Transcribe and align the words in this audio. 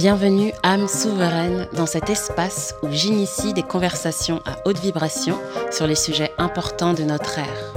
Bienvenue 0.00 0.52
âme 0.62 0.86
souveraine 0.86 1.66
dans 1.74 1.84
cet 1.84 2.08
espace 2.08 2.72
où 2.84 2.88
j'initie 2.88 3.52
des 3.52 3.64
conversations 3.64 4.40
à 4.46 4.56
haute 4.64 4.78
vibration 4.78 5.36
sur 5.72 5.88
les 5.88 5.96
sujets 5.96 6.30
importants 6.38 6.94
de 6.94 7.02
notre 7.02 7.40
ère. 7.40 7.74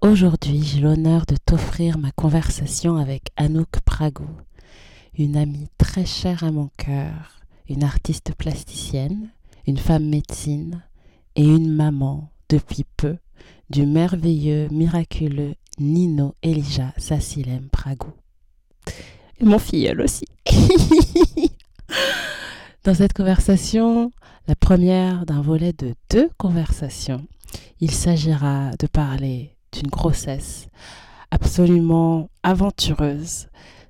Aujourd'hui, 0.00 0.62
j'ai 0.62 0.78
l'honneur 0.78 1.26
de 1.26 1.34
t'offrir 1.34 1.98
ma 1.98 2.12
conversation 2.12 2.96
avec 2.96 3.30
Anouk 3.36 3.80
Pragou, 3.84 4.30
une 5.18 5.36
amie 5.36 5.66
très 5.78 6.06
chère 6.06 6.44
à 6.44 6.52
mon 6.52 6.70
cœur, 6.76 7.40
une 7.68 7.82
artiste 7.82 8.36
plasticienne, 8.36 9.30
une 9.66 9.78
femme 9.78 10.08
médecine, 10.08 10.84
et 11.40 11.42
une 11.42 11.72
maman 11.72 12.28
depuis 12.50 12.84
peu 12.98 13.16
du 13.70 13.86
merveilleux, 13.86 14.68
miraculeux 14.70 15.54
Nino 15.78 16.34
Elijah 16.42 16.92
Sassilem 16.98 17.70
Pragou. 17.70 18.12
Et 19.40 19.44
mon 19.46 19.58
filleul 19.58 20.02
aussi. 20.02 20.26
Dans 22.84 22.92
cette 22.92 23.14
conversation, 23.14 24.12
la 24.48 24.54
première 24.54 25.24
d'un 25.24 25.40
volet 25.40 25.72
de 25.72 25.94
deux 26.10 26.28
conversations, 26.36 27.26
il 27.80 27.90
s'agira 27.90 28.72
de 28.78 28.86
parler 28.86 29.56
d'une 29.72 29.88
grossesse 29.88 30.68
absolument 31.30 32.28
aventureuse, 32.42 33.48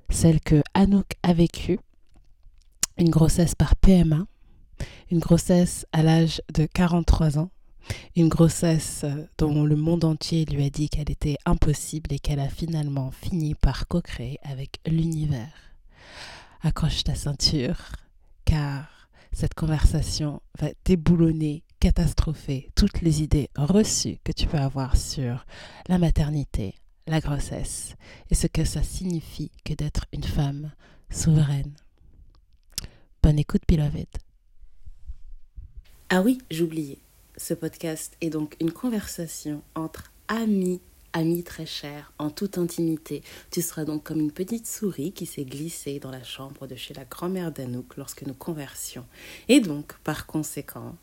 celle 0.09 0.39
que 0.39 0.61
Anouk 0.73 1.17
a 1.21 1.33
vécue, 1.33 1.79
une 2.97 3.09
grossesse 3.09 3.55
par 3.55 3.75
PMA, 3.75 4.25
une 5.09 5.19
grossesse 5.19 5.85
à 5.91 6.03
l'âge 6.03 6.41
de 6.53 6.65
43 6.65 7.39
ans, 7.39 7.49
une 8.15 8.29
grossesse 8.29 9.01
euh, 9.03 9.27
dont 9.37 9.63
le 9.63 9.75
monde 9.75 10.03
entier 10.03 10.45
lui 10.45 10.65
a 10.65 10.69
dit 10.69 10.89
qu'elle 10.89 11.11
était 11.11 11.37
impossible 11.45 12.13
et 12.13 12.19
qu'elle 12.19 12.39
a 12.39 12.49
finalement 12.49 13.11
fini 13.11 13.55
par 13.55 13.87
co-créer 13.87 14.37
avec 14.43 14.79
l'univers. 14.85 15.75
Accroche 16.61 17.03
ta 17.03 17.15
ceinture, 17.15 17.91
car 18.45 19.09
cette 19.31 19.53
conversation 19.53 20.41
va 20.59 20.69
déboulonner, 20.85 21.63
catastropher 21.79 22.69
toutes 22.75 23.01
les 23.01 23.23
idées 23.23 23.49
reçues 23.55 24.19
que 24.23 24.31
tu 24.31 24.45
peux 24.45 24.59
avoir 24.59 24.95
sur 24.97 25.45
la 25.87 25.97
maternité, 25.97 26.75
la 27.07 27.19
grossesse 27.19 27.95
et 28.29 28.35
ce 28.35 28.47
que 28.47 28.63
ça 28.65 28.83
signifie 28.83 29.51
que 29.65 29.73
d'être 29.73 30.05
une 30.13 30.23
femme 30.23 30.71
souveraine. 31.09 31.73
Bonne 33.23 33.39
écoute, 33.39 33.63
beloved. 33.67 34.07
Ah 36.13 36.21
oui, 36.21 36.39
j'oubliais. 36.51 36.97
Ce 37.37 37.53
podcast 37.53 38.17
est 38.19 38.31
donc 38.31 38.57
une 38.59 38.73
conversation 38.73 39.61
entre 39.75 40.11
amis, 40.27 40.81
amis 41.13 41.41
très 41.41 41.65
chers, 41.65 42.11
en 42.19 42.29
toute 42.29 42.57
intimité. 42.57 43.23
Tu 43.49 43.61
seras 43.61 43.85
donc 43.85 44.03
comme 44.03 44.19
une 44.19 44.33
petite 44.33 44.67
souris 44.67 45.13
qui 45.13 45.25
s'est 45.25 45.45
glissée 45.45 45.99
dans 45.99 46.11
la 46.11 46.21
chambre 46.21 46.67
de 46.67 46.75
chez 46.75 46.93
la 46.93 47.05
grand-mère 47.05 47.53
d'Anouk 47.53 47.95
lorsque 47.95 48.23
nous 48.23 48.33
conversions. 48.33 49.05
Et 49.47 49.61
donc, 49.61 49.93
par 50.03 50.25
conséquent, 50.25 50.97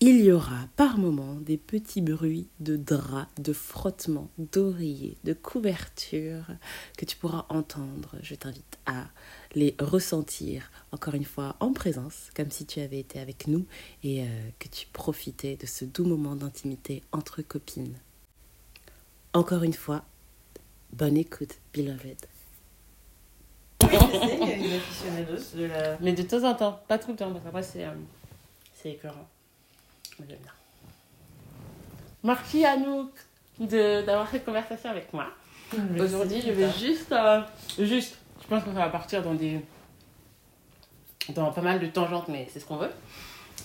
il 0.00 0.24
y 0.24 0.32
aura 0.32 0.66
par 0.74 0.98
moments 0.98 1.36
des 1.36 1.56
petits 1.56 2.02
bruits 2.02 2.48
de 2.58 2.76
draps, 2.76 3.30
de 3.38 3.52
frottements, 3.52 4.30
d'oreillers, 4.38 5.16
de 5.22 5.32
couvertures 5.32 6.48
que 6.98 7.04
tu 7.04 7.16
pourras 7.16 7.46
entendre. 7.50 8.16
Je 8.20 8.34
t'invite 8.34 8.78
à 8.84 9.04
les 9.54 9.74
ressentir 9.78 10.70
encore 10.92 11.14
une 11.14 11.24
fois 11.24 11.56
en 11.60 11.72
présence, 11.72 12.30
comme 12.34 12.50
si 12.50 12.66
tu 12.66 12.80
avais 12.80 12.98
été 12.98 13.18
avec 13.20 13.46
nous 13.46 13.66
et 14.02 14.22
euh, 14.22 14.26
que 14.58 14.68
tu 14.68 14.86
profitais 14.92 15.56
de 15.56 15.66
ce 15.66 15.84
doux 15.84 16.04
moment 16.04 16.36
d'intimité 16.36 17.02
entre 17.12 17.42
copines. 17.42 17.96
Encore 19.32 19.62
une 19.62 19.72
fois, 19.72 20.04
bonne 20.92 21.16
écoute, 21.16 21.56
beloved. 21.72 22.26
Mais 26.00 26.12
de 26.12 26.22
temps 26.22 26.48
en 26.48 26.54
temps, 26.54 26.80
pas 26.88 26.98
tout 26.98 27.10
le 27.10 27.16
temps, 27.16 27.32
parce 27.32 27.44
qu'après 27.44 27.62
c'est 27.62 27.84
euh, 27.84 27.92
écœurant. 28.84 29.28
J'aime 30.18 30.38
bien. 30.38 30.52
Merci 32.22 32.64
Anouk 32.64 33.10
d'avoir 33.58 34.30
cette 34.30 34.44
conversation 34.44 34.90
avec 34.90 35.12
moi. 35.12 35.26
Aujourd'hui, 35.98 36.40
je 36.40 36.50
vais 36.50 36.70
juste, 36.72 37.12
euh, 37.12 37.40
juste 37.78 38.16
je 38.44 38.48
pense 38.48 38.62
qu'on 38.62 38.72
va 38.72 38.88
partir 38.88 39.22
dans 39.22 39.34
des 39.34 39.60
dans 41.34 41.50
pas 41.52 41.62
mal 41.62 41.80
de 41.80 41.86
tangentes, 41.86 42.28
mais 42.28 42.46
c'est 42.52 42.60
ce 42.60 42.66
qu'on 42.66 42.76
veut. 42.76 42.90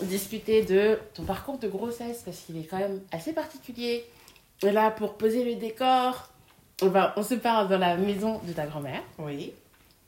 Discuter 0.01 0.63
de 0.63 0.97
ton 1.13 1.23
parcours 1.23 1.57
de 1.57 1.67
grossesse, 1.67 2.21
parce 2.23 2.37
qu'il 2.37 2.57
est 2.57 2.63
quand 2.63 2.77
même 2.77 3.01
assez 3.11 3.33
particulier. 3.33 4.05
Et 4.61 4.71
là, 4.71 4.91
pour 4.91 5.15
poser 5.15 5.43
le 5.43 5.59
décor, 5.59 6.29
on, 6.81 6.87
va, 6.87 7.13
on 7.17 7.23
se 7.23 7.35
parle 7.35 7.67
dans 7.67 7.77
la 7.77 7.97
maison 7.97 8.39
de 8.45 8.53
ta 8.53 8.65
grand-mère. 8.65 9.03
Oui. 9.17 9.51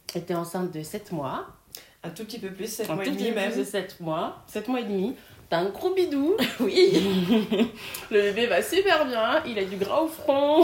Tu 0.08 0.18
étais 0.18 0.34
enceinte 0.34 0.72
de 0.72 0.82
7 0.82 1.12
mois. 1.12 1.48
Un 2.04 2.10
tout 2.10 2.24
petit 2.24 2.40
peu 2.40 2.52
plus, 2.52 2.68
7 2.68 2.90
mois 2.90 3.06
et 3.06 3.12
demi 3.12 3.32
même. 3.32 3.58
de 3.58 3.64
7 3.66 4.00
mois. 4.00 4.42
7 4.48 4.70
mois 4.70 4.80
et 4.80 4.86
demi. 4.86 5.16
T'as 5.52 5.60
un 5.60 5.70
gros 5.70 5.94
bidou. 5.94 6.38
Oui. 6.62 6.94
le 8.10 8.22
bébé 8.22 8.48
va 8.48 8.62
super 8.62 9.06
bien. 9.06 9.44
Il 9.46 9.60
a 9.60 9.66
du 9.66 9.76
gras 9.76 10.00
au 10.00 10.08
front. 10.08 10.62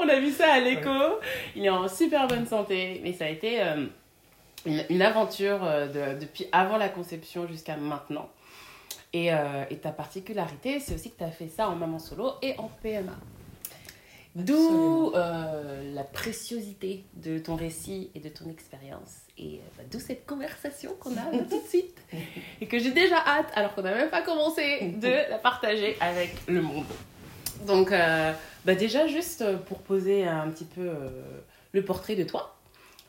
On 0.00 0.08
a 0.08 0.18
vu 0.18 0.32
ça 0.32 0.54
à 0.54 0.58
l'écho. 0.58 0.90
Il 1.54 1.64
est 1.64 1.70
en 1.70 1.86
super 1.86 2.26
bonne 2.26 2.48
santé. 2.48 3.00
Mais 3.04 3.12
ça 3.12 3.26
a 3.26 3.28
été 3.28 3.62
euh, 3.62 3.86
une, 4.66 5.02
aventure 5.02 5.62
euh, 5.62 5.86
de, 5.86 6.18
depuis 6.18 6.46
avant 6.50 6.76
la 6.76 6.88
conception 6.88 7.46
jusqu'à 7.46 7.76
maintenant. 7.76 8.28
Et, 9.12 9.32
euh, 9.32 9.64
et 9.70 9.76
ta 9.76 9.92
particularité, 9.92 10.80
c'est 10.80 10.96
aussi 10.96 11.12
que 11.12 11.18
tu 11.18 11.24
as 11.24 11.30
fait 11.30 11.46
ça 11.46 11.68
en 11.68 11.76
maman 11.76 12.00
solo 12.00 12.32
et 12.42 12.56
en 12.58 12.68
PMA. 12.82 13.12
D'où 14.34 15.12
la 15.94 16.04
préciosité 16.04 17.04
de 17.14 17.38
ton 17.38 17.54
récit 17.54 18.10
et 18.14 18.20
de 18.20 18.28
ton 18.28 18.50
expérience. 18.50 19.24
Et 19.38 19.54
euh, 19.54 19.58
bah, 19.76 19.84
d'où 19.90 19.98
cette 19.98 20.26
conversation 20.26 20.94
qu'on 20.98 21.16
a 21.16 21.24
tout 21.48 21.60
de 21.60 21.68
suite 21.68 21.96
et 22.60 22.66
que 22.66 22.78
j'ai 22.78 22.92
déjà 22.92 23.16
hâte, 23.16 23.50
alors 23.54 23.74
qu'on 23.74 23.82
n'a 23.82 23.94
même 23.94 24.10
pas 24.10 24.22
commencé, 24.22 24.94
de 25.00 25.08
la 25.30 25.38
partager 25.38 25.96
avec 26.00 26.34
le 26.46 26.60
monde. 26.60 26.84
Donc, 27.66 27.92
euh, 27.92 28.32
bah 28.64 28.74
déjà, 28.74 29.06
juste 29.06 29.44
pour 29.66 29.78
poser 29.78 30.26
un 30.26 30.50
petit 30.50 30.64
peu 30.64 30.82
euh, 30.82 31.08
le 31.72 31.84
portrait 31.84 32.16
de 32.16 32.24
toi, 32.24 32.56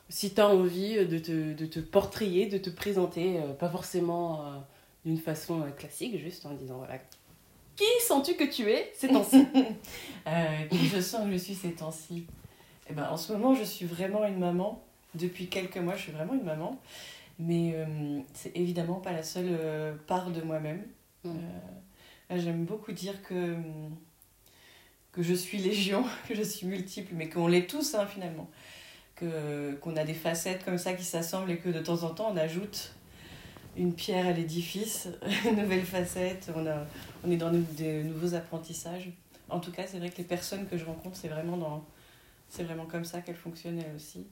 si 0.08 0.32
tu 0.32 0.40
as 0.40 0.48
envie 0.48 1.04
de 1.04 1.18
te, 1.18 1.52
de 1.52 1.66
te 1.66 1.80
portrayer, 1.80 2.46
de 2.46 2.58
te 2.58 2.70
présenter, 2.70 3.40
pas 3.58 3.68
forcément 3.68 4.44
d'une 5.04 5.18
façon 5.18 5.64
classique, 5.76 6.16
juste 6.18 6.46
en 6.46 6.54
disant 6.54 6.76
voilà, 6.76 6.94
qui 7.76 7.84
sens-tu 8.06 8.34
que 8.34 8.44
tu 8.44 8.70
es 8.70 8.92
ces 8.96 9.08
temps-ci? 9.08 9.46
Qui 10.70 10.86
je 10.88 11.00
sens 11.00 11.24
que 11.26 11.32
je 11.32 11.36
suis 11.36 11.54
ces 11.54 11.72
temps-ci? 11.72 12.26
Eh 12.88 12.92
ben, 12.92 13.08
En 13.10 13.16
ce 13.16 13.32
moment, 13.32 13.54
je 13.54 13.62
suis 13.62 13.86
vraiment 13.86 14.24
une 14.26 14.38
maman 14.38 14.82
depuis 15.14 15.48
quelques 15.48 15.78
mois, 15.78 15.96
je 15.96 16.02
suis 16.02 16.12
vraiment 16.12 16.34
une 16.34 16.44
maman. 16.44 16.80
Mais 17.38 17.72
euh, 17.74 18.20
c'est 18.32 18.56
évidemment 18.56 19.00
pas 19.00 19.12
la 19.12 19.22
seule 19.22 19.48
euh, 19.50 19.94
part 20.06 20.30
de 20.30 20.40
moi-même. 20.40 20.82
Mm. 21.24 21.30
Euh, 22.30 22.38
j'aime 22.38 22.64
beaucoup 22.64 22.92
dire 22.92 23.22
que, 23.22 23.56
que 25.12 25.22
je 25.22 25.34
suis 25.34 25.58
légion, 25.58 26.04
que 26.28 26.34
je 26.34 26.42
suis 26.42 26.66
multiple, 26.66 27.12
mais 27.14 27.28
qu'on 27.28 27.46
l'est 27.46 27.68
tous 27.68 27.94
hein, 27.94 28.06
finalement. 28.06 28.48
Que, 29.14 29.72
qu'on 29.80 29.96
a 29.96 30.04
des 30.04 30.14
facettes 30.14 30.62
comme 30.64 30.76
ça 30.76 30.92
qui 30.92 31.04
s'assemblent 31.04 31.50
et 31.50 31.56
que 31.56 31.70
de 31.70 31.80
temps 31.80 32.02
en 32.02 32.10
temps 32.10 32.28
on 32.34 32.36
ajoute 32.36 32.92
une 33.74 33.94
pierre 33.94 34.26
à 34.26 34.32
l'édifice, 34.32 35.08
une 35.46 35.56
nouvelle 35.56 35.84
facette, 35.84 36.50
on, 36.54 36.66
a, 36.66 36.86
on 37.26 37.30
est 37.30 37.36
dans 37.36 37.50
de, 37.50 38.02
nouveaux 38.02 38.34
apprentissages. 38.34 39.10
En 39.48 39.60
tout 39.60 39.72
cas, 39.72 39.86
c'est 39.86 39.98
vrai 39.98 40.10
que 40.10 40.18
les 40.18 40.24
personnes 40.24 40.66
que 40.66 40.76
je 40.76 40.84
rencontre, 40.84 41.16
c'est 41.16 41.28
vraiment, 41.28 41.56
dans, 41.56 41.84
c'est 42.48 42.64
vraiment 42.64 42.86
comme 42.86 43.04
ça 43.04 43.20
qu'elles 43.20 43.36
fonctionnent 43.36 43.78
elles 43.78 43.94
aussi. 43.94 44.26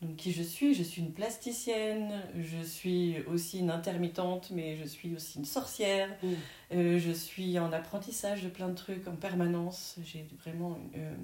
Donc, 0.00 0.14
qui 0.16 0.32
je 0.32 0.42
suis? 0.42 0.74
Je 0.74 0.82
suis 0.84 1.02
une 1.02 1.12
plasticienne, 1.12 2.22
je 2.38 2.62
suis 2.62 3.16
aussi 3.26 3.58
une 3.58 3.70
intermittente, 3.70 4.50
mais 4.52 4.76
je 4.76 4.84
suis 4.84 5.14
aussi 5.16 5.38
une 5.38 5.44
sorcière. 5.44 6.08
Mm. 6.22 6.28
Euh, 6.72 6.98
je 6.98 7.10
suis 7.10 7.58
en 7.58 7.72
apprentissage 7.72 8.44
de 8.44 8.48
plein 8.48 8.68
de 8.68 8.74
trucs 8.74 9.08
en 9.08 9.16
permanence. 9.16 9.96
J'ai 10.04 10.24
vraiment 10.44 10.76
une, 10.76 11.00
euh, 11.00 11.14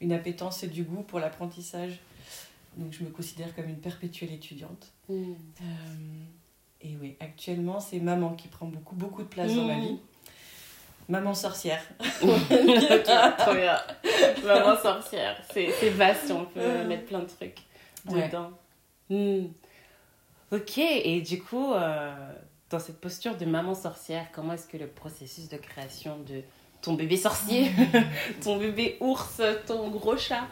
une, 0.00 0.12
appétence 0.12 0.62
et 0.62 0.68
du 0.68 0.84
goût 0.84 1.02
pour 1.02 1.18
l'apprentissage. 1.18 1.98
Donc, 2.76 2.92
je 2.92 3.02
me 3.02 3.10
considère 3.10 3.54
comme 3.56 3.68
une 3.68 3.80
perpétuelle 3.80 4.32
étudiante. 4.32 4.92
Mm. 5.08 5.14
Euh, 5.14 5.64
et 6.82 6.96
oui, 7.00 7.16
actuellement, 7.18 7.80
c'est 7.80 7.98
maman 7.98 8.34
qui 8.34 8.46
prend 8.46 8.66
beaucoup, 8.66 8.94
beaucoup 8.94 9.22
de 9.22 9.28
place 9.28 9.52
dans 9.52 9.64
ma 9.64 9.78
mm. 9.78 9.80
vie. 9.80 9.98
Maman 11.08 11.34
sorcière. 11.34 11.82
trop 12.20 13.54
bien. 13.54 13.78
Maman 14.44 14.76
sorcière. 14.76 15.36
C'est 15.52 15.90
vaste, 15.90 16.30
on 16.30 16.44
peut 16.46 16.84
mettre 16.84 17.06
plein 17.06 17.20
de 17.20 17.28
trucs 17.28 17.58
dedans. 18.06 18.50
Hmm. 19.08 19.46
Ok, 20.52 20.78
et 20.78 21.20
du 21.22 21.42
coup, 21.42 21.72
euh, 21.72 22.12
dans 22.70 22.78
cette 22.78 23.00
posture 23.00 23.36
de 23.36 23.44
maman 23.44 23.74
sorcière, 23.74 24.26
comment 24.32 24.52
est-ce 24.52 24.66
que 24.66 24.76
le 24.76 24.86
processus 24.86 25.48
de 25.48 25.56
création 25.56 26.18
de 26.20 26.42
ton 26.82 26.94
bébé 26.94 27.16
sorcier, 27.16 27.70
ton 28.44 28.56
bébé 28.56 28.96
ours, 29.00 29.40
ton 29.66 29.88
gros 29.90 30.16
chat, 30.16 30.44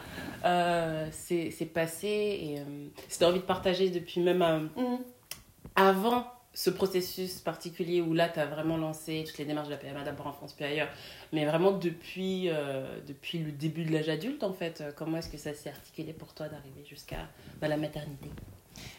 euh, 0.43 1.07
s'est 1.11 1.71
passé 1.73 2.07
et 2.07 2.59
euh, 2.59 2.87
si 3.07 3.19
tu 3.19 3.23
as 3.23 3.29
envie 3.29 3.39
de 3.39 3.45
partager 3.45 3.89
depuis 3.89 4.19
même 4.19 4.69
hmm. 4.75 4.97
avant 5.75 6.25
ce 6.55 6.69
processus 6.69 7.41
particulier 7.41 8.01
où 8.01 8.13
là, 8.13 8.29
tu 8.29 8.39
as 8.39 8.45
vraiment 8.45 8.77
lancé 8.77 9.25
toutes 9.27 9.37
les 9.37 9.45
démarches 9.45 9.67
de 9.67 9.73
la 9.73 9.77
PMA 9.77 10.03
d'abord 10.03 10.27
en 10.27 10.33
France 10.33 10.53
puis 10.53 10.65
ailleurs, 10.65 10.87
mais 11.33 11.45
vraiment 11.45 11.73
depuis, 11.73 12.49
euh, 12.49 12.99
depuis 13.05 13.39
le 13.39 13.51
début 13.51 13.83
de 13.83 13.91
l'âge 13.91 14.09
adulte, 14.09 14.43
en 14.43 14.53
fait, 14.53 14.81
euh, 14.81 14.91
comment 14.95 15.17
est-ce 15.17 15.29
que 15.29 15.37
ça 15.37 15.53
s'est 15.53 15.69
articulé 15.69 16.13
pour 16.13 16.33
toi 16.33 16.47
d'arriver 16.47 16.85
jusqu'à 16.89 17.27
bah, 17.59 17.67
la 17.67 17.77
maternité? 17.77 18.29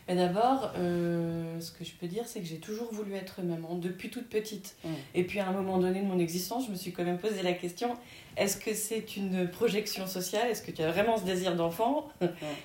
Mais 0.09 0.15
d'abord, 0.15 0.73
euh, 0.77 1.61
ce 1.61 1.73
que 1.73 1.85
je 1.85 1.93
peux 1.93 2.07
dire, 2.07 2.25
c'est 2.27 2.41
que 2.41 2.47
j'ai 2.47 2.59
toujours 2.59 2.93
voulu 2.93 3.15
être 3.15 3.43
maman 3.43 3.75
depuis 3.75 4.11
toute 4.11 4.29
petite. 4.29 4.77
Et 5.15 5.25
puis 5.25 5.41
à 5.41 5.49
un 5.49 5.53
moment 5.53 5.79
donné 5.79 6.01
de 6.01 6.07
mon 6.07 6.19
existence, 6.19 6.67
je 6.67 6.71
me 6.71 6.77
suis 6.77 6.93
quand 6.93 7.05
même 7.05 7.19
posé 7.19 7.43
la 7.43 7.53
question 7.53 7.97
est-ce 8.37 8.59
que 8.59 8.75
c'est 8.75 9.17
une 9.17 9.49
projection 9.49 10.07
sociale? 10.07 10.49
Est-ce 10.51 10.63
que 10.63 10.71
tu 10.71 10.83
as 10.83 10.91
vraiment 10.91 11.17
ce 11.17 11.25
désir 11.25 11.57
d'enfant? 11.57 12.09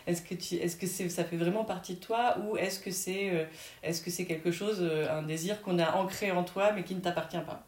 Est-ce 0.05 0.21
que, 0.21 0.35
tu, 0.35 0.55
est-ce 0.55 0.75
que 0.75 0.85
c'est, 0.85 1.07
ça 1.07 1.23
fait 1.23 1.37
vraiment 1.37 1.63
partie 1.63 1.95
de 1.95 1.99
toi? 1.99 2.37
Ou 2.39 2.57
est-ce 2.57 2.79
que 2.79 2.91
c'est, 2.91 3.29
euh, 3.29 3.45
est-ce 3.81 4.01
que 4.01 4.11
c'est 4.11 4.25
quelque 4.25 4.51
chose, 4.51 4.79
euh, 4.81 5.09
un 5.09 5.23
désir 5.23 5.61
qu'on 5.61 5.79
a 5.79 5.95
ancré 5.95 6.31
en 6.31 6.43
toi 6.43 6.73
mais 6.73 6.83
qui 6.83 6.93
ne 6.93 6.99
t'appartient 6.99 7.37
pas? 7.37 7.63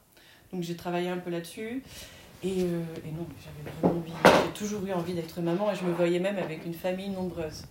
Donc 0.51 0.63
j'ai 0.63 0.75
travaillé 0.75 1.07
un 1.07 1.17
peu 1.17 1.29
là-dessus. 1.29 1.81
Et, 2.43 2.63
euh, 2.63 2.83
et 3.07 3.11
non, 3.11 3.25
j'avais 3.41 3.71
vraiment 3.79 4.01
envie, 4.01 4.11
j'ai 4.45 4.51
toujours 4.51 4.85
eu 4.85 4.91
envie 4.91 5.13
d'être 5.13 5.39
maman 5.39 5.71
et 5.71 5.75
je 5.75 5.85
me 5.85 5.93
voyais 5.93 6.19
même 6.19 6.37
avec 6.37 6.65
une 6.65 6.73
famille 6.73 7.09
nombreuse. 7.09 7.63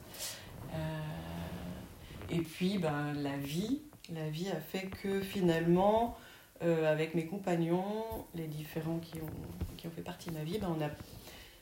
Et 2.30 2.40
puis, 2.40 2.78
ben, 2.78 3.12
la 3.14 3.36
vie, 3.36 3.80
la 4.14 4.28
vie 4.28 4.48
a 4.48 4.60
fait 4.60 4.88
que 5.02 5.20
finalement, 5.20 6.16
euh, 6.62 6.90
avec 6.90 7.14
mes 7.14 7.26
compagnons, 7.26 8.04
les 8.34 8.46
différents 8.46 8.98
qui 8.98 9.18
ont, 9.18 9.76
qui 9.76 9.86
ont 9.86 9.90
fait 9.90 10.02
partie 10.02 10.30
de 10.30 10.34
ma 10.34 10.44
vie, 10.44 10.58
ben, 10.58 10.74
on 10.76 10.82
a, 10.82 10.88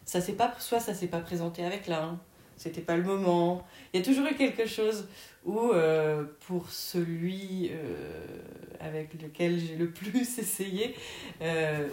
ça 0.05 0.21
s'est 0.21 0.35
pas, 0.35 0.55
soit 0.59 0.81
ça 0.81 0.95
s'est 0.95 1.07
pas 1.07 1.21
présenté 1.21 1.65
avec 1.65 1.87
l'un, 1.87 2.21
c'était 2.57 2.81
pas 2.83 2.97
le 2.97 3.03
moment. 3.03 3.67
Il 3.93 4.01
y 4.01 4.03
a 4.03 4.05
toujours 4.05 4.27
eu 4.27 4.35
quelque 4.35 4.67
chose 4.67 5.09
où, 5.45 5.71
euh, 5.73 6.25
pour 6.47 6.71
celui 6.71 7.71
euh, 7.73 8.43
avec 8.81 9.21
lequel 9.21 9.59
j'ai 9.59 9.77
le 9.77 9.91
plus 9.91 10.39
essayé, 10.39 10.95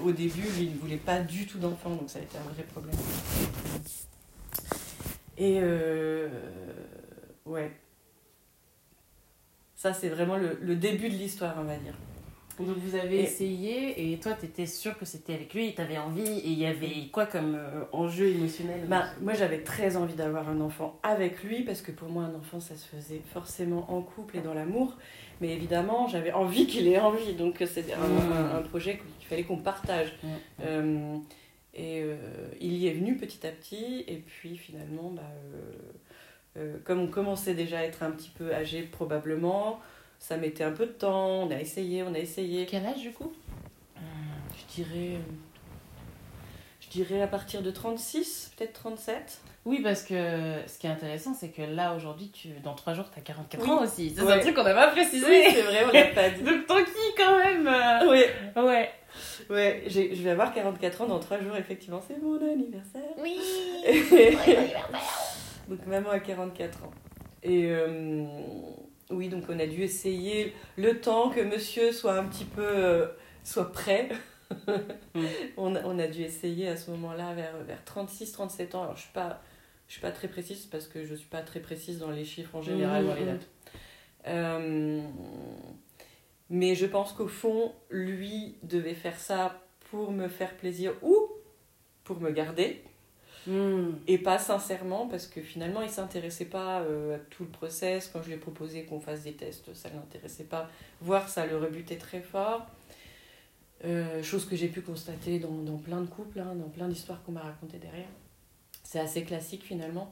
au 0.03 0.11
début, 0.11 0.47
il 0.59 0.73
ne 0.73 0.77
voulait 0.77 0.97
pas 0.97 1.19
du 1.21 1.47
tout 1.47 1.59
d'enfant, 1.59 1.91
donc 1.91 2.09
ça 2.09 2.19
a 2.19 2.21
été 2.21 2.37
un 2.37 2.53
vrai 2.53 2.63
problème. 2.63 2.95
Et 5.37 5.61
ouais. 7.45 7.71
Ça, 9.87 9.93
c'est 9.93 10.09
vraiment 10.09 10.35
le, 10.35 10.57
le 10.61 10.75
début 10.75 11.07
de 11.07 11.13
l'histoire, 11.13 11.55
on 11.59 11.63
va 11.63 11.77
dire. 11.77 11.93
Donc 12.59 12.75
vous 12.77 12.95
avez 12.95 13.17
Et- 13.19 13.23
essayé 13.23 14.11
et 14.13 14.17
toi, 14.19 14.33
tu 14.33 14.45
étais 14.47 14.65
sûre 14.65 14.97
que 14.97 15.05
c'était 15.05 15.33
avec 15.35 15.53
lui, 15.53 15.73
tu 15.75 15.79
avais 15.81 15.97
envie 15.97 16.27
et 16.27 16.47
il 16.49 16.57
y 16.59 16.65
avait 16.65 17.07
quoi 17.11 17.25
comme 17.27 17.55
euh, 17.55 17.83
enjeu 17.93 18.27
émotionnel 18.29 18.81
Bah, 18.89 19.05
moi, 19.21 19.33
j'avais 19.33 19.59
très 19.61 19.95
envie 19.95 20.15
d'avoir 20.15 20.49
un 20.49 20.59
enfant 20.59 20.99
avec 21.03 21.41
lui 21.43 21.61
parce 21.63 21.81
que 21.81 21.91
pour 21.91 22.09
moi, 22.09 22.23
un 22.23 22.33
enfant, 22.35 22.59
ça 22.59 22.75
se 22.75 22.85
faisait 22.87 23.21
forcément 23.31 23.89
en 23.93 24.01
couple 24.01 24.37
et 24.37 24.41
dans 24.41 24.53
l'amour. 24.55 24.97
Mais 25.39 25.53
évidemment, 25.53 26.07
j'avais 26.07 26.31
envie 26.33 26.65
qu'il 26.67 26.87
ait 26.87 26.99
envie. 26.99 27.33
Donc, 27.33 27.63
c'est 27.65 27.93
un, 27.93 27.97
Mmh. 27.99 28.31
un- 28.33 28.55
un 28.57 28.61
projet 28.63 28.99
qu'il 29.19 29.27
fallait 29.27 29.43
qu'on 29.43 29.57
partage. 29.59 30.17
Mmh. 30.23 30.27
Euh, 30.65 31.17
et 31.75 32.01
euh, 32.03 32.17
il 32.59 32.73
y 32.73 32.87
est 32.87 32.93
venu 32.93 33.15
petit 33.17 33.45
à 33.45 33.51
petit. 33.51 34.03
Et 34.07 34.17
puis, 34.17 34.57
finalement, 34.57 35.11
bah, 35.11 35.21
euh, 36.57 36.74
euh, 36.74 36.77
comme 36.83 37.00
on 37.01 37.07
commençait 37.07 37.54
déjà 37.54 37.80
à 37.80 37.83
être 37.83 38.04
un 38.04 38.12
petit 38.12 38.30
peu 38.30 38.54
âgé, 38.54 38.81
probablement, 38.83 39.80
ça 40.19 40.38
mettait 40.38 40.63
un 40.63 40.71
peu 40.71 40.86
de 40.86 40.92
temps. 40.92 41.44
On 41.44 41.51
a 41.51 41.59
essayé, 41.59 42.04
on 42.04 42.13
a 42.13 42.19
essayé. 42.19 42.65
Quel 42.65 42.86
âge 42.86 43.01
du 43.01 43.12
coup? 43.12 43.31
Je 43.95 44.75
dirais. 44.83 45.15
euh, 45.15 45.19
Je 46.80 46.89
dirais 46.89 47.21
à 47.21 47.27
partir 47.27 47.62
de 47.62 47.69
36, 47.71 48.51
peut-être 48.57 48.74
37. 48.74 49.39
Oui, 49.65 49.81
parce 49.83 50.01
que 50.04 50.13
ce 50.65 50.80
qui 50.80 50.88
est 50.88 50.89
intéressant, 50.89 51.33
c'est 51.33 51.50
que 51.50 51.62
là, 51.62 51.94
aujourd'hui, 51.94 52.30
tu... 52.30 52.48
dans 52.63 52.74
3 52.74 52.94
jours, 52.94 53.06
tu 53.13 53.19
as 53.19 53.21
44 53.21 53.62
Oui. 53.63 53.69
ans 53.69 53.83
aussi. 53.83 54.13
C'est 54.15 54.21
Ouais. 54.24 54.31
un 54.33 54.39
truc 54.39 54.56
qu'on 54.56 54.63
n'a 54.63 54.74
pas 54.74 54.88
précisé. 54.88 55.25
Oui, 55.27 55.44
c'est 55.54 55.62
vrai, 55.63 55.83
on 55.83 55.92
l'a 55.92 56.06
pas 56.06 56.30
dit. 56.30 56.42
Donc, 56.42 56.65
tant 56.68 56.77
qui 56.77 57.15
quand 57.18 57.38
même 57.38 57.68
euh, 57.68 58.09
Oui, 58.09 58.21
Ouais. 58.63 58.89
ouais, 59.50 59.83
je 59.88 60.24
vais 60.24 60.30
avoir 60.30 60.54
44 60.54 61.01
ans 61.01 61.07
dans 61.07 61.19
3 61.19 61.39
jours, 61.42 61.57
effectivement, 61.57 62.01
c'est 62.07 62.18
mon 62.21 62.38
anniversaire. 62.38 63.01
Oui 63.21 63.38
donc 65.67 65.85
maman 65.85 66.09
a 66.09 66.19
44 66.19 66.83
ans. 66.83 66.91
Et 67.43 67.67
euh, 67.71 68.25
oui, 69.09 69.29
donc 69.29 69.43
on 69.49 69.59
a 69.59 69.67
dû 69.67 69.81
essayer 69.83 70.53
le 70.77 70.99
temps 70.99 71.29
que 71.29 71.41
monsieur 71.41 71.91
soit 71.91 72.13
un 72.17 72.25
petit 72.25 72.45
peu 72.45 72.65
euh, 72.65 73.07
soit 73.43 73.71
prêt. 73.71 74.09
Mm. 75.13 75.25
on, 75.57 75.75
a, 75.75 75.83
on 75.83 75.99
a 75.99 76.07
dû 76.07 76.21
essayer 76.21 76.69
à 76.69 76.77
ce 76.77 76.89
moment-là 76.91 77.33
vers, 77.33 77.57
vers 77.65 77.83
36-37 77.83 78.77
ans. 78.77 78.83
Alors 78.83 78.95
je 78.95 79.01
suis 79.01 79.11
pas 79.11 79.41
je 79.87 79.93
suis 79.93 80.01
pas 80.01 80.11
très 80.11 80.27
précise 80.27 80.65
parce 80.67 80.87
que 80.87 81.05
je 81.05 81.15
suis 81.15 81.27
pas 81.27 81.41
très 81.41 81.59
précise 81.59 81.99
dans 81.99 82.11
les 82.11 82.25
chiffres 82.25 82.55
en 82.55 82.61
général, 82.61 83.03
Mhm, 83.03 83.09
dans 83.09 83.15
les 83.15 83.21
mhm. 83.21 83.27
dates. 83.27 83.47
Euh, 84.27 85.01
mais 86.49 86.75
je 86.75 86.85
pense 86.85 87.13
qu'au 87.13 87.27
fond, 87.27 87.73
lui 87.89 88.55
devait 88.63 88.93
faire 88.93 89.19
ça 89.19 89.61
pour 89.89 90.11
me 90.11 90.27
faire 90.27 90.55
plaisir 90.55 90.93
ou 91.01 91.29
pour 92.03 92.19
me 92.19 92.31
garder. 92.31 92.83
Hmm. 93.47 93.94
Et 94.07 94.17
pas 94.17 94.38
sincèrement, 94.39 95.07
parce 95.07 95.25
que 95.25 95.41
finalement, 95.41 95.81
il 95.81 95.89
s'intéressait 95.89 96.45
pas 96.45 96.81
euh, 96.81 97.15
à 97.15 97.19
tout 97.19 97.44
le 97.44 97.49
process. 97.49 98.09
Quand 98.11 98.21
je 98.21 98.27
lui 98.27 98.33
ai 98.35 98.38
proposé 98.38 98.83
qu'on 98.83 98.99
fasse 98.99 99.23
des 99.23 99.33
tests, 99.33 99.73
ça 99.73 99.89
ne 99.89 99.95
l'intéressait 99.95 100.44
pas. 100.44 100.69
Voire 101.01 101.29
ça 101.29 101.45
le 101.45 101.57
rebutait 101.57 101.95
très 101.97 102.19
fort. 102.21 102.65
Euh, 103.85 104.21
chose 104.23 104.45
que 104.45 104.55
j'ai 104.55 104.67
pu 104.67 104.81
constater 104.81 105.39
dans, 105.39 105.51
dans 105.51 105.77
plein 105.77 106.01
de 106.01 106.07
couples, 106.07 106.39
hein, 106.39 106.55
dans 106.55 106.67
plein 106.69 106.88
d'histoires 106.88 107.23
qu'on 107.23 107.31
m'a 107.31 107.41
racontées 107.41 107.77
derrière. 107.77 108.09
C'est 108.83 108.99
assez 108.99 109.23
classique 109.23 109.63
finalement. 109.63 110.11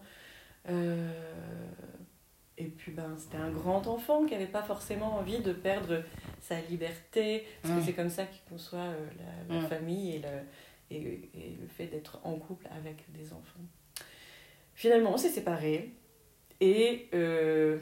Euh, 0.69 1.11
et 2.57 2.65
puis, 2.67 2.91
ben, 2.93 3.15
c'était 3.17 3.37
un 3.37 3.49
grand 3.51 3.85
enfant 3.87 4.23
qui 4.25 4.31
n'avait 4.31 4.45
pas 4.47 4.63
forcément 4.63 5.17
envie 5.17 5.39
de 5.39 5.51
perdre 5.51 6.03
sa 6.39 6.61
liberté. 6.61 7.45
Parce 7.61 7.73
que 7.75 7.79
Mm. 7.79 7.83
c'est 7.85 7.93
comme 7.93 8.09
ça 8.09 8.25
qu'il 8.25 8.41
conçoit 8.49 8.79
euh, 8.79 9.07
la, 9.49 9.55
la 9.55 9.61
Mm. 9.61 9.67
famille 9.67 10.15
et 10.15 10.19
le, 10.19 10.29
et, 10.95 11.29
et 11.37 11.57
le 11.61 11.67
fait 11.67 11.85
d'être 11.85 12.19
en 12.23 12.33
couple 12.35 12.67
avec 12.77 12.97
des 13.13 13.33
enfants. 13.33 13.61
Finalement, 14.73 15.13
on 15.13 15.17
s'est 15.17 15.29
séparés. 15.29 15.91
Et 16.61 17.07
euh, 17.13 17.77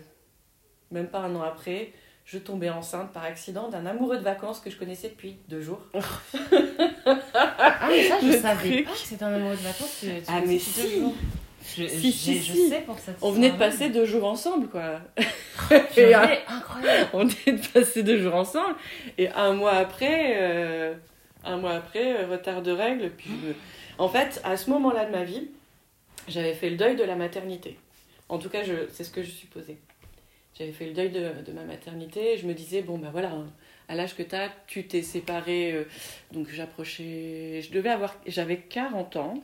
même 0.91 1.07
pas 1.07 1.19
un 1.19 1.35
an 1.35 1.41
après, 1.43 1.91
je 2.25 2.37
tombais 2.39 2.69
enceinte 2.69 3.11
par 3.13 3.23
accident 3.23 3.69
d'un 3.69 3.85
amoureux 3.85 4.17
de 4.17 4.23
vacances 4.23 4.59
que 4.59 4.69
je 4.69 4.77
connaissais 4.77 5.09
depuis 5.09 5.37
deux 5.49 5.61
jours. 5.61 5.81
Ah, 7.05 7.89
mais 7.89 8.07
ça, 8.07 8.17
je 8.21 8.27
Le 8.27 8.37
savais 8.37 8.69
truc. 8.71 8.85
pas 8.85 8.91
que 8.91 8.97
c'était 8.97 9.23
un 9.23 9.33
amoureux 9.33 9.55
de 9.57 9.61
vacances. 9.61 9.97
Tu, 9.99 10.05
tu 10.07 10.13
Ah, 10.27 10.41
mais 10.45 10.57
sais 10.59 10.81
deux 10.81 10.87
si. 10.89 10.99
jours. 10.99 11.13
Je, 11.77 11.87
Si, 11.87 12.11
si, 12.11 12.37
je 12.41 12.53
si. 12.53 12.69
sais 12.69 12.81
pour 12.81 12.97
cette 12.99 13.17
On 13.21 13.31
venait 13.31 13.51
de 13.51 13.57
passer 13.57 13.89
deux 13.89 14.05
jours 14.05 14.25
ensemble, 14.25 14.67
quoi. 14.69 14.99
Purée, 15.93 16.09
Et 16.09 16.13
un- 16.13 16.29
incroyable. 16.47 17.09
on 17.13 17.25
venait 17.25 17.57
de 17.57 17.67
passer 17.67 18.03
deux 18.03 18.19
jours 18.21 18.35
ensemble. 18.35 18.75
Et 19.17 19.29
un 19.29 19.53
mois 19.53 19.73
après, 19.73 20.33
euh, 20.37 20.93
un 21.43 21.57
mois 21.57 21.73
après, 21.73 22.23
euh, 22.23 22.27
retard 22.27 22.61
de 22.61 22.71
règles. 22.71 23.11
Puis 23.11 23.29
me- 23.31 23.55
En 23.97 24.09
fait, 24.09 24.41
à 24.43 24.57
ce 24.57 24.69
moment-là 24.71 25.05
de 25.05 25.11
ma 25.11 25.23
vie, 25.23 25.49
j'avais 26.27 26.53
fait 26.53 26.69
le 26.69 26.77
deuil 26.77 26.95
de 26.95 27.03
la 27.03 27.15
maternité. 27.15 27.77
En 28.29 28.37
tout 28.39 28.49
cas, 28.49 28.63
je... 28.63 28.73
c'est 28.89 29.03
ce 29.03 29.11
que 29.11 29.23
je 29.23 29.29
supposais. 29.31 29.77
J'avais 30.57 30.71
fait 30.71 30.85
le 30.85 30.93
deuil 30.93 31.09
de, 31.09 31.31
de 31.45 31.51
ma 31.51 31.63
maternité. 31.63 32.33
Et 32.33 32.37
je 32.37 32.45
me 32.47 32.53
disais, 32.53 32.81
bon, 32.81 32.97
ben 32.97 33.09
voilà, 33.11 33.31
à 33.89 33.95
l'âge 33.95 34.15
que 34.15 34.23
tu 34.23 34.35
as, 34.35 34.49
tu 34.67 34.85
t'es 34.87 35.01
séparé. 35.01 35.71
euh, 35.73 35.83
donc 36.31 36.47
j'approchais. 36.51 37.61
Je 37.63 37.71
devais 37.71 37.89
avoir. 37.89 38.15
J'avais 38.27 38.57
40 38.57 39.15
ans. 39.17 39.43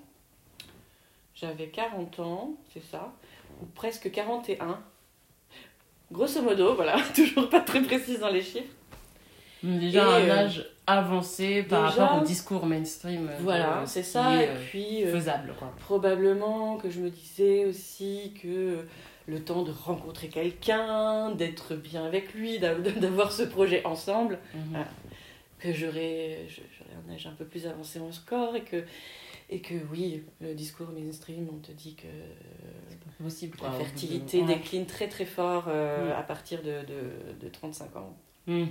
J'avais 1.36 1.68
40 1.68 2.20
ans, 2.20 2.54
c'est 2.74 2.84
ça. 2.84 3.14
Ou 3.62 3.66
presque 3.66 4.12
41. 4.12 4.80
Grosso 6.12 6.42
modo, 6.42 6.76
voilà, 6.76 6.98
toujours 7.16 7.50
pas 7.50 7.62
très 7.62 7.82
précise 7.82 8.20
dans 8.20 8.30
les 8.30 8.42
chiffres. 8.42 8.74
Déjà 9.64 10.20
Et, 10.20 10.24
un 10.24 10.30
euh, 10.30 10.32
âge 10.46 10.66
avancé 10.98 11.64
par 11.64 11.90
déjà- 11.92 12.06
rapport 12.06 12.22
au 12.24 12.26
discours 12.26 12.66
mainstream. 12.66 13.28
euh, 13.30 13.38
Voilà, 13.42 13.82
de- 13.82 13.88
c'est 13.88 14.04
ça. 14.04 14.36
est, 14.36 14.46
Et 14.46 14.50
euh, 14.50 14.56
puis, 14.70 15.04
euh, 15.06 15.12
faisable, 15.14 15.54
quoi. 15.58 15.72
probablement 15.80 16.78
que 16.78 16.90
je 16.90 17.00
me 17.02 17.10
disais 17.10 17.66
aussi 17.66 18.34
que 18.42 18.86
le 19.28 19.44
temps 19.44 19.62
de 19.64 19.72
rencontrer 19.72 20.28
quelqu'un, 20.30 21.32
d'être 21.32 21.76
bien 21.76 22.06
avec 22.06 22.34
lui, 22.34 22.60
d'a- 22.60 22.74
d'avoir 22.76 23.32
ce 23.32 23.44
projet 23.44 23.86
ensemble, 23.86 24.40
Mhm. 24.54 24.76
Ah. 24.76 24.86
que 25.60 25.74
j'aurais 25.74 26.48
un 27.08 27.14
âge 27.14 27.28
un 27.28 27.32
peu 27.34 27.46
plus 27.46 27.68
avancé 27.68 28.00
en 28.00 28.12
score 28.12 28.56
et 28.56 28.64
que, 28.64 28.84
et 29.50 29.60
que 29.62 29.74
oui, 29.92 30.24
le 30.42 30.54
discours 30.54 30.88
mainstream, 30.90 31.48
on 31.52 31.58
te 31.60 31.72
dit 31.74 31.96
que 31.96 32.08
pas 32.08 33.24
possible, 33.24 33.58
la 33.62 33.68
quoi. 33.70 33.78
de- 33.78 33.84
fertilité 33.84 34.42
Ouais. 34.42 34.48
décline 34.48 34.86
très 34.86 35.08
très 35.10 35.26
fort 35.26 35.66
euh, 35.68 36.08
Mm. 36.10 36.18
à 36.20 36.24
partir 36.24 36.62
de, 36.62 36.82
de, 36.88 37.46
de 37.46 37.50
35 37.50 37.96
ans. 37.98 38.16
Mm. 38.48 38.66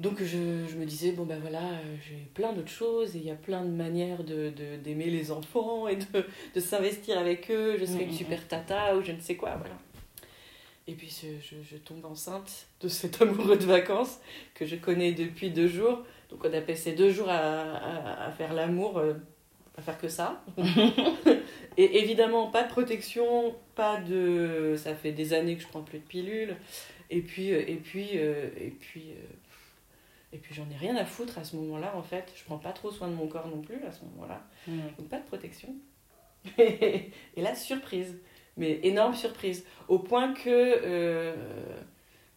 Donc 0.00 0.18
je, 0.20 0.66
je 0.68 0.76
me 0.76 0.84
disais, 0.84 1.12
bon 1.12 1.24
ben 1.24 1.38
voilà, 1.40 1.60
euh, 1.62 1.96
j'ai 2.08 2.26
plein 2.34 2.52
d'autres 2.52 2.68
choses 2.70 3.14
et 3.14 3.20
il 3.20 3.24
y 3.24 3.30
a 3.30 3.36
plein 3.36 3.62
de 3.64 3.70
manières 3.70 4.24
d'aimer 4.24 4.50
de, 4.50 4.76
d'aimer 4.76 5.08
les 5.08 5.30
enfants 5.30 5.86
et 5.86 5.96
de, 5.96 6.24
de 6.54 6.60
s'investir 6.60 7.16
avec 7.18 7.50
eux. 7.50 7.76
Je 7.78 7.84
serai 7.84 8.04
Mm, 8.04 8.08
une 8.08 8.10
mm, 8.10 8.16
super 8.16 8.48
tata 8.48 8.96
ou 8.96 9.02
je 9.02 9.12
ne 9.12 9.20
sais 9.20 9.36
quoi, 9.36 9.56
voilà. 9.56 9.76
Et 10.86 10.94
puis 10.94 11.08
je, 11.08 11.28
je, 11.40 11.62
je 11.62 11.76
tombe 11.76 12.04
enceinte 12.04 12.66
de 12.80 12.88
cet 12.88 13.22
amoureux 13.22 13.56
de 13.56 13.64
vacances 13.64 14.18
que 14.54 14.66
je 14.66 14.74
connais 14.76 15.12
depuis 15.12 15.50
deux 15.50 15.68
jours. 15.68 16.02
Donc 16.28 16.44
on 16.44 16.52
a 16.52 16.60
passé 16.60 16.92
deux 16.92 17.10
jours 17.10 17.28
à, 17.28 17.36
à, 17.38 18.26
à 18.26 18.30
faire 18.32 18.52
l'amour, 18.52 18.98
euh, 18.98 19.14
à 19.78 19.82
faire 19.82 19.96
que 19.98 20.08
ça. 20.08 20.42
et 21.76 21.98
évidemment, 22.00 22.48
pas 22.50 22.64
de 22.64 22.68
protection, 22.68 23.54
pas 23.76 24.00
de... 24.00 24.74
Ça 24.76 24.96
fait 24.96 25.12
des 25.12 25.32
années 25.34 25.54
que 25.54 25.62
je 25.62 25.68
prends 25.68 25.82
plus 25.82 26.00
de 26.00 26.04
pilules. 26.04 26.56
Et 27.10 27.20
puis, 27.20 27.52
euh, 27.52 27.62
et 27.66 27.76
puis, 27.76 28.10
et 28.14 28.74
puis, 28.80 29.12
et 30.34 30.38
puis 30.38 30.52
j'en 30.52 30.68
ai 30.68 30.76
rien 30.76 30.96
à 30.96 31.04
foutre 31.04 31.38
à 31.38 31.44
ce 31.44 31.54
moment-là, 31.56 31.94
en 31.96 32.02
fait. 32.02 32.32
Je 32.34 32.42
prends 32.42 32.58
pas 32.58 32.72
trop 32.72 32.90
soin 32.90 33.06
de 33.06 33.14
mon 33.14 33.28
corps 33.28 33.46
non 33.46 33.62
plus 33.62 33.82
à 33.84 33.92
ce 33.92 34.04
moment-là. 34.04 34.42
Mm. 34.66 34.80
Donc 34.98 35.08
pas 35.08 35.18
de 35.20 35.24
protection. 35.24 35.68
et 36.58 37.12
là, 37.36 37.54
surprise. 37.54 38.18
Mais 38.56 38.80
énorme 38.82 39.14
surprise. 39.14 39.64
Au 39.86 40.00
point 40.00 40.34
que, 40.34 40.48
euh, 40.48 41.36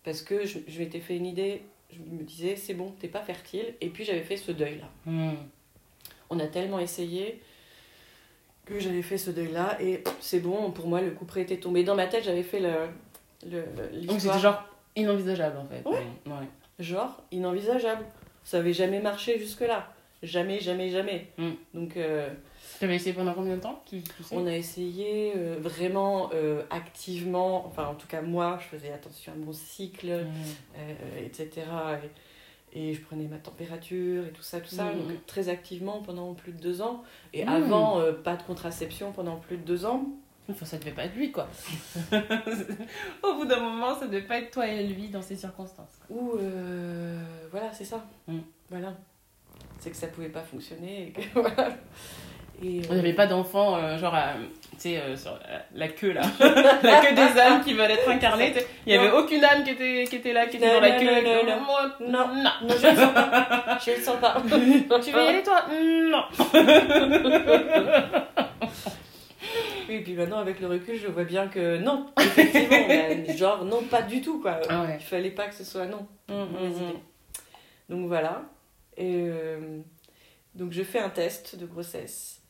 parce 0.03 0.21
que 0.21 0.45
je, 0.45 0.59
je 0.67 0.79
m'étais 0.79 0.99
fait 0.99 1.17
une 1.17 1.25
idée, 1.25 1.63
je 1.91 1.99
me 1.99 2.23
disais, 2.23 2.55
c'est 2.55 2.75
bon, 2.75 2.93
t'es 2.99 3.07
pas 3.07 3.21
fertile. 3.21 3.73
Et 3.81 3.89
puis 3.89 4.05
j'avais 4.05 4.23
fait 4.23 4.37
ce 4.37 4.51
deuil-là. 4.51 4.89
Mm. 5.05 5.33
On 6.29 6.39
a 6.39 6.45
tellement 6.45 6.79
essayé 6.79 7.41
que 8.65 8.79
j'avais 8.79 9.01
fait 9.01 9.17
ce 9.17 9.31
deuil-là. 9.31 9.81
Et 9.81 10.03
c'est 10.19 10.39
bon, 10.39 10.69
pour 10.69 10.87
moi, 10.87 11.01
le 11.01 11.09
coup 11.09 11.25
près 11.25 11.41
était 11.41 11.57
tombé. 11.57 11.83
Dans 11.83 11.95
ma 11.95 12.05
tête, 12.05 12.23
j'avais 12.23 12.43
fait 12.43 12.59
le, 12.59 12.73
le, 13.49 14.05
Donc 14.05 14.21
c'était 14.21 14.37
genre 14.37 14.63
inenvisageable 14.95 15.57
en 15.57 15.65
fait. 15.65 15.83
Ouais. 15.83 16.05
Ouais. 16.27 16.47
Genre 16.79 17.21
inenvisageable. 17.31 18.05
Ça 18.43 18.57
avait 18.59 18.73
jamais 18.73 18.99
marché 19.01 19.39
jusque-là. 19.39 19.87
Jamais, 20.23 20.59
jamais, 20.59 20.89
jamais. 20.89 21.27
Mm. 21.37 21.49
Donc, 21.75 21.95
euh, 21.97 22.27
T'avais 22.79 22.95
essayé 22.95 23.13
pendant 23.13 23.33
combien 23.35 23.55
de 23.55 23.61
temps 23.61 23.83
tu, 23.87 24.01
tu 24.01 24.23
sais? 24.23 24.35
on 24.35 24.47
a 24.47 24.55
essayé 24.55 25.33
euh, 25.35 25.57
vraiment 25.59 26.31
euh, 26.33 26.63
activement, 26.71 27.65
enfin, 27.67 27.85
en 27.87 27.93
tout 27.93 28.07
cas, 28.07 28.21
moi, 28.21 28.57
je 28.61 28.65
faisais 28.77 28.91
attention 28.91 29.33
à 29.33 29.35
mon 29.35 29.53
cycle, 29.53 30.07
Mm. 30.07 30.31
euh, 30.79 31.25
etc. 31.25 31.67
Et, 32.73 32.89
et 32.89 32.93
je 32.95 33.01
prenais 33.01 33.25
ma 33.25 33.37
température 33.37 34.25
et 34.25 34.31
tout 34.31 34.41
ça, 34.41 34.59
tout 34.59 34.69
ça. 34.73 34.85
Mm. 34.85 34.97
Donc, 35.07 35.25
très 35.27 35.49
activement 35.49 36.01
pendant 36.01 36.33
plus 36.33 36.51
de 36.53 36.59
deux 36.61 36.81
ans. 36.81 37.03
Et 37.33 37.45
Mm. 37.45 37.49
avant, 37.49 38.01
pas 38.23 38.35
de 38.37 38.43
contraception 38.43 39.11
pendant 39.11 39.35
plus 39.37 39.57
de 39.57 39.63
deux 39.63 39.85
ans. 39.85 40.03
Enfin, 40.49 40.65
ça 40.65 40.77
devait 40.77 40.91
pas 40.91 41.03
être 41.05 41.15
lui 41.15 41.31
quoi. 41.31 41.47
Au 43.23 43.33
bout 43.35 43.45
d'un 43.45 43.59
moment, 43.59 43.93
ça 43.99 44.05
devait 44.07 44.21
pas 44.21 44.37
être 44.37 44.51
toi 44.51 44.65
et 44.67 44.85
lui 44.87 45.09
dans 45.09 45.21
ces 45.21 45.35
circonstances. 45.35 45.99
quoi. 46.07 46.15
Ou, 46.17 46.37
euh, 46.39 47.19
voilà, 47.51 47.71
c'est 47.73 47.83
ça. 47.85 48.05
Mm. 48.27 48.39
Voilà. 48.69 48.93
C'est 49.79 49.89
que 49.91 49.95
ça 49.97 50.07
pouvait 50.07 50.29
pas 50.29 50.41
fonctionner. 50.43 51.07
Et 51.07 51.11
que, 51.11 51.21
voilà. 51.39 51.69
Et, 52.63 52.81
On 52.89 52.95
n'avait 52.95 53.13
pas 53.13 53.27
d'enfant, 53.27 53.75
euh, 53.77 53.99
genre, 53.99 54.15
euh, 54.15 54.33
tu 54.71 54.77
sais, 54.79 54.97
euh, 54.97 55.15
sur 55.15 55.37
la, 55.75 55.87
queue 55.89 56.11
là. 56.13 56.21
la 56.81 57.01
queue 57.01 57.13
des 57.13 57.39
âmes 57.39 57.63
qui 57.63 57.73
veulent 57.73 57.91
être 57.91 58.09
incarnées. 58.09 58.51
Il 58.87 58.93
y 58.93 58.97
avait 58.97 59.11
aucune 59.11 59.43
âme 59.43 59.63
qui 59.63 59.71
était, 59.71 60.05
qui 60.09 60.15
était 60.15 60.33
là, 60.33 60.47
qui 60.47 60.57
était 60.57 60.65
Non, 60.65 60.73
dans 60.75 60.79
la 60.79 60.89
non, 60.93 60.97
queue. 60.99 61.05
non, 61.05 61.21
non, 61.21 61.43
non. 61.45 61.61
Moi, 61.65 61.81
Non. 61.99 62.27
non. 62.33 62.43
Non, 62.63 62.75
je 62.81 62.87
le 62.87 62.95
sens 62.95 63.13
pas. 63.13 63.77
Je 63.85 63.91
le 63.91 64.01
sens 64.01 64.17
pas. 64.19 64.41
Tu 65.03 65.11
veux 65.11 65.23
y 65.23 65.27
aller 65.27 65.43
toi? 65.43 65.65
Non. 66.09 66.23
Oui, 69.87 69.95
et 69.95 70.01
puis 70.01 70.13
maintenant, 70.13 70.39
avec 70.39 70.59
le 70.59 70.67
recul, 70.67 70.97
je 70.97 71.07
vois 71.07 71.23
bien 71.23 71.47
que 71.47 71.77
non, 71.77 72.07
effectivement, 72.19 72.67
mais 72.87 73.37
genre, 73.37 73.63
non, 73.63 73.83
pas 73.83 74.01
du 74.01 74.21
tout, 74.21 74.41
quoi. 74.41 74.59
Ah 74.69 74.83
ouais. 74.83 74.97
Il 74.99 75.05
fallait 75.05 75.31
pas 75.31 75.47
que 75.47 75.55
ce 75.55 75.63
soit 75.63 75.85
non. 75.85 76.07
Mm, 76.29 76.33
mm, 76.33 76.69
mm. 76.69 76.93
Donc 77.89 78.07
voilà. 78.07 78.43
Et 78.97 79.25
euh, 79.27 79.79
donc 80.55 80.71
je 80.73 80.83
fais 80.83 80.99
un 80.99 81.09
test 81.09 81.55
de 81.55 81.65
grossesse. 81.65 82.41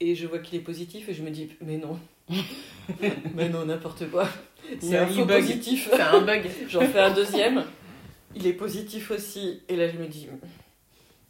Et 0.00 0.14
je 0.14 0.26
vois 0.26 0.40
qu'il 0.40 0.58
est 0.58 0.62
positif 0.62 1.08
et 1.08 1.14
je 1.14 1.22
me 1.22 1.30
dis, 1.30 1.50
mais 1.60 1.76
non. 1.76 1.98
mais 3.34 3.48
non, 3.48 3.66
n'importe 3.66 4.10
quoi. 4.10 4.28
C'est 4.80 4.96
un 4.96 5.06
faux 5.06 5.24
bug. 5.24 5.40
positif. 5.40 5.88
C'est 5.92 6.00
un 6.00 6.22
bug. 6.22 6.48
J'en 6.68 6.80
fais 6.80 7.00
un 7.00 7.12
deuxième. 7.12 7.64
Il 8.34 8.46
est 8.46 8.52
positif 8.52 9.10
aussi. 9.10 9.62
Et 9.68 9.76
là, 9.76 9.88
je 9.88 9.98
me 9.98 10.06
dis, 10.06 10.26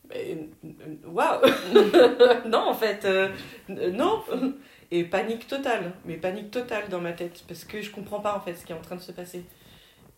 mais 0.09 0.49
waouh 1.05 1.41
Non, 2.47 2.69
en 2.69 2.75
fait, 2.75 3.05
euh, 3.05 3.29
non 3.69 4.23
Et 4.93 5.05
panique 5.05 5.47
totale. 5.49 5.93
Mais 6.05 6.17
panique 6.17 6.51
totale 6.53 6.89
dans 6.89 7.01
ma 7.01 7.13
tête. 7.13 7.43
Parce 7.49 7.65
que 7.65 7.81
je 7.83 7.91
comprends 7.91 8.21
pas, 8.21 8.37
en 8.37 8.41
fait, 8.41 8.55
ce 8.55 8.65
qui 8.65 8.73
est 8.73 8.77
en 8.77 8.81
train 8.81 8.97
de 8.97 9.01
se 9.01 9.11
passer. 9.13 9.45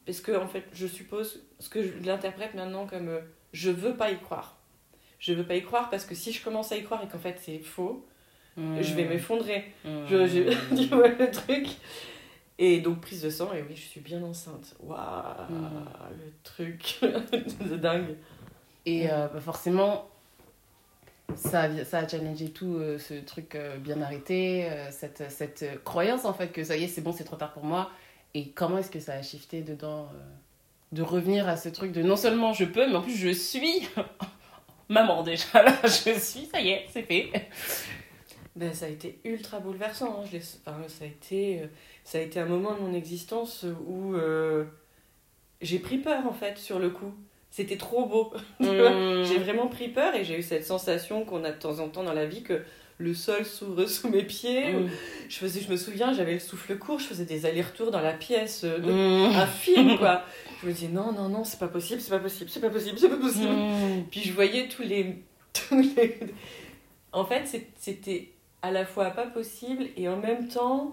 Parce 0.04 0.21
que, 0.21 0.33
en 0.33 0.49
fait, 0.49 0.64
je 0.75 0.87
suppose, 0.87 1.43
ce 1.61 1.69
que 1.71 1.83
je 1.83 1.93
l'interprète 2.04 2.54
maintenant 2.54 2.85
comme 2.87 3.09
euh, 3.09 3.21
je 3.52 3.71
veux 3.71 3.95
pas 3.97 4.11
y 4.11 4.19
croire. 4.19 4.59
Je 5.19 5.33
veux 5.33 5.45
pas 5.45 5.54
y 5.54 5.62
croire 5.62 5.88
parce 5.88 6.04
que 6.04 6.14
si 6.14 6.33
je 6.33 6.43
commence 6.45 6.71
à 6.73 6.76
y 6.76 6.83
croire 6.85 7.02
et 7.02 7.09
qu'en 7.09 7.19
fait 7.19 7.38
c'est 7.40 7.59
faux, 7.61 8.04
je 8.59 8.95
vais 8.95 9.04
m'effondrer. 9.04 9.73
Mm. 9.85 10.04
Je, 10.11 10.26
je- 10.26 10.76
tu 10.76 10.88
vois 10.95 11.09
le 11.09 11.31
truc 11.31 11.66
Et 12.59 12.81
donc 12.81 13.00
prise 13.00 13.23
de 13.23 13.31
sang, 13.31 13.52
et 13.54 13.62
oui, 13.62 13.75
je 13.75 13.81
suis 13.83 14.00
bien 14.00 14.23
enceinte. 14.23 14.75
Waouh, 14.81 14.99
Mm. 15.49 15.87
le 16.11 16.33
truc 16.43 16.99
de 17.71 17.76
dingue. 17.76 18.16
Et 18.85 19.11
euh, 19.11 19.28
bah, 19.33 19.40
forcément, 19.40 20.11
ça, 21.37 21.62
a- 21.62 21.85
ça 21.85 21.99
a 21.99 22.09
challengé 22.09 22.50
tout 22.50 22.76
euh, 22.76 22.99
ce 22.99 23.14
truc 23.14 23.54
euh, 23.54 23.76
bien 23.78 24.00
arrêté, 24.02 24.69
euh, 24.71 24.90
cette, 24.90 25.31
cette 25.31 25.83
croyance 25.85 26.25
en 26.25 26.35
fait 26.35 26.49
que 26.49 26.64
ça 26.64 26.76
y 26.76 26.85
est, 26.85 26.88
c'est 26.88 27.00
bon, 27.02 27.12
c'est 27.12 27.25
trop 27.25 27.37
tard 27.37 27.52
pour 27.52 27.64
moi. 27.64 27.90
Et 28.35 28.50
comment 28.50 28.78
est-ce 28.78 28.90
que 28.90 29.00
ça 29.00 29.14
a 29.14 29.23
shifté 29.23 29.62
dedans 29.62 30.09
De 30.93 31.02
revenir 31.02 31.49
à 31.49 31.57
ce 31.57 31.69
truc 31.69 31.93
de 31.93 32.02
non 32.02 32.16
seulement 32.16 32.52
je 32.52 32.64
peux, 32.64 32.88
mais 32.88 32.97
en 32.97 33.02
plus 33.02 33.16
je 33.16 33.31
suis 33.31 33.88
maman 34.88 35.23
déjà 35.23 35.47
je 35.85 36.19
suis, 36.19 36.47
ça 36.47 36.61
y 36.61 36.71
est, 36.71 36.87
c'est 36.93 37.02
fait. 37.04 37.31
Ben, 38.57 38.73
ça 38.73 38.87
a 38.87 38.88
été 38.88 39.19
ultra 39.25 39.59
bouleversant. 39.61 40.21
hein. 40.23 40.25
Je 40.33 40.38
ça, 40.38 40.73
a 41.02 41.04
été, 41.07 41.62
ça 42.04 42.19
a 42.19 42.21
été 42.21 42.38
un 42.40 42.47
moment 42.47 42.75
de 42.75 42.81
mon 42.81 42.95
existence 42.95 43.64
où 43.88 44.14
j'ai 45.61 45.78
pris 45.78 45.99
peur 45.99 46.26
en 46.26 46.33
fait 46.33 46.59
sur 46.59 46.78
le 46.78 46.90
coup. 46.90 47.12
C'était 47.57 47.77
trop 47.77 48.07
beau. 48.07 48.33
Mm. 48.61 49.23
J'ai 49.25 49.39
vraiment 49.39 49.69
pris 49.69 49.89
peur 49.89 50.15
et 50.17 50.25
j'ai 50.25 50.37
eu 50.39 50.43
cette 50.43 50.65
sensation 50.65 51.25
qu'on 51.25 51.45
a 51.45 51.53
de 51.53 51.59
temps 51.59 51.79
en 51.79 51.89
temps 51.89 52.03
dans 52.03 52.13
la 52.13 52.27
vie 52.27 52.43
que 52.43 52.63
le 52.99 53.15
sol 53.15 53.45
s'ouvre 53.45 53.87
sous 53.95 54.09
mes 54.09 54.25
pieds. 54.25 54.73
Mm. 54.73 54.89
Je, 55.29 55.37
faisais, 55.37 55.61
je 55.61 55.71
me 55.71 55.77
souviens, 55.77 56.13
j'avais 56.13 56.35
le 56.35 56.39
souffle 56.41 56.77
court, 56.77 56.99
je 56.99 57.05
faisais 57.05 57.25
des 57.25 57.47
allers-retours 57.47 57.91
dans 57.93 58.01
la 58.01 58.13
pièce, 58.13 58.63
euh, 58.65 58.79
de- 58.79 58.91
Mm. 58.93 59.37
un 59.37 59.47
film 59.47 59.99
quoi. 59.99 60.23
Je 60.63 60.67
me 60.69 60.73
disais 60.73 60.89
non, 60.89 61.13
non, 61.13 61.29
non, 61.29 61.45
c'est 61.45 61.59
pas 61.61 61.69
possible, 61.69 62.01
c'est 62.01 62.11
pas 62.11 62.19
possible, 62.19 62.49
c'est 62.51 62.61
pas 62.61 62.71
possible, 62.71 62.99
c'est 62.99 63.09
pas 63.11 63.17
possible. 63.17 63.53
Puis 64.11 64.21
je 64.23 64.33
voyais 64.33 64.67
tous 64.67 64.83
les. 64.83 65.23
Tous 65.53 65.79
les... 65.81 66.19
En 67.13 67.25
fait, 67.25 67.43
c'était 67.79 68.31
à 68.63 68.71
la 68.73 68.85
fois 68.85 69.11
pas 69.11 69.27
possible 69.27 69.85
et 69.97 70.09
en 70.09 70.17
même 70.17 70.49
temps, 70.49 70.91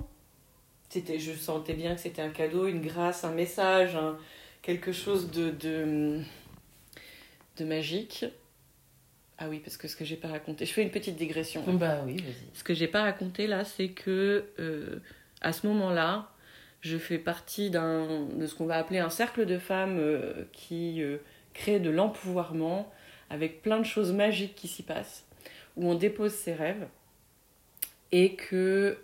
c'était, 0.90 1.18
je 1.20 1.32
sentais 1.32 1.74
bien 1.74 1.96
que 1.96 2.02
c'était 2.02 2.22
un 2.22 2.30
cadeau, 2.30 2.68
une 2.68 2.82
grâce, 2.82 3.24
un 3.24 3.32
message, 3.32 3.96
un- 3.96 4.18
quelque 4.62 4.92
chose 4.92 5.32
de, 5.32 5.50
de, 5.52 6.20
de 7.62 7.66
magique. 7.66 8.26
Ah 9.38 9.48
oui, 9.50 9.60
parce 9.60 9.78
que 9.78 9.88
ce 9.88 9.96
que 9.96 10.06
j'ai 10.06 10.18
pas 10.18 10.28
raconté, 10.28 10.66
je 10.66 10.74
fais 10.74 10.84
une 10.84 10.92
petite 10.92 11.16
digression. 11.16 11.64
Bah 11.68 12.02
oui, 12.06 12.18
vas-y. 12.18 12.58
Ce 12.58 12.64
que 12.64 12.74
j'ai 12.74 12.88
pas 12.88 13.04
raconté 13.04 13.48
là, 13.48 13.64
c'est 13.64 13.90
que 13.90 14.46
euh, 14.60 15.00
à 15.42 15.54
ce 15.54 15.66
moment-là, 15.68 16.30
je 16.82 16.98
fais 16.98 17.18
partie 17.18 17.70
d'un 17.70 18.28
de 18.28 18.46
ce 18.46 18.56
qu'on 18.56 18.66
va 18.66 18.78
appeler 18.78 19.00
un 19.00 19.10
cercle 19.10 19.46
de 19.46 19.58
femmes 19.58 19.98
euh, 20.00 20.46
qui 20.52 21.02
euh, 21.02 21.18
crée 21.54 21.80
de 21.80 21.90
l'empouvoirment 21.90 22.92
avec 23.30 23.62
plein 23.62 23.80
de 23.80 23.86
choses 23.86 24.12
magiques 24.12 24.56
qui 24.56 24.68
s'y 24.68 24.84
passent, 24.84 25.26
où 25.76 25.90
on 25.90 25.96
dépose 25.96 26.34
ses 26.34 26.54
rêves 26.54 26.88
et 28.12 28.36
que 28.36 28.98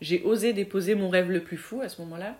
j'ai 0.00 0.22
osé 0.22 0.52
déposer 0.52 0.96
mon 0.96 1.08
rêve 1.08 1.30
le 1.30 1.40
plus 1.40 1.56
fou 1.56 1.80
à 1.80 1.88
ce 1.88 2.02
moment-là 2.02 2.36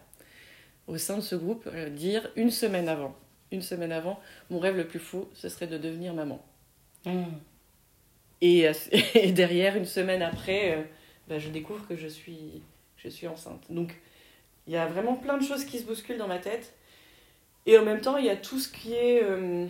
au 0.89 0.99
sein 0.99 1.17
de 1.17 1.23
ce 1.23 1.37
groupe, 1.37 1.69
dire 1.95 2.29
une 2.35 2.51
semaine 2.51 2.89
avant, 2.89 3.17
une 3.53 3.63
semaine 3.63 3.93
avant, 3.93 4.21
mon 4.51 4.59
rêve 4.59 4.77
le 4.77 4.87
plus 4.87 4.99
fou, 4.99 5.29
ce 5.35 5.49
serait 5.49 5.67
de 5.67 5.79
devenir 5.79 6.15
maman. 6.15 6.45
Mm. 7.05 7.25
Et, 8.41 8.69
euh, 8.69 8.73
et 9.15 9.33
derrière, 9.33 9.77
une 9.77 9.87
semaine 9.87 10.23
après, 10.23 10.77
euh, 10.77 10.83
bah, 11.29 11.39
je 11.39 11.49
découvre 11.49 11.87
que 11.87 11.97
je 11.97 12.09
suis, 12.09 12.63
je 12.97 13.09
suis 13.09 13.27
enceinte. 13.27 13.63
Donc, 13.71 14.01
il 14.67 14.73
y 14.73 14.77
a 14.77 14.87
vraiment 14.87 15.15
plein 15.15 15.37
de 15.37 15.45
choses 15.45 15.65
qui 15.65 15.79
se 15.79 15.85
bousculent 15.85 16.19
dans 16.19 16.29
ma 16.29 16.39
tête. 16.39 16.75
Et 17.67 17.79
en 17.79 17.85
même 17.85 18.01
temps, 18.01 18.17
il 18.17 18.25
y 18.25 18.31
a 18.31 18.37
tout 18.37 18.59
ce 18.59 18.69
qui 18.69 18.95
est, 18.95 19.23
euh, 19.23 19.67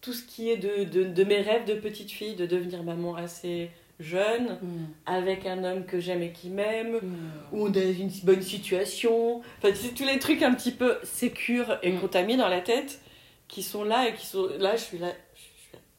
tout 0.00 0.12
ce 0.12 0.24
qui 0.24 0.50
est 0.50 0.56
de, 0.56 0.84
de, 0.84 1.04
de 1.04 1.24
mes 1.24 1.40
rêves 1.40 1.64
de 1.64 1.74
petite 1.74 2.10
fille, 2.10 2.36
de 2.36 2.46
devenir 2.46 2.82
maman 2.82 3.14
assez 3.16 3.70
jeune, 4.00 4.58
Mm. 4.62 4.86
avec 5.06 5.46
un 5.46 5.64
homme 5.64 5.84
que 5.84 5.98
j'aime 6.00 6.22
et 6.22 6.32
qui 6.32 6.50
m'aime, 6.50 6.96
Mm. 7.02 7.30
on 7.52 7.72
a 7.74 7.78
une 7.82 8.10
bonne 8.24 8.42
situation. 8.42 9.40
Enfin, 9.58 9.74
c'est 9.74 9.94
tous 9.94 10.04
les 10.06 10.18
trucs 10.18 10.42
un 10.42 10.54
petit 10.54 10.72
peu 10.72 10.98
sécures 11.02 11.78
et 11.82 11.92
Mm. 11.92 12.00
qu'on 12.00 12.08
t'a 12.08 12.22
mis 12.22 12.36
dans 12.36 12.48
la 12.48 12.60
tête 12.60 13.00
qui 13.48 13.62
sont 13.62 13.82
là 13.84 14.08
et 14.08 14.14
qui 14.14 14.26
sont. 14.26 14.48
Là, 14.58 14.76
je 14.76 14.82
suis 14.82 14.98
là. 14.98 15.12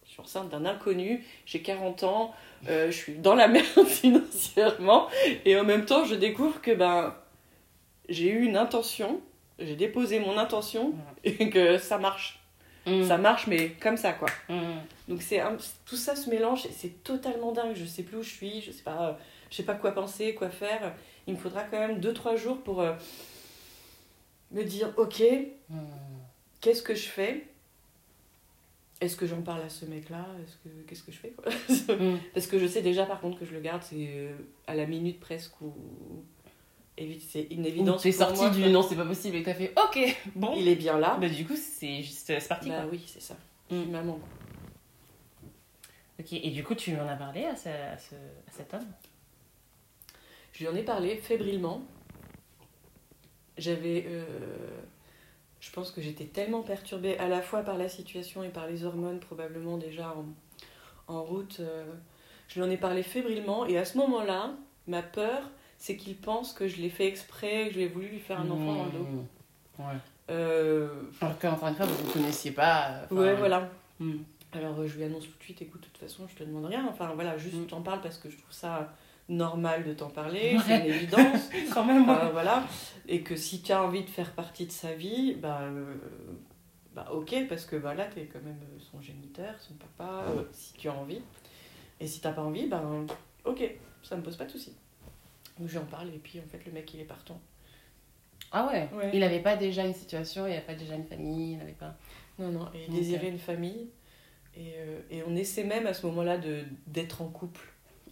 Je 0.06 0.12
suis 0.14 0.22
enceinte 0.22 0.50
d'un 0.50 0.66
inconnu, 0.66 1.24
j'ai 1.46 1.62
40 1.62 2.04
ans, 2.04 2.34
euh, 2.68 2.88
je 2.92 2.96
suis 2.98 3.14
dans 3.16 3.36
la 3.36 3.48
merde 3.48 3.86
financièrement 3.86 5.08
et 5.46 5.58
en 5.58 5.64
même 5.64 5.86
temps, 5.86 6.04
je 6.04 6.16
découvre 6.16 6.62
que 6.62 6.72
ben, 6.72 7.16
j'ai 8.10 8.30
eu 8.30 8.44
une 8.44 8.58
intention, 8.58 9.22
j'ai 9.60 9.76
déposé 9.76 10.20
mon 10.20 10.38
intention 10.38 10.94
et 11.24 11.50
que 11.50 11.78
ça 11.78 11.98
marche. 12.00 12.39
Mm. 12.86 13.04
Ça 13.04 13.18
marche, 13.18 13.48
mais 13.48 13.70
comme 13.72 13.98
ça, 13.98 14.14
quoi. 14.14 14.30
Mm. 14.50 14.80
Donc 15.08 15.22
c'est 15.22 15.40
un- 15.40 15.58
tout 15.86 15.96
ça 15.98 16.16
se 16.16 16.30
mélange 16.30 16.66
et 16.66 16.72
c'est 16.72 17.04
totalement 17.04 17.52
dingue. 17.52 17.76
Je 17.76 17.86
sais 17.86 18.04
plus 18.04 18.18
où 18.18 18.24
je 18.24 18.30
suis, 18.30 18.62
je 18.62 18.72
sais 18.72 18.84
pas, 18.84 19.18
je 19.52 19.56
sais 19.58 19.64
pas 19.64 19.76
quoi 19.76 19.92
penser, 19.92 20.34
quoi 20.34 20.50
faire. 20.50 20.96
Il 21.28 21.34
me 21.34 21.40
faudra 21.40 21.64
quand 21.64 21.80
même 21.80 22.00
2-3 22.00 22.36
jours 22.38 22.62
pour 22.62 22.82
euh, 22.82 22.94
me 24.52 24.64
dire 24.64 24.94
ok, 24.98 25.22
Mm. 25.70 25.78
qu'est-ce 26.62 26.82
que 26.82 26.96
je 26.96 27.08
fais? 27.08 27.46
Est-ce 29.02 29.16
que 29.16 29.26
j'en 29.28 29.42
parle 29.42 29.62
à 29.62 29.70
ce 29.70 29.86
mec-là? 29.86 30.26
Est-ce 30.44 30.56
que 30.58 30.70
qu'est-ce 30.88 31.04
que 31.04 31.12
je 31.12 31.20
fais 31.20 31.30
quoi? 31.30 31.46
Parce 32.34 32.48
que 32.48 32.60
je 32.60 32.68
sais 32.68 32.82
déjà 32.82 33.06
par 33.06 33.22
contre 33.22 33.40
que 33.40 33.46
je 33.46 33.54
le 33.54 33.62
garde, 33.62 33.82
c'est 33.84 34.08
euh, 34.10 34.36
à 34.68 34.74
la 34.76 34.86
minute 34.88 35.20
presque 35.20 35.62
où 35.62 35.74
c'est 37.28 37.48
une 37.52 37.66
évidence. 37.66 38.02
t'es 38.04 38.12
sorti 38.12 38.42
moi, 38.42 38.50
du 38.50 38.70
non, 38.70 38.82
c'est 38.82 38.96
pas 38.96 39.06
possible 39.06 39.36
et 39.38 39.44
t'as 39.44 39.54
fait 39.54 39.74
ok, 39.78 40.18
bon. 40.36 40.54
Il 40.58 40.68
est 40.68 40.76
bien 40.76 40.98
là. 41.00 41.18
Bah, 41.20 41.30
du 41.30 41.46
coup, 41.46 41.56
c'est 41.56 42.02
juste, 42.04 42.26
c'est 42.28 42.48
parti 42.48 42.70
Bah 42.70 42.82
quoi. 42.82 42.90
oui, 42.92 43.04
c'est 43.08 43.22
ça. 43.22 43.36
Mm. 43.72 43.84
Maman. 43.92 44.20
Ok, 46.20 46.34
et 46.34 46.50
du 46.52 46.64
coup, 46.64 46.76
tu 46.76 46.92
lui 46.92 47.00
en 47.00 47.08
as 47.08 47.16
parlé 47.16 47.46
à, 47.46 47.56
ce- 47.56 47.70
à 47.70 47.98
ce- 47.98 48.16
à 48.16 48.52
cet 48.52 48.74
homme? 48.74 48.86
Je 50.54 50.60
lui 50.60 50.68
en 50.68 50.76
ai 50.76 50.84
parlé 50.84 51.16
fébrilement. 51.16 51.82
J'avais. 53.58 54.06
euh, 54.08 54.26
je 55.60 55.72
pense 55.72 55.92
que 55.92 56.02
j'étais 56.02 56.26
tellement 56.26 56.62
perturbée 56.62 57.18
à 57.18 57.28
la 57.28 57.42
fois 57.42 57.62
par 57.64 57.78
la 57.78 57.90
situation 57.90 58.44
et 58.44 58.50
par 58.50 58.68
les 58.68 58.86
hormones, 58.86 59.20
probablement 59.20 59.78
déjà 59.78 60.16
en, 60.16 60.26
en 61.14 61.24
route. 61.24 61.58
euh, 61.60 61.86
je 62.48 62.56
lui 62.60 62.68
en 62.68 62.72
ai 62.72 62.78
parlé 62.78 63.04
fébrilement 63.04 63.66
et 63.66 63.78
à 63.78 63.86
ce 63.86 63.98
moment-là, 64.00 64.54
ma 64.88 65.04
peur, 65.04 65.50
c'est 65.80 65.96
qu'il 65.98 66.16
pense 66.16 66.54
que 66.54 66.68
je 66.68 66.78
l'ai 66.78 66.90
fait 66.90 67.08
exprès, 67.08 67.66
que 67.68 67.72
je 67.74 67.78
lui 67.78 67.84
ai 67.86 67.88
voulu 67.88 68.08
lui 68.08 68.20
faire 68.20 68.40
un 68.40 68.50
enfant 68.52 68.76
dans 68.76 68.86
le 68.86 68.92
dos. 68.92 69.04
Mmh. 69.06 69.26
Ouais. 69.80 69.96
Euh, 70.30 70.90
Alors 71.22 71.40
qu'encore 71.40 71.70
une 71.70 71.76
fois, 71.76 71.86
vous 71.88 72.08
ne 72.08 72.12
connaissiez 72.14 72.52
pas. 72.52 73.02
enfin, 73.06 73.16
ouais, 73.16 73.34
voilà. 73.36 73.70
mmh. 74.00 74.12
Alors 74.52 74.80
euh, 74.80 74.88
je 74.88 74.98
lui 74.98 75.04
annonce 75.04 75.24
tout 75.26 75.38
de 75.38 75.44
suite, 75.44 75.62
écoute, 75.62 75.82
de 75.82 75.86
toute 75.88 75.98
façon, 75.98 76.28
je 76.28 76.36
te 76.36 76.44
demande 76.44 76.66
rien. 76.66 76.86
Enfin 76.90 77.12
voilà, 77.16 77.38
juste 77.38 77.56
Mm. 77.56 77.66
t'en 77.68 77.82
parle 77.82 78.02
parce 78.02 78.18
que 78.18 78.30
je 78.30 78.38
trouve 78.38 78.52
ça 78.52 78.94
normal 79.30 79.84
de 79.86 79.94
t'en 79.94 80.10
parler, 80.10 80.56
Ouais. 80.58 80.64
c'est 80.66 80.80
une 80.80 80.86
évidence. 80.94 81.50
Quand 81.74 81.86
même, 81.86 82.10
Euh, 82.10 82.30
voilà. 82.32 82.64
Et 83.08 83.22
que 83.22 83.36
si 83.36 83.62
tu 83.62 83.72
as 83.72 83.82
envie 83.84 84.04
de 84.04 84.10
faire 84.10 84.32
partie 84.34 84.66
de 84.66 84.72
sa 84.72 84.94
vie, 84.94 85.36
bah, 85.36 85.60
euh, 85.62 85.96
bah 86.96 87.08
ok, 87.14 87.48
parce 87.48 87.66
que 87.66 87.76
bah, 87.76 87.94
là, 87.94 88.08
tu 88.12 88.20
es 88.20 88.26
quand 88.26 88.42
même 88.44 88.60
euh, 88.64 88.80
son 88.92 89.00
géniteur, 89.02 89.54
son 89.60 89.76
papa, 89.76 90.24
euh, 90.30 90.44
si 90.52 90.74
tu 90.74 90.90
as 90.90 90.94
envie. 90.94 91.22
Et 92.00 92.08
si 92.08 92.20
t'as 92.22 92.32
pas 92.32 92.42
envie, 92.42 92.66
ben 92.68 93.06
ok, 93.46 93.64
ça 94.04 94.16
me 94.18 94.24
pose 94.24 94.36
pas 94.36 94.46
de 94.46 94.52
soucis. 94.52 94.74
Donc 95.60 95.70
j'en 95.70 95.86
parle, 95.86 96.10
et 96.10 96.20
puis 96.20 96.40
en 96.40 96.50
fait, 96.50 96.66
le 96.66 96.72
mec, 96.72 96.94
il 96.94 97.02
est 97.02 97.06
partant. 97.06 97.40
Ah 98.52 98.68
ouais. 98.68 98.90
Ouais. 98.94 99.12
Il 99.14 99.20
n'avait 99.20 99.42
pas 99.42 99.56
déjà 99.56 99.86
une 99.86 99.94
situation, 99.94 100.48
il 100.48 100.52
n'avait 100.52 100.66
pas 100.66 100.74
déjà 100.74 100.96
une 100.96 101.06
famille, 101.06 101.54
il 101.54 101.58
n'avait 101.58 101.74
pas. 101.74 101.96
Non, 102.40 102.50
non, 102.50 102.68
et 102.74 102.86
il 102.88 102.94
désirait 102.94 103.30
une 103.30 103.40
famille. 103.40 103.90
Et, 104.56 104.74
euh, 104.78 105.02
et 105.12 105.24
on 105.28 105.36
essaie 105.36 105.64
même 105.64 105.86
à 105.86 105.94
ce 105.94 106.06
moment-là 106.08 106.38
d'être 106.88 107.22
en 107.22 107.28
couple. 107.28 107.62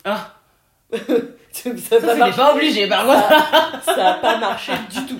Ah 0.03 0.39
ça 0.93 0.99
Ça, 1.51 1.69
a 1.69 1.99
tu 1.99 2.05
pas 2.05 2.13
n'es 2.13 2.19
marché. 2.19 2.37
pas 2.37 2.53
obligé, 2.53 2.87
par 2.87 3.05
contre. 3.05 3.27
Ça 3.83 4.09
a 4.11 4.13
pas 4.15 4.37
marché 4.37 4.71
du 4.89 5.05
tout. 5.05 5.17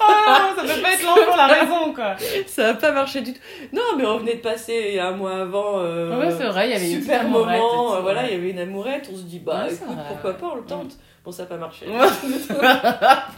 Ah, 0.00 0.48
ça 0.56 0.62
peut 0.62 0.80
pas 0.82 0.92
être 0.92 1.02
l'enfant 1.02 1.36
la 1.36 1.46
raison, 1.46 1.92
quoi. 1.94 2.14
Ça 2.46 2.68
a 2.70 2.74
pas 2.74 2.92
marché 2.92 3.20
du 3.20 3.32
tout. 3.34 3.40
Non, 3.72 3.82
mais 3.98 4.06
on 4.06 4.18
venait 4.18 4.34
de 4.36 4.40
passer 4.40 4.98
un 4.98 5.10
mois 5.12 5.40
avant. 5.42 5.80
euh, 5.80 6.18
Ouais, 6.18 6.30
c'est 6.30 6.46
vrai, 6.46 6.68
il 6.68 6.72
y 6.72 6.76
avait 6.76 6.90
une 6.92 7.00
super 7.02 7.22
et 7.22 7.28
moment. 7.28 7.94
euh, 7.96 8.00
voilà, 8.00 8.24
il 8.26 8.32
y 8.32 8.36
avait 8.36 8.50
une 8.50 8.58
amourette. 8.60 9.08
On 9.12 9.16
se 9.16 9.22
dit, 9.22 9.40
bah 9.40 9.64
Ouais, 9.66 9.74
écoute, 9.74 9.96
pourquoi 10.08 10.32
pas, 10.34 10.46
on 10.52 10.56
le 10.56 10.62
tente. 10.64 10.92
Bon, 11.24 11.32
ça 11.32 11.42
a 11.42 11.46
pas 11.46 11.56
marché. 11.56 11.86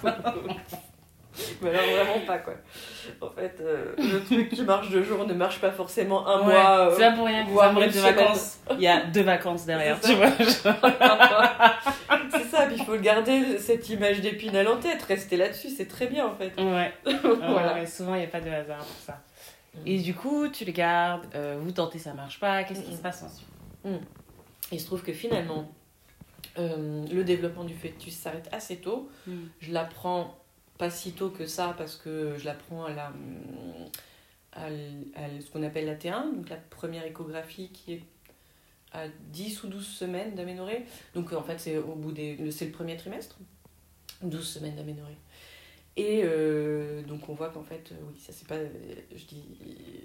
Mais 1.62 1.70
alors 1.70 1.84
vraiment 1.84 2.26
pas 2.26 2.38
quoi. 2.38 2.54
En 3.20 3.30
fait, 3.30 3.58
euh, 3.60 3.92
le 3.98 4.24
truc 4.24 4.48
qui 4.50 4.62
marche 4.62 4.90
deux 4.90 5.02
jours 5.02 5.26
ne 5.26 5.34
marche 5.34 5.60
pas 5.60 5.70
forcément 5.70 6.26
un 6.26 6.40
Ouais, 6.46 6.54
mois. 6.54 6.88
euh, 6.88 6.92
c'est 6.94 7.00
là 7.02 7.12
pour 7.12 7.26
rien 7.26 7.44
que 7.44 7.50
une 7.50 7.86
de 7.86 7.90
semaine. 7.92 8.14
vacances. 8.14 8.58
Il 8.72 8.80
y 8.80 8.88
a 8.88 9.04
deux 9.04 9.22
vacances 9.22 9.66
derrière, 9.66 10.00
tu 10.00 10.14
vois. 10.14 10.30
c'est 10.38 10.52
ça, 12.50 12.66
puis 12.66 12.76
il 12.78 12.84
faut 12.84 12.96
garder 12.96 13.58
cette 13.58 13.88
image 13.88 14.20
d'épinal 14.20 14.66
en 14.68 14.76
tête, 14.78 15.02
rester 15.02 15.36
là-dessus, 15.36 15.70
c'est 15.70 15.86
très 15.86 16.06
bien 16.06 16.26
en 16.26 16.34
fait. 16.34 16.52
Ouais. 16.60 16.92
Voilà. 17.22 17.74
Ouais, 17.74 17.86
souvent, 17.86 18.14
il 18.14 18.18
n'y 18.20 18.24
a 18.24 18.28
pas 18.28 18.40
de 18.40 18.50
hasard 18.50 18.78
pour 18.78 18.96
ça. 19.04 19.20
Et 19.84 19.98
du 19.98 20.14
coup, 20.14 20.48
tu 20.48 20.64
le 20.64 20.72
gardes, 20.72 21.26
euh, 21.34 21.58
vous 21.60 21.70
tentez, 21.72 21.98
ça 21.98 22.14
marche 22.14 22.40
pas. 22.40 22.64
Qu'est-ce 22.64 22.80
qui 22.82 22.96
se 22.96 23.02
passe 23.02 23.22
ensuite? 23.22 24.00
Il 24.72 24.80
se 24.80 24.86
trouve 24.86 25.02
que 25.02 25.12
finalement, 25.12 25.70
euh, 26.58 27.04
le 27.12 27.24
développement 27.24 27.64
du 27.64 27.74
fœtus 27.74 28.14
s'arrête 28.16 28.48
assez 28.52 28.76
tôt. 28.78 29.08
Je 29.60 29.72
l'apprends 29.72 30.34
pas 30.78 30.90
si 30.90 31.12
tôt 31.12 31.30
que 31.30 31.46
ça 31.46 31.74
parce 31.76 31.96
que 31.96 32.36
je 32.38 32.44
l'apprends 32.44 32.84
à 32.84 32.92
la 32.92 33.12
à, 34.52 34.68
ce 34.70 35.50
qu'on 35.50 35.62
appelle 35.62 35.84
la 35.86 35.96
T1, 35.96 36.34
donc 36.34 36.48
la 36.48 36.56
première 36.56 37.04
échographie 37.04 37.68
qui 37.70 37.94
est 37.94 38.02
à 38.92 39.06
10 39.32 39.64
ou 39.64 39.68
12 39.68 39.86
semaines 39.86 40.34
d'aménorrhée. 40.34 40.86
Donc 41.14 41.32
en 41.32 41.42
fait, 41.42 41.58
c'est 41.58 41.76
au 41.76 41.94
bout 41.94 42.12
des 42.12 42.50
c'est 42.50 42.66
le 42.66 42.72
premier 42.72 42.96
trimestre. 42.96 43.36
12 44.22 44.46
semaines 44.48 44.76
d'aménorrhée. 44.76 45.18
Et 45.98 46.22
euh, 46.24 47.02
donc 47.02 47.28
on 47.28 47.34
voit 47.34 47.50
qu'en 47.50 47.62
fait, 47.62 47.92
oui, 48.08 48.18
ça 48.18 48.32
c'est 48.32 48.46
pas. 48.48 48.58
Je 49.14 49.24
dis, 49.24 49.44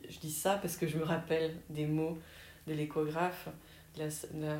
je 0.10 0.20
dis 0.20 0.32
ça 0.32 0.58
parce 0.62 0.76
que 0.78 0.88
je 0.88 0.98
me 0.98 1.04
rappelle 1.04 1.56
des 1.70 1.86
mots 1.86 2.18
de 2.68 2.74
l'échographe, 2.74 3.48
de 3.96 4.02
la- 4.42 4.58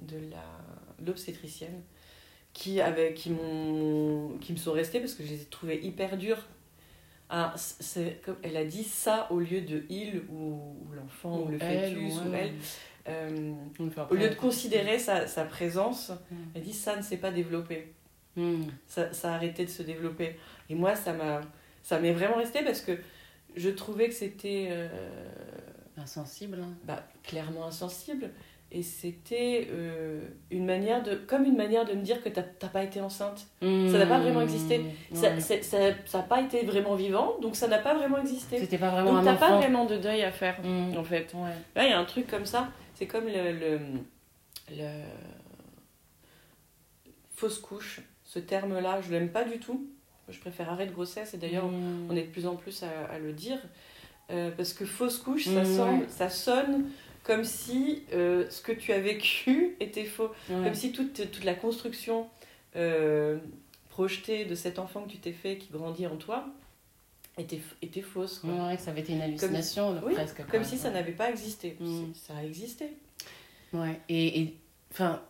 de 0.00 0.18
la 0.30 0.44
l'obstétricienne, 1.04 1.82
qui, 2.54 2.80
avait, 2.80 3.12
qui, 3.12 3.28
m'ont, 3.30 4.38
qui 4.40 4.52
me 4.52 4.56
sont 4.56 4.72
restés 4.72 5.00
parce 5.00 5.12
que 5.12 5.22
je 5.24 5.28
les 5.28 5.42
ai 5.42 5.44
trouvés 5.44 5.84
hyper 5.84 6.16
durs. 6.16 6.46
Ah, 7.28 7.52
c'est, 7.56 8.20
comme, 8.24 8.36
elle 8.42 8.56
a 8.56 8.64
dit 8.64 8.84
ça 8.84 9.26
au 9.30 9.40
lieu 9.40 9.60
de 9.62 9.84
il 9.90 10.22
ou, 10.30 10.76
ou 10.88 10.92
l'enfant 10.94 11.40
ou, 11.40 11.48
le 11.48 11.58
fœtus 11.58 12.14
ou 12.26 12.32
elle. 12.34 12.52
Euh, 13.06 13.52
au 14.10 14.14
lieu 14.14 14.30
de 14.30 14.34
considérer 14.34 14.98
sa, 14.98 15.26
sa 15.26 15.44
présence, 15.44 16.10
Mm. 16.30 16.36
elle 16.54 16.62
dit 16.62 16.72
ça 16.72 16.96
ne 16.96 17.02
s'est 17.02 17.18
pas 17.18 17.30
développé 17.30 17.92
Hmm. 18.36 18.64
ça, 18.88 19.12
ça 19.12 19.30
a 19.30 19.36
arrêté 19.36 19.64
de 19.64 19.70
se 19.70 19.84
développer. 19.84 20.34
Et 20.68 20.74
moi, 20.74 20.96
ça 20.96 21.12
m'a 21.12 21.40
ça 21.84 22.00
m'est 22.00 22.12
vraiment 22.12 22.34
resté 22.36 22.64
parce 22.64 22.80
que 22.80 22.98
je 23.54 23.70
trouvais 23.70 24.08
que 24.08 24.14
c'était 24.14 24.66
euh, 24.70 24.88
Insensible. 25.96 26.58
hein. 26.60 26.72
bah, 26.84 27.06
clairement 27.22 27.66
insensible. 27.66 28.30
Et 28.76 28.82
c'était 28.82 29.68
euh, 29.70 30.20
une 30.50 30.66
manière 30.66 31.00
de, 31.04 31.14
comme 31.14 31.44
une 31.44 31.56
manière 31.56 31.84
de 31.84 31.92
me 31.92 32.02
dire 32.02 32.20
que 32.24 32.28
t'as 32.28 32.42
pas 32.68 32.82
été 32.82 33.00
enceinte. 33.00 33.46
Ça 33.62 33.66
n'a 33.98 34.04
pas 34.06 34.18
vraiment 34.18 34.40
existé. 34.40 34.84
Ça 35.12 35.30
Ouais. 35.30 35.40
Ça 35.62 35.78
n'a 36.18 36.22
pas 36.24 36.40
été 36.40 36.64
vraiment 36.66 36.96
vivant, 36.96 37.36
donc 37.40 37.54
ça 37.54 37.68
n'a 37.68 37.78
pas 37.78 37.94
vraiment 37.94 38.18
existé. 38.18 38.58
C'était 38.58 38.76
pas 38.78 38.90
vraiment 38.90 39.12
Donc 39.14 39.24
t'as 39.24 39.36
pas 39.36 39.56
vraiment 39.58 39.84
de 39.84 39.96
deuil 39.96 40.22
à 40.22 40.32
faire, 40.32 40.58
Hmm. 40.64 40.96
en 40.98 41.04
fait. 41.04 41.32
Ouais. 41.34 41.50
Là, 41.76 41.84
il 41.84 41.90
y 41.90 41.92
a 41.92 41.98
un 42.00 42.04
truc 42.04 42.26
comme 42.26 42.46
ça. 42.46 42.68
C'est 42.96 43.06
comme 43.06 43.26
le, 43.26 43.52
le, 43.52 43.78
le- 44.70 45.04
fausse 47.36 47.58
couche. 47.60 48.00
Ce 48.24 48.38
terme-là, 48.40 49.00
je 49.02 49.10
l'aime 49.12 49.28
pas 49.30 49.44
du 49.44 49.58
tout. 49.58 49.86
Je 50.28 50.38
préfère 50.40 50.70
arrêt 50.70 50.86
de 50.86 50.92
grossesse. 50.92 51.34
Et 51.34 51.36
d'ailleurs, 51.38 51.66
Hmm. 51.66 52.08
on 52.10 52.16
est 52.16 52.22
de 52.22 52.30
plus 52.30 52.46
en 52.46 52.56
plus 52.56 52.82
à, 52.82 53.12
à 53.12 53.18
le 53.20 53.32
dire. 53.32 53.58
Euh, 54.30 54.50
parce 54.56 54.72
que 54.72 54.84
fausse 54.86 55.18
couche, 55.18 55.46
ça 56.08 56.30
sonne 56.30 56.86
comme 57.24 57.42
si 57.44 58.04
euh, 58.12 58.48
ce 58.50 58.60
que 58.62 58.70
tu 58.72 58.92
as 58.92 59.00
vécu 59.00 59.76
était 59.80 60.04
faux. 60.04 60.30
Ouais. 60.48 60.62
Comme 60.64 60.74
si 60.74 60.92
toute, 60.92 61.14
toute 61.32 61.44
la 61.44 61.54
construction 61.54 62.28
euh, 62.76 63.38
projetée 63.88 64.44
de 64.44 64.54
cet 64.54 64.78
enfant 64.78 65.02
que 65.02 65.10
tu 65.10 65.18
t'es 65.18 65.32
fait, 65.32 65.56
qui 65.56 65.70
grandit 65.72 66.06
en 66.06 66.16
toi, 66.16 66.46
était, 67.38 67.60
était 67.82 68.02
fausse. 68.02 68.38
quoi. 68.38 68.50
Ouais, 68.68 68.76
que 68.76 68.82
ça 68.82 68.90
avait 68.92 69.00
été 69.00 69.14
une 69.14 69.22
hallucination, 69.22 70.00
Oui, 70.04 70.14
presque. 70.14 70.38
Comme 70.42 70.60
quoi. 70.60 70.64
si 70.64 70.76
ça 70.78 70.90
n'avait 70.90 71.12
pas 71.12 71.30
existé. 71.30 71.76
Mm. 71.80 72.12
Ça 72.14 72.36
a 72.36 72.44
existé. 72.44 72.92
Ouais, 73.72 74.00
et, 74.08 74.54
enfin, 74.92 75.20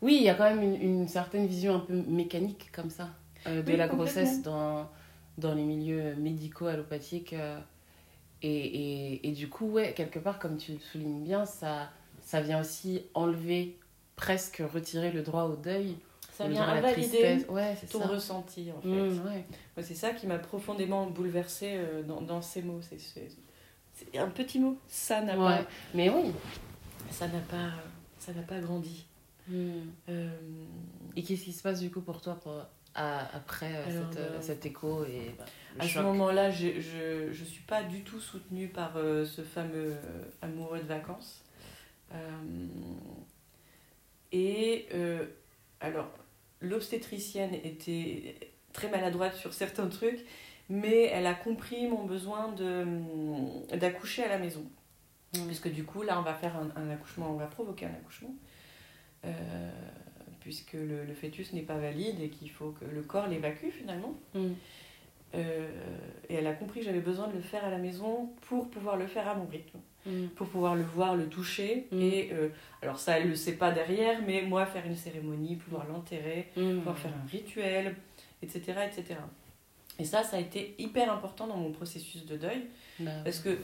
oui, 0.00 0.16
il 0.16 0.22
y 0.24 0.28
a 0.28 0.34
quand 0.34 0.48
même 0.52 0.62
une, 0.62 0.80
une 0.82 1.08
certaine 1.08 1.46
vision 1.46 1.76
un 1.76 1.80
peu 1.80 1.92
mécanique 1.94 2.70
comme 2.72 2.90
ça 2.90 3.10
euh, 3.46 3.62
de 3.62 3.70
Oui, 3.70 3.76
la 3.76 3.86
grossesse 3.86 4.42
dans, 4.42 4.88
dans 5.38 5.54
les 5.54 5.62
milieux 5.62 6.14
médicaux 6.16 6.66
allopathiques. 6.66 7.34
Et, 8.42 9.12
et, 9.14 9.28
et 9.28 9.32
du 9.32 9.48
coup, 9.48 9.66
ouais, 9.70 9.94
quelque 9.94 10.18
part, 10.18 10.38
comme 10.38 10.56
tu 10.56 10.72
le 10.72 10.78
soulignes 10.78 11.22
bien, 11.22 11.44
ça, 11.46 11.90
ça 12.22 12.40
vient 12.40 12.60
aussi 12.60 13.02
enlever, 13.14 13.78
presque 14.16 14.62
retirer 14.72 15.12
le 15.12 15.22
droit 15.22 15.44
au 15.44 15.56
deuil. 15.56 15.96
Ça 16.32 16.48
vient 16.48 16.62
invalider. 16.62 17.44
Ouais, 17.48 17.76
ton 17.90 18.00
ça. 18.00 18.06
ressenti, 18.06 18.70
en 18.76 18.80
fait. 18.80 18.88
Mmh, 18.88 19.26
ouais. 19.26 19.44
C'est 19.82 19.94
ça 19.94 20.12
qui 20.12 20.26
m'a 20.26 20.38
profondément 20.38 21.06
bouleversée 21.06 21.74
euh, 21.76 22.02
dans, 22.02 22.22
dans 22.22 22.40
ces 22.40 22.62
mots. 22.62 22.80
C'est, 22.80 22.98
c'est, 22.98 24.18
un 24.18 24.28
petit 24.28 24.58
mot. 24.58 24.76
Ça 24.88 25.20
n'a 25.20 25.36
pas, 25.36 25.60
Mais 25.94 26.08
oui. 26.10 26.32
ça 27.10 27.28
n'a 27.28 27.40
pas, 27.40 27.70
ça 28.18 28.32
n'a 28.32 28.42
pas 28.42 28.58
grandi. 28.60 29.04
Mmh. 29.48 29.70
Euh, 30.08 30.30
Et 31.16 31.22
qu'est-ce 31.22 31.44
qui 31.44 31.52
se 31.52 31.62
passe 31.62 31.80
du 31.80 31.90
coup 31.90 32.00
pour 32.00 32.20
toi 32.20 32.34
pour, 32.42 32.54
à- 32.94 33.34
après 33.36 33.72
euh, 33.74 33.90
Alors, 33.90 34.12
cette, 34.12 34.42
cet 34.42 34.66
écho 34.66 35.04
et 35.04 35.34
bah, 35.38 35.44
le 35.76 35.82
à 35.82 35.88
ce 35.88 35.98
moment-là, 36.00 36.50
je, 36.50 36.80
je, 36.80 37.32
je 37.32 37.44
suis 37.44 37.62
pas 37.62 37.82
du 37.82 38.02
tout 38.02 38.20
soutenue 38.20 38.68
par 38.68 38.96
euh, 38.96 39.24
ce 39.24 39.42
fameux 39.42 39.92
euh, 39.92 40.24
amoureux 40.42 40.78
de 40.78 40.84
vacances. 40.86 41.42
Euh, 42.12 42.16
et 44.32 44.86
euh, 44.94 45.26
alors, 45.80 46.10
l'obstétricienne 46.60 47.54
était 47.54 48.36
très 48.72 48.88
maladroite 48.88 49.34
sur 49.34 49.52
certains 49.52 49.88
trucs, 49.88 50.20
mais 50.68 51.04
elle 51.04 51.26
a 51.26 51.34
compris 51.34 51.86
mon 51.86 52.04
besoin 52.04 52.52
de, 52.52 52.86
d'accoucher 53.76 54.24
à 54.24 54.28
la 54.28 54.38
maison. 54.38 54.64
Mm. 55.36 55.46
Puisque 55.46 55.70
du 55.70 55.84
coup, 55.84 56.02
là, 56.02 56.18
on 56.18 56.22
va 56.22 56.34
faire 56.34 56.56
un, 56.56 56.70
un 56.76 56.90
accouchement, 56.90 57.30
on 57.30 57.36
va 57.36 57.46
provoquer 57.46 57.86
un 57.86 57.90
accouchement. 57.90 58.34
Euh, 59.24 59.70
puisque 60.42 60.74
le, 60.74 61.04
le 61.04 61.14
fœtus 61.14 61.52
n'est 61.52 61.62
pas 61.62 61.76
valide 61.78 62.20
et 62.20 62.28
qu'il 62.28 62.50
faut 62.50 62.70
que 62.78 62.84
le 62.84 63.02
corps 63.02 63.26
l'évacue 63.28 63.70
finalement. 63.70 64.14
Mmh. 64.34 64.48
Euh, 65.34 65.66
et 66.28 66.34
elle 66.34 66.46
a 66.46 66.52
compris 66.52 66.80
que 66.80 66.86
j'avais 66.86 67.00
besoin 67.00 67.26
de 67.28 67.32
le 67.34 67.40
faire 67.40 67.64
à 67.64 67.70
la 67.70 67.78
maison 67.78 68.28
pour 68.42 68.68
pouvoir 68.68 68.96
le 68.98 69.06
faire 69.06 69.26
à 69.28 69.34
mon 69.34 69.46
rythme. 69.46 69.78
Mm. 70.04 70.26
pour 70.34 70.48
pouvoir 70.48 70.74
le 70.74 70.82
voir, 70.82 71.14
le 71.14 71.28
toucher. 71.28 71.86
Mm. 71.92 72.00
Et 72.00 72.30
euh, 72.32 72.48
alors 72.82 72.98
ça, 72.98 73.20
elle 73.20 73.28
le 73.28 73.36
sait 73.36 73.52
pas 73.52 73.70
derrière, 73.70 74.20
mais 74.26 74.42
moi, 74.42 74.66
faire 74.66 74.84
une 74.84 74.96
cérémonie, 74.96 75.54
pouvoir 75.54 75.86
l'enterrer, 75.86 76.48
Mm. 76.56 76.78
pouvoir 76.78 76.98
faire 76.98 77.12
un 77.12 77.28
rituel, 77.30 77.94
etc., 78.42 78.60
etc. 78.84 79.20
Et 80.00 80.04
ça, 80.04 80.24
ça 80.24 80.38
a 80.38 80.40
été 80.40 80.74
hyper 80.78 81.10
important 81.12 81.46
dans 81.46 81.56
mon 81.56 81.70
processus 81.70 82.26
de 82.26 82.36
deuil, 82.36 82.66
Bah, 82.98 83.12
parce 83.24 83.38
que 83.38 83.50
euh, 83.50 83.56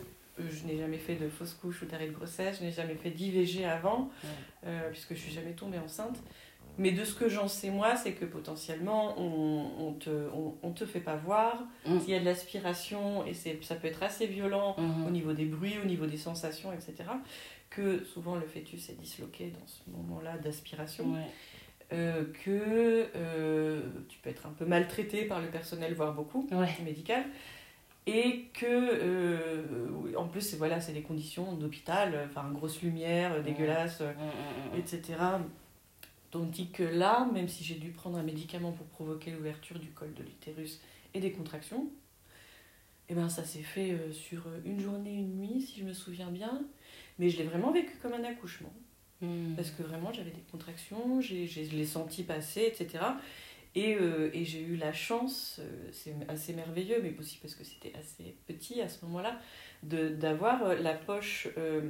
je 0.48 0.64
n'ai 0.68 0.78
jamais 0.78 0.98
fait 0.98 1.16
de 1.16 1.28
fausse 1.28 1.54
couche 1.54 1.82
ou 1.82 1.86
d'arrêt 1.86 2.06
de 2.06 2.12
grossesse, 2.12 2.58
je 2.60 2.64
n'ai 2.66 2.70
jamais 2.70 2.94
fait 2.94 3.10
d'IVG 3.10 3.64
avant, 3.64 4.08
Ouais. 4.22 4.28
euh, 4.68 4.90
puisque 4.92 5.14
je 5.14 5.20
suis 5.20 5.32
jamais 5.32 5.54
tombée 5.54 5.78
enceinte. 5.78 6.20
Mais 6.78 6.92
de 6.92 7.04
ce 7.04 7.14
que 7.14 7.28
j'en 7.28 7.48
sais 7.48 7.70
moi, 7.70 7.96
c'est 7.96 8.12
que 8.12 8.24
potentiellement, 8.24 9.18
on, 9.20 9.66
on 9.80 9.92
te, 9.94 10.10
on, 10.32 10.54
on 10.62 10.70
te 10.70 10.86
fait 10.86 11.00
pas 11.00 11.16
voir. 11.16 11.64
Mm. 11.86 11.98
S'il 12.00 12.10
y 12.10 12.14
a 12.14 12.20
de 12.20 12.24
l'aspiration, 12.24 13.26
et 13.26 13.34
ça 13.34 13.74
peut 13.74 13.88
être 13.88 14.02
assez 14.02 14.26
violent 14.26 14.76
Mhm. 14.78 15.06
au 15.06 15.10
niveau 15.10 15.32
des 15.32 15.44
bruits, 15.44 15.74
au 15.82 15.86
niveau 15.86 16.06
des 16.06 16.16
sensations, 16.16 16.72
etc., 16.72 16.94
que 17.68 18.04
souvent 18.04 18.36
le 18.36 18.46
fœtus 18.46 18.88
est 18.90 18.98
disloqué 18.98 19.46
dans 19.50 19.66
ce 19.66 19.80
moment-là 19.90 20.38
d'aspiration. 20.38 21.12
Ouais. 21.12 21.26
Euh, 21.92 22.24
que 22.44 23.06
euh, 23.16 23.80
tu 24.08 24.18
peux 24.18 24.30
être 24.30 24.46
un 24.46 24.50
peu 24.50 24.64
maltraité 24.66 25.24
par 25.24 25.40
le 25.40 25.48
personnel, 25.48 25.94
voire 25.94 26.12
beaucoup, 26.14 26.46
Ouais. 26.52 26.68
médical. 26.84 27.24
Et 28.06 28.46
que, 28.54 28.66
euh, 28.66 29.82
en 30.16 30.28
plus, 30.28 30.40
c'est, 30.42 30.56
voilà, 30.56 30.80
c'est 30.80 30.92
des 30.92 31.02
conditions 31.02 31.52
d'hôpital, 31.54 32.26
enfin, 32.30 32.48
grosse 32.52 32.80
lumière, 32.82 33.42
dégueulasse, 33.42 34.00
Mm, 34.00 34.04
mm, 34.04 34.76
mm. 34.76 34.78
etc. 34.78 35.02
Tandis 36.30 36.70
que 36.70 36.82
là, 36.82 37.28
même 37.32 37.48
si 37.48 37.64
j'ai 37.64 37.76
dû 37.76 37.90
prendre 37.90 38.18
un 38.18 38.22
médicament 38.22 38.72
pour 38.72 38.86
provoquer 38.86 39.30
l'ouverture 39.30 39.78
du 39.78 39.90
col 39.90 40.12
de 40.14 40.22
l'utérus 40.22 40.80
et 41.14 41.20
des 41.20 41.32
contractions, 41.32 41.90
eh 43.08 43.14
ben 43.14 43.28
ça 43.28 43.44
s'est 43.44 43.62
fait 43.62 43.92
euh, 43.92 44.12
sur 44.12 44.42
une 44.64 44.80
journée, 44.80 45.14
une 45.14 45.38
nuit, 45.38 45.62
si 45.62 45.80
je 45.80 45.84
me 45.84 45.94
souviens 45.94 46.30
bien. 46.30 46.62
Mais 47.18 47.30
je 47.30 47.38
l'ai 47.38 47.44
vraiment 47.44 47.72
vécu 47.72 47.96
comme 48.02 48.12
un 48.12 48.24
accouchement. 48.24 48.72
Mm. 49.20 49.54
Parce 49.56 49.70
que 49.70 49.82
vraiment, 49.82 50.12
j'avais 50.12 50.30
des 50.30 50.44
contractions, 50.50 51.20
j'ai, 51.20 51.46
j'ai, 51.46 51.64
je 51.64 51.74
l'ai 51.74 51.86
senti 51.86 52.22
passer, 52.22 52.64
etc. 52.66 53.04
Et, 53.74 53.94
euh, 53.94 54.30
et 54.32 54.44
j'ai 54.44 54.60
eu 54.60 54.76
la 54.76 54.92
chance, 54.92 55.60
euh, 55.60 55.88
c'est 55.92 56.14
assez 56.28 56.52
merveilleux, 56.52 57.00
mais 57.02 57.14
aussi 57.18 57.38
parce 57.38 57.54
que 57.54 57.64
c'était 57.64 57.92
assez 57.96 58.34
petit 58.46 58.80
à 58.80 58.88
ce 58.88 59.04
moment-là, 59.04 59.38
de, 59.82 60.08
d'avoir 60.08 60.64
euh, 60.64 60.76
la 60.76 60.94
poche, 60.94 61.48
euh, 61.58 61.82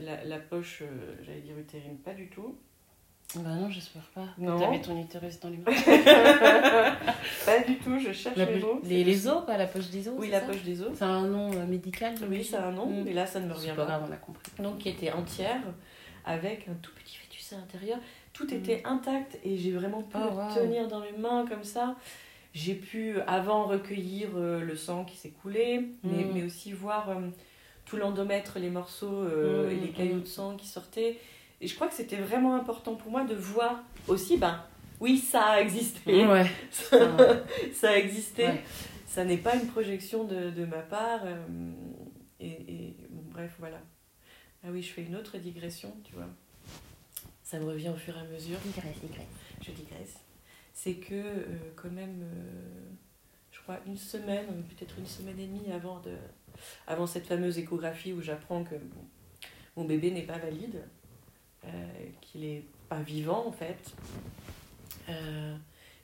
la, 0.00 0.24
la 0.24 0.38
poche, 0.38 0.82
euh, 0.82 1.16
j'allais 1.22 1.40
dire 1.40 1.58
utérine, 1.58 1.98
pas 1.98 2.14
du 2.14 2.28
tout. 2.28 2.56
Bah 3.36 3.50
non, 3.54 3.70
j'espère 3.70 4.02
pas. 4.14 4.26
Non. 4.36 4.58
T'avais 4.60 4.80
ton 4.80 4.98
utérus 5.00 5.40
dans 5.40 5.48
les 5.48 5.56
mains. 5.56 5.64
pas 7.46 7.58
du 7.66 7.76
tout, 7.78 7.98
je 7.98 8.12
cherche 8.12 8.36
La 8.36 8.44
les 8.44 8.60
mots. 8.60 8.80
les, 8.84 9.04
les 9.04 9.26
os, 9.28 9.44
pas 9.46 9.56
la 9.56 9.66
poche 9.66 9.88
des 9.88 10.06
os 10.08 10.14
Oui, 10.18 10.28
la 10.28 10.40
poche 10.40 10.62
des 10.62 10.82
os. 10.82 10.90
C'est 10.94 11.04
un 11.04 11.22
nom 11.26 11.50
euh, 11.52 11.64
médical 11.66 12.14
Oui, 12.28 12.44
c'est 12.44 12.56
un 12.56 12.72
nom, 12.72 12.86
Mm. 12.86 13.04
mais 13.04 13.12
là, 13.12 13.26
ça 13.26 13.40
ne 13.40 13.46
me 13.46 13.52
revient 13.54 13.68
pas 13.70 13.76
pas. 13.76 13.84
grave, 13.86 14.04
on 14.08 14.12
a 14.12 14.16
compris. 14.16 14.42
Donc, 14.58 14.78
qui 14.78 14.88
était 14.90 15.12
entière, 15.12 15.60
avec 16.24 16.68
un 16.68 16.74
tout 16.82 16.92
petit 16.94 17.16
fœtus 17.16 17.52
à 17.54 17.56
l'intérieur. 17.56 17.98
Tout 18.32 18.46
Mm. 18.46 18.54
était 18.54 18.82
intact 18.84 19.38
et 19.44 19.56
j'ai 19.56 19.72
vraiment 19.72 20.02
pu 20.02 20.16
Oh, 20.16 20.18
le 20.30 20.36
wow. 20.36 20.54
tenir 20.54 20.88
dans 20.88 21.00
mes 21.00 21.12
mains 21.12 21.46
comme 21.48 21.64
ça. 21.64 21.96
J'ai 22.54 22.74
pu, 22.74 23.18
avant, 23.26 23.64
recueillir 23.64 24.28
euh, 24.36 24.60
le 24.60 24.76
sang 24.76 25.04
qui 25.06 25.16
s'est 25.16 25.30
coulé, 25.30 25.88
mais, 26.04 26.24
Mm. 26.24 26.30
mais 26.34 26.42
aussi 26.44 26.72
voir 26.72 27.08
euh, 27.08 27.14
tout 27.86 27.96
l'endomètre, 27.96 28.58
les 28.58 28.68
morceaux 28.70 29.24
et 29.70 29.74
les 29.76 29.88
cailloux 29.88 30.20
de 30.20 30.26
sang 30.26 30.56
qui 30.56 30.66
sortaient. 30.66 31.16
Et 31.62 31.68
je 31.68 31.74
crois 31.76 31.86
que 31.86 31.94
c'était 31.94 32.16
vraiment 32.16 32.56
important 32.56 32.96
pour 32.96 33.10
moi 33.12 33.24
de 33.24 33.34
voir 33.36 33.84
aussi, 34.08 34.36
ben, 34.36 34.62
oui, 35.00 35.16
ça 35.16 35.44
a 35.44 35.60
existé. 35.60 36.26
Ouais. 36.26 36.50
ça, 36.72 36.98
ça 37.72 37.90
a 37.90 37.96
existé. 37.96 38.46
Ouais. 38.46 38.64
Ça 39.06 39.24
n'est 39.24 39.36
pas 39.38 39.54
une 39.54 39.68
projection 39.68 40.24
de, 40.24 40.50
de 40.50 40.64
ma 40.64 40.80
part. 40.80 41.20
euh, 41.24 41.36
et, 42.40 42.50
et 42.50 42.96
bon, 43.10 43.22
bref, 43.30 43.54
voilà. 43.60 43.80
Ah 44.64 44.68
oui, 44.72 44.82
je 44.82 44.92
fais 44.92 45.02
une 45.04 45.14
autre 45.14 45.38
digression, 45.38 45.94
tu 46.02 46.14
vois. 46.14 46.28
Ça 47.44 47.58
me 47.60 47.64
revient 47.66 47.90
au 47.90 47.96
fur 47.96 48.16
et 48.16 48.20
à 48.20 48.24
mesure. 48.24 48.58
Je 49.60 49.70
digresse. 49.70 50.16
C'est 50.72 50.94
que, 50.94 51.14
euh, 51.14 51.44
quand 51.76 51.90
même, 51.90 52.22
euh, 52.22 52.90
je 53.52 53.60
crois, 53.60 53.78
une 53.86 53.96
semaine, 53.96 54.46
peut-être 54.68 54.94
une 54.98 55.06
semaine 55.06 55.38
et 55.38 55.46
demie 55.46 55.70
avant, 55.72 56.00
de, 56.00 56.16
avant 56.88 57.06
cette 57.06 57.26
fameuse 57.26 57.58
échographie 57.58 58.12
où 58.12 58.20
j'apprends 58.20 58.64
que 58.64 58.74
bon, 58.74 59.04
mon 59.76 59.84
bébé 59.84 60.10
n'est 60.10 60.22
pas 60.22 60.38
valide, 60.38 60.82
qu'il 62.20 62.40
n'est 62.42 62.62
pas 62.88 63.00
vivant 63.00 63.46
en 63.46 63.52
fait, 63.52 63.92
euh, 65.08 65.54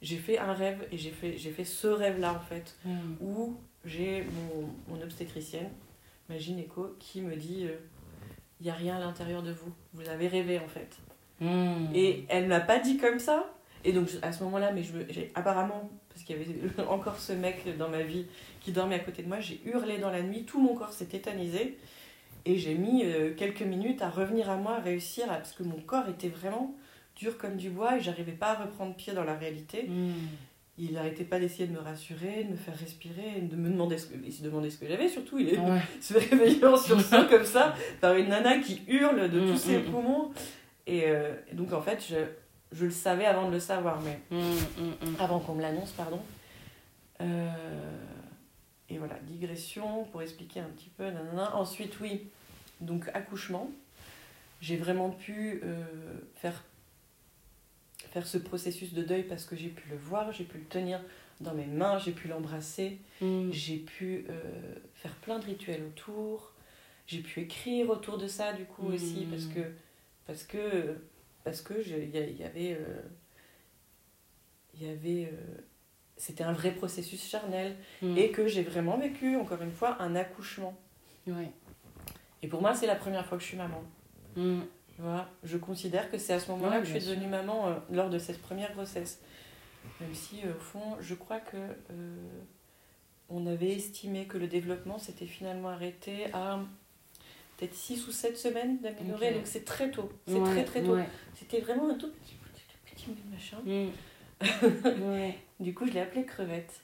j'ai 0.03 0.17
fait 0.17 0.39
un 0.39 0.53
rêve 0.53 0.87
et 0.93 0.97
j'ai 0.99 1.11
fait, 1.11 1.37
j'ai 1.37 1.51
fait 1.51 1.65
ce 1.65 1.87
rêve-là 1.89 2.33
en 2.35 2.41
fait 2.41 2.77
Mm. 2.85 3.15
où 3.21 3.57
j'ai 3.85 4.23
mon, 4.25 4.69
mon 4.95 5.03
obstétricienne, 5.03 5.71
ma 6.29 6.39
gynéco, 6.39 6.95
qui 6.99 7.21
me 7.21 7.35
dit 7.37 7.67
il 8.61 8.65
n'y 8.65 8.71
a 8.71 8.75
rien 8.75 8.97
à 8.97 9.01
l'intérieur 9.01 9.43
de 9.43 9.53
vous, 9.53 9.73
vous 9.95 10.09
avez 10.09 10.29
rêvé 10.29 10.59
en 10.59 10.69
fait. 10.69 10.97
Mm. 11.41 11.95
Et 11.95 12.25
elle 12.29 12.45
ne 12.45 12.49
m'a 12.49 12.61
pas 12.61 12.79
dit 12.79 12.97
comme 12.97 13.19
ça. 13.19 13.53
Et 13.85 13.93
donc 13.93 14.09
à 14.23 14.33
ce 14.33 14.43
moment-là, 14.45 14.73
mais 14.73 14.83
je 14.83 14.93
me- 14.93 15.07
j'ai 15.09 15.31
apparemment, 15.37 15.89
parce 16.09 16.23
qu'il 16.25 16.37
y 16.37 16.41
avait 16.41 16.83
encore 16.89 17.19
ce 17.19 17.33
mec 17.33 17.77
dans 17.79 17.89
ma 17.89 18.03
vie 18.03 18.27
qui 18.61 18.73
dormait 18.73 18.97
à 18.97 18.99
côté 19.01 19.23
de 19.23 19.29
moi, 19.29 19.39
j'ai 19.41 19.61
hurlé 19.65 19.99
dans 19.99 20.11
la 20.11 20.23
nuit, 20.23 20.45
tout 20.45 20.61
mon 20.61 20.75
corps 20.75 20.93
s'est 20.93 21.07
tétanisé. 21.07 21.79
Et 22.49 22.57
j'ai 22.57 22.75
mis 22.75 23.03
euh, 23.05 23.35
quelques 23.37 23.61
minutes 23.63 24.01
à 24.01 24.09
revenir 24.09 24.49
à 24.49 24.57
moi, 24.57 24.77
à 24.77 24.81
réussir, 24.81 25.25
à- 25.31 25.37
parce 25.37 25.53
que 25.53 25.63
mon 25.63 25.79
corps 25.81 26.09
était 26.09 26.29
vraiment 26.31 26.75
dur 27.15 27.37
comme 27.37 27.57
du 27.57 27.69
bois 27.69 27.99
et 27.99 28.01
j'arrivais 28.01 28.33
pas 28.33 28.53
à 28.53 28.55
reprendre 28.65 28.95
pied 28.95 29.13
dans 29.13 29.23
la 29.25 29.35
réalité. 29.35 29.83
Mm. 29.83 30.13
Il 30.79 30.93
n'arrêtait 30.95 31.25
pas 31.25 31.39
d'essayer 31.39 31.67
de 31.67 31.73
me 31.73 31.81
rassurer, 31.81 32.45
de 32.45 32.53
me 32.53 32.57
faire 32.57 32.77
respirer, 32.79 33.41
de 33.43 33.55
me 33.57 33.69
demander 33.69 33.99
ce 33.99 34.07
que, 34.07 34.15
il 34.25 34.33
se 34.33 34.43
demandait 34.43 34.71
ce 34.71 34.79
que 34.79 34.87
j'avais 34.87 35.09
surtout. 35.09 35.39
Il 35.39 35.51
est 35.51 35.59
Ouais. 35.59 35.81
se 36.01 36.15
réveillant 36.15 36.77
sur 36.77 36.99
ça 37.01 37.25
comme 37.25 37.45
ça 37.45 37.75
par 38.01 38.15
une 38.17 38.29
nana 38.29 38.59
qui 38.61 38.81
hurle 38.89 39.29
de 39.29 39.41
Mm, 39.41 39.47
tous 39.51 39.57
ses 39.59 39.79
mm. 39.79 39.85
poumons. 39.91 40.31
Et, 40.87 41.03
euh, 41.09 41.35
donc 41.53 41.75
en 41.75 41.83
fait, 41.83 42.03
je, 42.09 42.17
je 42.73 42.87
le 42.87 42.91
savais 42.91 43.27
avant 43.27 43.49
de 43.49 43.53
le 43.53 43.61
savoir, 43.61 44.01
mais 44.01 44.21
avant 45.19 45.39
qu'on 45.41 45.55
me 45.55 45.61
l'annonce, 45.61 45.91
pardon. 45.93 46.21
Euh, 47.21 47.51
et 48.89 48.97
voilà, 48.97 49.17
digression 49.27 50.05
pour 50.13 50.23
expliquer 50.23 50.61
un 50.61 50.69
petit 50.77 50.91
peu. 50.97 51.05
nanana. 51.11 51.55
Ensuite, 51.57 51.99
oui, 52.01 52.23
donc 52.81 53.09
accouchement. 53.15 53.71
J'ai 54.61 54.77
vraiment 54.77 55.11
pu 55.11 55.61
euh, 55.63 55.85
faire, 56.37 56.65
faire 58.11 58.27
ce 58.27 58.39
processus 58.39 58.93
de 58.93 59.03
deuil 59.03 59.23
parce 59.23 59.45
que 59.45 59.55
j'ai 59.57 59.69
pu 59.69 59.89
le 59.89 59.97
voir, 59.97 60.33
j'ai 60.33 60.45
pu 60.45 60.59
le 60.59 60.65
tenir 60.65 61.01
dans 61.41 61.55
mes 61.55 61.67
mains, 61.67 61.99
j'ai 61.99 62.13
pu 62.13 62.27
l'embrasser. 62.29 62.99
Mm. 63.21 63.51
J'ai 63.53 63.77
pu 63.77 64.25
euh, 64.29 64.41
faire 64.95 65.15
plein 65.17 65.39
de 65.39 65.45
rituels 65.45 65.83
autour. 65.85 66.53
J'ai 67.07 67.21
pu 67.21 67.41
écrire 67.41 67.89
autour 67.91 68.19
de 68.19 68.27
ça, 68.27 68.53
du 68.53 68.65
coup, 68.65 68.87
aussi, 68.89 69.27
parce 69.31 69.45
que, 69.47 69.61
parce 70.27 70.43
que, 70.45 70.97
parce 71.45 71.63
que 71.63 71.75
il 71.81 72.11
y, 72.11 72.19
a- 72.19 72.27
il 72.27 72.37
y 72.37 72.45
avait. 72.45 72.75
euh, 72.75 73.01
y 74.81 74.89
avait. 74.89 75.33
c'était 76.17 76.45
un 76.45 76.53
vrai 76.53 76.73
processus 76.73 77.25
charnel. 77.29 77.77
Mm. 78.03 78.17
Et 78.19 78.31
que 78.33 78.47
j'ai 78.49 78.63
vraiment 78.65 78.99
vécu, 78.99 79.37
encore 79.37 79.63
une 79.63 79.71
fois, 79.73 80.01
un 80.03 80.17
accouchement. 80.17 80.77
Ouais. 81.29 81.51
Et 82.43 82.49
pour 82.49 82.61
moi, 82.61 82.75
c'est 82.75 82.87
la 82.87 82.95
première 82.97 83.27
fois 83.27 83.37
que 83.39 83.43
je 83.43 83.49
suis 83.49 83.57
maman. 83.57 83.83
Mm. 84.37 84.61
Vois, 84.99 85.29
je 85.45 85.57
considère 85.59 86.11
que 86.11 86.19
c'est 86.19 86.33
à 86.35 86.41
ce 86.41 86.51
moment-là 86.53 86.77
Ouais, 86.77 86.79
que 86.81 86.85
je 86.87 86.93
suis 86.93 87.01
sûr. 87.01 87.11
devenue 87.11 87.29
maman 87.29 87.69
euh, 87.69 87.75
lors 87.93 88.11
de 88.11 88.19
cette 88.19 88.41
première 88.43 88.73
grossesse. 88.75 89.21
Même 90.01 90.13
si, 90.15 90.41
euh, 90.45 90.51
au 90.57 90.59
fond, 90.61 90.97
je 91.01 91.15
crois 91.15 91.39
que 91.41 91.57
euh, 91.57 92.17
on 93.29 93.47
avait 93.47 93.73
estimé 93.73 94.27
que 94.27 94.39
le 94.39 94.49
développement 94.49 94.99
s'était 94.99 95.27
finalement 95.27 95.69
arrêté 95.69 96.27
à 96.33 96.59
peut-être 97.57 97.75
6 97.75 98.09
ou 98.09 98.13
7 98.13 98.37
semaines 98.37 98.81
d'aménorrhée. 98.81 99.29
Ok. 99.31 99.35
Donc 99.37 99.47
c'est 99.47 99.65
très 99.65 99.91
tôt. 99.91 100.11
C'est 100.27 100.35
Ouais, 100.35 100.51
très 100.51 100.65
très 100.65 100.83
tôt. 100.83 100.95
ouais. 100.97 101.09
C'était 101.35 101.61
vraiment 101.61 101.91
un 101.91 101.95
tout 101.95 102.11
petit, 102.11 102.35
petit, 102.95 103.07
petit 103.07 103.23
machin. 103.31 103.59
Mm. 103.65 105.11
ouais. 105.13 105.39
Du 105.61 105.75
coup, 105.75 105.87
je 105.87 105.93
l'ai 105.93 106.01
appelé 106.01 106.25
crevette. 106.25 106.81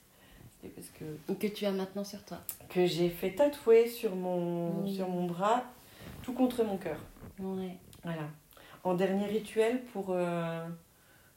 C'était 0.64 0.74
parce 0.74 0.88
que 1.28 1.34
Que 1.34 1.46
tu 1.52 1.66
as 1.66 1.72
maintenant 1.72 2.04
sur 2.04 2.24
toi. 2.24 2.38
que 2.68 2.86
j'ai 2.86 3.10
fait 3.10 3.32
tatouer 3.34 3.86
sur 3.88 4.14
mon, 4.16 4.86
sur 4.86 5.08
mon 5.08 5.26
bras, 5.26 5.64
tout 6.22 6.32
contre 6.32 6.64
mon 6.64 6.76
cœur. 6.78 6.98
Ouais. 7.38 7.76
Voilà. 8.02 8.28
En 8.82 8.94
dernier 8.94 9.26
rituel 9.26 9.82
pour, 9.92 10.06
euh, 10.10 10.66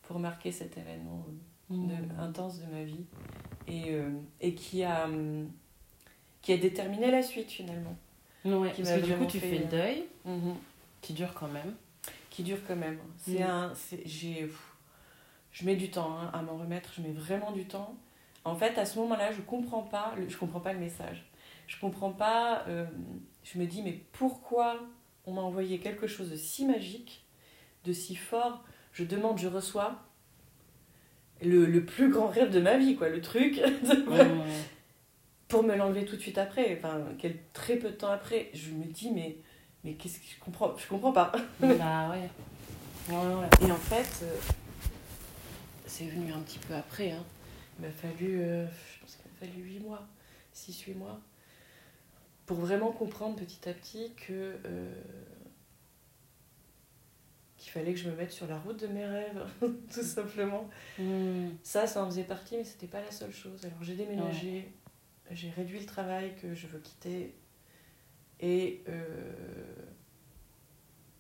pour 0.04 0.20
marquer 0.20 0.52
cet 0.52 0.78
événement 0.78 1.26
de- 1.70 1.76
Mm. 1.76 2.20
intense 2.20 2.62
de 2.62 2.66
ma 2.74 2.84
vie. 2.84 3.06
Et, 3.68 3.92
euh, 3.94 4.10
et 4.40 4.54
qui, 4.56 4.84
a, 4.84 5.10
qui 6.42 6.54
a 6.54 6.58
déterminé 6.58 7.12
la 7.12 7.22
suite 7.22 7.52
finalement. 7.52 7.98
Ouais, 8.46 8.72
Qui 8.72 8.84
parce 8.84 8.96
m'a 8.96 9.02
que 9.02 9.06
du 9.06 9.13
coup, 9.16 9.26
tu 9.26 9.40
fait, 9.40 9.50
fais 9.50 9.58
le 9.58 9.66
euh, 9.66 9.68
deuil, 9.68 10.04
Mhm. 10.24 10.56
qui 11.02 11.12
dure 11.13 11.34
quand 11.34 11.50
même. 11.50 11.74
Qui 12.30 12.44
dure 12.44 12.60
quand 12.66 12.78
même. 12.78 13.00
C'est 13.18 13.40
Mm. 13.40 13.50
un. 13.50 13.74
c'est- 13.76 14.02
J'ai. 14.06 14.50
Je 15.52 15.66
mets 15.66 15.76
du 15.76 15.90
temps 15.90 16.18
hein, 16.20 16.30
à 16.34 16.42
m'en 16.44 16.56
remettre, 16.56 16.94
je 16.96 17.02
mets 17.02 17.12
vraiment 17.12 17.52
du 17.52 17.66
temps. 17.66 17.96
En 18.48 18.56
fait, 18.56 18.78
à 18.78 18.86
ce 18.86 18.98
moment-là, 19.00 19.32
je 19.32 19.42
comprends 19.42 19.84
pas, 19.84 20.14
le- 20.18 20.30
je 20.30 20.38
comprends 20.38 20.60
pas 20.62 20.74
le 20.74 20.80
message. 20.80 21.26
Je 21.68 21.78
comprends 21.80 22.12
pas. 22.12 22.64
euh, 22.68 22.86
je 23.44 23.60
me 23.60 23.66
dis, 23.66 23.82
mais 23.82 24.02
pourquoi 24.14 24.80
on 25.26 25.34
m'a 25.34 25.42
envoyé 25.42 25.80
quelque 25.80 26.08
chose 26.08 26.30
de 26.32 26.36
si 26.38 26.66
magique, 26.66 27.26
de 27.84 27.92
si 27.94 28.16
fort? 28.16 28.64
Je 28.94 29.04
demande, 29.04 29.38
je 29.38 29.48
reçois. 29.48 30.02
Le, 31.42 31.66
le 31.66 31.86
plus 31.86 32.10
grand 32.10 32.28
rêve 32.28 32.50
de 32.50 32.60
ma 32.60 32.78
vie, 32.78 32.96
quoi, 32.96 33.10
le 33.10 33.22
truc. 33.22 33.62
Pour 35.48 35.64
me 35.64 35.76
l'enlever 35.76 36.04
tout 36.06 36.16
de 36.18 36.22
suite 36.22 36.38
après, 36.38 36.78
enfin, 36.78 37.02
quel, 37.20 37.38
très 37.54 37.76
peu 37.78 37.90
de 37.90 37.96
temps 37.96 38.12
après, 38.12 38.50
je 38.54 38.72
me 38.72 38.84
dis, 38.86 39.12
mais, 39.12 39.38
mais 39.84 39.94
qu'est-ce 39.94 40.20
que 40.20 40.26
je 40.26 40.40
comprends 40.44 40.76
Je 40.78 40.88
comprends 40.88 41.14
pas. 41.14 41.32
Bah 41.62 42.10
ouais. 42.12 42.30
Ouais, 43.10 43.16
ouais. 43.16 43.68
Et 43.68 43.72
en 43.72 43.76
fait, 43.78 44.26
euh, 44.26 44.36
c'est 45.86 46.06
venu 46.06 46.34
un 46.34 46.40
petit 46.40 46.60
peu 46.60 46.74
après. 46.74 47.12
Hein. 47.12 47.24
Il 47.78 47.86
m'a 47.86 47.92
fallu, 47.92 48.42
euh, 48.42 48.66
je 48.68 49.02
pense 49.02 49.16
qu'il 49.16 49.32
m'a 49.32 49.38
fallu 49.40 49.63
8 49.63 49.80
mois, 49.80 50.08
6-8 50.56 50.96
mois, 50.96 51.22
pour 52.46 52.58
vraiment 52.58 52.92
comprendre 52.92 53.36
petit 53.36 53.68
à 53.70 53.74
petit 53.74 54.13
que 54.16 54.58
euh, 54.66 55.02
qu'il 57.58 57.72
fallait 57.72 57.94
que 57.94 58.00
je 58.00 58.10
me 58.10 58.16
mette 58.16 58.32
sur 58.32 58.48
la 58.48 58.58
route 58.58 58.80
de 58.80 58.88
mes 58.88 59.06
rêves, 59.06 59.46
tout 59.94 60.04
simplement. 60.04 60.70
Hmm. 60.98 61.50
Ça, 61.63 61.88
ça 61.88 62.04
en 62.04 62.08
faisait 62.08 62.24
partie, 62.24 62.58
mais 62.58 62.63
c'était 62.63 62.88
pas 62.88 63.02
la 63.02 63.12
seule 63.12 63.34
chose. 63.34 63.66
Alors 63.66 63.84
j'ai 63.84 63.96
déménagé, 63.96 64.72
j'ai 65.32 65.50
réduit 65.52 65.80
le 65.80 65.86
travail 65.86 66.36
que 66.42 66.56
je 66.56 66.68
veux 66.68 66.80
quitter 66.80 67.36
et, 68.40 68.84
euh, 68.88 69.86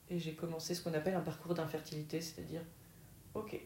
et 0.09 0.19
j'ai 0.19 0.33
commencé 0.33 0.75
ce 0.75 0.81
qu'on 0.81 0.93
appelle 0.93 1.15
un 1.15 1.21
parcours 1.21 1.53
d'infertilité, 1.53 2.21
c'est-à-dire, 2.21 2.61
ok, 3.33 3.59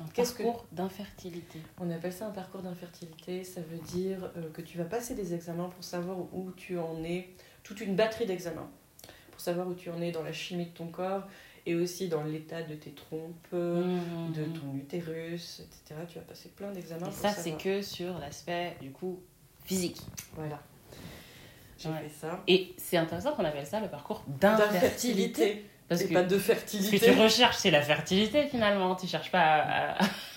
Un 0.00 0.04
Qu'est-ce 0.12 0.34
que- 0.34 0.42
parcours 0.42 0.66
d'infertilité. 0.72 1.60
on 1.80 1.90
appelle 1.90 2.12
ça 2.12 2.26
un 2.26 2.30
parcours 2.30 2.60
d'infertilité, 2.62 3.44
ça 3.44 3.60
veut 3.62 3.78
dire 3.78 4.30
euh, 4.36 4.50
que 4.52 4.60
tu 4.62 4.76
vas 4.78 4.84
passer 4.84 5.14
des 5.14 5.32
examens 5.34 5.68
pour 5.70 5.82
savoir 5.84 6.18
où 6.34 6.50
tu 6.56 6.78
en 6.78 7.02
es, 7.02 7.28
toute 7.62 7.80
une 7.80 7.96
batterie 7.96 8.26
d'examens, 8.26 8.68
pour 9.30 9.40
savoir 9.40 9.66
où 9.68 9.74
tu 9.74 9.88
en 9.90 10.00
es 10.02 10.12
dans 10.12 10.22
la 10.22 10.32
chimie 10.32 10.66
de 10.66 10.70
ton 10.70 10.88
corps 10.88 11.22
et 11.64 11.74
aussi 11.74 12.08
dans 12.08 12.22
l'état 12.24 12.62
de 12.62 12.74
tes 12.74 12.92
trompes, 12.92 13.52
Mhm. 13.52 14.32
de 14.34 14.44
ton 14.44 14.74
utérus, 14.76 15.60
etc. 15.60 16.00
Tu 16.08 16.18
vas 16.18 16.24
passer 16.24 16.50
plein 16.50 16.70
d'examens 16.72 17.06
Et 17.06 17.10
pour 17.10 17.18
ça, 17.18 17.30
c'est 17.32 17.56
que 17.56 17.80
sur 17.82 18.18
l'aspect, 18.18 18.76
du 18.80 18.90
coup, 18.92 19.20
physique. 19.64 20.00
Voilà. 20.34 20.62
J'ai 21.78 21.88
Ouais. 21.88 22.02
fait 22.02 22.08
ça. 22.26 22.42
Et 22.46 22.74
c'est 22.78 22.96
intéressant 22.98 23.32
qu'on 23.34 23.44
appelle 23.44 23.66
ça 23.66 23.80
le 23.80 23.88
parcours 23.88 24.22
d'infertilité. 24.28 25.64
Parce 25.88 26.00
et 26.00 26.08
que 26.08 26.14
pas 26.14 26.22
de 26.24 26.30
ce 26.30 26.34
que 26.34 26.40
fertilité. 26.40 26.98
tu 26.98 27.10
recherches, 27.20 27.56
c'est 27.58 27.70
la 27.70 27.80
fertilité 27.80 28.48
finalement. 28.48 28.96
Tu 28.96 29.06
cherches 29.06 29.30
pas 29.30 29.64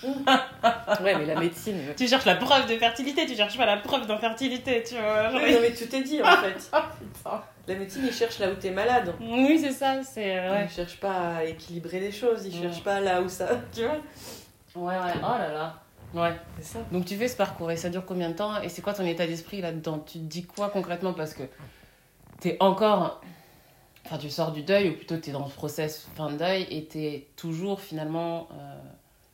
à- 0.04 1.02
Ouais, 1.02 1.16
mais 1.16 1.26
la 1.26 1.38
médecine. 1.40 1.76
Tu 1.96 2.06
cherches 2.06 2.24
la 2.24 2.36
preuve 2.36 2.66
de 2.68 2.76
fertilité, 2.78 3.26
tu 3.26 3.34
cherches 3.34 3.56
pas 3.56 3.66
la 3.66 3.76
preuve 3.78 4.06
d'infertilité, 4.06 4.84
tu 4.86 4.94
vois. 4.94 5.24
genre- 5.30 5.40
non, 5.40 5.58
mais 5.60 5.72
tu 5.72 5.88
t'es 5.88 6.02
dit 6.02 6.22
en 6.22 6.36
fait. 6.36 6.54
Putain. 7.14 7.42
La 7.66 7.74
médecine, 7.74 8.02
il 8.06 8.12
cherche 8.12 8.38
là 8.38 8.48
où 8.50 8.54
t'es 8.54 8.70
malade. 8.70 9.12
Oui, 9.20 9.58
c'est 9.60 9.72
ça, 9.72 10.02
c'est. 10.04 10.38
euh, 10.38 10.52
Ouais. 10.52 10.68
cherche 10.68 10.96
pas 10.98 11.36
à 11.38 11.44
équilibrer 11.44 12.00
les 12.00 12.12
choses, 12.12 12.46
il 12.46 12.54
Ouais. 12.56 12.62
cherche 12.68 12.82
pas 12.84 13.00
là 13.00 13.20
où 13.20 13.28
ça. 13.28 13.48
Tu 13.74 13.82
vois 13.82 13.96
Ouais, 14.76 14.94
ouais, 15.04 15.12
oh 15.16 15.38
là 15.38 15.52
là. 15.52 15.74
Ouais. 16.14 16.32
C'est 16.60 16.74
ça. 16.74 16.78
Donc 16.92 17.04
tu 17.06 17.16
fais 17.16 17.26
ce 17.28 17.36
parcours 17.36 17.70
et 17.72 17.76
ça 17.76 17.88
dure 17.88 18.04
combien 18.06 18.28
de 18.30 18.34
temps? 18.34 18.60
Et 18.62 18.68
c'est 18.68 18.82
quoi 18.82 18.94
ton 18.94 19.04
état 19.04 19.26
d'esprit 19.26 19.60
là-dedans? 19.60 19.98
Tu 20.06 20.18
te 20.18 20.24
dis 20.24 20.44
quoi 20.44 20.68
concrètement? 20.70 21.12
Parce 21.12 21.34
que 21.34 21.42
t'es 22.40 22.56
encore. 22.60 23.20
Enfin, 24.06 24.18
tu 24.18 24.30
sors 24.30 24.50
du 24.52 24.62
deuil, 24.62 24.88
ou 24.90 24.94
plutôt 24.96 25.16
t'es 25.18 25.30
dans 25.30 25.44
le 25.44 25.50
process 25.50 26.08
fin 26.16 26.30
de 26.30 26.36
deuil 26.38 26.66
et 26.70 26.84
t'es 26.86 27.28
toujours 27.36 27.80
finalement 27.80 28.48
euh, 28.52 28.74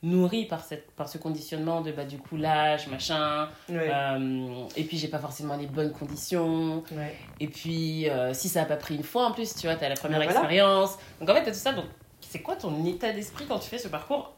nourri 0.03 0.45
par, 0.45 0.63
cette, 0.63 0.91
par 0.91 1.07
ce 1.09 1.17
conditionnement 1.17 1.81
de 1.81 1.91
bah, 1.91 2.03
du 2.05 2.17
coup 2.19 2.37
l'âge, 2.37 2.87
machin. 2.87 3.47
Ouais. 3.69 3.89
euh, 3.91 4.63
et 4.75 4.83
puis 4.83 4.97
j'ai 4.97 5.07
pas 5.07 5.19
forcément 5.19 5.55
les 5.55 5.65
bonnes 5.67 5.93
conditions. 5.93 6.83
ouais. 6.91 7.15
Et 7.39 7.47
puis 7.47 8.09
euh, 8.09 8.33
si 8.33 8.49
ça 8.49 8.61
a 8.63 8.65
pas 8.65 8.75
pris 8.75 8.95
une 8.95 9.03
fois 9.03 9.25
en 9.25 9.31
plus, 9.31 9.55
tu 9.55 9.67
vois, 9.67 9.75
t'as 9.77 9.89
la 9.89 9.95
première 9.95 10.17
Voilà. 10.19 10.31
expérience. 10.31 10.97
Donc 11.19 11.29
en 11.29 11.33
fait, 11.33 11.43
t'as 11.43 11.51
tout 11.51 11.57
ça. 11.57 11.71
Donc 11.73 11.85
c'est 12.21 12.41
quoi 12.41 12.55
ton 12.55 12.85
état 12.85 13.11
d'esprit 13.13 13.45
quand 13.47 13.59
tu 13.59 13.69
fais 13.69 13.77
ce 13.79 13.87
parcours? 13.87 14.33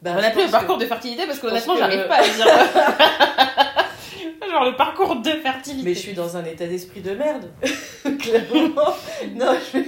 Bah, 0.00 0.14
on 0.16 0.20
je 0.20 0.24
appelle 0.24 0.38
le 0.42 0.46
que- 0.46 0.50
parcours 0.52 0.78
de 0.78 0.86
fertilité 0.86 1.26
parce 1.26 1.38
que 1.38 1.46
honnêtement, 1.48 1.74
que- 1.74 1.78
j'arrive 1.80 2.06
pas 2.08 2.18
à 2.18 2.22
dire. 2.22 3.61
Genre 4.50 4.64
le 4.64 4.76
parcours 4.76 5.16
de 5.16 5.30
fertilité. 5.30 5.84
Mais 5.84 5.94
je 5.94 5.98
suis 6.00 6.12
dans 6.14 6.36
un 6.36 6.44
état 6.44 6.66
d'esprit 6.66 7.00
de 7.00 7.14
merde, 7.14 7.50
clairement. 8.18 8.94
non, 9.34 9.54
je... 9.72 9.78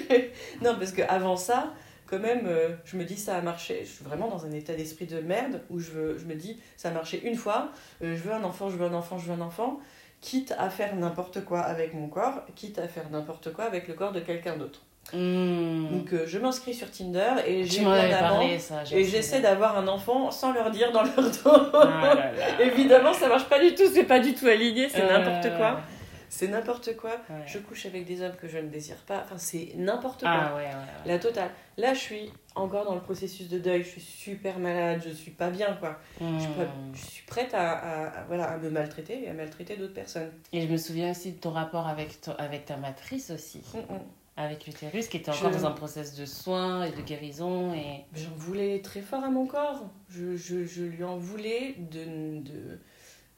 non, 0.64 0.76
parce 0.78 0.92
qu'avant 0.92 1.36
ça, 1.36 1.72
quand 2.06 2.18
même, 2.18 2.46
euh, 2.46 2.70
je 2.84 2.96
me 2.96 3.04
dis 3.04 3.16
ça 3.16 3.36
a 3.36 3.40
marché. 3.40 3.80
Je 3.84 3.90
suis 3.90 4.04
vraiment 4.04 4.28
dans 4.28 4.44
un 4.46 4.52
état 4.52 4.74
d'esprit 4.74 5.06
de 5.06 5.20
merde 5.20 5.62
où 5.70 5.78
je, 5.80 5.90
veux- 5.90 6.18
je 6.18 6.24
me 6.26 6.34
dis 6.34 6.58
ça 6.76 6.88
a 6.88 6.92
marché 6.92 7.20
une 7.24 7.34
fois, 7.36 7.70
euh, 8.02 8.16
je 8.16 8.22
veux 8.22 8.32
un 8.32 8.44
enfant, 8.44 8.68
je 8.70 8.76
veux 8.76 8.86
un 8.86 8.94
enfant, 8.94 9.18
je 9.18 9.26
veux 9.26 9.32
un 9.34 9.40
enfant, 9.40 9.80
quitte 10.20 10.54
à 10.58 10.70
faire 10.70 10.94
n'importe 10.96 11.44
quoi 11.44 11.60
avec 11.60 11.94
mon 11.94 12.08
corps, 12.08 12.42
quitte 12.54 12.78
à 12.78 12.88
faire 12.88 13.10
n'importe 13.10 13.52
quoi 13.52 13.64
avec 13.64 13.88
le 13.88 13.94
corps 13.94 14.12
de 14.12 14.20
quelqu'un 14.20 14.56
d'autre. 14.56 14.82
Mmh. 15.12 15.88
Donc 15.90 16.12
euh, 16.12 16.24
je 16.26 16.38
m'inscris 16.38 16.74
sur 16.74 16.90
Tinder 16.90 17.34
et 17.46 17.64
j'ai 17.64 17.82
et 18.92 19.04
j'essaie 19.04 19.40
d'avoir 19.40 19.76
un 19.78 19.86
enfant 19.86 20.30
sans 20.30 20.52
leur 20.52 20.70
dire 20.70 20.92
dans 20.92 21.02
leur 21.02 21.14
dos. 21.30 21.70
Ah 21.74 22.14
là 22.14 22.32
là. 22.32 22.60
Évidemment, 22.62 23.12
ça 23.12 23.28
marche 23.28 23.48
pas 23.48 23.60
du 23.60 23.74
tout, 23.74 23.84
c'est 23.92 24.04
pas 24.04 24.18
du 24.20 24.34
tout 24.34 24.46
aligné, 24.46 24.88
c'est 24.88 25.02
Euh, 25.02 25.18
n'importe 25.18 25.56
quoi. 25.56 25.80
C'est 26.30 26.48
n'importe 26.48 26.96
quoi. 26.96 27.10
ouais. 27.30 27.44
Je 27.46 27.58
couche 27.58 27.86
avec 27.86 28.06
des 28.06 28.20
hommes 28.22 28.34
que 28.34 28.48
je 28.48 28.58
ne 28.58 28.68
désire 28.68 28.96
pas. 29.06 29.20
Enfin, 29.24 29.36
c'est 29.38 29.68
n'importe 29.76 30.22
quoi. 30.22 30.30
Ah 30.32 30.56
ouais, 30.56 30.62
ouais, 30.62 30.68
ouais. 30.68 31.06
La 31.06 31.18
totale. 31.20 31.50
Là, 31.76 31.94
je 31.94 32.00
suis 32.00 32.32
encore 32.56 32.84
dans 32.84 32.94
le 32.96 33.00
processus 33.00 33.48
de 33.48 33.58
deuil. 33.60 33.84
Je 33.84 33.88
suis 33.90 34.00
super 34.00 34.58
malade. 34.58 35.00
Je 35.06 35.10
suis 35.10 35.30
pas 35.30 35.50
bien, 35.50 35.76
quoi. 35.78 35.96
Je, 36.20 36.40
suis 36.40 36.52
prête, 36.52 36.68
je 36.94 37.04
suis 37.04 37.22
prête 37.24 37.54
à, 37.54 37.70
à- 37.70 38.06
à- 38.06 38.24
voilà, 38.26 38.46
à 38.50 38.56
me 38.58 38.68
maltraiter 38.68 39.22
et 39.24 39.28
à 39.28 39.32
maltraiter 39.32 39.76
d'autres 39.76 39.94
personnes. 39.94 40.32
Et 40.52 40.62
je 40.62 40.66
me 40.66 40.76
souviens 40.76 41.12
aussi 41.12 41.30
de 41.32 41.38
ton 41.38 41.50
rapport 41.50 41.86
avec, 41.86 42.20
ton- 42.20 42.34
avec 42.36 42.64
ta 42.64 42.76
matrice 42.78 43.30
aussi, 43.30 43.62
Mm, 43.72 43.78
mm. 43.94 43.98
Avec 44.36 44.66
l'utérus, 44.66 45.06
qui 45.08 45.18
était 45.18 45.32
Je- 45.32 45.38
encore 45.38 45.50
dans 45.52 45.66
un 45.66 45.70
process 45.70 46.14
de 46.16 46.26
soins 46.26 46.84
et 46.84 46.90
de 46.90 47.00
guérison. 47.02 47.72
Et... 47.74 48.04
J'en 48.14 48.34
voulais 48.36 48.80
très 48.82 49.00
fort 49.00 49.22
à 49.22 49.30
mon 49.30 49.46
corps. 49.46 49.88
Je, 50.08 50.36
je, 50.36 50.64
je 50.64 50.82
lui 50.82 51.04
en 51.04 51.16
voulais 51.16 51.76
de, 51.78 52.40
de, 52.40 52.78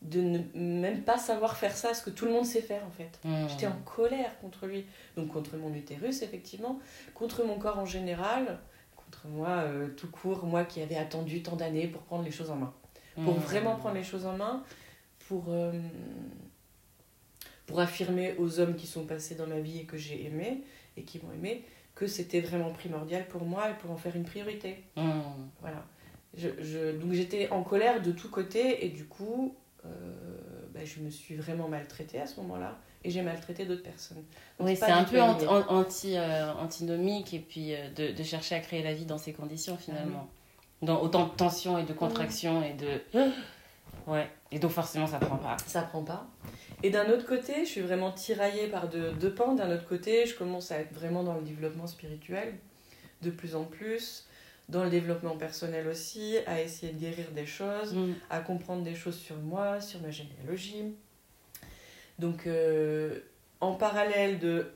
de 0.02 0.20
ne 0.22 0.80
même 0.80 1.02
pas 1.02 1.18
savoir 1.18 1.56
faire 1.56 1.76
ça, 1.76 1.92
ce 1.92 2.02
que 2.02 2.10
tout 2.10 2.24
le 2.24 2.32
monde 2.32 2.46
sait 2.46 2.62
faire, 2.62 2.82
en 2.86 2.90
fait. 2.90 3.18
Mmh. 3.24 3.48
J'étais 3.50 3.66
en 3.66 3.76
colère 3.84 4.38
contre 4.40 4.66
lui. 4.66 4.86
Donc 5.16 5.28
contre 5.32 5.56
mon 5.58 5.74
utérus, 5.74 6.22
effectivement, 6.22 6.78
contre 7.14 7.44
mon 7.44 7.58
corps 7.58 7.78
en 7.78 7.84
général, 7.86 8.58
contre 8.96 9.26
moi 9.28 9.48
euh, 9.50 9.88
tout 9.88 10.10
court, 10.10 10.46
moi 10.46 10.64
qui 10.64 10.80
avais 10.80 10.96
attendu 10.96 11.42
tant 11.42 11.56
d'années 11.56 11.88
pour 11.88 12.02
prendre 12.02 12.24
les 12.24 12.30
choses 12.30 12.50
en 12.50 12.56
main. 12.56 12.72
Pour 13.16 13.34
Mmh. 13.34 13.40
vraiment 13.40 13.76
prendre 13.76 13.94
les 13.96 14.02
choses 14.04 14.24
en 14.26 14.36
main, 14.36 14.62
pour, 15.28 15.44
euh, 15.48 15.72
pour 17.66 17.80
affirmer 17.80 18.34
aux 18.38 18.60
hommes 18.60 18.76
qui 18.76 18.86
sont 18.86 19.04
passés 19.06 19.34
dans 19.34 19.46
ma 19.46 19.58
vie 19.60 19.80
et 19.80 19.84
que 19.84 19.96
j'ai 19.96 20.24
aimé, 20.26 20.62
et 20.96 21.02
qui 21.02 21.18
m'ont 21.24 21.32
aimé, 21.32 21.64
que 21.94 22.06
c'était 22.06 22.40
vraiment 22.40 22.70
primordial 22.70 23.26
pour 23.28 23.44
moi 23.44 23.70
et 23.70 23.74
pour 23.74 23.90
en 23.90 23.96
faire 23.96 24.14
une 24.16 24.24
priorité. 24.24 24.82
Mmh. 24.96 25.10
Voilà. 25.60 25.84
Je, 26.36 26.48
je- 26.60 26.92
donc 26.98 27.12
j'étais 27.12 27.48
en 27.50 27.62
colère 27.62 28.02
de 28.02 28.12
tous 28.12 28.28
côtés 28.28 28.84
et 28.84 28.90
du 28.90 29.06
coup, 29.06 29.54
euh, 29.84 29.88
bah, 30.74 30.80
je 30.84 31.00
me 31.00 31.10
suis 31.10 31.34
vraiment 31.36 31.68
maltraitée 31.68 32.20
à 32.20 32.26
ce 32.26 32.38
moment-là 32.40 32.76
et 33.04 33.10
j'ai 33.10 33.22
maltraité 33.22 33.64
d'autres 33.64 33.82
personnes. 33.84 34.22
Donc, 34.58 34.68
Oui, 34.68 34.76
c'est 34.76 34.90
un 34.90 35.04
peu 35.04 35.22
anti, 35.22 35.46
anti, 35.46 36.16
euh, 36.16 36.52
antinomique 36.54 37.32
et 37.32 37.38
puis 37.38 37.74
euh, 37.74 37.88
de, 37.94 38.12
de 38.12 38.22
chercher 38.22 38.56
à 38.56 38.60
créer 38.60 38.82
la 38.82 38.92
vie 38.92 39.06
dans 39.06 39.18
ces 39.18 39.32
conditions 39.32 39.76
finalement. 39.76 40.28
Dans 40.82 41.00
autant 41.00 41.24
de 41.26 41.30
tension 41.30 41.78
et 41.78 41.84
de 41.84 41.92
contraction 41.94 42.62
et 42.62 42.74
de. 42.74 43.00
Ouais, 44.06 44.28
et 44.52 44.58
donc 44.60 44.70
forcément 44.70 45.06
ça 45.08 45.18
prend 45.18 45.36
pas. 45.36 45.56
Ça 45.66 45.82
prend 45.82 46.02
pas. 46.04 46.26
Et 46.82 46.90
d'un 46.90 47.10
autre 47.10 47.26
côté, 47.26 47.64
je 47.64 47.70
suis 47.70 47.80
vraiment 47.80 48.12
tiraillée 48.12 48.68
par 48.68 48.88
deux, 48.88 49.12
deux 49.12 49.32
pans. 49.32 49.54
D'un 49.54 49.74
autre 49.74 49.86
côté, 49.88 50.26
je 50.26 50.34
commence 50.36 50.70
à 50.70 50.78
être 50.78 50.92
vraiment 50.92 51.22
dans 51.24 51.34
le 51.34 51.42
développement 51.42 51.86
spirituel, 51.86 52.54
de 53.22 53.30
plus 53.30 53.56
en 53.56 53.64
plus, 53.64 54.26
dans 54.68 54.84
le 54.84 54.90
développement 54.90 55.36
personnel 55.36 55.86
aussi, 55.88 56.36
à 56.46 56.60
essayer 56.60 56.92
de 56.92 56.98
guérir 56.98 57.30
des 57.32 57.46
choses, 57.46 57.94
Mm. 57.94 58.12
à 58.30 58.40
comprendre 58.40 58.82
des 58.82 58.94
choses 58.94 59.16
sur 59.16 59.36
moi, 59.36 59.80
sur 59.80 60.00
ma 60.00 60.10
généalogie. 60.10 60.94
Donc, 62.18 62.46
euh, 62.46 63.20
en 63.60 63.74
parallèle 63.74 64.38
de, 64.38 64.66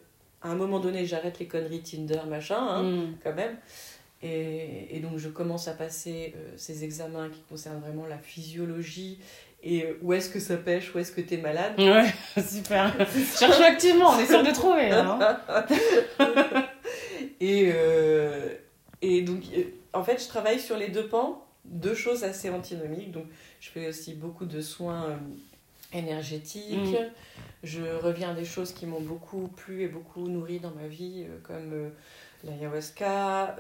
à 0.43 0.49
un 0.51 0.55
moment 0.55 0.81
donné, 0.81 1.05
j'arrête 1.07 1.39
les 1.39 1.47
conneries 1.47 1.83
Tinder, 1.83 2.21
machin, 2.29 2.59
hein, 2.59 2.83
Mm. 2.83 3.15
quand 3.23 3.35
même. 3.35 3.57
Et, 4.23 4.95
et 4.97 5.01
donc, 5.01 5.17
je 5.19 5.29
commence 5.29 5.67
à 5.69 5.73
passer 5.75 6.35
euh, 6.37 6.53
ces 6.57 6.85
examens 6.85 7.29
qui 7.31 7.41
concernent 7.49 7.81
vraiment 7.81 8.07
la 8.07 8.19
physiologie 8.19 9.19
et 9.63 9.85
euh, 9.85 9.99
où 10.03 10.13
est-ce 10.13 10.31
que 10.31 10.41
ça 10.41 10.57
pêche, 10.57 10.95
où 10.95 10.99
est-ce 10.99 11.13
que 11.13 11.21
t'es 11.21 11.37
malade? 11.37 11.75
Ouais, 11.79 12.13
super. 12.43 12.95
Cherchons 13.39 13.65
activement, 13.65 14.11
on 14.11 14.19
est 14.19 14.27
sûr 14.27 14.43
de 14.43 14.53
trouver. 14.53 14.91
Hein. 14.91 15.19
et, 17.41 17.71
euh, 17.75 18.55
et 19.03 19.23
donc, 19.23 19.43
euh, 19.57 19.65
en 19.93 20.03
fait, 20.03 20.23
je 20.23 20.29
travaille 20.29 20.61
sur 20.61 20.77
les 20.77 20.89
deux 20.89 21.07
pans, 21.07 21.47
deux 21.65 21.95
choses 21.95 22.25
assez 22.25 22.51
antinomiques. 22.51 23.13
Donc, 23.13 23.27
je 23.61 23.71
fais 23.71 23.89
aussi 23.89 24.15
beaucoup 24.15 24.47
de 24.47 24.61
soins 24.61 25.11
euh, 25.11 25.17
énergétiques. 25.93 26.77
Mm. 26.77 27.11
Je 27.63 27.83
reviens 27.83 28.31
à 28.31 28.35
des 28.35 28.45
choses 28.45 28.73
qui 28.73 28.87
m'ont 28.87 29.01
beaucoup 29.01 29.49
plu 29.49 29.83
et 29.83 29.89
beaucoup 29.89 30.27
nourri 30.27 30.61
dans 30.61 30.71
ma 30.71 30.87
vie, 30.87 31.27
euh, 31.29 31.39
comme 31.43 31.91
l'ayahuasca, 32.45 33.57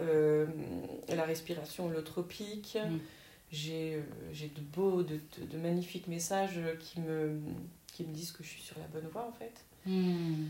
la 1.09 1.25
respiration 1.25 1.89
holotropique. 1.89 2.79
J'ai 3.53 3.95
euh, 3.97 4.03
j'ai 4.33 4.49
de 4.49 4.61
beaux, 4.61 5.03
de, 5.03 5.15
de, 5.39 5.47
de 5.51 5.59
magnifiques 5.59 6.07
messages 6.07 6.61
qui 6.79 7.01
me, 7.01 7.41
qui 7.93 8.05
me 8.05 8.13
disent 8.13 8.33
que 8.33 8.43
je 8.45 8.49
suis 8.49 8.63
sur 8.63 8.79
la 8.79 8.87
bonne 8.87 9.09
voie, 9.11 9.27
en 9.27 9.33
fait. 9.33 9.53
Mm. 9.87 10.45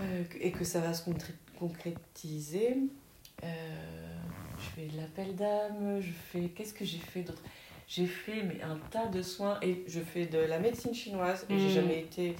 Euh, 0.00 0.22
et 0.40 0.52
que 0.52 0.64
ça 0.64 0.80
va 0.80 0.94
se 0.94 1.08
concré- 1.08 1.34
concrétiser. 1.58 2.76
Euh, 3.44 4.16
je 4.58 4.64
fais 4.80 4.86
de 4.86 4.96
l'appel 4.96 5.34
d'âme, 5.36 6.00
je 6.00 6.10
fais. 6.12 6.48
Qu'est-ce 6.48 6.74
que 6.74 6.84
j'ai 6.84 6.98
fait 6.98 7.22
d'autre? 7.22 7.42
J'ai 7.86 8.06
fait 8.06 8.42
mais, 8.42 8.60
un 8.62 8.76
tas 8.90 9.06
de 9.06 9.22
soins 9.22 9.58
et 9.62 9.84
je 9.86 10.00
fais 10.00 10.26
de 10.26 10.38
la 10.38 10.58
médecine 10.58 10.94
chinoise 10.94 11.46
et 11.48 11.58
j'ai 11.58 11.70
jamais 11.70 12.00
été. 12.00 12.36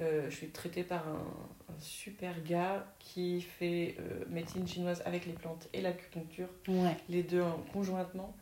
euh, 0.00 0.28
je 0.30 0.36
suis 0.36 0.48
traitée 0.48 0.84
par 0.84 1.06
un, 1.08 1.26
un 1.70 1.80
super 1.80 2.42
gars 2.42 2.86
qui 2.98 3.40
fait 3.40 3.96
médecine 4.28 4.66
chinoise 4.66 5.02
avec 5.04 5.26
les 5.26 5.32
plantes 5.32 5.68
et 5.72 5.80
l'acupuncture, 5.82 6.48
Ouais. 6.68 6.96
les 7.08 7.22
deux 7.22 7.42
en- 7.42 7.58
conjointement. 7.72 8.34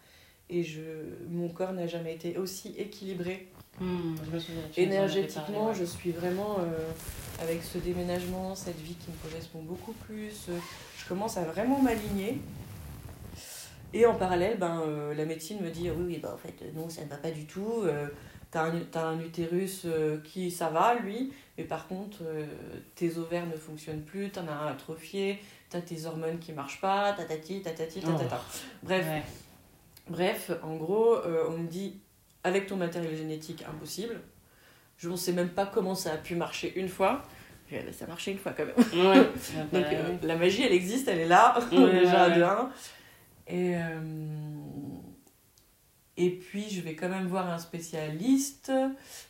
Et 0.51 0.63
je, 0.63 0.81
mon 1.29 1.49
corps 1.49 1.73
n'a 1.73 1.87
jamais 1.87 2.15
été 2.15 2.37
aussi 2.39 2.75
équilibré 2.79 3.49
Hmm, 3.81 4.15
je 4.25 4.31
me 4.31 4.39
souviens, 4.39 4.63
Énergétiquement, 4.77 5.65
parlé, 5.65 5.81
je 5.81 5.85
suis 5.85 6.13
vraiment 6.13 6.59
euh, 6.61 7.43
avec 7.43 7.61
ce 7.65 7.79
déménagement, 7.79 8.55
cette 8.55 8.79
vie 8.79 8.95
qui 8.95 9.11
me 9.11 9.17
correspond 9.29 9.63
beaucoup 9.63 9.93
plus. 10.07 10.47
euh, 10.49 10.57
je 10.97 11.09
commence 11.09 11.37
à 11.39 11.43
vraiment 11.43 11.81
m'aligner. 11.83 12.39
Et 13.93 14.07
en 14.07 14.15
parallèle, 14.15 14.59
ben, 14.59 14.81
euh, 14.87 15.13
la 15.15 15.25
médecine 15.25 15.61
me 15.61 15.71
dit 15.71 15.91
oui, 15.91 16.05
oui, 16.07 16.19
ben, 16.19 16.31
en 16.33 16.37
fait, 16.37 16.55
non, 16.75 16.89
ça 16.89 17.03
ne 17.05 17.09
va 17.09 17.17
pas 17.17 17.33
du 17.33 17.47
tout. 17.47 17.85
T'as 18.53 18.71
un, 18.71 18.81
un 18.95 19.19
utérus 19.19 19.87
qui, 20.23 20.53
ça 20.53 20.69
va, 20.69 20.95
lui, 20.95 21.33
mais 21.59 21.65
par 21.65 21.89
contre, 21.89 22.23
tes 22.95 23.19
ovaires 23.19 23.47
ne 23.47 23.57
fonctionnent 23.57 24.03
plus, 24.03 24.31
t'en 24.31 24.47
as 24.47 24.53
un 24.53 24.67
atrophié, 24.69 25.41
t'as 25.69 25.81
tes 25.81 26.07
hormones 26.07 26.39
qui 26.39 26.53
marchent 26.53 26.81
pas, 26.81 27.13
tatati, 27.15 27.63
tatati, 27.63 27.99
tatata. 28.01 28.41
Bref, 28.85 29.05
Ouais. 29.05 29.23
Bref, 30.09 30.51
en 30.63 30.77
gros, 30.77 31.17
euh, 31.17 31.47
on 31.49 31.59
me 31.59 31.67
dit 31.69 32.01
avec 32.43 32.67
ton 32.67 32.77
matériel 32.77 33.17
génétique, 33.17 33.65
impossible. 33.69 34.21
Je 34.99 35.09
ne 35.09 35.17
sais 35.17 35.33
même 35.33 35.49
pas 35.51 35.67
comment 35.67 35.95
ça 35.95 36.13
a 36.13 36.17
pu 36.17 36.35
marcher 36.35 36.79
une 36.79 36.89
fois. 36.89 37.23
Mais 37.71 37.83
ben, 37.83 37.93
ça 37.93 38.05
a 38.05 38.09
marché 38.09 38.31
une 38.33 38.39
fois 38.39 38.53
quand 38.53 38.67
même. 38.67 38.77
Ouais. 38.77 39.25
Donc 39.57 39.71
Bah, 39.73 39.79
euh, 39.93 40.17
la 40.23 40.37
magie, 40.37 40.63
elle 40.63 40.73
existe, 40.73 41.09
elle 41.09 41.21
est 41.21 41.29
là, 41.29 41.59
Ouais, 41.73 42.01
déjà 42.01 42.31
de 42.31 42.41
ouais. 42.41 42.47
un. 42.47 42.71
Et, 43.47 43.77
euh, 43.77 44.01
et 46.17 46.31
puis, 46.31 46.69
je 46.71 46.83
vais 46.83 46.95
quand 46.95 47.09
même 47.09 47.27
voir 47.27 47.49
un 47.51 47.59
spécialiste 47.59 48.71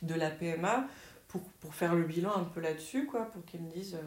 de 0.01 0.13
la 0.13 0.29
PMA 0.29 0.87
pour, 1.27 1.41
pour 1.59 1.73
faire 1.73 1.95
le 1.95 2.03
bilan 2.03 2.35
un 2.35 2.43
peu 2.43 2.59
là-dessus, 2.61 3.05
quoi, 3.05 3.25
pour 3.31 3.43
qu'il 3.45 3.61
me 3.61 3.71
dise 3.71 3.97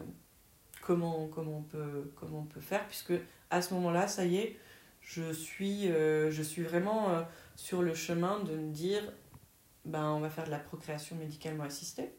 comment, 0.81 1.27
comment, 1.27 1.57
on 1.57 1.61
peut, 1.63 2.11
comment 2.15 2.39
on 2.39 2.45
peut 2.45 2.61
faire, 2.61 2.85
puisque 2.87 3.13
à 3.49 3.61
ce 3.61 3.73
moment-là, 3.73 4.07
ça 4.07 4.25
y 4.25 4.37
est, 4.37 4.57
je 5.11 5.33
suis, 5.33 5.87
euh, 5.91 6.29
je 6.29 6.43
suis 6.43 6.61
vraiment 6.61 7.09
euh, 7.09 7.21
sur 7.55 7.81
le 7.81 7.95
chemin 7.95 8.39
de 8.41 8.51
me 8.55 8.71
dire 8.71 9.01
ben, 9.85 10.11
on 10.11 10.19
va 10.19 10.29
faire 10.29 10.45
de 10.45 10.51
la 10.51 10.59
procréation 10.59 11.15
médicalement 11.15 11.63
assistée. 11.63 12.11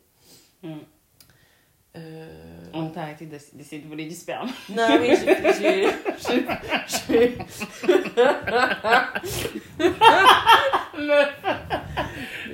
Mm. 0.65 0.73
Euh, 1.97 2.65
On 2.73 2.89
t'a 2.91 3.03
arrêté 3.03 3.27
d'ess- 3.27 3.55
d'essayer 3.55 3.83
de 3.83 3.89
voler 3.89 4.07
du 4.07 4.15
sperme. 4.15 4.49
non, 4.71 4.99
oui, 5.01 5.11
j'ai- 5.59 5.89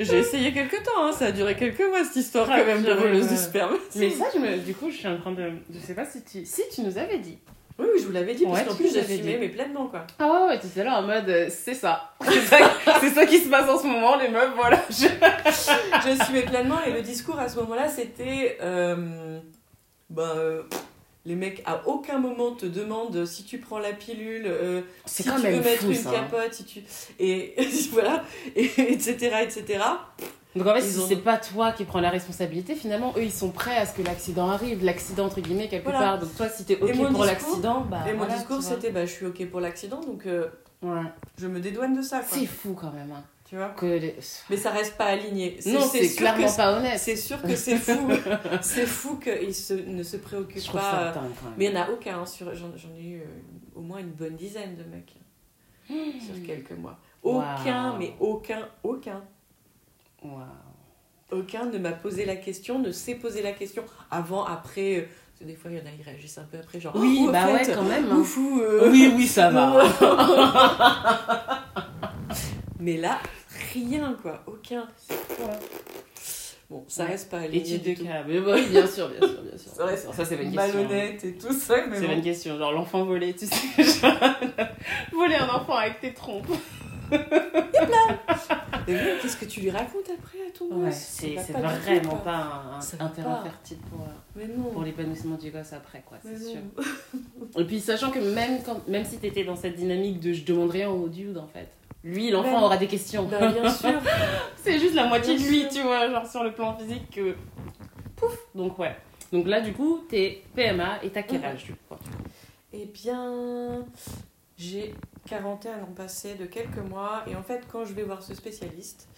j'ai. 0.00 0.18
essayé 0.18 0.52
quelques 0.52 0.82
temps, 0.82 1.04
hein, 1.06 1.12
ça 1.12 1.26
a 1.26 1.32
duré 1.32 1.56
quelques 1.56 1.80
mois 1.80 2.04
cette 2.04 2.16
histoire 2.16 2.48
Ah, 2.50 2.58
quand 2.60 2.66
même 2.66 2.82
de 2.82 2.92
voleuse 2.92 3.30
de 3.30 3.36
sperme. 3.36 3.76
Mais 3.96 4.10
ça, 4.10 4.26
je 4.34 4.38
me... 4.38 4.58
du 4.58 4.74
coup, 4.74 4.90
je 4.90 4.96
suis 4.96 5.08
en 5.08 5.18
train 5.18 5.32
de. 5.32 5.50
Je 5.70 5.78
sais 5.78 5.94
pas 5.94 6.04
si 6.06 6.22
tu. 6.22 6.44
Si 6.44 6.62
tu 6.74 6.82
nous 6.82 6.98
avais 6.98 7.18
dit. 7.18 7.38
Oui, 7.78 7.86
je 8.00 8.06
vous 8.06 8.12
l'avais 8.12 8.34
dit, 8.34 8.44
parce 8.44 8.60
Ouais, 8.60 8.64
qu'en 8.64 8.74
tu 8.74 8.82
plus 8.84 8.92
dit. 8.92 9.36
mais 9.38 9.48
pleinement 9.50 9.86
quoi. 9.88 10.06
Ah 10.18 10.26
ouais, 10.26 10.46
ouais, 10.48 10.58
t'étais 10.58 10.82
là 10.84 10.98
en 10.98 11.02
mode. 11.02 11.28
euh, 11.28 11.48
c'est 11.50 11.74
ça. 11.74 12.12
C'est 12.24 12.40
ça, 12.46 12.58
ça 13.14 13.26
qui 13.26 13.38
se 13.38 13.48
passe 13.50 13.68
en 13.68 13.78
ce 13.78 13.86
moment, 13.86 14.16
les 14.16 14.28
meufs, 14.28 14.54
voilà. 14.56 14.82
Je- 14.90 16.24
fumais 16.24 16.42
pleinement 16.42 16.82
et 16.86 16.90
le 16.92 17.02
discours 17.02 17.38
à 17.38 17.48
ce 17.48 17.56
moment-là 17.56 17.88
c'était. 17.88 18.56
euh, 18.62 19.38
ben, 20.08 20.22
euh, 20.36 20.62
les 21.26 21.34
mecs 21.34 21.60
à 21.66 21.82
aucun 21.88 22.18
moment 22.18 22.52
te 22.52 22.66
demandent 22.66 23.26
si 23.26 23.42
tu 23.44 23.58
prends 23.58 23.80
la 23.80 23.92
pilule, 23.92 24.48
si 25.06 25.24
quand 25.24 25.36
tu 25.36 25.42
même 25.42 25.56
veux 25.56 25.64
mettre 25.64 25.82
fou, 25.82 25.88
une 25.90 25.94
ça, 25.96 26.10
hein. 26.10 26.12
capote, 26.30 26.54
si 26.54 26.64
tu. 26.64 26.80
Et 27.18 27.54
voilà, 27.92 28.22
et, 28.54 28.64
etc. 28.92 29.36
etc. 29.42 29.80
Donc 30.56 30.66
en 30.66 30.74
fait, 30.74 30.82
si 30.82 30.98
ont- 30.98 31.06
c'est 31.06 31.16
pas 31.16 31.36
toi 31.38 31.72
qui 31.72 31.84
prends 31.84 32.00
la 32.00 32.10
responsabilité, 32.10 32.74
finalement, 32.74 33.12
eux, 33.16 33.22
ils 33.22 33.32
sont 33.32 33.50
prêts 33.50 33.76
à 33.76 33.86
ce 33.86 33.94
que 33.94 34.02
l'accident 34.02 34.48
arrive. 34.50 34.84
L'accident, 34.84 35.26
entre 35.26 35.40
guillemets, 35.40 35.68
quelque 35.68 35.84
Voilà. 35.84 35.98
part. 35.98 36.18
Donc 36.20 36.34
toi, 36.36 36.48
si 36.48 36.64
t'es 36.64 36.80
OK 36.80 36.92
pour 37.12 37.24
l'accident, 37.24 37.82
bah. 37.82 38.04
et 38.08 38.12
mon 38.12 38.18
voilà, 38.18 38.34
discours 38.34 38.62
c'était 38.62 38.90
bah, 38.90 39.04
je 39.06 39.12
suis 39.12 39.26
ok 39.26 39.46
pour 39.50 39.60
l'accident 39.60 40.00
donc 40.00 40.26
euh, 40.26 40.48
Ouais. 40.82 41.00
je 41.38 41.46
me 41.46 41.58
dédouane 41.60 41.94
de 41.96 42.02
ça 42.02 42.18
quoi. 42.20 42.28
C'est 42.38 42.46
fou 42.46 42.74
quand 42.74 42.92
même. 42.92 43.10
hein. 43.12 43.22
Tu 43.48 43.56
vois 43.56 43.68
Que 43.68 43.86
les- 43.86 44.16
Mais 44.50 44.56
ça 44.56 44.70
reste 44.72 44.96
pas 44.96 45.04
aligné. 45.04 45.56
Non, 45.66 45.80
c'est 45.80 46.08
clairement 46.16 46.50
pas 46.52 46.76
honnête. 46.78 46.98
C'est 46.98 47.14
sûr 47.16 47.40
que 47.40 47.54
c'est 47.54 47.76
fou. 47.76 48.08
c'est 48.60 48.86
fou 48.86 49.16
qu'ils 49.18 49.54
se, 49.54 49.72
ne 49.74 50.02
se 50.02 50.16
préoccupent 50.16 50.72
pas. 50.72 50.80
ça 50.80 51.00
euh, 51.02 51.14
dingue. 51.14 51.30
Mais 51.56 51.66
il 51.66 51.70
n'y 51.72 51.78
en 51.78 51.82
a 51.82 51.90
aucun. 51.90 52.18
hein, 52.20 52.26
sur- 52.26 52.52
J'en 52.54 52.66
ai 52.98 53.04
eu 53.04 53.20
euh, 53.20 53.24
au 53.76 53.82
moins 53.82 53.98
une 53.98 54.10
bonne 54.10 54.34
dizaine 54.34 54.74
de 54.76 54.82
mecs 54.84 55.14
sur 56.20 56.44
quelques 56.44 56.72
mois. 56.72 56.98
Wow. 57.22 57.40
Aucun, 57.60 57.96
mais 57.98 58.14
aucun, 58.20 58.68
aucun. 58.82 59.22
Aucun 61.32 61.64
ne 61.66 61.78
m'a 61.78 61.90
posé 61.92 62.24
la 62.24 62.36
question, 62.36 62.78
ne 62.78 62.92
s'est 62.92 63.16
posé 63.16 63.42
la 63.42 63.52
question 63.52 63.82
avant, 64.10 64.44
après. 64.44 64.98
euh, 64.98 65.02
parce 65.02 65.40
que 65.40 65.44
des 65.44 65.54
fois, 65.56 65.70
il 65.72 65.76
y 65.78 65.80
en 65.80 65.84
a, 65.84 65.90
ils 65.98 66.02
réagissent 66.04 66.38
un 66.38 66.44
peu 66.50 66.56
après, 66.58 66.78
genre. 66.80 66.94
Oui, 66.96 67.24
oh, 67.26 67.32
bah 67.32 67.46
fait, 67.48 67.68
ouais, 67.68 67.74
quand 67.74 67.82
même. 67.82 68.06
hein. 68.10 68.16
ouf, 68.16 68.36
ou, 68.36 68.60
euh, 68.62 68.88
Oui, 68.90 69.12
oui, 69.16 69.26
ça 69.26 69.50
va. 69.50 69.82
mais 72.80 72.96
là, 72.96 73.18
rien, 73.74 74.16
quoi. 74.22 74.42
Aucun. 74.46 74.86
Bon, 76.70 76.84
ça 76.88 77.04
Ouais. 77.04 77.10
reste 77.10 77.30
pas. 77.30 77.44
Étude 77.46 77.82
de 77.82 77.92
cas. 78.04 78.22
Mais 78.26 78.38
oui, 78.40 78.66
bien 78.70 78.86
sûr, 78.86 79.08
bien 79.08 79.20
sûr, 79.28 79.42
bien 79.42 79.58
sûr. 79.58 79.72
Ça 79.72 79.84
reste 79.84 80.12
Ça, 80.12 80.24
c'est 80.24 80.36
pas 80.36 80.42
une 80.42 80.52
question. 80.52 80.74
malhonnête 80.82 81.24
et 81.24 81.34
tout 81.36 81.52
ça, 81.52 81.74
C'est 81.92 82.06
bon. 82.06 82.12
une 82.12 82.22
question, 82.22 82.58
genre 82.58 82.72
l'enfant 82.72 83.04
volé, 83.04 83.34
tu 83.34 83.46
sais. 83.46 83.82
genre, 83.84 84.12
voler 85.12 85.36
un 85.36 85.48
enfant 85.48 85.74
avec 85.74 86.00
tes 86.00 86.12
trompes. 86.14 86.46
Qu'est-ce 88.86 89.36
que 89.36 89.44
tu 89.46 89.60
lui 89.60 89.70
racontes 89.70 90.08
après 90.16 90.38
à 90.46 90.50
ton 90.56 90.66
Ouais, 90.84 90.92
c'est 90.92 91.34
tout, 91.34 91.52
vraiment 91.52 92.16
pas 92.16 92.36
un, 92.36 93.04
un- 93.04 93.08
terrain 93.08 93.42
fertile 93.42 93.78
pour, 93.90 94.00
euh, 94.02 94.46
pour 94.72 94.82
l'épanouissement 94.82 95.36
du 95.36 95.50
gosse 95.50 95.72
après, 95.72 96.02
quoi, 96.06 96.18
c'est 96.22 96.38
sûr. 96.38 96.60
Et 97.58 97.64
puis 97.64 97.80
sachant 97.80 98.10
que 98.10 98.18
même, 98.20 98.62
quand, 98.62 98.86
même 98.88 99.04
si 99.04 99.18
t'étais 99.18 99.44
dans 99.44 99.56
cette 99.56 99.74
dynamique 99.76 100.20
de 100.20 100.32
je 100.32 100.44
demande 100.44 100.70
rien 100.70 100.88
au 100.88 101.08
dude 101.08 101.36
en 101.38 101.48
fait, 101.48 101.68
lui, 102.04 102.30
l'enfant 102.30 102.58
Ben, 102.60 102.62
aura 102.62 102.76
des 102.76 102.86
questions. 102.86 103.24
Bah, 103.24 103.50
bien 103.50 103.68
sûr. 103.68 104.00
c'est 104.56 104.78
juste 104.78 104.94
la 104.94 105.06
moitié 105.08 105.36
de 105.36 105.42
lui, 105.42 105.62
sûr. 105.62 105.68
tu 105.70 105.82
vois, 105.82 106.08
genre 106.08 106.26
sur 106.26 106.44
le 106.44 106.52
plan 106.52 106.76
physique 106.76 107.10
que. 107.10 107.34
Pouf 108.14 108.38
Donc 108.54 108.78
ouais. 108.78 108.94
Donc 109.32 109.48
là, 109.48 109.60
du 109.60 109.72
coup, 109.72 110.02
t'es 110.08 110.42
PMA 110.54 111.02
et 111.02 111.10
t'as 111.10 111.22
quel 111.22 111.44
âge 111.44 111.64
du 111.64 111.72
coup 111.72 111.96
Eh 112.72 112.84
bien, 112.86 113.84
j'ai 114.56 114.94
41 115.26 115.82
ans 115.82 115.92
passés 115.94 116.34
de 116.34 116.46
quelques 116.46 116.78
mois. 116.78 117.24
Et 117.26 117.36
en 117.36 117.42
fait, 117.42 117.66
quand 117.70 117.84
je 117.84 117.92
vais 117.92 118.02
voir 118.02 118.22
ce 118.22 118.34
spécialiste, 118.34 119.08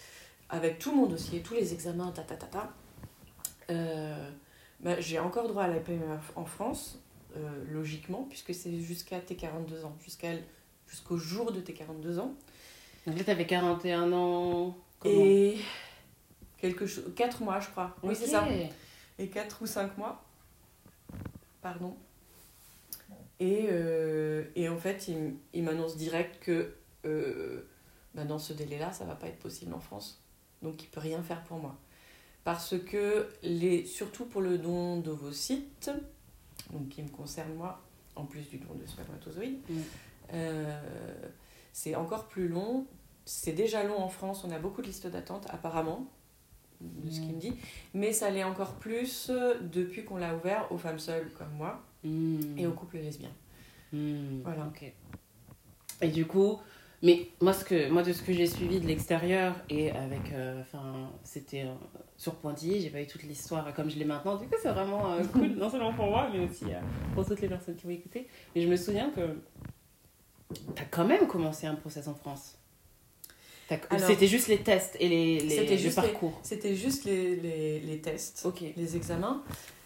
avec 0.48 0.78
tout 0.78 0.94
mon 0.94 1.06
dossier, 1.06 1.40
tous 1.40 1.54
les 1.54 1.72
examens, 1.72 2.10
ta 2.10 2.22
ta 2.22 2.36
ta 2.36 2.46
ta, 2.46 2.72
euh, 3.70 4.30
bah, 4.80 5.00
j'ai 5.00 5.18
encore 5.18 5.48
droit 5.48 5.64
à 5.64 5.68
la 5.68 5.80
PMA 5.80 6.20
en 6.36 6.44
France, 6.44 6.98
euh, 7.36 7.64
logiquement, 7.70 8.26
puisque 8.28 8.54
c'est 8.54 8.80
jusqu'à 8.80 9.20
tes 9.20 9.36
42 9.36 9.84
ans, 9.84 9.96
jusqu'à 10.02 10.30
jusqu'au 10.86 11.18
jour 11.18 11.52
de 11.52 11.60
tes 11.60 11.74
42 11.74 12.18
ans. 12.18 12.34
Donc 13.06 13.18
là, 13.18 13.24
t'avais 13.24 13.46
41 13.46 14.12
ans. 14.12 14.76
Comment 14.98 15.14
Et 15.14 15.58
quelque 16.56 16.86
chose, 16.86 17.12
4 17.14 17.42
mois, 17.42 17.60
je 17.60 17.68
crois. 17.68 17.94
Oui, 18.02 18.16
c'est 18.16 18.26
ça. 18.26 18.46
et 19.18 19.28
4 19.28 19.62
ou 19.62 19.66
5 19.66 19.98
mois. 19.98 20.24
Pardon. 21.60 21.96
Et, 23.40 23.66
euh, 23.70 24.44
et 24.56 24.68
en 24.68 24.78
fait, 24.78 25.08
il, 25.52 25.62
m'annonce 25.62 25.96
direct 25.96 26.42
que 26.42 26.74
euh, 27.04 27.62
bah, 28.14 28.24
dans 28.24 28.38
ce 28.38 28.52
délai-là, 28.52 28.92
ça 28.92 29.04
va 29.04 29.14
pas 29.14 29.28
être 29.28 29.38
possible 29.38 29.72
en 29.74 29.80
France. 29.80 30.22
Donc, 30.62 30.82
il 30.82 30.88
peut 30.88 31.00
rien 31.00 31.22
faire 31.22 31.44
pour 31.44 31.58
moi. 31.58 31.76
Parce 32.44 32.76
que, 32.78 33.28
les, 33.42 33.84
surtout 33.84 34.24
pour 34.26 34.40
le 34.40 34.58
don 34.58 34.96
d'ovocytes, 34.98 35.90
donc 36.72 36.88
qui 36.88 37.02
me 37.02 37.08
concerne 37.08 37.54
moi, 37.54 37.80
en 38.16 38.24
plus 38.24 38.48
du 38.48 38.58
don 38.58 38.74
de 38.74 38.86
spermatozoïdes, 38.86 39.60
Mm. 39.68 39.80
euh, 40.34 40.80
c'est 41.72 41.94
encore 41.94 42.26
plus 42.26 42.48
long. 42.48 42.86
C'est 43.24 43.52
déjà 43.52 43.84
long 43.84 43.98
en 43.98 44.08
France, 44.08 44.42
on 44.44 44.50
a 44.50 44.58
beaucoup 44.58 44.82
de 44.82 44.86
listes 44.88 45.06
d'attente, 45.06 45.46
apparemment, 45.50 46.08
de 46.80 47.10
ce 47.10 47.20
qu'il 47.20 47.30
Mm. 47.30 47.34
me 47.36 47.40
dit. 47.40 47.52
Mais 47.94 48.12
ça 48.12 48.30
l'est 48.30 48.44
encore 48.44 48.74
plus 48.74 49.30
depuis 49.60 50.04
qu'on 50.04 50.16
l'a 50.16 50.34
ouvert 50.34 50.72
aux 50.72 50.78
femmes 50.78 50.98
seules 50.98 51.30
comme 51.34 51.52
moi 51.52 51.84
Hmm. 52.04 52.56
et 52.58 52.66
aux 52.66 52.72
couples 52.72 52.98
lesbiens. 52.98 53.32
Hmm, 53.92 54.40
Voilà. 54.44 54.66
ok. 54.66 54.92
Et 56.00 56.08
du 56.08 56.26
coup, 56.26 56.58
mais 57.02 57.28
moi, 57.40 57.52
ce 57.52 57.64
que, 57.64 57.88
moi 57.90 58.02
de 58.02 58.12
ce 58.12 58.22
que 58.22 58.32
j'ai 58.32 58.46
suivi 58.46 58.80
de 58.80 58.86
l'extérieur 58.86 59.54
et 59.68 59.90
avec. 59.90 60.32
euh, 60.32 60.60
Enfin, 60.60 61.10
c'était 61.24 61.62
euh, 61.64 61.74
sur 62.16 62.34
Pointillé, 62.36 62.80
j'ai 62.80 62.90
pas 62.90 63.00
eu 63.00 63.06
toute 63.06 63.22
l'histoire 63.22 63.72
comme 63.74 63.90
je 63.90 63.96
l'ai 63.98 64.04
maintenant. 64.04 64.36
Du 64.36 64.46
coup, 64.46 64.54
c'est 64.62 64.70
vraiment 64.70 65.12
euh, 65.12 65.22
cool, 65.32 65.48
non 65.56 65.70
seulement 65.70 65.92
pour 65.92 66.06
moi, 66.06 66.28
mais 66.32 66.40
aussi 66.40 66.64
euh, 66.66 66.80
pour 67.14 67.24
toutes 67.26 67.40
les 67.40 67.48
personnes 67.48 67.76
qui 67.76 67.84
vont 67.84 67.92
écouter. 67.92 68.26
Mais 68.54 68.62
je 68.62 68.68
me 68.68 68.76
souviens 68.76 69.10
que. 69.10 69.36
T'as 70.74 70.84
quand 70.84 71.04
même 71.04 71.26
commencé 71.26 71.66
un 71.66 71.74
process 71.74 72.08
en 72.08 72.14
France. 72.14 72.56
C'était 73.98 74.26
juste 74.26 74.48
les 74.48 74.62
tests 74.62 74.96
et 74.98 75.08
les, 75.10 75.40
les, 75.40 75.76
juste 75.76 75.96
parcours. 75.96 76.40
C'était 76.42 76.74
juste 76.74 77.04
les, 77.04 77.36
les, 77.36 77.80
les 77.80 77.98
tests, 77.98 78.46
les 78.76 78.96
examens. 78.96 79.42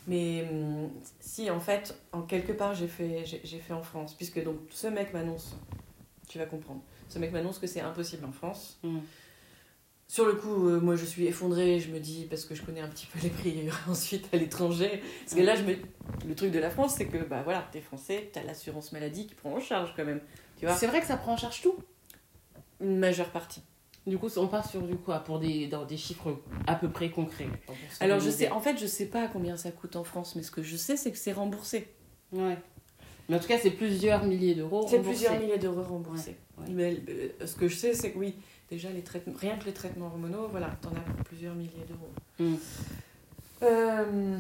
Mais 0.07 0.47
hum, 0.51 0.91
si, 1.21 1.51
en 1.51 1.61
fait, 1.61 1.97
en 2.13 2.23
quelque 2.23 2.53
part, 2.53 2.75
j'ai 2.75 2.89
fait, 2.89 3.25
j'ai, 3.25 3.59
fait 3.59 3.73
en 3.73 3.83
France. 3.83 4.15
Puisque 4.15 4.43
donc, 4.43 4.57
ce 4.71 4.89
mec 4.89 5.13
m'annonce, 5.13 5.57
tu 6.29 6.39
vas 6.39 6.47
comprendre, 6.47 6.83
ce 7.09 7.19
mec 7.19 7.33
m'annonce 7.33 7.59
que 7.59 7.67
c'est 7.67 7.81
impossible 7.81 8.25
en 8.25 8.33
France. 8.33 8.79
Hmm. 8.83 8.99
sur 10.09 10.27
le 10.27 10.35
coup, 10.35 10.69
euh, 10.69 10.81
moi 10.81 10.97
je 10.97 11.05
suis 11.05 11.27
effondrée, 11.27 11.81
je 11.81 11.91
me 11.91 11.99
dis, 11.99 12.27
parce 12.29 12.45
que 12.45 12.55
je 12.55 12.63
connais 12.63 12.81
un 12.81 12.89
petit 12.89 13.07
peu 13.07 13.19
les 13.23 13.31
prix 13.31 13.69
ensuite 13.89 14.29
à 14.33 14.37
l'étranger. 14.37 15.03
Parce 15.21 15.35
que 15.35 15.45
là, 15.45 15.55
je 15.55 15.63
me... 15.63 15.77
le 16.27 16.35
truc 16.35 16.51
de 16.51 16.59
la 16.59 16.71
France, 16.71 16.95
c'est 16.97 17.07
que 17.07 17.19
bah 17.19 17.43
voilà, 17.45 17.69
t'es 17.71 17.81
français, 17.81 18.31
t'as 18.33 18.43
l'assurance 18.43 18.93
maladie 18.93 19.27
qui 19.27 19.35
prend 19.35 19.53
en 19.53 19.61
charge 19.61 19.95
quand 19.97 20.05
même. 20.05 20.21
Tu 20.59 20.67
vois? 20.67 20.75
C'est 20.75 20.87
vrai 20.87 21.01
que 21.01 21.07
ça 21.07 21.17
prend 21.17 21.35
en 21.35 21.37
charge 21.37 21.63
tout. 21.63 21.77
Une 22.81 22.99
majeure 22.99 23.31
partie. 23.31 23.63
Du 24.07 24.19
coup, 24.19 24.29
on 24.37 24.49
part 24.49 24.69
sur 24.69 24.83
du 24.83 24.97
quoi? 24.97 25.21
Pour 25.21 25.39
des, 25.39 25.69
dans 25.69 25.85
des 25.85 25.97
chiffres 25.97 26.41
à 26.67 26.75
peu 26.75 26.91
près 26.91 27.11
concrets. 27.11 27.49
Alors 28.01 28.19
je 28.19 28.31
sais, 28.31 28.51
en 28.51 28.61
fait, 28.61 28.77
je 28.77 28.87
sais 28.87 29.07
pas 29.07 29.29
combien 29.29 29.57
ça 29.57 29.71
coûte 29.71 29.95
en 29.95 30.03
France, 30.03 30.35
mais 30.35 30.43
ce 30.43 30.51
que 30.51 30.63
je 30.63 30.77
sais, 30.77 30.97
c'est 30.97 31.13
que 31.13 31.19
c'est 31.19 31.33
remboursé. 31.33 31.89
Ouais. 32.33 32.59
Mais 33.29 33.37
en 33.37 33.39
tout 33.39 33.47
cas, 33.47 33.59
c'est 33.59 33.71
plusieurs 33.71 34.25
milliers 34.25 34.57
d'euros. 34.57 34.87
C'est 34.89 35.01
plusieurs 35.01 35.39
milliers 35.39 35.59
d'euros 35.59 35.83
remboursés. 35.83 36.37
Ouais, 36.59 36.67
ouais. 36.67 36.73
Mais 36.73 37.01
euh, 37.09 37.47
ce 37.47 37.55
que 37.55 37.69
je 37.69 37.77
sais, 37.77 37.95
c'est 37.95 38.11
que 38.11 38.19
oui, 38.19 38.35
déjà, 38.69 38.91
les 38.91 39.03
traitements, 39.03 39.35
rien 39.39 39.57
que 39.57 39.67
les 39.67 39.73
traitements 39.73 40.07
hormonaux, 40.07 40.49
voilà, 40.49 40.77
t'en 40.81 40.91
as 40.91 41.01
pour 41.01 41.25
plusieurs 41.25 41.55
milliers 41.55 41.87
d'euros. 41.87 42.11
Mm. 42.41 42.57
Euh, 43.63 44.39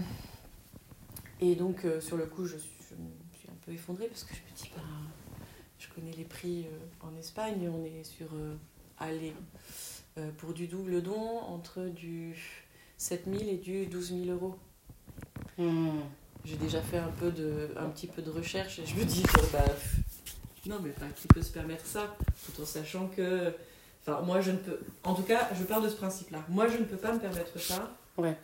et 1.41 1.55
donc, 1.55 1.85
euh, 1.85 2.01
sur 2.01 2.17
le 2.17 2.27
coup, 2.27 2.47
je 2.47 2.57
suis, 2.57 2.71
je 2.91 2.97
me 2.97 3.09
suis 3.39 3.49
un 3.49 3.57
peu 3.65 3.73
effondrée 3.73 4.09
parce 4.09 4.25
que 4.25 4.35
je 4.35 4.41
me 4.41 4.57
dis, 4.57 4.73
bah, 4.75 4.83
je 5.79 5.87
connais 5.95 6.13
les 6.17 6.25
prix 6.25 6.67
en 7.01 7.17
Espagne, 7.17 7.71
on 7.73 7.85
est 7.85 8.03
sur, 8.03 8.27
allez, 9.03 9.34
euh, 10.18 10.30
pour 10.38 10.53
du 10.53 10.66
double 10.66 11.03
don, 11.03 11.40
entre 11.40 11.82
du 11.82 12.36
7000 12.98 13.48
et 13.48 13.57
du 13.57 13.86
12 13.86 14.09
000 14.26 14.30
euros. 14.30 14.57
Mm. 15.59 16.00
J'ai 16.44 16.57
déjà 16.57 16.80
fait 16.82 16.98
un, 16.98 17.11
peu 17.20 17.30
de, 17.30 17.68
un 17.76 17.88
petit 17.88 18.09
peu 18.09 18.20
de 18.20 18.30
recherche 18.30 18.80
et 18.80 18.86
je 18.86 18.96
me 18.96 19.05
dis, 19.05 19.22
bah, 19.53 19.64
non, 20.66 20.80
mais 20.82 20.92
enfin, 20.96 21.09
qui 21.14 21.28
peut 21.28 21.42
se 21.42 21.53
permettre 21.53 21.86
ça 21.86 22.16
Tout 22.46 22.62
en 22.62 22.64
sachant 22.64 23.09
que. 23.09 23.53
Enfin, 24.00 24.20
moi, 24.22 24.40
je 24.40 24.50
ne 24.50 24.57
peux. 24.57 24.80
En 25.05 25.14
tout 25.14 25.22
cas, 25.22 25.48
je 25.55 25.62
pars 25.62 25.80
de 25.80 25.88
ce 25.88 25.94
principe-là. 25.94 26.44
Moi, 26.48 26.68
je 26.68 26.78
ne 26.78 26.84
peux 26.84 26.96
pas 26.96 27.12
me 27.12 27.20
permettre 27.20 27.59
ça. 27.61 27.96
Ouais. 28.16 28.36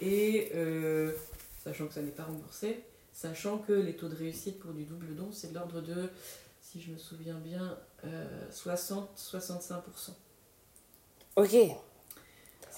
Et 0.00 0.50
euh, 0.54 1.12
sachant 1.64 1.86
que 1.86 1.94
ça 1.94 2.02
n'est 2.02 2.10
pas 2.10 2.24
remboursé, 2.24 2.80
sachant 3.12 3.58
que 3.58 3.72
les 3.72 3.96
taux 3.96 4.08
de 4.08 4.14
réussite 4.14 4.58
pour 4.58 4.72
du 4.72 4.84
double 4.84 5.14
don, 5.14 5.30
c'est 5.32 5.48
de 5.48 5.54
l'ordre 5.54 5.80
de, 5.80 6.10
si 6.70 6.80
je 6.80 6.90
me 6.90 6.98
souviens 6.98 7.36
bien, 7.36 7.78
euh, 8.04 8.50
60-65%. 8.50 10.10
Ok. 11.36 11.50
Ce 11.50 11.54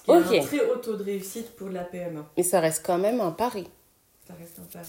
qui 0.03 0.11
est 0.11 0.17
Ok. 0.17 0.33
un 0.33 0.45
très 0.45 0.69
haut 0.69 0.77
taux 0.77 0.95
de 0.95 1.03
réussite 1.03 1.55
pour 1.55 1.69
la 1.69 1.83
PMA. 1.83 2.29
Mais 2.37 2.43
ça 2.43 2.59
reste 2.59 2.85
quand 2.85 2.97
même 2.99 3.19
un 3.19 3.31
pari. 3.31 3.67
Ça 4.27 4.33
reste 4.35 4.59
un 4.59 4.63
pari. 4.71 4.87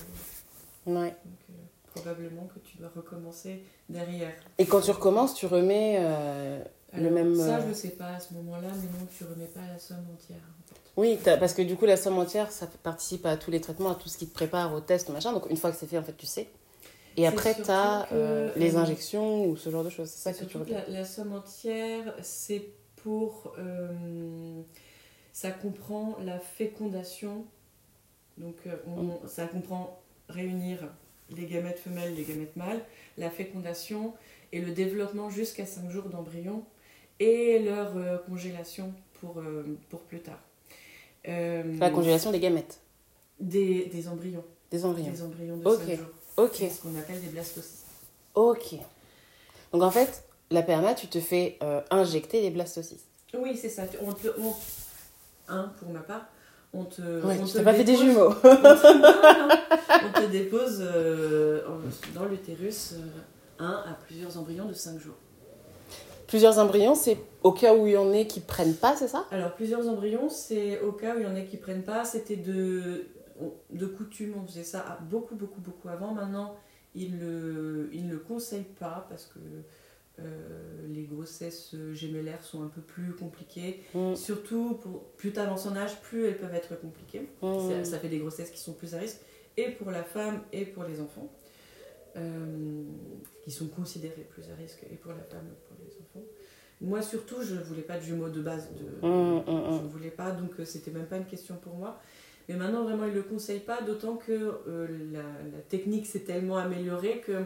Ouais. 0.87 1.17
Donc, 1.25 1.39
euh, 1.51 1.53
probablement 1.95 2.47
que 2.55 2.59
tu 2.61 2.77
dois 2.77 2.91
recommencer 2.95 3.63
derrière. 3.89 4.35
Et 4.59 4.67
quand 4.67 4.81
tu 4.83 4.91
recommences, 4.91 5.35
tu 5.35 5.47
remets 5.47 5.97
euh, 6.01 6.63
le 6.93 7.11
même. 7.11 7.35
Ça, 7.37 7.57
euh, 7.57 7.63
je 7.63 7.69
ne 7.69 7.75
sais 7.75 7.91
pas 7.91 8.09
à 8.09 8.21
ce 8.21 8.35
moment-là, 8.35 8.69
mais 8.69 8.99
non, 8.99 9.07
tu 9.17 9.25
remets 9.25 9.47
pas 9.47 9.67
la 9.67 9.79
somme 9.79 10.07
entière. 10.13 10.37
En 10.37 10.69
fait. 10.69 10.81
Oui, 10.97 11.19
parce 11.25 11.55
que 11.55 11.63
du 11.63 11.77
coup, 11.77 11.87
la 11.87 11.97
somme 11.97 12.19
entière, 12.19 12.53
ça 12.53 12.67
participe 12.83 13.25
à 13.25 13.37
tous 13.39 13.51
les 13.51 13.61
traitements, 13.63 13.93
à 13.93 13.95
tout 13.95 14.09
ce 14.11 14.19
qui 14.19 14.29
te 14.29 14.35
prépare 14.35 14.75
au 14.75 14.81
test, 14.81 15.09
machin. 15.09 15.33
Donc, 15.33 15.49
une 15.49 15.57
fois 15.57 15.71
que 15.71 15.79
c'est 15.79 15.87
fait, 15.87 15.99
en 15.99 16.03
fait, 16.03 16.17
tu 16.17 16.27
sais. 16.27 16.51
Et 17.17 17.27
après, 17.27 17.55
tu 17.55 17.63
as 17.71 18.07
que, 18.11 18.59
les 18.59 18.77
euh, 18.77 18.81
injections 18.81 19.47
ou 19.47 19.57
ce 19.57 19.69
genre 19.71 19.85
de 19.85 19.91
choses. 19.91 20.09
C'est 20.09 20.33
ça 20.33 20.39
que 20.39 20.45
tu 20.45 20.57
regardes. 20.57 20.85
la, 20.89 21.01
la 21.01 21.05
somme 21.05 21.33
entière, 21.35 22.15
c'est 22.23 22.69
pour. 22.97 23.55
euh, 23.59 24.61
ça 25.33 25.51
comprend 25.51 26.17
la 26.25 26.39
fécondation. 26.39 27.45
Donc, 28.39 28.57
euh, 28.67 28.77
on- 28.87 29.27
ça 29.29 29.47
comprend 29.47 30.01
réunir 30.29 30.79
les 31.37 31.47
gamètes 31.47 31.79
femelles, 31.79 32.15
les 32.15 32.25
gamètes 32.25 32.57
mâles, 32.57 32.81
la 33.19 33.31
fécondation 33.31 34.15
et 34.53 34.61
le 34.61 34.73
développement 34.73 35.31
jusqu'à 35.31 35.67
5 35.67 35.91
jours 35.91 36.09
d'embryon 36.09 36.65
et 37.21 37.59
leur 37.61 37.97
euh, 37.97 38.19
congélation 38.19 38.93
pour, 39.21 39.39
euh, 39.39 39.79
pour 39.91 40.01
plus 40.01 40.21
tard. 40.21 40.41
Euh, 41.29 41.63
La 41.79 41.91
congélation 41.91 42.33
des 42.33 42.41
gamètes, 42.41 42.81
des, 43.39 43.87
des 43.87 44.09
embryons. 44.09 44.45
des 44.71 44.85
embryons. 44.85 45.11
Des 45.13 45.23
embryons 45.23 45.57
de 45.59 45.67
Ok. 45.67 45.81
5 45.87 45.97
jours. 45.97 46.07
Ok, 46.45 46.55
C'est 46.57 46.69
ce 46.71 46.83
qu'on 46.83 46.99
appelle 46.99 47.21
des 47.21 47.29
blastocystes. 47.29 47.85
ok. 48.35 48.75
Donc, 49.73 49.83
en 49.83 49.91
fait, 49.91 50.25
la 50.51 50.63
PMA, 50.63 50.95
tu 50.95 51.07
te 51.07 51.21
fais 51.21 51.59
euh, 51.63 51.81
injecter 51.91 52.41
des 52.43 52.51
blastocystes. 52.51 53.07
Oui, 53.35 53.57
c'est 53.57 53.69
ça. 53.69 53.83
On 54.03 54.13
te, 54.13 54.29
on- 54.39 54.55
un, 55.53 55.65
pour 55.79 55.89
ma 55.91 56.01
part, 56.01 56.27
on 56.73 56.85
te. 56.85 57.01
Ouais, 57.03 57.37
on 57.41 57.45
tu 57.45 57.53
te 57.53 57.59
t'as 57.59 57.65
pas 57.65 57.75
fait 57.75 57.85
des 57.85 57.97
jumeaux. 57.97 58.31
on 58.33 58.33
te, 58.35 58.93
non, 58.95 59.49
non. 59.49 59.55
On 60.09 60.21
te 60.21 60.27
dépose 60.31 60.79
euh, 60.81 61.63
en- 61.69 62.19
dans 62.19 62.25
l'utérus 62.27 62.93
euh, 62.95 63.63
un 63.65 63.85
à 63.89 63.93
plusieurs 64.07 64.37
embryons 64.39 64.67
de 64.67 64.73
5 64.75 64.99
jours. 64.99 65.15
Plusieurs 66.27 66.59
embryons, 66.59 66.95
c'est 66.95 67.19
au 67.43 67.51
cas 67.53 67.75
où 67.75 67.87
il 67.89 67.93
y 67.95 67.97
en 67.97 68.13
ait 68.13 68.27
qui 68.29 68.39
prennent 68.41 68.75
pas, 68.77 68.95
c'est 68.97 69.09
ça? 69.09 69.25
Alors, 69.33 69.53
plusieurs 69.55 69.89
embryons, 69.89 70.29
c'est 70.29 70.81
au 70.81 70.93
cas 70.93 71.15
où 71.17 71.19
il 71.19 71.25
y 71.25 71.27
en 71.27 71.35
a 71.35 71.41
qui 71.41 71.57
prennent 71.57 71.83
pas. 71.83 72.05
C'était 72.05 72.37
de, 72.37 73.07
de 73.71 73.87
coutume, 73.87 74.35
on 74.37 74.47
faisait 74.47 74.65
ça 74.65 74.99
beaucoup, 75.11 75.35
beaucoup, 75.37 75.61
beaucoup 75.61 75.89
avant. 75.89 76.13
Maintenant, 76.15 76.57
ils 76.95 77.17
ne 77.17 77.21
le, 77.21 77.91
ils 77.93 78.09
le 78.09 78.19
conseillent 78.19 78.65
pas 78.79 79.07
parce 79.09 79.27
que 79.27 79.39
euh, 80.19 80.87
les 80.89 81.05
grossesses 81.05 81.75
gémellaires 81.93 82.43
sont 82.43 82.63
un 82.63 82.69
peu 82.69 82.81
plus 82.83 83.15
compliquées. 83.15 83.83
Mm, 83.95 84.15
Surtout, 84.15 84.75
pour, 84.83 85.05
plus 85.17 85.33
tu 85.33 85.39
avances 85.39 85.67
en 85.67 85.77
âge, 85.77 86.01
plus 86.03 86.27
elles 86.27 86.37
peuvent 86.39 86.55
être 86.55 86.79
compliquées. 86.81 87.29
mm. 87.43 87.69
Ça, 87.69 87.85
ça 87.85 87.99
fait 87.99 88.09
des 88.09 88.19
grossesses 88.19 88.51
qui 88.51 88.59
sont 88.61 88.75
plus 88.75 88.95
à 88.95 88.99
risque, 88.99 89.21
et 89.57 89.71
pour 89.71 89.91
la 89.91 90.03
femme 90.05 90.43
et 90.53 90.65
pour 90.67 90.85
les 90.85 91.01
enfants, 91.01 91.31
euh, 92.17 92.83
qui 93.45 93.51
sont 93.51 93.69
considérés 93.69 94.27
plus 94.31 94.43
à 94.51 94.55
risque, 94.57 94.85
et 94.91 94.97
pour 94.97 95.13
la 95.13 95.23
femme 95.23 95.47
et 95.47 95.67
pour 95.69 95.77
les 95.85 95.93
enfants. 96.01 96.27
Moi, 96.83 97.03
surtout, 97.03 97.43
je 97.43 97.55
ne 97.55 97.61
voulais 97.63 97.83
pas 97.83 97.99
de 97.99 98.03
jumeaux 98.03 98.29
de 98.31 98.41
base. 98.41 98.69
De, 98.75 99.07
Mm, 99.07 99.39
mm, 99.39 99.45
Je 99.79 99.83
ne 99.85 99.89
voulais 99.89 100.11
pas, 100.11 100.33
donc 100.33 100.59
euh, 100.59 100.65
c'était 100.65 100.91
même 100.91 101.07
pas 101.07 101.19
une 101.19 101.27
question 101.27 101.57
pour 101.57 101.75
moi. 101.77 102.01
Mais 102.51 102.57
maintenant, 102.57 102.83
vraiment, 102.83 103.05
ils 103.05 103.13
ne 103.13 103.17
le 103.17 103.23
conseillent 103.23 103.61
pas, 103.61 103.81
d'autant 103.81 104.17
que 104.17 104.33
euh, 104.33 104.89
la, 105.13 105.21
la 105.21 105.63
technique 105.69 106.05
s'est 106.05 106.25
tellement 106.25 106.57
améliorée 106.57 107.23
que 107.25 107.45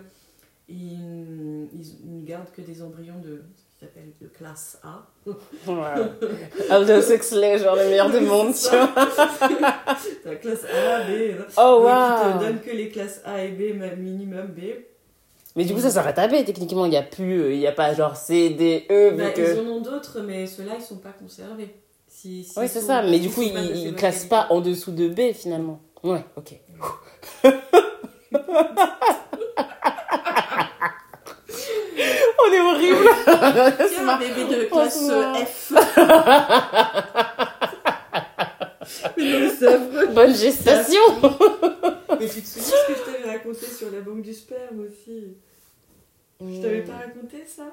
ils, 0.66 1.68
ils 1.74 2.20
ne 2.20 2.24
gardent 2.24 2.50
que 2.56 2.62
des 2.62 2.80
embryons 2.80 3.18
de 3.22 3.42
ce 3.54 3.64
qui 3.64 3.80
s'appelle 3.80 4.12
de 4.22 4.26
classe 4.28 4.80
A. 4.82 5.06
Aldous 6.70 7.12
Huxley, 7.12 7.58
genre 7.58 7.76
le 7.76 7.84
meilleur 7.84 8.10
du 8.10 8.20
monde, 8.20 8.54
tu 8.54 8.70
vois. 8.70 8.94
La 10.24 10.36
classe 10.36 10.64
A, 10.64 11.00
B. 11.02 11.34
Oh, 11.58 11.82
Donc, 11.82 11.90
ils 12.24 12.38
te 12.38 12.44
donnent 12.46 12.60
que 12.62 12.70
les 12.70 12.88
classes 12.88 13.20
A 13.26 13.44
et 13.44 13.50
B, 13.50 13.78
minimum 13.98 14.46
B. 14.46 14.60
Mais 15.54 15.66
du 15.66 15.74
coup, 15.74 15.80
ça 15.80 15.90
s'arrête 15.90 16.18
à 16.18 16.28
B, 16.28 16.46
techniquement. 16.46 16.86
Il 16.86 16.90
n'y 16.92 16.96
a 16.96 17.02
plus, 17.02 17.42
euh, 17.42 17.52
il 17.52 17.58
n'y 17.58 17.66
a 17.66 17.72
pas 17.72 17.92
genre 17.92 18.16
C, 18.16 18.48
D, 18.50 18.86
E, 18.90 19.10
Bah, 19.10 19.32
que... 19.32 19.54
Ils 19.54 19.60
en 19.60 19.70
ont 19.70 19.80
d'autres, 19.82 20.20
mais 20.22 20.46
ceux-là, 20.46 20.72
ils 20.78 20.82
sont 20.82 20.96
pas 20.96 21.12
conservés. 21.12 21.74
Si, 22.24 22.42
si 22.42 22.58
Oui, 22.58 22.68
c'est 22.68 22.80
ça. 22.80 23.02
Mais 23.02 23.18
du 23.18 23.28
coup, 23.28 23.42
ils 23.42 23.52
très 23.52 23.62
bonne 23.62 23.94
classent 23.96 24.24
pas 24.24 24.46
en 24.48 24.62
dessous 24.62 24.92
de 24.92 25.08
B, 25.08 25.34
finalement. 25.34 25.82
Ouais, 26.02 26.24
ok. 26.36 26.54
On 32.46 32.52
est 32.52 32.60
horrible 32.60 33.08
Tiens, 33.26 34.08
un 34.08 34.18
bébé 34.18 34.44
de 34.44 34.64
classe 34.70 34.98
c'est 34.98 35.06
marrant. 35.06 35.44
F. 35.44 35.72
mais 39.18 39.24
non, 39.30 39.40
mais 39.40 39.50
c'est 39.50 39.66
affreux. 39.66 40.06
Bonne 40.14 40.34
gestation 40.34 41.02
Mais 42.18 42.28
tu 42.28 42.40
te 42.40 42.46
souviens 42.46 42.76
ce 42.86 42.92
que 42.92 42.98
je 42.98 43.02
t'avais 43.04 43.30
raconté 43.32 43.66
sur 43.66 43.90
la 43.90 44.00
banque 44.00 44.22
du 44.22 44.32
sperme 44.32 44.80
aussi? 44.80 45.36
Je 46.40 46.62
t'avais 46.62 46.84
pas 46.84 46.96
raconté 46.96 47.44
ça? 47.46 47.64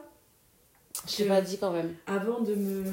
Je 1.08 1.16
t'ai 1.16 1.24
pas 1.24 1.40
dit 1.40 1.58
quand 1.58 1.72
même. 1.72 1.96
Avant 2.06 2.42
de 2.42 2.54
me. 2.54 2.84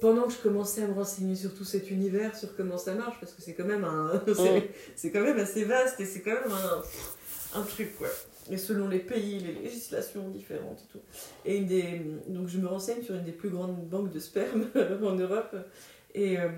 Pendant 0.00 0.22
que 0.24 0.32
je 0.32 0.38
commençais 0.38 0.82
à 0.82 0.86
me 0.86 0.94
renseigner 0.94 1.34
sur 1.36 1.54
tout 1.54 1.64
cet 1.64 1.90
univers, 1.90 2.34
sur 2.36 2.56
comment 2.56 2.78
ça 2.78 2.94
marche, 2.94 3.18
parce 3.20 3.32
que 3.32 3.42
c'est 3.42 3.54
quand 3.54 3.64
même 3.66 3.84
un. 3.84 4.22
c'est- 4.34 4.60
Mm. 4.60 4.64
c'est 4.96 5.10
quand 5.12 5.20
même 5.22 5.38
assez 5.38 5.64
vaste 5.64 6.00
et 6.00 6.06
c'est 6.06 6.20
quand 6.22 6.32
même 6.32 6.50
un, 6.52 7.60
un 7.60 7.62
truc, 7.62 7.96
quoi. 7.98 8.08
Et 8.50 8.56
selon 8.56 8.88
les 8.88 8.98
pays, 9.00 9.38
les 9.40 9.52
législations 9.52 10.28
différentes 10.30 10.80
et 10.80 10.92
tout. 10.92 11.00
Et 11.44 11.56
une 11.58 11.66
des, 11.66 12.00
donc 12.28 12.48
je 12.48 12.58
me 12.58 12.66
renseigne 12.66 13.02
sur 13.02 13.14
une 13.14 13.24
des 13.24 13.32
plus 13.32 13.50
grandes 13.50 13.76
banques 13.88 14.10
de 14.10 14.18
sperme 14.18 14.66
en 15.04 15.14
Europe 15.14 15.54
et, 16.14 16.38
euh, 16.38 16.48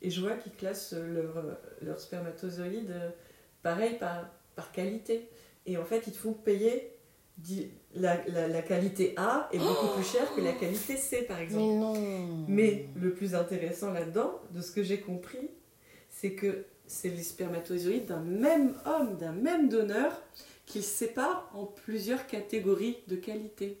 et 0.00 0.10
je 0.10 0.20
vois 0.22 0.32
qu'ils 0.36 0.52
classent 0.54 0.94
leurs 0.94 1.44
leur 1.82 2.00
spermatozoïdes 2.00 2.90
euh, 2.92 3.10
pareil 3.62 3.98
par, 3.98 4.30
par 4.56 4.72
qualité. 4.72 5.28
Et 5.66 5.76
en 5.76 5.84
fait, 5.84 6.04
ils 6.06 6.12
te 6.12 6.18
font 6.18 6.32
payer 6.32 6.94
la, 7.94 8.16
la, 8.28 8.48
la 8.48 8.62
qualité 8.62 9.14
A 9.16 9.48
est 9.52 9.58
beaucoup 9.58 9.88
plus 9.94 10.04
chère 10.04 10.34
que 10.34 10.40
la 10.40 10.52
qualité 10.52 10.96
C, 10.96 11.22
par 11.22 11.38
exemple. 11.40 11.62
Mais 11.64 11.74
non 11.76 12.44
Mais 12.48 12.86
le 12.96 13.12
plus 13.12 13.34
intéressant 13.34 13.92
là-dedans, 13.92 14.40
de 14.52 14.60
ce 14.60 14.72
que 14.72 14.82
j'ai 14.82 15.00
compris, 15.00 15.50
c'est 16.10 16.32
que 16.32 16.64
c'est 16.86 17.08
les 17.10 17.22
spermatozoïdes 17.22 18.06
d'un 18.06 18.20
même 18.20 18.74
homme, 18.84 19.16
d'un 19.16 19.32
même 19.32 19.68
donneur, 19.68 20.12
qu'ils 20.66 20.82
séparent 20.82 21.50
en 21.54 21.64
plusieurs 21.64 22.26
catégories 22.26 22.98
de 23.08 23.16
qualité. 23.16 23.78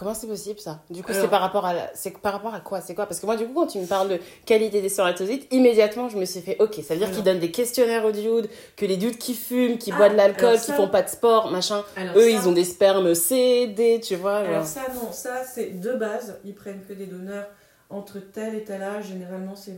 Comment 0.00 0.14
c'est 0.14 0.26
possible 0.26 0.58
ça? 0.58 0.82
Du 0.88 1.02
coup, 1.02 1.12
c'est 1.12 1.28
par 1.28 1.42
rapport 1.42 1.66
à 1.66 1.74
la- 1.74 1.90
c'est 1.94 2.16
par 2.16 2.32
rapport 2.32 2.54
à 2.54 2.60
quoi? 2.60 2.80
C'est 2.80 2.94
quoi? 2.94 3.04
Parce 3.04 3.20
que 3.20 3.26
moi, 3.26 3.36
du 3.36 3.46
coup, 3.46 3.52
quand 3.52 3.66
tu 3.66 3.78
me 3.78 3.86
parles 3.86 4.08
de 4.08 4.18
qualité 4.46 4.80
des 4.80 4.88
spermatozoïdes, 4.88 5.44
immédiatement, 5.50 6.08
je 6.08 6.16
me 6.16 6.24
suis 6.24 6.40
fait 6.40 6.56
OK. 6.58 6.76
Ça 6.82 6.94
veut 6.94 7.00
dire 7.00 7.10
qu'ils 7.10 7.22
donnent 7.22 7.38
des 7.38 7.50
questionnaires 7.50 8.06
aux 8.06 8.10
dudes, 8.10 8.48
que 8.78 8.86
les 8.86 8.96
dudes 8.96 9.18
qui 9.18 9.34
fument, 9.34 9.76
qui 9.76 9.92
Ah, 9.92 9.96
boivent 9.98 10.12
de 10.12 10.16
l'alcool, 10.16 10.58
qui 10.58 10.72
font 10.72 10.88
pas 10.88 11.02
de 11.02 11.08
sport, 11.10 11.50
machin. 11.50 11.84
Alors 11.96 12.16
Eux, 12.16 12.22
ça- 12.22 12.30
ils 12.30 12.48
ont 12.48 12.52
des 12.52 12.64
spermes 12.64 13.14
C, 13.14 13.66
D, 13.76 14.00
tu 14.02 14.16
vois. 14.16 14.38
Alors 14.38 14.54
genre. 14.54 14.64
ça, 14.66 14.86
non, 14.94 15.12
ça 15.12 15.44
c'est 15.44 15.78
de 15.78 15.92
base, 15.92 16.38
ils 16.46 16.54
prennent 16.54 16.80
que 16.88 16.94
des 16.94 17.04
donneurs 17.06 17.48
entre 17.90 18.20
tel 18.20 18.54
et 18.54 18.64
tel 18.64 18.82
âge, 18.82 19.08
généralement 19.08 19.54
c'est 19.54 19.76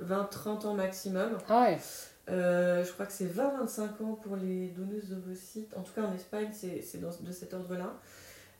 20-30 0.00 0.64
ans 0.66 0.74
maximum. 0.74 1.38
Ah 1.48 1.62
ouais. 1.62 1.78
Euh, 2.28 2.84
je 2.84 2.92
crois 2.92 3.06
que 3.06 3.12
c'est 3.12 3.24
20-25 3.32 4.00
ans 4.04 4.18
pour 4.22 4.36
les 4.36 4.68
donneuses 4.68 5.08
d'ovocytes. 5.08 5.72
En 5.76 5.82
tout 5.82 5.92
cas, 5.92 6.02
en 6.02 6.14
Espagne, 6.14 6.48
c'est 6.52 6.82
c'est 6.82 6.98
dans- 7.00 7.08
de 7.20 7.32
cet 7.32 7.52
ordre-là. 7.54 7.94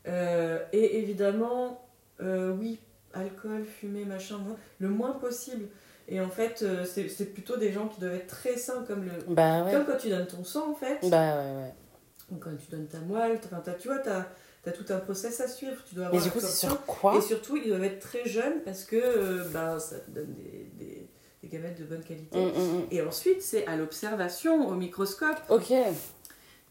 Euh, 0.07 0.59
et 0.71 0.99
évidemment, 0.99 1.81
euh, 2.21 2.53
oui, 2.53 2.79
alcool, 3.13 3.65
fumée, 3.65 4.05
machin, 4.05 4.39
le 4.79 4.89
moins 4.89 5.11
possible. 5.11 5.67
Et 6.09 6.21
en 6.21 6.29
fait, 6.29 6.61
euh, 6.61 6.85
c'est 6.85 7.33
plutôt 7.33 7.57
des 7.57 7.71
gens 7.73 7.87
qui 7.87 7.99
doivent 7.99 8.15
être 8.15 8.27
très 8.27 8.55
sains, 8.57 8.85
comme, 8.87 9.03
le, 9.03 9.11
Bah 9.33 9.63
ouais. 9.63 9.71
comme 9.73 9.85
quand 9.85 9.97
tu 9.97 10.09
donnes 10.09 10.27
ton 10.27 10.43
sang, 10.43 10.71
en 10.71 10.75
fait. 10.75 10.99
Bah 11.09 11.37
ouais, 11.37 11.55
ouais. 11.55 11.73
Ou 12.31 12.35
quand 12.37 12.51
tu 12.57 12.71
donnes 12.71 12.87
ta 12.87 12.99
moelle. 12.99 13.39
Enfin, 13.43 13.61
tu 13.77 13.87
vois, 13.89 13.99
tu 13.99 14.09
as, 14.09 14.71
tout 14.71 14.85
un 14.89 14.97
process 14.99 15.39
à 15.41 15.47
suivre. 15.47 15.81
Tu 15.87 15.95
dois 15.95 16.07
avoir 16.07 16.21
du 16.21 16.29
coup, 16.29 16.39
c'est 16.39 16.65
sur 16.67 16.85
quoi 16.85 17.17
Et 17.17 17.21
surtout, 17.21 17.57
ils 17.57 17.67
doivent 17.67 17.83
être 17.83 17.99
très 17.99 18.25
jeunes 18.27 18.61
parce 18.65 18.83
que 18.83 18.95
euh, 18.97 19.43
ben, 19.53 19.79
ça 19.79 19.99
te 19.99 20.11
donne 20.11 20.33
des, 20.33 20.71
des, 20.77 21.09
des 21.41 21.47
gamètes 21.47 21.79
de 21.79 21.85
bonne 21.85 22.03
qualité. 22.03 22.37
Hum, 22.37 22.51
hum, 22.55 22.75
hum. 22.75 22.87
Et 22.91 23.01
ensuite, 23.01 23.41
c'est 23.41 23.65
à 23.67 23.75
l'observation, 23.77 24.67
au 24.67 24.73
microscope, 24.73 25.37
Ok. 25.49 25.71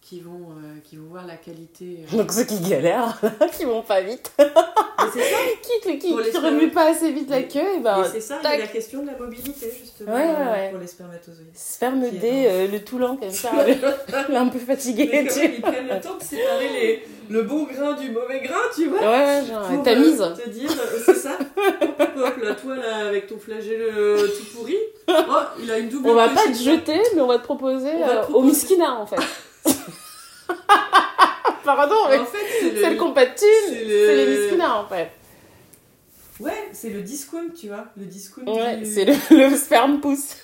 Qui 0.08 0.20
vont, 0.20 0.50
euh, 0.52 0.78
qui 0.84 0.94
vont 0.96 1.08
voir 1.10 1.26
la 1.26 1.34
qualité. 1.34 1.98
euh. 2.14 2.16
Donc 2.16 2.30
ceux 2.30 2.44
qui 2.44 2.60
galèrent, 2.60 3.20
qui 3.58 3.64
vont 3.64 3.82
pas 3.82 4.00
vite, 4.02 4.30
c'est 4.38 5.20
ça, 5.20 5.36
qui, 5.82 5.98
qui, 5.98 5.98
qui 5.98 6.38
remuent 6.38 6.70
pas 6.70 6.90
assez 6.90 7.10
vite 7.10 7.28
la 7.28 7.42
queue, 7.42 7.74
et 7.76 7.80
ben 7.80 8.04
et 8.04 8.08
c'est 8.12 8.20
ça, 8.20 8.38
il 8.44 8.50
y 8.50 8.52
a 8.52 8.58
la 8.58 8.66
question 8.68 9.02
de 9.02 9.08
la 9.08 9.18
mobilité, 9.18 9.68
justement, 9.82 10.14
Ouais, 10.14 10.22
ouais, 10.22 10.50
ouais. 10.52 10.70
pour 10.70 10.78
les 10.78 10.86
spermatozoïdes. 10.86 11.56
se 11.56 11.78
faire 11.78 11.96
me 11.96 12.08
dé 12.08 12.46
euh, 12.46 12.68
le 12.68 12.84
tout 12.84 12.98
lent 12.98 13.16
comme 13.16 13.32
ça, 13.32 13.50
un 14.32 14.46
peu 14.46 14.60
fatigué. 14.60 15.08
Mais 15.12 15.26
tu 15.26 15.44
ils 15.44 15.60
prennent 15.60 15.88
le 15.88 16.00
temps 16.00 16.16
de 16.16 16.22
séparer 16.22 16.68
les, 16.68 17.02
le 17.28 17.42
bon 17.42 17.64
grain 17.64 17.94
du 17.94 18.10
mauvais 18.12 18.42
grain, 18.42 18.62
tu 18.76 18.86
vois 18.86 19.00
Ouais, 19.00 19.42
genre, 19.44 19.66
Pour, 19.66 19.82
ta 19.82 19.90
euh, 19.90 20.34
te 20.36 20.48
dire, 20.50 20.70
c'est 21.04 21.14
ça 21.16 21.36
Hop, 21.40 22.10
hop, 22.16 22.36
là, 22.44 22.54
toi, 22.54 22.76
là, 22.76 23.08
avec 23.08 23.26
ton 23.26 23.38
flagelle 23.38 23.92
tout 24.38 24.56
pourri, 24.56 24.76
oh, 25.08 25.12
il 25.60 25.68
a 25.68 25.78
une 25.78 25.88
double 25.88 26.10
On 26.10 26.14
va 26.14 26.28
pas 26.28 26.46
te 26.46 26.56
jeter, 26.56 27.00
mais 27.16 27.20
on 27.22 27.26
va 27.26 27.38
te 27.38 27.44
proposer, 27.44 27.90
On 27.96 28.06
va 28.06 28.16
te 28.24 28.32
au 28.32 28.42
miskina 28.42 29.00
en 29.00 29.06
fait. 29.06 29.16
Pardon, 31.64 31.96
mais 32.08 32.18
En 32.18 32.24
fait, 32.26 32.38
c'est 32.60 32.70
le... 32.70 32.80
c'est 32.80 32.90
le 32.90 32.96
compatible, 32.96 33.44
c'est 33.68 33.84
le- 33.84 34.06
c'est 34.06 34.16
les 34.24 34.38
miskina 34.38 34.78
en 34.78 34.86
fait. 34.88 35.10
Ouais, 36.38 36.68
c'est 36.72 36.90
le 36.90 37.02
discount, 37.02 37.48
tu 37.58 37.68
vois, 37.68 37.86
le 37.96 38.04
discount 38.04 38.44
Ouais, 38.46 38.76
du- 38.78 38.86
c'est 38.86 39.04
le, 39.04 39.14
le 39.50 39.56
sperme 39.56 40.00
pousse. 40.00 40.36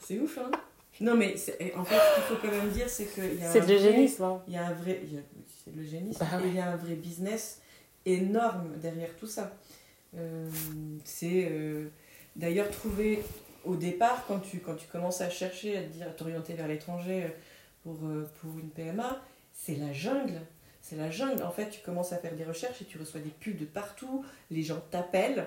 C'est 0.00 0.18
ouf, 0.18 0.38
hein 0.38 0.50
Non, 1.00 1.14
mais 1.16 1.36
c'est- 1.36 1.56
et 1.60 1.74
en 1.74 1.84
fait, 1.84 1.96
ce 1.96 2.14
qu'il 2.14 2.22
faut 2.24 2.46
quand 2.46 2.52
même 2.52 2.70
dire, 2.70 2.88
c'est 2.88 3.04
y 3.16 3.44
a 3.44 3.52
C'est 3.52 3.60
de 3.62 3.72
l'eugénisme. 3.72 4.22
hein. 4.24 4.42
Il 4.46 4.54
y 4.54 4.56
a 4.56 4.66
un 4.66 4.72
vrai... 4.74 5.00
il 5.04 5.14
y 5.14 5.18
a- 5.18 5.22
C'est 5.64 5.72
de 5.74 5.80
l'eugénisme. 5.80 6.18
Bah 6.20 6.26
et 6.38 6.42
ouais. 6.44 6.48
il 6.48 6.54
y 6.56 6.60
a 6.60 6.68
un 6.70 6.76
vrai 6.76 6.94
business 6.94 7.60
énorme 8.06 8.70
derrière 8.76 9.10
tout 9.18 9.26
ça. 9.26 9.50
Euh, 10.16 10.48
c'est... 11.04 11.48
euh, 11.50 11.88
D'ailleurs, 12.36 12.70
trouver 12.70 13.22
au 13.64 13.74
départ, 13.74 14.24
quand 14.28 14.38
tu, 14.38 14.60
quand 14.60 14.74
tu 14.76 14.86
commences 14.86 15.20
à 15.20 15.28
chercher, 15.28 15.76
à 15.76 15.82
te 15.82 15.88
dire, 15.88 16.06
à 16.06 16.10
t'orienter 16.10 16.52
vers 16.54 16.68
l'étranger 16.68 17.24
euh, 17.24 17.28
pour, 17.96 18.08
euh, 18.08 18.28
pour 18.40 18.58
une 18.58 18.68
PMA, 18.70 19.18
c'est 19.54 19.76
la 19.76 19.92
jungle. 19.92 20.40
C'est 20.82 20.96
la 20.96 21.10
jungle. 21.10 21.42
En 21.42 21.50
fait, 21.50 21.70
tu 21.70 21.80
commences 21.80 22.12
à 22.12 22.16
faire 22.18 22.34
des 22.34 22.44
recherches 22.44 22.80
et 22.82 22.84
tu 22.84 22.98
reçois 22.98 23.20
des 23.20 23.30
pubs 23.30 23.58
de 23.58 23.64
partout. 23.64 24.24
Les 24.50 24.62
gens 24.62 24.80
t'appellent. 24.90 25.46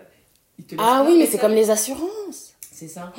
ils 0.60 0.66
te 0.66 0.76
laissent 0.76 0.86
Ah 0.88 1.04
oui, 1.06 1.16
mais 1.18 1.26
c'est 1.26 1.38
comme 1.40 1.54
les 1.54 1.70
assurances. 1.72 2.54
C'est 2.72 2.88
ça. 2.88 3.12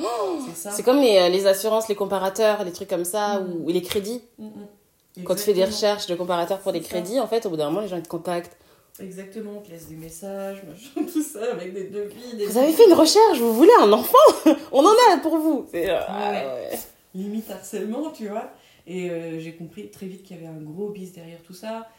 c'est 0.47 0.55
ça. 0.55 0.71
C'est 0.71 0.83
comme 0.83 0.99
les, 0.99 1.17
euh, 1.17 1.29
les 1.29 1.45
assurances, 1.47 1.87
les 1.87 1.95
comparateurs, 1.95 2.63
les 2.63 2.71
trucs 2.71 2.89
comme 2.89 3.05
ça, 3.05 3.39
Mhm. 3.39 3.65
ou 3.65 3.69
les 3.69 3.81
crédits. 3.81 4.21
Mm, 4.37 4.47
mm. 4.47 5.23
Quand 5.23 5.35
tu 5.35 5.43
fais 5.43 5.53
des 5.53 5.65
recherches 5.65 6.07
de 6.07 6.15
comparateurs 6.15 6.59
pour 6.59 6.71
des 6.71 6.81
ça. 6.81 6.89
crédits, 6.89 7.19
en 7.19 7.27
fait, 7.27 7.45
au 7.45 7.49
bout 7.49 7.57
d'un 7.57 7.65
moment, 7.69 7.81
les 7.81 7.87
gens 7.87 8.01
te 8.01 8.07
contactent. 8.07 8.57
Exactement, 8.99 9.53
on 9.57 9.61
te 9.61 9.69
laisse 9.71 9.87
des 9.87 9.95
messages, 9.95 10.63
machin, 10.63 11.07
tout 11.13 11.21
ça, 11.23 11.39
avec 11.51 11.73
des 11.73 11.85
devis. 11.89 12.35
Des 12.37 12.45
Vous 12.47 12.57
avez 12.57 12.71
fait 12.71 12.85
une 12.85 12.93
recherche, 12.93 13.39
vous 13.39 13.53
voulez 13.53 13.71
un 13.81 13.91
enfant? 13.91 14.17
On 14.71 14.85
en 14.85 14.91
a 15.11 15.17
pour 15.17 15.37
vous. 15.37 15.67
Euh, 15.73 15.99
ah 16.07 16.31
ouais. 16.31 16.79
Limite 17.15 17.49
harcèlement, 17.51 18.09
tu 18.11 18.27
vois. 18.27 18.51
Et 18.85 19.09
euh, 19.09 19.39
j'ai 19.39 19.55
compris 19.55 19.89
très 19.89 20.07
vite 20.07 20.23
qu'il 20.23 20.35
y 20.35 20.39
avait 20.39 20.47
un 20.47 20.61
gros 20.61 20.89
bis 20.89 21.13
derrière 21.13 21.41
tout 21.41 21.53
ça. 21.53 21.89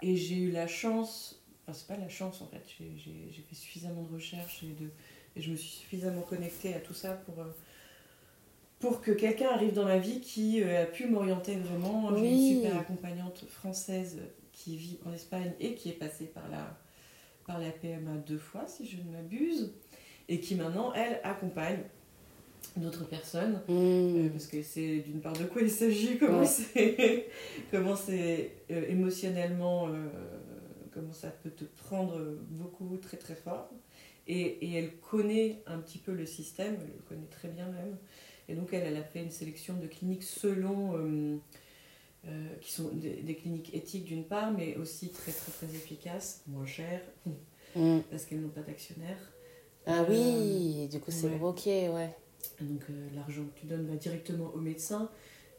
Et 0.00 0.16
j'ai 0.16 0.36
eu 0.36 0.50
la 0.50 0.66
chance, 0.66 1.40
enfin, 1.62 1.72
c'est 1.72 1.86
pas 1.86 2.00
la 2.00 2.08
chance 2.08 2.42
en 2.42 2.46
fait, 2.46 2.62
j'ai 2.78 3.42
fait 3.48 3.54
suffisamment 3.54 4.02
de 4.02 4.14
recherches 4.14 4.64
et, 4.64 4.74
de, 4.82 4.90
et 5.36 5.40
je 5.40 5.50
me 5.50 5.56
suis 5.56 5.70
suffisamment 5.70 6.22
connectée 6.22 6.74
à 6.74 6.80
tout 6.80 6.94
ça 6.94 7.12
pour, 7.12 7.38
euh, 7.38 7.50
pour 8.80 9.00
que 9.00 9.12
quelqu'un 9.12 9.50
arrive 9.50 9.72
dans 9.72 9.84
ma 9.84 9.98
vie 9.98 10.20
qui 10.20 10.60
euh, 10.60 10.82
a 10.82 10.86
pu 10.86 11.06
m'orienter 11.06 11.54
vraiment. 11.54 12.16
J'ai 12.16 12.30
une 12.30 12.62
super 12.62 12.80
accompagnante 12.80 13.44
française 13.48 14.18
qui 14.52 14.76
vit 14.76 14.98
en 15.06 15.12
Espagne 15.12 15.52
et 15.60 15.76
qui 15.76 15.90
est 15.90 15.94
passée 15.94 16.26
par 16.26 16.48
la, 16.48 16.76
par 17.46 17.60
la 17.60 17.70
PMA 17.70 18.16
deux 18.26 18.38
fois, 18.38 18.66
si 18.66 18.86
je 18.86 18.96
ne 18.96 19.12
m'abuse, 19.12 19.72
et 20.28 20.40
qui 20.40 20.56
maintenant, 20.56 20.92
elle, 20.94 21.20
accompagne 21.22 21.78
d'autres 22.76 23.06
personnes. 23.06 23.60
Euh, 23.68 24.24
Hmm. 24.26 24.30
parce 24.30 24.46
que 24.46 24.62
c'est 24.62 24.98
d'une 25.00 25.20
part 25.20 25.32
de 25.34 25.44
quoi 25.44 25.62
il 25.62 25.70
s'agit, 25.70 26.18
comment 26.18 26.40
Ouais. 26.40 26.46
c'est 26.46 27.28
comment 27.70 27.96
c'est 27.96 28.52
euh, 28.70 28.86
émotionnellement, 28.88 29.88
euh, 29.88 30.08
comment 30.92 31.12
ça 31.12 31.28
peut 31.30 31.50
te 31.50 31.64
prendre 31.64 32.18
beaucoup, 32.50 32.96
très 32.96 33.16
très 33.16 33.34
fort. 33.34 33.70
Et, 34.28 34.40
et 34.66 34.74
elle 34.74 34.96
connaît 34.98 35.62
un 35.66 35.78
petit 35.78 35.98
peu 35.98 36.12
le 36.12 36.26
système, 36.26 36.76
elle 36.80 36.86
le 36.96 37.02
connaît 37.08 37.26
très 37.30 37.48
bien 37.48 37.66
même. 37.66 37.96
Et 38.48 38.54
donc 38.54 38.72
elle, 38.72 38.84
elle 38.86 38.96
a 38.96 39.02
fait 39.04 39.22
une 39.22 39.30
sélection 39.30 39.74
de 39.74 39.86
cliniques 39.86 40.22
selon, 40.22 40.96
euh, 40.96 41.36
euh, 42.28 42.48
qui 42.60 42.70
sont 42.72 42.88
des, 42.92 43.14
des 43.22 43.34
cliniques 43.34 43.74
éthiques 43.74 44.04
d'une 44.04 44.24
part, 44.24 44.52
mais 44.52 44.76
aussi 44.76 45.08
très 45.10 45.32
très 45.32 45.50
très 45.52 45.66
efficaces, 45.74 46.42
moins 46.46 46.66
chères, 46.66 47.02
Hmm. 47.74 48.00
parce 48.10 48.26
qu'elles 48.26 48.40
n'ont 48.42 48.48
pas 48.50 48.60
d'actionnaires. 48.60 49.32
Ah 49.86 50.04
oui, 50.08 50.86
du 50.88 51.00
coup, 51.00 51.10
c'est 51.10 51.26
ouais. 51.26 51.40
ok, 51.40 51.64
ouais. 51.66 52.10
Donc 52.60 52.82
euh, 52.90 53.08
l'argent 53.14 53.42
que 53.54 53.60
tu 53.60 53.66
donnes 53.66 53.86
va 53.86 53.96
directement 53.96 54.50
au 54.54 54.58
médecin, 54.58 55.10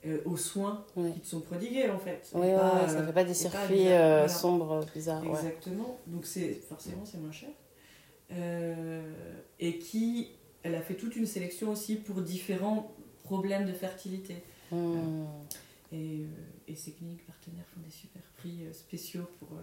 euh, 0.05 0.19
aux 0.25 0.37
soins 0.37 0.85
Ouais. 0.95 1.11
qui 1.13 1.19
te 1.21 1.27
sont 1.27 1.41
prodigués 1.41 1.89
en 1.89 1.99
fait. 1.99 2.29
Oui, 2.33 2.47
Et 2.47 2.51
ouais, 2.51 2.55
pas, 2.57 2.81
ouais, 2.83 2.87
ça 2.89 2.99
euh, 2.99 3.05
fait 3.07 3.13
pas 3.13 3.23
des 3.23 3.31
et 3.45 3.49
pas 3.49 3.51
circuits 3.51 3.75
bizarre. 3.77 3.91
euh, 4.01 4.13
Voilà. 4.15 4.27
sombres, 4.29 4.85
bizarres. 4.93 5.23
Exactement. 5.25 5.97
Donc 6.07 6.25
c'est 6.25 6.53
forcément 6.67 7.05
c'est 7.05 7.19
moins 7.19 7.31
cher. 7.31 7.49
Euh, 8.31 9.11
et 9.59 9.77
qui, 9.79 10.29
elle 10.63 10.75
a 10.75 10.81
fait 10.81 10.95
toute 10.95 11.15
une 11.15 11.25
sélection 11.25 11.71
aussi 11.71 11.95
pour 11.95 12.21
différents 12.21 12.91
problèmes 13.23 13.65
de 13.65 13.73
fertilité. 13.73 14.35
Hmm. 14.71 15.25
Et, 15.91 16.21
euh, 16.21 16.25
et 16.67 16.75
ces 16.75 16.91
cliniques 16.91 17.25
partenaires 17.27 17.65
font 17.73 17.81
des 17.81 17.91
super 17.91 18.21
prix 18.37 18.65
euh, 18.65 18.73
spéciaux 18.73 19.25
pour, 19.39 19.49
euh, 19.57 19.61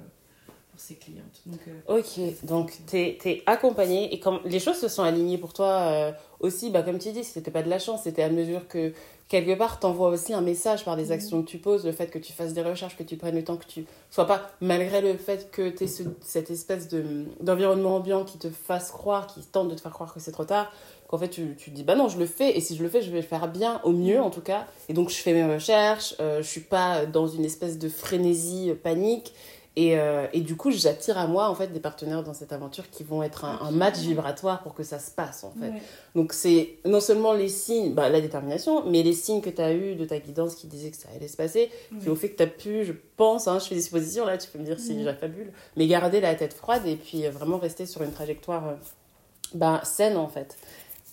pour 0.81 0.87
ses 0.89 0.95
clientes. 0.95 1.41
Donc 1.47 1.61
euh, 1.69 1.99
Ok, 1.99 2.47
donc 2.47 2.73
t'es 2.87 3.19
es 3.25 3.43
accompagné 3.47 4.13
et 4.15 4.21
comme 4.21 4.41
les 4.45 4.61
choses 4.61 4.77
se 4.79 4.89
sont 4.89 5.03
alignées 5.03 5.39
pour 5.39 5.53
toi 5.53 5.67
euh, 5.69 6.13
aussi, 6.41 6.71
bah, 6.71 6.83
comme 6.83 6.99
tu 6.99 7.13
dis, 7.13 7.25
c'était 7.25 7.51
pas 7.51 7.63
de 7.63 7.69
la 7.71 7.79
chance, 7.79 8.03
c'était 8.05 8.23
à 8.23 8.31
mesure 8.31 8.67
que 8.69 8.93
quelque 9.29 9.57
part 9.57 9.79
t'envoies 9.79 10.09
aussi 10.09 10.33
un 10.33 10.41
message 10.41 10.85
par 10.85 10.97
les 10.97 11.07
Mhm. 11.07 11.13
actions 11.13 11.43
que 11.43 11.49
tu 11.49 11.59
poses, 11.59 11.85
le 11.85 11.93
fait 11.93 12.09
que 12.09 12.19
tu 12.19 12.33
fasses 12.33 12.53
des 12.55 12.63
recherches, 12.63 12.97
que 12.97 13.03
tu 13.03 13.17
prennes 13.17 13.37
le 13.37 13.45
temps, 13.45 13.57
que 13.57 13.67
tu 13.67 13.85
sois 14.11 14.27
pas, 14.27 14.51
malgré 14.61 15.01
le 15.01 15.17
fait 15.17 15.51
que 15.51 15.69
tu 15.69 15.87
ce, 15.87 16.03
cette 16.23 16.51
espèce 16.51 16.89
de- 16.89 17.25
d'environnement 17.41 17.97
ambiant 17.97 18.25
qui 18.25 18.39
te 18.39 18.49
fasse 18.49 18.91
croire, 18.91 19.27
qui 19.27 19.41
tente 19.43 19.69
de 19.69 19.75
te 19.75 19.81
faire 19.81 19.93
croire 19.93 20.13
que 20.15 20.19
c'est 20.21 20.33
trop 20.33 20.45
tard, 20.45 20.73
qu'en 21.09 21.19
fait 21.19 21.29
tu, 21.29 21.55
tu 21.59 21.71
te 21.71 21.77
dis 21.77 21.85
bah 21.85 21.95
non, 21.95 22.09
je 22.09 22.19
le 22.19 22.27
fais 22.27 22.57
et 22.57 22.61
si 22.61 22.75
je 22.77 22.83
le 22.83 22.89
fais, 22.89 23.03
je 23.03 23.11
vais 23.11 23.21
le 23.21 23.27
faire 23.27 23.47
bien, 23.49 23.81
au 23.85 23.93
mieux 23.93 24.21
en 24.21 24.31
tout 24.31 24.41
cas. 24.41 24.67
Et 24.89 24.95
donc 24.95 25.11
je 25.11 25.17
fais 25.17 25.33
mes 25.33 25.45
recherches, 25.55 26.15
euh, 26.21 26.43
je 26.43 26.49
suis 26.49 26.61
pas 26.63 27.05
dans 27.07 27.27
une 27.29 27.45
espèce 27.45 27.79
de 27.79 27.89
frénésie, 27.89 28.71
euh, 28.71 28.75
panique. 28.75 29.33
Et, 29.77 29.97
euh, 29.99 30.27
et 30.33 30.41
du 30.41 30.57
coup, 30.57 30.73
j'attire 30.73 31.17
à 31.17 31.29
moi 31.29 31.49
en 31.49 31.55
fait 31.55 31.69
des 31.69 31.79
partenaires 31.79 32.25
dans 32.25 32.35
cette 32.35 32.53
aventure 32.53 32.91
qui 32.91 33.05
vont 33.05 33.23
être 33.23 33.45
un, 33.45 33.61
un 33.63 33.71
match 33.71 33.99
vibratoire 33.99 34.63
pour 34.65 34.75
que 34.75 34.83
ça 34.83 34.99
se 34.99 35.13
passe 35.13 35.45
en 35.45 35.53
fait. 35.53 35.69
ouais. 35.71 35.83
Donc 36.17 36.33
c'est 36.33 36.79
non 36.85 37.01
seulement 37.01 37.33
les 37.35 37.49
signes, 37.49 37.95
bah, 37.95 38.09
la 38.09 38.21
détermination, 38.21 38.85
mais 38.91 39.05
les 39.05 39.13
signes 39.13 39.41
que 39.41 39.49
tu 39.49 39.63
as 39.63 39.73
eu 39.73 39.95
de 39.95 40.05
ta 40.05 40.19
guidance 40.19 40.57
qui 40.57 40.67
disait 40.67 40.91
que 40.91 40.97
ça 40.97 41.09
allait 41.15 41.29
se 41.29 41.37
passer, 41.37 41.71
qui 41.89 42.07
Ouais. 42.07 42.09
ont 42.11 42.17
fait 42.17 42.31
que 42.31 42.37
tu 42.39 42.43
as 42.43 42.47
pu, 42.49 42.85
je 42.85 42.93
pense, 43.17 43.47
hein, 43.47 43.61
je 43.61 43.67
fais 43.69 43.77
des 43.77 43.81
suppositions 43.83 44.27
là, 44.27 44.37
tu 44.39 44.51
peux 44.51 44.59
me 44.59 44.65
dire 44.65 44.81
si 44.81 44.93
Mhm. 44.95 45.05
j'affabule, 45.05 45.53
mais 45.77 45.87
garder 45.87 46.21
la 46.21 46.35
tête 46.35 46.53
froide 46.53 46.83
et 46.87 46.97
puis 46.97 47.25
euh, 47.25 47.31
vraiment 47.31 47.59
rester 47.59 47.87
sur 47.87 48.03
une 48.03 48.11
trajectoire 48.13 48.67
euh, 48.69 48.75
bah, 49.55 49.83
saine 49.85 50.17
en 50.17 50.29
fait. 50.29 50.59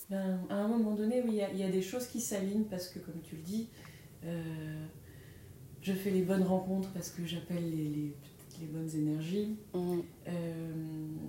Ben, 0.09 0.39
à 0.49 0.55
un 0.55 0.67
moment 0.67 0.91
donné, 0.95 1.21
oui, 1.23 1.41
il 1.53 1.57
y 1.57 1.61
y, 1.61 1.63
a 1.63 1.69
des 1.69 1.81
choses 1.83 2.07
qui 2.07 2.21
s'alignent 2.21 2.63
parce 2.63 2.87
que, 2.87 2.97
comme 2.97 3.21
tu 3.21 3.35
le 3.35 3.41
dis, 3.43 3.67
euh, 4.25 4.85
je 5.83 5.93
fais 5.93 6.09
les 6.09 6.21
bonnes 6.21 6.43
rencontres 6.43 6.89
parce 6.93 7.09
que 7.09 7.25
j'appelle 7.25 7.69
les, 7.69 7.83
les, 7.89 8.13
les 8.61 8.67
bonnes 8.67 8.89
énergies. 8.95 9.57
Mhm. 9.73 10.03
Euh, 10.27 10.73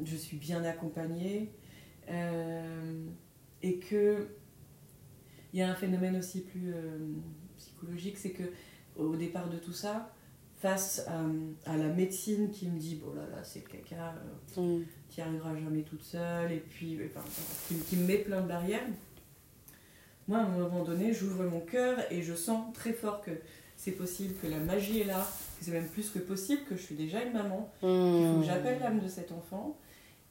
je 0.05 0.17
suis 0.17 0.37
bien 0.37 0.65
accompagnée. 0.65 1.51
euh, 2.11 3.05
et 3.63 3.79
que 3.79 4.29
il 5.53 5.59
y 5.59 5.63
a 5.63 5.71
un 5.71 5.75
phénomène 5.75 6.17
aussi 6.17 6.41
plus 6.43 6.73
euh, 6.73 6.99
psychologique, 7.57 8.17
c'est 8.19 8.31
que 8.31 8.45
au 8.97 9.15
départ 9.17 9.49
de 9.51 9.59
tout 9.59 9.73
ça, 9.73 10.13
face 10.61 11.07
à, 11.07 11.23
à 11.71 11.77
la 11.77 11.89
médecine 11.89 12.51
qui 12.51 12.67
me 12.69 12.79
dit 12.79 12.97
bon 12.97 13.15
là 13.15 13.23
là 13.31 13.45
c'est 13.45 13.61
caca, 13.61 14.15
euh, 14.57 14.61
Mhm. 14.61 14.85
qui 15.09 15.21
arrivera 15.21 15.55
jamais 15.57 15.83
toute 15.83 16.03
seule 16.03 16.53
et 16.53 16.61
puis 16.61 16.99
enfin, 17.07 17.25
qui, 17.69 17.75
qui 17.77 17.97
me 17.97 18.07
met 18.07 18.19
plein 18.19 18.41
de 18.43 18.49
barrières. 18.49 18.87
Moi, 20.29 20.39
à 20.39 20.43
un 20.43 20.59
moment 20.59 20.85
donné, 20.85 21.13
j'ouvre 21.15 21.45
mon 21.45 21.61
cœur 21.61 21.99
et 22.13 22.23
je 22.23 22.35
sens 22.35 22.73
très 22.75 22.93
fort 22.93 23.23
que 23.23 23.31
c'est 23.77 23.93
possible, 23.93 24.35
que 24.43 24.47
la 24.47 24.59
magie 24.59 25.01
est 25.01 25.05
là, 25.05 25.27
que 25.59 25.65
c'est 25.65 25.73
même 25.73 25.89
plus 25.89 26.11
que 26.11 26.19
possible, 26.19 26.63
que 26.65 26.77
je 26.77 26.83
suis 26.83 26.95
déjà 26.95 27.23
une 27.23 27.33
maman, 27.33 27.71
il 27.83 27.89
faut 28.35 28.41
que 28.41 28.47
j'appelle 28.47 28.81
l'âme 28.81 29.01
de 29.01 29.09
cet 29.09 29.33
enfant 29.33 29.77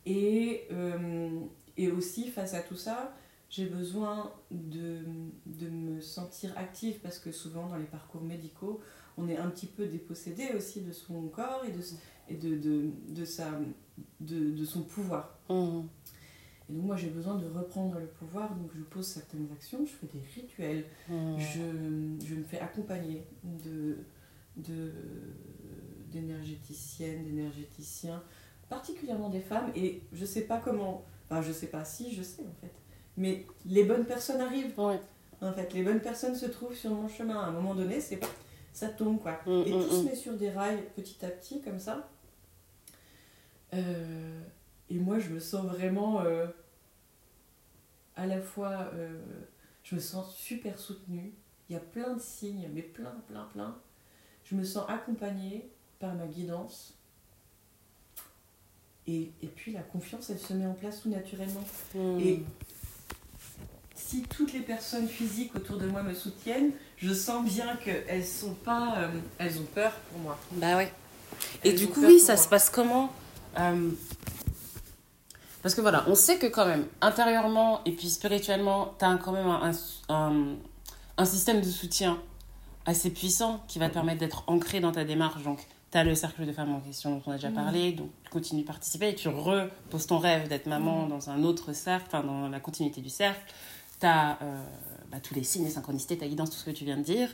Et, 0.06 0.64
euh, 0.72 1.30
et 1.78 1.92
aussi, 1.92 2.30
face 2.30 2.54
à 2.54 2.62
tout 2.62 2.76
ça, 2.78 3.14
j'ai 3.50 3.66
besoin 3.66 4.32
de, 4.52 5.00
de 5.46 5.70
me 5.70 6.02
sentir 6.02 6.54
active 6.58 7.00
parce 7.02 7.20
que 7.20 7.32
souvent 7.32 7.68
dans 7.68 7.78
les 7.78 7.86
parcours 7.86 8.22
médicaux, 8.22 8.82
on 9.18 9.28
est 9.30 9.38
un 9.38 9.50
petit 9.50 9.68
peu 9.68 9.86
dépossédé 9.88 10.50
aussi 10.56 10.82
de 10.82 10.92
son 10.92 11.24
corps 11.30 11.64
et 11.68 11.72
de, 11.72 11.80
et 12.30 12.36
de, 12.36 12.56
de, 12.58 12.90
de 13.10 13.26
sa, 13.26 13.50
de, 14.20 14.52
de 14.52 14.66
son 14.66 14.82
pouvoir. 14.84 15.40
Mhm. 15.50 15.88
Et 16.70 16.74
donc 16.74 16.84
moi 16.84 16.98
j'ai 16.98 17.10
besoin 17.10 17.36
de 17.36 17.48
reprendre 17.48 17.98
le 18.00 18.08
pouvoir, 18.08 18.54
donc 18.54 18.70
je 18.76 18.82
pose 18.84 19.06
certaines 19.08 19.48
actions, 19.54 19.86
je 19.86 19.92
fais 19.94 20.08
des 20.08 20.24
rituels, 20.36 20.84
Mhm. 21.10 21.40
je, 21.40 22.26
je 22.28 22.36
me 22.36 22.44
fais 22.44 22.60
accompagner 22.60 23.26
de, 23.44 23.98
d'énergéticiennes, 26.12 27.24
d'énergéticiens, 27.26 28.24
particulièrement 28.70 29.30
des 29.30 29.42
femmes, 29.42 29.72
et 29.76 30.02
je 30.14 30.26
sais 30.26 30.42
pas 30.42 30.58
comment, 30.60 31.06
enfin 31.26 31.42
je 31.42 31.52
sais 31.52 31.68
pas 31.68 31.86
si, 31.86 32.14
je 32.14 32.22
sais 32.24 32.42
en 32.44 32.56
fait, 32.62 32.74
mais 33.18 33.46
les 33.66 33.84
bonnes 33.84 34.06
personnes 34.06 34.42
arrivent, 34.42 34.78
Ouais. 34.80 35.00
en 35.42 35.54
fait, 35.54 35.74
les 35.74 35.84
bonnes 35.84 36.02
personnes 36.02 36.36
se 36.36 36.46
trouvent 36.48 36.76
sur 36.76 36.92
mon 36.92 37.08
chemin, 37.08 37.40
à 37.40 37.46
un 37.48 37.52
moment 37.52 37.76
donné, 37.76 38.00
c'est 38.02 38.20
ça 38.74 38.90
tombe 38.90 39.20
quoi. 39.20 39.40
Mm, 39.46 39.64
Et 39.66 39.74
mm, 39.74 39.82
tout 39.84 39.90
se 39.92 40.02
mm. 40.02 40.06
met 40.06 40.16
sur 40.16 40.34
des 40.38 40.50
rails 40.52 40.84
petit 40.96 41.26
à 41.26 41.30
petit, 41.30 41.62
comme 41.62 41.80
ça. 41.80 42.10
Euh, 43.74 44.42
et 44.90 45.00
moi, 45.00 45.18
je 45.20 45.30
me 45.30 45.40
sens 45.40 45.66
vraiment 45.66 46.22
euh, 46.22 46.48
à 48.16 48.26
la 48.28 48.40
fois. 48.40 48.90
euh, 48.94 49.20
je 49.84 49.96
me 49.96 50.00
sens 50.02 50.36
super 50.36 50.78
soutenue. 50.78 51.34
Il 51.70 51.74
y 51.74 51.76
a 51.76 51.80
plein 51.80 52.14
de 52.16 52.20
signes, 52.22 52.70
mais 52.74 52.82
plein, 52.82 53.16
plein, 53.28 53.46
plein. 53.54 53.78
Je 54.50 54.56
me 54.56 54.64
sens 54.64 54.86
accompagnée 54.90 55.70
par 56.00 56.14
ma 56.14 56.26
guidance. 56.26 56.94
Et, 59.08 59.32
et 59.42 59.48
puis 59.48 59.72
la 59.72 59.82
confiance, 59.82 60.30
elle 60.30 60.40
se 60.40 60.54
met 60.54 60.66
en 60.66 60.74
place 60.74 61.02
tout 61.02 61.10
naturellement. 61.10 61.64
Mhm. 61.96 62.20
Et 62.20 62.44
si 63.96 64.22
toutes 64.24 64.54
les 64.54 64.60
personnes 64.62 65.08
physiques 65.08 65.56
autour 65.56 65.78
de 65.78 65.88
moi 65.88 66.04
me 66.04 66.14
soutiennent, 66.14 66.72
je 66.98 67.14
sens 67.14 67.46
bien 67.46 67.76
qu'elles 67.78 68.26
sont 68.26 68.54
pas. 68.54 68.96
euh, 69.00 69.10
elles 69.38 69.60
ont 69.60 69.66
peur 69.74 69.92
pour 70.12 70.20
moi. 70.20 70.38
Bah 70.54 70.78
ouais. 70.78 70.92
Et 71.64 71.74
du 71.74 71.88
coup, 71.88 72.02
oui, 72.06 72.20
ça 72.20 72.34
moi. 72.36 72.44
se 72.44 72.48
passe 72.50 72.70
comment 72.70 73.12
Euh, 73.60 73.90
Parce 75.62 75.74
que 75.76 75.82
voilà, 75.82 76.04
on 76.08 76.16
sait 76.16 76.38
que 76.38 76.46
quand 76.48 76.66
même, 76.66 76.86
intérieurement 77.02 77.82
et 77.86 77.92
puis 77.92 78.10
spirituellement, 78.10 78.94
tu 79.00 79.06
as 79.06 79.18
quand 79.18 79.32
même 79.32 79.48
un, 79.48 79.72
un, 80.10 80.56
un 81.18 81.26
système 81.26 81.60
de 81.62 81.70
soutien 81.70 82.22
assez 82.88 83.12
puissant 83.12 83.62
qui 83.68 83.78
va 83.78 83.90
te 83.90 83.94
permettre 83.94 84.20
d'être 84.20 84.44
ancré 84.48 84.80
dans 84.80 84.92
ta 84.92 85.04
démarche. 85.04 85.44
Donc, 85.44 85.60
tu 85.92 85.98
as 85.98 86.04
le 86.04 86.16
cercle 86.16 86.46
de 86.46 86.52
femmes 86.52 86.74
en 86.74 86.80
question 86.80 87.12
dont 87.16 87.22
on 87.28 87.32
a 87.32 87.36
déjà 87.36 87.50
Mhm. 87.50 87.56
parlé, 87.56 87.92
donc 87.92 88.10
tu 88.24 88.30
continues 88.32 88.62
de 88.62 88.68
participer 88.68 89.10
et 89.10 89.16
tu 89.16 89.28
reposes 89.28 90.08
ton 90.08 90.18
rêve 90.18 90.48
d'être 90.48 90.66
maman 90.68 91.04
Mhm. 91.04 91.10
dans 91.10 91.30
un 91.30 91.44
autre 91.44 91.74
cercle, 91.74 92.06
enfin 92.08 92.24
dans 92.24 92.50
la 92.50 92.60
continuité 92.60 93.02
du 93.02 93.10
cercle. 93.10 93.40
Tu 94.00 94.06
as 94.08 94.40
bah, 95.12 95.20
tous 95.22 95.34
les 95.36 95.44
signes, 95.44 95.64
les 95.64 95.70
synchronicités, 95.72 96.18
ta 96.18 96.28
guidance, 96.28 96.50
tout 96.50 96.58
ce 96.58 96.66
que 96.66 96.72
tu 96.72 96.84
viens 96.84 96.98
de 96.98 97.02
dire, 97.04 97.30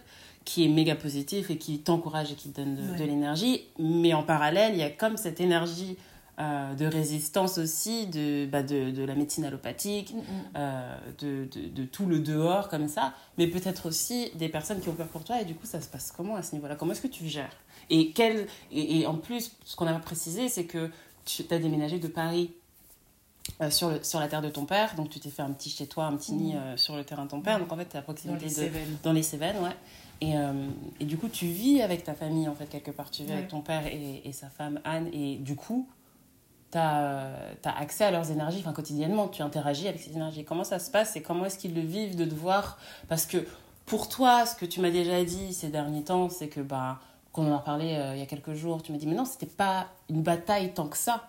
qui 0.45 0.64
est 0.64 0.68
méga 0.68 0.93
positif 0.95 1.49
et 1.49 1.58
qui 1.58 1.80
t'encourage 1.80 2.32
et 2.32 2.36
qui 2.36 2.49
te 2.49 2.62
donne 2.62 2.76
de, 2.76 2.91
Ouais. 2.91 2.97
de 2.99 3.04
l'énergie. 3.04 3.62
Mais 3.80 4.14
en 4.14 4.22
parallèle, 4.22 4.74
il 4.76 4.80
y 4.80 4.84
a 4.84 4.91
comme 4.91 5.18
cette 5.18 5.41
énergie 5.41 5.97
euh, 6.40 6.74
de 6.74 6.86
résistance 6.86 7.58
aussi 7.58 8.08
de, 8.08 8.46
bah, 8.46 8.64
de, 8.64 8.92
de 8.92 9.04
la 9.04 9.16
médecine 9.16 9.46
allopathique, 9.46 10.14
euh, 10.56 10.98
de, 11.20 11.48
de, 11.52 11.68
de 11.70 11.86
tout 11.86 12.06
le 12.06 12.20
dehors 12.20 12.70
comme 12.70 12.88
ça, 12.88 13.14
mais 13.38 13.48
peut-être 13.48 13.88
aussi 13.88 14.32
des 14.36 14.50
personnes 14.50 14.80
qui 14.80 14.90
ont 14.90 14.96
peur 14.96 15.08
pour 15.08 15.24
toi. 15.24 15.42
Et 15.42 15.46
du 15.46 15.54
coup, 15.56 15.66
ça 15.66 15.80
se 15.82 15.88
passe 15.88 16.12
comment 16.16 16.36
à 16.36 16.42
ce 16.42 16.56
niveau-là? 16.56 16.76
Comment 16.76 16.92
est-ce 16.94 17.02
que 17.02 17.08
tu 17.08 17.28
gères? 17.28 17.56
Et, 17.90 18.12
quel, 18.12 18.48
et, 18.72 19.02
et 19.02 19.08
en 19.08 19.16
plus, 19.16 19.52
ce 19.66 19.76
qu'on 19.76 19.86
pas 19.86 19.94
précisé, 20.00 20.50
c'est 20.50 20.66
que 20.66 20.90
tu 21.26 21.44
as 21.52 21.60
déménagé 21.60 22.00
de 22.00 22.08
Paris 22.08 22.52
euh, 23.62 23.70
sur, 23.70 23.90
le, 23.90 24.04
sur 24.04 24.20
la 24.20 24.28
terre 24.28 24.42
de 24.42 24.50
ton 24.50 24.66
père, 24.66 24.96
donc 24.96 25.10
tu 25.10 25.20
t'es 25.20 25.30
fait 25.30 25.42
un 25.42 25.52
petit 25.52 25.70
chez 25.70 25.86
toi, 25.86 26.06
un 26.06 26.16
petit 26.16 26.34
nid 26.34 26.56
euh, 26.56 26.78
sur 26.78 26.96
le 26.96 27.04
terrain 27.04 27.26
de 27.26 27.30
ton 27.30 27.42
père, 27.42 27.60
donc 27.60 27.72
en 27.72 27.78
fait, 27.78 27.86
tu 27.90 27.96
es 27.96 27.98
à 27.98 28.02
Dans 28.02 28.06
proximité 28.06 28.46
les 28.48 28.70
de, 28.70 28.76
dans 29.04 29.12
les 29.14 29.24
Cévennes, 29.24 29.58
ouais. 29.62 29.76
Et, 30.22 30.38
euh, 30.38 30.54
et 31.02 31.06
du 31.06 31.18
coup, 31.18 31.28
tu 31.28 31.48
vis 31.48 31.82
avec 31.82 32.06
ta 32.06 32.14
famille, 32.14 32.48
en 32.48 32.56
fait, 32.56 32.68
quelque 32.68 32.92
part. 32.92 33.12
Tu 33.12 33.24
vis 33.24 33.30
Ouais. 33.30 33.36
avec 33.36 33.50
ton 33.50 33.60
père 33.60 33.86
et, 33.88 34.22
et 34.24 34.32
sa 34.32 34.48
femme 34.48 34.80
Anne. 34.86 35.10
Et 35.12 35.36
du 35.36 35.58
coup, 35.58 35.86
tu 36.74 36.80
as, 36.80 37.78
accès 37.78 38.03
à 38.03 38.11
leurs 38.11 38.32
énergies, 38.32 38.59
enfin, 38.59 38.74
quotidiennement. 38.74 39.28
Tu 39.28 39.41
interagis 39.41 39.88
avec 39.88 40.01
ces 40.01 40.11
énergies. 40.11 40.43
Comment 40.43 40.63
ça 40.63 40.80
se 40.80 40.89
passe 40.89 41.15
et 41.15 41.21
comment 41.21 41.45
est-ce 41.45 41.57
qu'ils 41.57 41.76
le 41.76 41.82
vivent 41.82 42.15
de 42.15 42.26
devoir. 42.26 42.78
Parce 43.07 43.26
que 43.26 43.45
pour 43.86 44.09
toi, 44.09 44.45
ce 44.45 44.55
que 44.55 44.65
tu 44.65 44.82
m'as 44.82 44.89
déjà 44.89 45.24
dit 45.24 45.53
ces 45.53 45.69
derniers 45.69 46.03
temps, 46.03 46.30
c'est 46.30 46.47
que, 46.47 46.61
bah, 46.61 46.99
qu'on 47.32 47.51
en 47.51 47.57
a 47.57 47.59
parlé 47.59 47.95
euh, 47.95 48.15
il 48.15 48.19
y 48.19 48.24
a 48.24 48.26
quelques 48.26 48.53
jours, 48.53 48.82
tu 48.82 48.91
m'as 48.91 48.97
dit, 48.97 49.07
mais 49.07 49.15
non, 49.15 49.26
c'était 49.26 49.45
pas 49.45 49.88
une 50.09 50.24
bataille 50.24 50.74
tant 50.74 50.88
que 50.88 50.97
ça. 50.97 51.28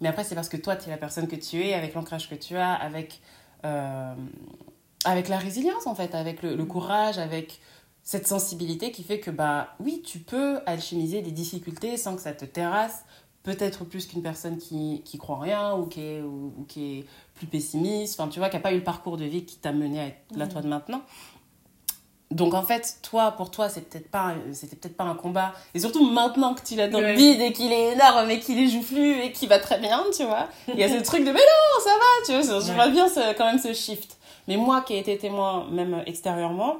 Mais 0.00 0.08
après, 0.08 0.24
c'est 0.24 0.34
parce 0.34 0.48
que 0.48 0.56
toi, 0.56 0.76
tu 0.76 0.88
es 0.88 0.90
la 0.90 0.98
personne 0.98 1.28
que 1.28 1.36
tu 1.36 1.62
es, 1.62 1.74
avec 1.74 1.94
l'ancrage 1.94 2.28
que 2.28 2.34
tu 2.34 2.56
as, 2.56 2.72
avec, 2.72 3.20
euh, 3.64 4.14
avec 5.04 5.28
la 5.28 5.38
résilience, 5.38 5.86
en 5.86 5.94
fait, 5.94 6.14
avec 6.14 6.42
le, 6.42 6.54
le 6.54 6.64
courage, 6.64 7.18
avec 7.18 7.60
cette 8.04 8.26
sensibilité 8.26 8.90
qui 8.90 9.02
fait 9.02 9.20
que, 9.20 9.30
bah 9.30 9.74
oui, 9.80 10.02
tu 10.02 10.18
peux 10.18 10.60
alchimiser 10.66 11.20
des 11.20 11.32
difficultés 11.32 11.96
sans 11.96 12.16
que 12.16 12.22
ça 12.22 12.32
te 12.32 12.46
terrasse, 12.46 13.04
peut-être 13.42 13.84
plus 13.84 14.06
qu'une 14.06 14.22
personne 14.22 14.58
qui, 14.58 15.02
qui 15.04 15.16
croit 15.18 15.36
en 15.36 15.40
rien 15.40 15.74
ou 15.74 15.86
qui, 15.86 16.00
est, 16.02 16.20
ou, 16.20 16.52
ou 16.58 16.64
qui 16.68 16.98
est 17.00 17.04
plus 17.34 17.46
pessimiste, 17.46 18.18
enfin, 18.20 18.28
tu 18.28 18.38
vois, 18.38 18.48
qui 18.48 18.56
n'a 18.56 18.62
pas 18.62 18.72
eu 18.72 18.76
le 18.78 18.84
parcours 18.84 19.16
de 19.16 19.24
vie 19.24 19.44
qui 19.44 19.56
t'a 19.56 19.72
mené 19.72 20.00
à 20.00 20.06
être 20.06 20.18
là, 20.36 20.46
toi, 20.46 20.60
de 20.60 20.68
maintenant. 20.68 21.00
Donc 22.30 22.52
en 22.52 22.62
fait, 22.62 22.98
toi, 23.02 23.30
pour 23.32 23.50
toi, 23.50 23.70
c'est 23.70 23.88
peut-être 23.88 24.10
pas, 24.10 24.34
c'était 24.52 24.76
peut-être 24.76 24.98
pas 24.98 25.04
un 25.04 25.14
combat. 25.14 25.54
Et 25.72 25.78
surtout 25.80 26.04
maintenant 26.04 26.52
que 26.54 26.60
tu 26.62 26.74
l'as 26.74 26.86
dans 26.88 27.00
le 27.00 27.14
bide 27.14 27.40
et 27.40 27.54
qu'il 27.54 27.72
est 27.72 27.92
énorme 27.94 28.28
et 28.30 28.38
qu'il 28.38 28.58
est 28.58 28.66
joufflu 28.68 29.18
et 29.22 29.32
qu'il 29.32 29.48
va 29.48 29.58
très 29.58 29.78
bien, 29.78 30.04
tu 30.14 30.24
vois. 30.24 30.46
Il 30.68 30.78
y 30.78 30.84
a 30.84 30.88
ce 30.90 31.02
truc 31.02 31.20
de 31.20 31.30
mais 31.32 31.32
non, 31.32 31.82
ça 31.82 31.90
va, 31.90 32.26
tu 32.26 32.32
vois. 32.32 32.60
Je 32.60 32.68
Ouais. 32.68 32.74
vois 32.74 32.88
bien 32.88 33.08
ce- 33.08 33.34
quand 33.34 33.46
même 33.46 33.58
ce 33.58 33.72
shift. 33.72 34.18
Mais 34.46 34.58
moi 34.58 34.82
qui 34.82 34.92
ai 34.92 34.98
été 34.98 35.16
témoin, 35.16 35.66
même 35.70 36.02
extérieurement, 36.04 36.76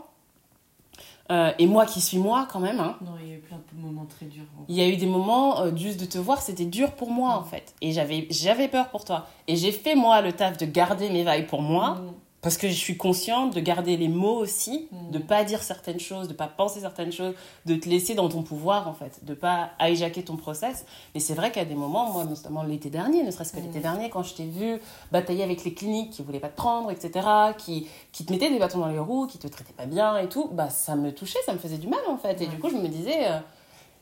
euh, 1.31 1.53
et 1.59 1.66
moi 1.66 1.85
qui 1.85 2.01
suis 2.01 2.18
moi 2.18 2.49
quand 2.51 2.61
même, 2.61 2.81
hein, 2.81 2.97
Non, 3.03 3.12
il 3.22 3.29
y 3.29 3.33
a 3.33 3.37
eu 3.37 3.41
plein 3.41 3.59
de 3.59 3.81
moments 3.81 4.07
très 4.07 4.26
durs. 4.26 4.45
il 4.66 4.74
y 4.74 4.81
a 4.81 4.89
eu 4.89 4.97
des 4.97 5.07
moments, 5.07 5.61
euh, 5.61 5.76
juste 5.76 6.01
de 6.01 6.07
te 6.07 6.16
voir, 6.16 6.41
c'était 6.41 6.64
dur 6.64 6.93
pour 6.93 7.11
moi 7.11 7.35
en 7.35 7.45
fait. 7.45 7.74
Et 7.83 7.93
j'avais, 7.93 8.68
peur 8.68 8.89
pour 8.89 9.05
toi. 9.05 9.26
Et 9.47 9.57
j'ai 9.57 9.72
fait 9.72 9.95
moi 9.95 10.22
le 10.22 10.33
taf 10.33 10.57
de 10.57 10.64
garder 10.64 11.11
mes 11.11 11.24
vailles 11.24 11.47
pour 11.47 11.61
moi. 11.61 11.97
Mm. 11.97 12.12
Parce 12.49 12.57
que 12.57 12.68
je 12.68 12.72
suis 12.72 12.96
consciente 12.96 13.55
de 13.55 13.61
garder 13.61 13.99
les 13.99 14.09
mots 14.09 14.36
aussi, 14.38 14.88
Mm. 14.90 15.11
de 15.11 15.18
pas 15.18 15.44
dire 15.44 15.62
certaines 15.62 16.01
choses, 16.01 16.28
de 16.28 16.32
pas 16.32 16.46
penser 16.46 16.80
certaines 16.80 17.12
choses, 17.12 17.34
de 17.66 17.74
te 17.74 17.86
laisser 17.90 18.14
dans 18.14 18.30
ton 18.30 18.42
pouvoir 18.42 18.88
en 18.88 18.94
fait, 18.94 19.22
de 19.22 19.34
pas 19.34 19.68
hijacker 19.78 20.22
ton 20.24 20.36
process. 20.38 20.86
Mais 21.14 21.20
c'est 21.20 21.34
vrai 21.34 21.53
qu'à 21.53 21.66
des 21.66 21.74
moments, 21.74 22.11
moi 22.11 22.24
notamment 22.24 22.62
l'été 22.62 22.88
dernier, 22.88 23.22
ne 23.22 23.30
serait-ce 23.30 23.53
que 23.53 23.61
Mm. 23.61 23.64
l'été 23.64 23.80
dernier, 23.80 24.09
quand 24.09 24.22
je 24.22 24.32
t'ai 24.32 24.46
vu 24.46 24.80
batailler 25.12 25.42
avec 25.44 25.62
les 25.62 25.74
cliniques 25.74 26.09
qui 26.09 26.22
voulaient 26.22 26.40
pas 26.40 26.49
te 26.49 26.57
prendre, 26.57 26.90
etc., 26.90 27.28
qui, 27.59 27.86
qui 28.12 28.24
te 28.24 28.32
mettaient 28.32 28.49
des 28.51 28.59
bâtons 28.59 28.78
dans 28.78 28.86
les 28.88 28.99
roues, 28.99 29.26
qui 29.26 29.36
te 29.36 29.46
traitaient 29.46 29.74
pas 29.74 29.84
bien 29.84 30.16
et 30.16 30.30
tout, 30.30 30.49
bah 30.51 30.70
ça 30.70 30.96
me 30.96 31.12
touchait, 31.12 31.40
ça 31.44 31.53
me 31.53 31.59
faisait 31.59 31.76
du 31.76 31.86
mal 31.88 32.01
en 32.09 32.16
fait. 32.16 32.40
Et 32.40 32.46
du 32.46 32.59
coup, 32.59 32.70
je 32.70 32.76
me 32.76 32.88
disais, 32.88 33.26
euh, 33.28 33.38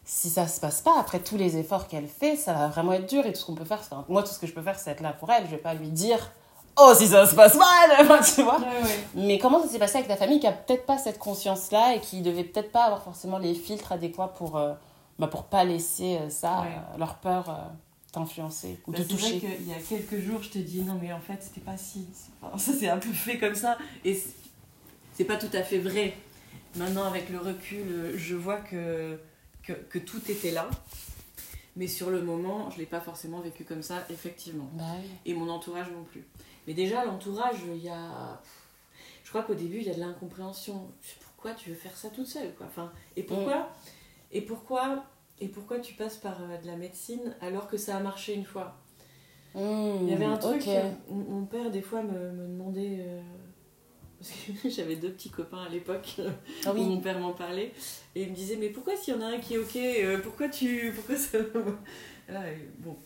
si 0.04 0.30
ça 0.30 0.46
se 0.46 0.60
passe 0.60 0.82
pas, 0.82 1.00
après 1.00 1.18
tous 1.18 1.36
les 1.36 1.56
efforts 1.56 1.88
qu'elle 1.88 2.06
fait, 2.06 2.36
ça 2.36 2.52
va 2.52 2.68
vraiment 2.68 2.92
être 2.92 3.08
dur 3.08 3.26
et 3.26 3.32
tout 3.32 3.40
ce 3.40 3.44
qu'on 3.46 3.56
peut 3.56 3.64
faire, 3.64 3.82
c'est- 3.82 3.96
moi 4.08 4.22
tout 4.22 4.32
ce 4.32 4.38
que 4.38 4.46
je 4.46 4.52
peux 4.52 4.62
faire, 4.62 4.78
c'est 4.78 4.92
être 4.92 5.00
là 5.00 5.12
pour 5.12 5.32
elle. 5.32 5.46
Je 5.46 5.50
vais 5.50 5.56
pas 5.56 5.74
lui 5.74 5.88
dire, 5.88 6.30
oh 6.78 6.92
si 6.96 7.06
ça 7.06 7.26
se 7.26 7.34
passe 7.34 7.54
mal, 7.56 8.20
tu 8.34 8.42
vois. 8.42 8.58
Ouais, 8.58 8.82
ouais. 8.82 8.98
Mais 9.14 9.38
comment 9.38 9.62
ça 9.62 9.68
s'est 9.68 9.78
passé 9.78 9.96
avec 9.96 10.08
ta 10.08 10.16
famille 10.16 10.40
qui 10.40 10.46
a 10.46 10.52
peut-être 10.52 10.86
pas 10.86 10.98
cette 10.98 11.18
conscience-là 11.18 11.94
et 11.94 12.00
qui 12.00 12.20
devait 12.22 12.44
peut-être 12.44 12.72
pas 12.72 12.84
avoir 12.84 13.02
forcément 13.02 13.38
les 13.38 13.54
filtres 13.54 13.92
adéquats 13.92 14.28
pour, 14.28 14.56
euh, 14.56 14.74
bah, 15.18 15.26
pour 15.28 15.44
pas 15.44 15.64
laisser 15.64 16.16
euh, 16.18 16.28
ça, 16.30 16.60
Ouais. 16.62 16.68
euh, 16.94 16.98
leur 16.98 17.16
peur, 17.16 17.48
euh, 17.50 17.54
t'influencer 18.12 18.78
ou 18.86 18.92
Bah, 18.92 18.98
te 18.98 19.02
c'est 19.02 19.12
vrai 19.14 19.16
toucher? 19.22 19.38
qu'il 19.40 19.68
y 19.68 19.72
a 19.74 19.78
quelques 19.78 20.20
jours, 20.20 20.42
je 20.42 20.50
te 20.50 20.58
dis 20.58 20.82
non, 20.82 20.98
mais 21.00 21.12
en 21.12 21.20
fait, 21.20 21.38
c'était 21.40 21.60
pas 21.60 21.76
si. 21.76 22.06
c'est 22.12 22.58
Ça 22.58 22.72
s'est 22.78 22.88
un 22.88 22.98
peu 22.98 23.12
fait 23.12 23.38
comme 23.38 23.54
ça. 23.54 23.78
Et 24.04 24.14
c'est- 24.14 24.34
c'est 25.14 25.24
pas 25.24 25.36
tout 25.36 25.50
à 25.54 25.62
fait 25.62 25.78
vrai. 25.78 26.14
Maintenant, 26.76 27.04
avec 27.04 27.30
le 27.30 27.38
recul, 27.38 28.12
je 28.16 28.34
vois 28.34 28.56
que, 28.58 29.18
que, 29.62 29.72
que 29.72 29.98
tout 29.98 30.20
était 30.30 30.50
là. 30.50 30.68
Mais 31.74 31.88
sur 31.88 32.10
le 32.10 32.22
moment, 32.22 32.70
je 32.70 32.78
l'ai 32.78 32.86
pas 32.86 33.00
forcément 33.00 33.40
vécu 33.40 33.64
comme 33.64 33.82
ça, 33.82 33.96
effectivement. 34.10 34.68
Bah 34.74 34.84
oui. 35.02 35.08
Et 35.26 35.34
mon 35.34 35.48
entourage 35.50 35.86
non 35.90 36.04
plus. 36.04 36.24
Mais 36.66 36.74
déjà, 36.74 37.04
l'entourage, 37.04 37.56
il 37.74 37.82
y 37.82 37.88
a. 37.88 38.40
Je 39.24 39.28
crois 39.30 39.42
qu'au 39.42 39.54
début, 39.54 39.78
il 39.78 39.86
y 39.86 39.90
a 39.90 39.94
de 39.94 40.00
l'incompréhension. 40.00 40.90
Pourquoi 41.20 41.52
tu 41.54 41.70
veux 41.70 41.76
faire 41.76 41.96
ça 41.96 42.10
toute 42.10 42.26
seule 42.26 42.54
quoi? 42.54 42.66
Enfin, 42.66 42.92
Et 43.16 43.22
pourquoi 43.22 43.70
Et 44.32 44.40
pourquoi 44.40 45.04
et 45.38 45.48
pourquoi 45.48 45.80
tu 45.80 45.92
passes 45.94 46.16
par 46.16 46.40
euh, 46.40 46.56
de 46.56 46.66
la 46.66 46.76
médecine 46.76 47.36
alors 47.42 47.68
que 47.68 47.76
ça 47.76 47.96
a 47.96 48.00
marché 48.00 48.34
une 48.34 48.46
fois? 48.46 48.76
Il 49.54 50.08
y 50.08 50.12
avait 50.12 50.26
un 50.26 50.36
truc, 50.36 50.66
euh, 50.68 50.90
mon 51.08 51.46
père 51.46 51.70
des 51.70 51.80
fois 51.80 52.02
me, 52.02 52.30
me 52.30 52.46
demandait, 52.46 52.98
euh, 53.00 53.22
parce 54.18 54.30
que 54.30 54.68
j'avais 54.68 54.96
deux 54.96 55.10
petits 55.12 55.30
copains 55.30 55.62
à 55.62 55.68
l'époque 55.70 56.20
Ah 56.66 56.74
où 56.74 56.76
mon 56.76 57.00
père 57.00 57.18
m'en 57.18 57.32
parlait, 57.32 57.72
et 58.14 58.24
il 58.24 58.30
me 58.30 58.34
disait 58.34 58.56
mais 58.56 58.68
pourquoi 58.68 58.96
s'il 58.96 59.14
y 59.14 59.16
en 59.16 59.22
a 59.22 59.26
un 59.26 59.38
qui 59.38 59.54
est 59.54 59.58
ok, 59.58 59.76
euh, 59.76 60.18
pourquoi 60.22 60.48
tu, 60.50 60.92
pourquoi 60.94 61.16
ça, 61.16 61.38
bon, 62.80 62.96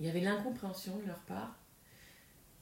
il 0.00 0.06
y 0.06 0.08
avait 0.08 0.20
l'incompréhension 0.20 0.96
de 0.96 1.06
leur 1.06 1.20
part, 1.20 1.54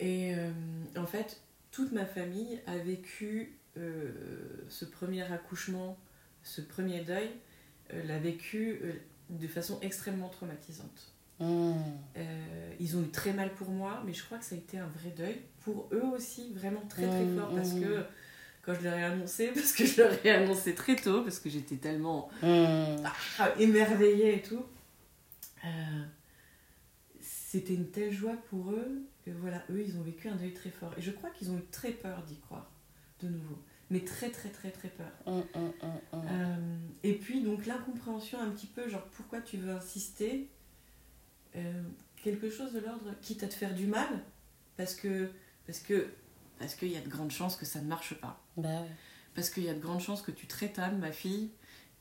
et 0.00 0.34
euh, 0.34 0.50
en 0.96 1.06
fait 1.06 1.40
toute 1.70 1.92
ma 1.92 2.04
famille 2.04 2.60
a 2.66 2.76
vécu 2.76 3.58
euh, 3.78 4.12
ce 4.68 4.84
premier 4.84 5.22
accouchement, 5.22 5.98
ce 6.42 6.60
premier 6.60 7.00
deuil, 7.00 7.30
euh, 7.92 8.04
l'a 8.04 8.18
vécu 8.18 8.80
de 9.30 9.46
façon 9.48 9.78
extrêmement 9.80 10.28
traumatisante. 10.28 11.12
Mm. 11.40 11.72
Euh, 12.18 12.74
ils 12.78 12.96
ont 12.96 13.02
eu 13.02 13.08
très 13.08 13.32
mal 13.32 13.52
pour 13.54 13.70
moi, 13.70 14.02
mais 14.04 14.12
je 14.12 14.22
crois 14.24 14.36
que 14.38 14.44
ça 14.44 14.54
a 14.54 14.58
été 14.58 14.78
un 14.78 14.86
vrai 14.88 15.10
deuil. 15.16 15.40
Pour 15.60 15.88
eux 15.92 16.04
aussi, 16.14 16.52
vraiment 16.54 16.82
très 16.88 17.06
très 17.06 17.24
Mm, 17.24 17.38
fort. 17.38 17.54
Parce 17.54 17.72
mm. 17.72 17.80
que 17.80 18.04
quand 18.62 18.74
je 18.74 18.82
leur 18.82 18.94
ai 18.94 19.04
annoncé, 19.04 19.48
parce 19.54 19.72
que 19.72 19.86
je 19.86 20.02
leur 20.02 20.26
ai 20.26 20.30
annoncé 20.30 20.74
très 20.74 20.96
tôt, 20.96 21.22
parce 21.22 21.40
que 21.40 21.48
j'étais 21.48 21.76
tellement 21.76 22.28
Mm. 22.42 23.02
ah, 23.38 23.54
émerveillée 23.58 24.36
et 24.36 24.42
tout, 24.42 24.64
c'était 27.20 27.74
une 27.74 27.90
telle 27.90 28.12
joie 28.12 28.36
pour 28.50 28.72
eux 28.72 29.02
que 29.24 29.30
voilà, 29.30 29.62
eux, 29.70 29.82
ils 29.86 29.96
ont 29.96 30.02
vécu 30.02 30.28
un 30.28 30.36
deuil 30.36 30.52
très 30.52 30.70
fort. 30.70 30.92
Et 30.96 31.02
je 31.02 31.10
crois 31.10 31.30
qu'ils 31.30 31.50
ont 31.50 31.58
eu 31.58 31.64
très 31.70 31.92
peur 31.92 32.22
d'y 32.22 32.38
croire, 32.38 32.70
de 33.20 33.28
nouveau. 33.28 33.58
Mais 33.90 34.00
très 34.00 34.30
très 34.30 34.48
très 34.48 34.70
très 34.70 34.88
peur. 34.88 35.12
Mm, 35.26 35.58
mm, 35.58 35.72
mm. 35.82 36.00
Euh, 36.14 36.76
et 37.02 37.14
puis 37.14 37.42
donc 37.42 37.66
l'incompréhension 37.66 38.40
un 38.40 38.50
petit 38.50 38.66
peu, 38.66 38.88
genre 38.88 39.04
pourquoi 39.16 39.40
tu 39.40 39.58
veux 39.58 39.70
insister 39.70 40.48
euh, 41.56 41.82
quelque 42.16 42.48
chose 42.48 42.72
de 42.72 42.80
l'ordre, 42.80 43.14
quitte 43.20 43.42
à 43.42 43.48
te 43.48 43.54
faire 43.54 43.74
du 43.74 43.86
mal, 43.86 44.08
parce 44.76 44.94
que 44.94 45.30
parce 45.66 45.80
que 45.80 46.08
parce 46.58 46.74
qu'il 46.74 46.88
y 46.88 46.96
a 46.96 47.02
de 47.02 47.08
grandes 47.08 47.32
chances 47.32 47.56
que 47.56 47.66
ça 47.66 47.80
ne 47.80 47.86
marche 47.86 48.14
pas. 48.14 48.42
Bah 48.56 48.68
ouais. 48.68 48.88
Parce 49.34 49.50
qu'il 49.50 49.64
y 49.64 49.68
a 49.68 49.74
de 49.74 49.80
grandes 49.80 50.00
chances 50.00 50.22
que 50.22 50.30
tu 50.30 50.46
te 50.46 50.56
rétames, 50.56 50.98
ma 50.98 51.12
fille, 51.12 51.50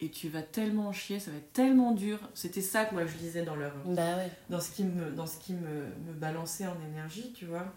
et 0.01 0.09
tu 0.09 0.29
vas 0.29 0.41
tellement 0.41 0.87
en 0.87 0.91
chier, 0.93 1.19
ça 1.19 1.31
va 1.31 1.37
être 1.37 1.53
tellement 1.53 1.91
dur. 1.93 2.19
C'était 2.33 2.61
ça 2.61 2.85
que 2.85 2.93
moi 2.93 3.05
je 3.05 3.15
disais 3.17 3.43
dans 3.43 3.55
leur 3.55 3.73
Bah 3.85 4.17
ouais. 4.17 4.31
dans 4.49 4.59
ce 4.59 4.71
qui 4.71 4.83
me 4.83 5.11
dans 5.11 5.27
ce 5.27 5.39
qui 5.39 5.53
me, 5.53 5.85
me 6.07 6.13
balançait 6.13 6.65
en 6.67 6.77
énergie, 6.89 7.31
tu 7.33 7.45
vois. 7.45 7.73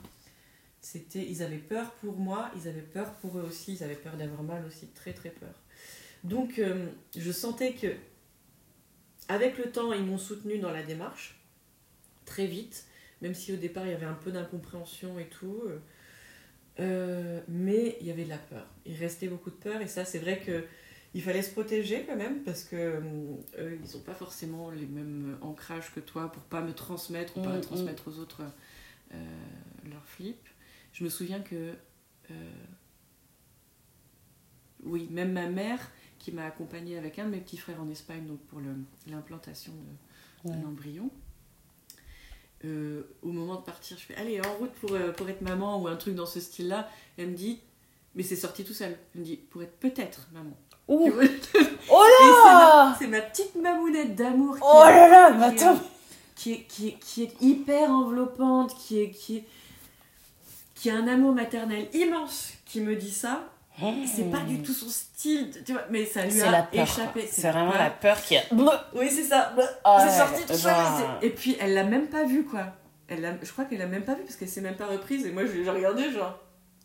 C'était 0.81 1.25
ils 1.27 1.43
avaient 1.43 1.59
peur 1.59 1.93
pour 2.01 2.17
moi, 2.19 2.51
ils 2.57 2.69
avaient 2.69 2.81
peur 2.83 3.15
pour 3.17 3.39
eux 3.39 3.43
aussi, 3.43 3.75
ils 3.75 3.85
avaient 3.85 3.95
peur 3.95 4.17
d'avoir 4.17 4.43
mal 4.43 4.65
aussi, 4.67 4.87
très 4.89 5.13
très 5.13 5.31
peur. 5.31 5.55
Donc 6.25 6.59
euh, 6.59 6.87
je 7.17 7.31
sentais 7.33 7.73
que 7.75 7.95
avec 9.29 9.57
le 9.59 9.71
temps, 9.71 9.93
ils 9.93 10.05
m'ont 10.05 10.19
soutenu 10.19 10.59
dans 10.59 10.71
la 10.71 10.83
démarche 10.83 11.41
très 12.27 12.47
vite, 12.47 12.87
même 13.23 13.35
si 13.35 13.53
au 13.53 13.57
départ 13.57 13.87
il 13.87 13.93
y 13.93 13.95
avait 13.95 14.07
un 14.07 14.15
peu 14.15 14.33
d'incompréhension 14.33 15.19
et 15.19 15.27
tout. 15.29 15.63
euh, 15.67 15.79
euh, 16.81 17.41
mais 17.49 17.97
il 18.01 18.07
y 18.07 18.11
avait 18.11 18.25
de 18.25 18.29
la 18.31 18.39
peur. 18.39 18.67
Il 18.85 18.97
restait 18.97 19.29
beaucoup 19.29 19.51
de 19.51 19.55
peur 19.57 19.81
et 19.81 19.87
ça 19.89 20.05
c'est 20.05 20.19
vrai 20.19 20.41
que 20.41 20.65
il 21.15 21.23
fallait 21.23 21.43
se 21.43 21.51
protéger 21.53 22.05
quand 22.07 22.17
même 22.17 22.43
parce 22.43 22.65
que 22.65 22.75
euh, 22.77 23.01
eux, 23.59 23.79
ils 23.83 23.97
n'ont 23.97 24.03
pas 24.03 24.15
forcément 24.15 24.71
les 24.71 24.87
mêmes 24.87 25.39
ancrages 25.43 25.93
que 25.95 26.01
toi 26.01 26.31
pour 26.33 26.43
pas 26.43 26.61
me 26.61 26.73
transmettre 26.75 27.37
ou 27.39 27.43
pas 27.43 27.57
Mm, 27.57 27.61
transmettre 27.61 28.09
aux 28.09 28.19
autres 28.19 28.43
euh, 29.13 29.17
leur 29.89 30.05
flip. 30.07 30.49
Je 30.93 31.05
me 31.05 31.09
souviens 31.09 31.41
que 31.41 31.75
euh, 32.31 32.35
oui, 34.83 35.09
même 35.11 35.33
ma 35.33 35.49
mère 35.49 35.91
qui 36.19 36.33
m'a 36.33 36.45
accompagnée 36.47 36.99
avec 36.99 37.19
un 37.19 37.27
de 37.27 37.31
mes 37.31 37.41
petits 37.41 37.57
frères 37.59 37.81
en 37.81 37.89
Espagne 37.91 38.27
donc 38.27 38.41
pour 38.47 38.61
l'implantation 39.07 39.73
de, 39.73 40.49
de 40.51 40.55
Ouais. 40.57 40.63
l'embryon. 40.63 41.11
Euh, 42.67 43.03
au 43.23 43.33
moment 43.33 43.57
de 43.57 43.63
partir, 43.65 43.97
je 43.99 44.03
fais 44.05 44.15
allez 44.17 44.41
en 44.41 44.55
route 44.57 44.73
pour, 44.73 44.91
pour 45.17 45.29
être 45.29 45.41
maman 45.43 45.81
ou 45.83 45.87
un 45.87 45.97
truc 45.97 46.15
dans 46.15 46.27
ce 46.27 46.39
style-là. 46.41 46.91
Elle 47.17 47.31
me 47.31 47.35
dit 47.35 47.61
mais 48.15 48.23
c'est 48.23 48.37
sorti 48.37 48.63
tout 48.65 48.75
seul. 48.75 48.97
Elle 49.15 49.21
me 49.21 49.25
dit 49.27 49.37
pour 49.37 49.63
être 49.63 49.77
peut-être 49.79 50.29
maman. 50.33 50.57
Ouh. 50.89 51.11
Oh 51.11 51.17
Et 51.17 51.23
c'est 51.23 52.45
ma- 52.45 52.53
là 52.53 52.97
c'est 52.99 53.07
ma, 53.07 53.21
petite 53.21 53.55
mamounette 53.57 54.15
d'amour 54.15 54.57
qui, 54.57 54.63
Oh 54.65 54.83
là 54.85 55.09
là, 55.09 55.31
mais 55.31 55.45
attends 55.47 55.79
qui 56.35 56.53
est, 56.53 56.61
qui, 56.69 56.89
est, 56.89 56.93
qui 56.99 57.23
est 57.25 57.33
hyper 57.41 57.91
enveloppante, 57.91 58.75
qui, 58.77 59.01
est, 59.01 59.11
qui, 59.11 59.37
est- 59.39 59.45
qui 60.75 60.91
a 60.91 60.97
un 60.97 61.07
amour 61.09 61.33
maternel 61.33 61.89
immense, 61.95 62.51
qui 62.67 62.81
me 62.81 62.97
dit 62.97 63.11
ça. 63.13 63.41
C'est 64.07 64.31
pas 64.31 64.39
du 64.41 64.61
tout 64.63 64.73
son 64.73 64.89
style, 64.89 65.51
tu 65.67 65.73
vois, 65.73 65.83
mais 65.91 66.05
ça 66.05 66.25
lui 66.27 66.41
a 66.43 66.69
échappé. 66.83 67.29
C'est 67.31 67.51
vraiment 67.51 67.71
peur. 67.73 67.81
la 67.81 67.91
peur 67.91 68.23
qui 68.23 68.37
a. 68.37 68.43
Oui, 68.53 69.07
c'est 69.11 69.25
ça. 69.25 69.53
Ah 69.85 70.07
c'est 70.09 70.17
sorti 70.17 70.43
tout 70.47 70.53
c'est- 71.21 71.27
Et 71.27 71.31
puis, 71.31 71.57
elle 71.61 71.75
l'a 71.75 71.83
même 71.85 72.07
pas 72.07 72.25
vu, 72.25 72.45
quoi. 72.45 72.67
Elle 73.09 73.39
je 73.43 73.51
crois 73.53 73.65
qu'elle 73.65 73.79
l'a 73.81 73.87
même 73.87 74.05
pas 74.05 74.15
vu 74.15 74.23
parce 74.23 74.37
qu'elle 74.37 74.49
s'est 74.49 74.61
même 74.61 74.77
pas 74.77 74.87
reprise. 74.87 75.27
Et 75.27 75.31
moi, 75.33 75.45
je 75.47 75.53
l'ai 75.53 75.69
regardé, 75.69 76.11
genre, 76.13 76.39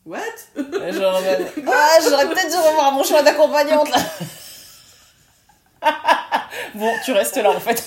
what? 0.05 0.19
Genre, 0.55 1.21
ah, 1.67 1.97
j'aurais 2.09 2.27
peut-être 2.27 2.49
dû 2.49 2.57
revoir 2.57 2.91
mon 2.91 3.03
choix 3.03 3.23
d'accompagnante 3.23 3.89
là. 3.89 3.99
bon, 6.75 6.91
tu 7.05 7.11
restes 7.11 7.37
là 7.37 7.51
en 7.51 7.59
fait. 7.59 7.77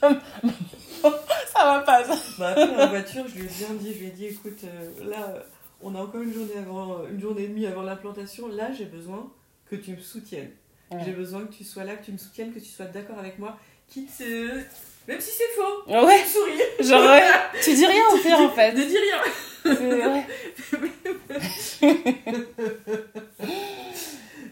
ça 0.00 1.64
va 1.64 1.80
pas 1.80 2.04
ça. 2.04 2.16
Bah, 2.38 2.48
après, 2.50 2.84
en 2.84 2.88
voiture, 2.88 3.24
je 3.28 3.34
lui 3.34 3.46
ai 3.46 3.48
bien 3.48 3.74
dit, 3.74 3.94
je 3.94 3.98
lui 3.98 4.06
ai 4.06 4.10
dit, 4.10 4.26
écoute, 4.26 4.60
euh, 4.64 5.08
là, 5.08 5.28
euh, 5.28 5.40
on 5.80 5.94
a 5.94 6.00
encore 6.00 6.22
une 6.22 6.32
journée 6.32 6.56
avant, 6.58 7.06
une 7.06 7.20
journée 7.20 7.44
et 7.44 7.48
demie 7.48 7.66
avant 7.66 7.82
l'implantation. 7.82 8.48
Là, 8.48 8.72
j'ai 8.72 8.84
besoin 8.84 9.30
que 9.66 9.76
tu 9.76 9.92
me 9.92 10.00
soutiennes. 10.00 10.50
Ouais. 10.90 11.00
J'ai 11.04 11.12
besoin 11.12 11.44
que 11.44 11.52
tu 11.52 11.64
sois 11.64 11.84
là, 11.84 11.96
que 11.96 12.04
tu 12.04 12.12
me 12.12 12.18
soutiennes, 12.18 12.52
que 12.52 12.58
tu 12.58 12.70
sois 12.70 12.86
d'accord 12.86 13.18
avec 13.18 13.38
moi. 13.38 13.56
Quitte, 13.88 14.10
euh, 14.20 14.62
même 15.08 15.20
si 15.20 15.30
c'est 15.30 15.60
faux, 15.60 15.82
Ouais, 16.06 16.22
tu 16.22 16.28
souris. 16.28 16.88
genre, 16.88 17.10
ouais, 17.10 17.22
tu 17.62 17.74
dis 17.74 17.86
rien 17.86 18.02
au 18.12 18.16
pire 18.18 18.38
en 18.40 18.50
fait. 18.50 18.72
Ne 18.72 18.84
dis 18.84 18.98
rien. 18.98 19.18
C'est- 19.64 19.70
ouais. 20.06 20.24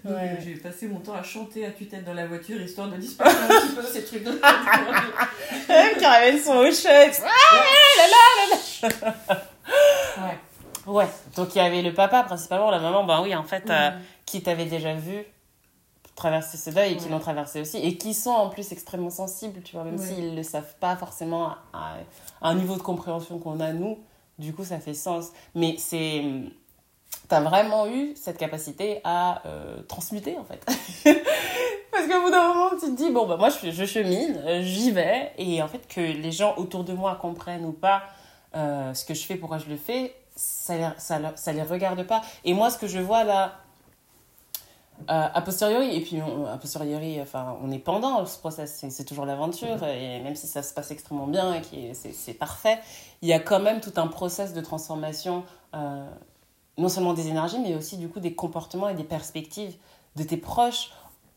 Donc, 0.05 0.15
Ouais. 0.15 0.15
euh, 0.15 0.37
j'ai 0.45 0.55
passé 0.55 0.87
mon 0.87 1.01
temps 1.01 1.15
à 1.15 1.23
chanter 1.25 1.67
à 1.67 1.71
tue-tête 1.71 2.05
dans 2.05 2.15
la 2.15 2.27
voiture, 2.27 2.61
histoire 2.61 2.89
de 2.89 2.97
disperser 2.97 3.37
un 3.43 3.61
petit 3.61 3.75
peu 3.75 3.83
ces 3.83 4.05
trucs 4.05 4.23
de 4.23 4.31
qui 5.99 6.07
ramène 6.07 6.39
son. 6.39 6.63
Ah 6.63 6.63
là 6.63 8.07
là 8.07 8.17
là 8.39 8.89
là. 8.89 9.43
Ouais. 10.19 10.39
Ouais, 10.87 11.07
donc 11.37 11.49
il 11.57 11.59
y 11.59 11.61
avait 11.61 11.83
le 11.83 11.93
papa 11.93 12.23
principalement, 12.23 12.71
la 12.71 12.79
maman, 12.79 13.03
ben 13.03 13.21
oui, 13.23 13.35
en 13.35 13.43
fait, 13.43 13.69
euh, 13.69 13.91
Mhm. 13.91 14.01
qui 14.27 14.43
t'avait 14.45 14.67
déjà 14.67 14.95
vu 14.95 15.25
traverser 16.17 16.57
ce 16.57 16.71
deuil 16.71 16.95
et 16.95 16.97
qui 16.97 17.05
Ouais. 17.05 17.11
l'ont 17.13 17.19
traversé 17.21 17.61
aussi, 17.61 17.77
et 17.79 17.97
qui 17.97 18.15
sont 18.15 18.31
en 18.31 18.49
plus 18.49 18.73
extrêmement 18.73 19.11
sensibles, 19.11 19.63
tu 19.63 19.77
vois, 19.77 19.85
même 19.85 20.01
Ouais. 20.01 20.07
s'ils 20.07 20.31
ne 20.33 20.37
le 20.37 20.43
savent 20.43 20.75
pas 20.81 20.97
forcément 20.97 21.51
à, 21.73 21.99
à 22.43 22.49
un 22.49 22.55
niveau 22.55 22.75
de 22.75 22.83
compréhension 22.83 23.39
qu'on 23.39 23.61
a 23.61 23.73
nous, 23.73 23.99
du 24.39 24.53
coup 24.53 24.65
ça 24.65 24.79
fait 24.81 24.95
sens. 24.95 25.29
Mais 25.55 25.77
c'est. 25.79 26.25
T'as 27.29 27.41
vraiment 27.41 27.87
eu 27.89 28.15
cette 28.15 28.39
capacité 28.39 29.01
à 29.05 29.43
euh, 29.47 29.83
transmuter 29.83 30.37
en 30.39 30.45
fait. 30.45 30.65
Parce 31.93 32.07
qu'au 32.09 32.21
bout 32.23 32.31
d'un 32.31 32.49
moment, 32.49 32.71
tu 32.71 32.87
te 32.87 32.97
dis, 32.97 33.11
bon, 33.11 33.27
bah 33.27 33.37
moi 33.37 33.49
je, 33.51 33.71
je 33.71 33.85
chemine, 33.85 34.41
euh, 34.47 34.63
j'y 34.63 34.91
vais, 34.93 35.33
et 35.39 35.63
en 35.63 35.69
fait 35.69 35.87
que 35.89 36.01
les 36.01 36.31
gens 36.33 36.55
autour 36.57 36.85
de 36.85 36.93
moi 36.93 37.17
comprennent 37.21 37.65
ou 37.65 37.73
pas 37.73 38.03
euh, 38.55 38.93
ce 38.95 39.05
que 39.05 39.15
je 39.15 39.25
fais, 39.25 39.37
pourquoi 39.37 39.59
je 39.59 39.67
le 39.67 39.77
fais, 39.77 40.15
ça 40.37 40.95
ça, 40.99 41.19
ça 41.35 41.53
les 41.53 41.63
regarde 41.63 42.03
pas. 42.07 42.21
Et 42.45 42.55
moi, 42.55 42.71
ce 42.71 42.79
que 42.79 42.87
je 42.87 42.99
vois 43.01 43.25
là, 43.25 43.55
euh, 45.11 45.29
a 45.33 45.41
posteriori, 45.43 45.95
et 45.97 46.01
puis 46.01 46.21
on- 46.23 46.47
a 46.47 46.57
posteriori, 46.57 47.21
enfin, 47.21 47.57
on 47.63 47.71
est 47.71 47.79
pendant 47.79 48.25
ce 48.27 48.39
process, 48.39 48.85
c'est- 48.91 49.05
toujours 49.05 49.25
l'aventure, 49.27 49.83
et 49.85 50.21
même 50.21 50.35
si 50.37 50.47
ça 50.47 50.63
se 50.63 50.73
passe 50.75 50.91
extrêmement 50.91 51.27
bien 51.27 51.55
et 51.55 51.61
que 51.61 51.95
c'est 52.13 52.35
parfait, 52.35 52.79
il 53.23 53.29
y 53.29 53.33
a 53.33 53.39
quand 53.41 53.61
même 53.61 53.81
tout 53.81 53.93
un 53.97 54.07
process 54.07 54.53
de 54.55 54.61
transformation, 54.61 55.45
euh, 55.75 56.07
non 56.79 56.89
seulement 56.89 57.13
des 57.15 57.29
énergies, 57.29 57.59
mais 57.59 57.75
aussi 57.75 57.97
du 57.99 58.09
coup 58.09 58.21
des 58.21 58.35
comportements 58.35 58.89
et 58.89 58.95
des 58.95 59.05
perspectives 59.05 59.75
de 60.17 60.23
tes 60.23 60.37
proches 60.37 60.91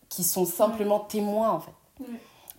qui 0.09 0.23
sont 0.23 0.45
simplement 0.45 0.99
témoins 0.99 1.51
en 1.51 1.59
fait. 1.59 1.71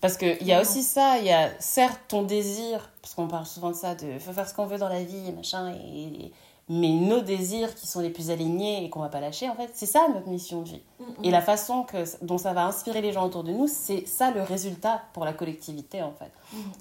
Parce 0.00 0.16
qu'il 0.16 0.42
y 0.46 0.52
a 0.52 0.60
aussi 0.62 0.82
ça, 0.82 1.18
il 1.18 1.24
y 1.26 1.32
a 1.32 1.50
certes 1.58 2.00
ton 2.08 2.22
désir, 2.22 2.90
parce 3.02 3.14
qu'on 3.14 3.28
parle 3.28 3.44
souvent 3.46 3.68
de 3.70 3.74
ça, 3.74 3.94
de 3.94 4.18
faut 4.18 4.32
faire 4.32 4.48
ce 4.48 4.54
qu'on 4.54 4.64
veut 4.66 4.78
dans 4.78 4.88
la 4.88 5.02
vie, 5.02 5.30
machin, 5.32 5.74
et, 5.74 6.24
et- 6.26 6.32
mais 6.72 6.90
nos 6.90 7.20
désirs 7.20 7.74
qui 7.74 7.88
sont 7.88 7.98
les 7.98 8.10
plus 8.10 8.30
alignés 8.30 8.84
et 8.84 8.90
qu'on 8.90 9.00
va 9.00 9.08
pas 9.08 9.18
lâcher, 9.18 9.50
en 9.50 9.56
fait, 9.56 9.72
c'est 9.74 9.86
ça 9.86 10.06
notre 10.14 10.28
mission 10.28 10.62
de 10.62 10.68
vie. 10.68 10.82
Et 11.24 11.32
la 11.32 11.42
façon 11.42 11.82
que, 11.82 12.04
dont 12.24 12.38
ça 12.38 12.52
va 12.52 12.64
inspirer 12.64 13.00
les 13.00 13.12
gens 13.12 13.26
autour 13.26 13.42
de 13.42 13.50
nous, 13.50 13.66
c'est 13.66 14.06
ça 14.06 14.30
le 14.30 14.40
résultat 14.40 15.02
pour 15.12 15.24
la 15.24 15.32
collectivité, 15.32 16.00
en 16.00 16.12
fait. 16.12 16.30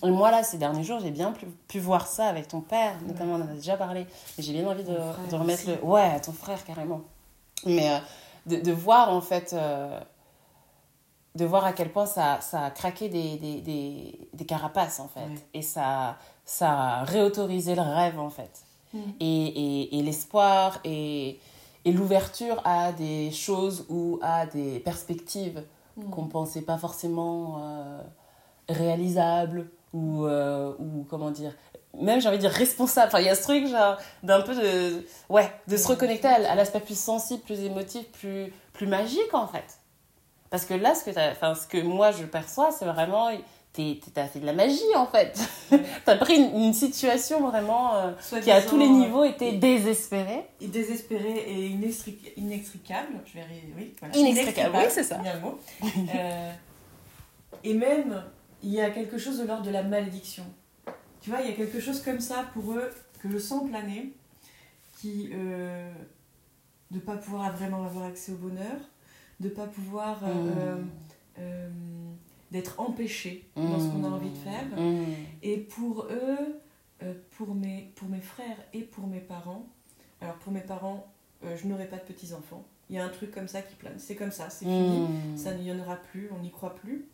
Et 0.03 0.11
moi, 0.11 0.29
là, 0.29 0.43
ces 0.43 0.59
derniers 0.59 0.83
jours, 0.83 0.99
j'ai 0.99 1.09
bien 1.09 1.31
pu, 1.31 1.47
pu 1.67 1.79
voir 1.79 2.05
ça 2.05 2.27
avec 2.27 2.47
ton 2.47 2.61
père, 2.61 2.93
notamment, 3.07 3.33
on 3.33 3.41
en 3.41 3.49
a 3.49 3.53
déjà 3.55 3.77
parlé, 3.77 4.05
j'ai 4.37 4.53
bien 4.53 4.67
envie 4.67 4.83
de, 4.83 4.95
remettre 5.35 5.63
aussi. 5.63 5.71
le... 5.81 5.83
Ouais, 5.83 6.21
ton 6.21 6.33
frère, 6.33 6.63
carrément. 6.63 7.01
Mais 7.65 7.89
euh, 7.89 7.97
de, 8.45 8.57
de 8.61 8.71
voir, 8.71 9.11
en 9.11 9.21
fait... 9.21 9.53
euh, 9.53 9.99
de 11.33 11.45
voir 11.45 11.65
à 11.65 11.73
quel 11.73 11.91
point 11.91 12.05
ça, 12.05 12.41
ça 12.41 12.65
a 12.65 12.69
craqué 12.71 13.09
des, 13.09 13.37
des, 13.37 13.61
des, 13.61 14.29
des 14.33 14.45
carapaces, 14.45 14.99
en 14.99 15.07
fait. 15.07 15.47
Et 15.53 15.61
ça, 15.63 16.17
ça 16.45 16.71
a 16.71 17.03
réautorisé 17.05 17.73
le 17.75 17.81
rêve, 17.81 18.19
en 18.19 18.29
fait. 18.29 18.65
Mhm. 18.93 19.01
Et, 19.19 19.25
et, 19.25 19.99
et 19.99 20.03
l'espoir 20.03 20.79
et, 20.83 21.39
et 21.85 21.91
l'ouverture 21.91 22.61
à 22.65 22.91
des 22.91 23.31
choses 23.31 23.85
ou 23.89 24.19
à 24.21 24.45
des 24.45 24.79
perspectives 24.79 25.63
Mhm. 25.97 26.11
qu'on 26.11 26.27
pensait 26.27 26.61
pas 26.61 26.77
forcément 26.77 27.57
euh, 27.61 28.01
réalisables 28.69 29.69
ou, 29.93 30.25
euh, 30.25 30.73
ou 30.79 31.05
comment 31.09 31.31
dire 31.31 31.53
même 31.99 32.21
j'ai 32.21 32.27
envie 32.27 32.37
de 32.37 32.41
dire 32.43 32.51
responsable 32.51 33.07
enfin 33.07 33.19
il 33.19 33.25
y 33.25 33.29
a 33.29 33.35
ce 33.35 33.43
truc 33.43 33.67
genre 33.67 33.97
d'un 34.23 34.41
peu 34.41 34.55
de 34.55 35.05
ouais 35.29 35.51
de 35.67 35.75
se 35.75 35.87
reconnecter 35.87 36.27
à, 36.27 36.51
à 36.51 36.55
l'aspect 36.55 36.79
plus 36.79 36.97
sensible 36.97 37.41
plus 37.41 37.59
émotif 37.61 38.07
plus 38.11 38.53
plus 38.73 38.85
magique 38.87 39.33
en 39.33 39.47
fait 39.47 39.79
parce 40.51 40.65
que 40.65 40.75
là 40.75 40.93
ce 40.95 41.03
que 41.03 41.31
enfin 41.31 41.55
ce 41.55 41.65
que 41.67 41.81
moi 41.81 42.11
je 42.11 42.23
perçois 42.25 42.71
c'est 42.71 42.85
vraiment 42.85 43.29
t'as 43.73 44.25
fait 44.27 44.39
de 44.39 44.45
la 44.45 44.53
magie 44.53 44.81
en 44.95 45.05
fait 45.05 45.39
Ouais. 45.71 45.79
t'as 46.05 46.17
pris 46.17 46.35
une, 46.35 46.63
une 46.63 46.73
situation 46.73 47.47
vraiment 47.49 47.95
euh, 47.95 48.11
qui 48.41 48.51
à 48.51 48.61
tous 48.61 48.77
les 48.77 48.85
euh, 48.85 48.89
niveaux 48.89 49.23
était 49.23 49.53
désespérée 49.53 50.45
désespéré 50.61 51.45
et 51.47 51.69
inextric- 51.69 52.33
inextricable. 52.35 53.21
Je 53.25 53.33
vais 53.35 53.43
ré- 53.45 53.71
oui, 53.77 53.93
voilà. 53.99 54.15
Inextricable, 54.17 54.75
oui, 54.77 54.83
c'est 54.89 55.03
ça. 55.03 55.21
Le 55.23 55.39
mot. 55.39 55.59
Euh, 56.15 56.51
et 57.63 57.73
même, 57.73 58.23
il 58.63 58.71
y 58.71 58.81
a 58.81 58.89
quelque 58.89 59.17
chose 59.17 59.37
de 59.39 59.45
l'ordre 59.45 59.63
de 59.63 59.71
la 59.71 59.83
malédiction. 59.83 60.43
tu 61.21 61.29
vois, 61.29 61.41
il 61.41 61.49
y 61.49 61.53
a 61.53 61.55
quelque 61.55 61.79
chose 61.79 62.01
comme 62.01 62.19
ça 62.19 62.45
pour 62.53 62.71
eux 62.73 62.89
que 63.21 63.29
je 63.29 63.37
sens 63.37 63.69
planer, 63.69 64.13
qui 64.99 65.29
euh, 65.33 65.91
de 66.91 66.99
pas 66.99 67.15
pouvoir 67.17 67.55
vraiment 67.55 67.83
avoir 67.85 68.05
accès 68.05 68.31
au 68.31 68.35
bonheur, 68.37 68.77
de 69.39 69.49
pas 69.49 69.67
pouvoir 69.67 70.19
euh, 70.23 70.75
Mmh. 70.75 72.15
D'être 72.51 72.79
empêché 72.79 73.47
dans 73.55 73.79
ce 73.79 73.87
qu'on 73.87 74.03
a 74.03 74.07
envie 74.07 74.31
de 74.31 74.37
faire. 74.37 74.65
Mmh. 74.75 75.03
Et 75.43 75.57
pour 75.57 76.05
eux, 76.05 76.61
euh, 77.03 77.13
pour, 77.37 77.53
mes, 77.53 77.91
pour 77.95 78.09
mes 78.09 78.21
frères 78.21 78.57
et 78.73 78.81
pour 78.81 79.07
mes 79.07 79.19
parents, 79.19 79.67
alors 80.21 80.35
pour 80.35 80.51
mes 80.51 80.61
parents, 80.61 81.11
euh, 81.43 81.55
je 81.55 81.67
n'aurai 81.67 81.85
pas 81.85 81.97
de 81.97 82.03
petits-enfants. 82.03 82.65
Il 82.89 82.95
y 82.95 82.99
a 82.99 83.05
un 83.05 83.09
truc 83.09 83.31
comme 83.31 83.47
ça 83.47 83.61
qui 83.61 83.75
plane. 83.75 83.99
C'est 83.99 84.15
comme 84.15 84.31
ça, 84.31 84.49
c'est 84.49 84.65
fini. 84.65 84.99
Mmh. 85.01 85.37
Ça 85.37 85.53
n'y 85.53 85.71
en 85.71 85.79
aura 85.79 85.95
plus, 85.97 86.29
on 86.35 86.41
n'y 86.41 86.49
croit 86.49 86.75
plus. 86.75 87.05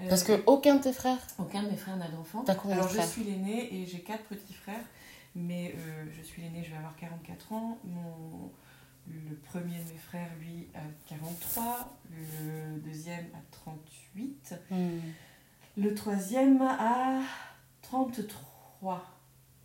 Euh, 0.00 0.08
Parce 0.08 0.22
que 0.22 0.42
aucun 0.46 0.76
de 0.76 0.82
tes 0.82 0.92
frères. 0.92 1.18
aucun 1.38 1.62
de 1.62 1.70
mes 1.70 1.76
frères 1.76 1.96
n'a 1.96 2.08
d'enfants. 2.08 2.44
Alors 2.70 2.88
je 2.88 3.00
suis 3.00 3.24
l'aîné 3.24 3.74
et 3.74 3.86
j'ai 3.86 4.00
quatre 4.00 4.24
petits 4.24 4.54
frères. 4.54 4.84
Mais 5.34 5.74
je 6.10 6.22
suis 6.22 6.42
l'aîné, 6.42 6.64
je 6.64 6.70
vais 6.70 6.76
avoir 6.76 6.96
44 6.96 7.52
ans. 7.52 7.78
Mon, 7.84 8.50
le 9.30 9.34
premier 9.36 9.78
de 9.78 9.92
mes 9.92 9.98
frères, 9.98 10.30
lui, 10.40 10.68
a 10.74 10.80
43. 11.08 11.96
Le 12.10 12.78
deuxième 12.80 13.26
a 13.34 13.40
38. 13.50 14.54
Mmh. 14.70 14.76
Le 15.76 15.94
troisième 15.94 16.60
a 16.62 17.20
33. 17.82 19.04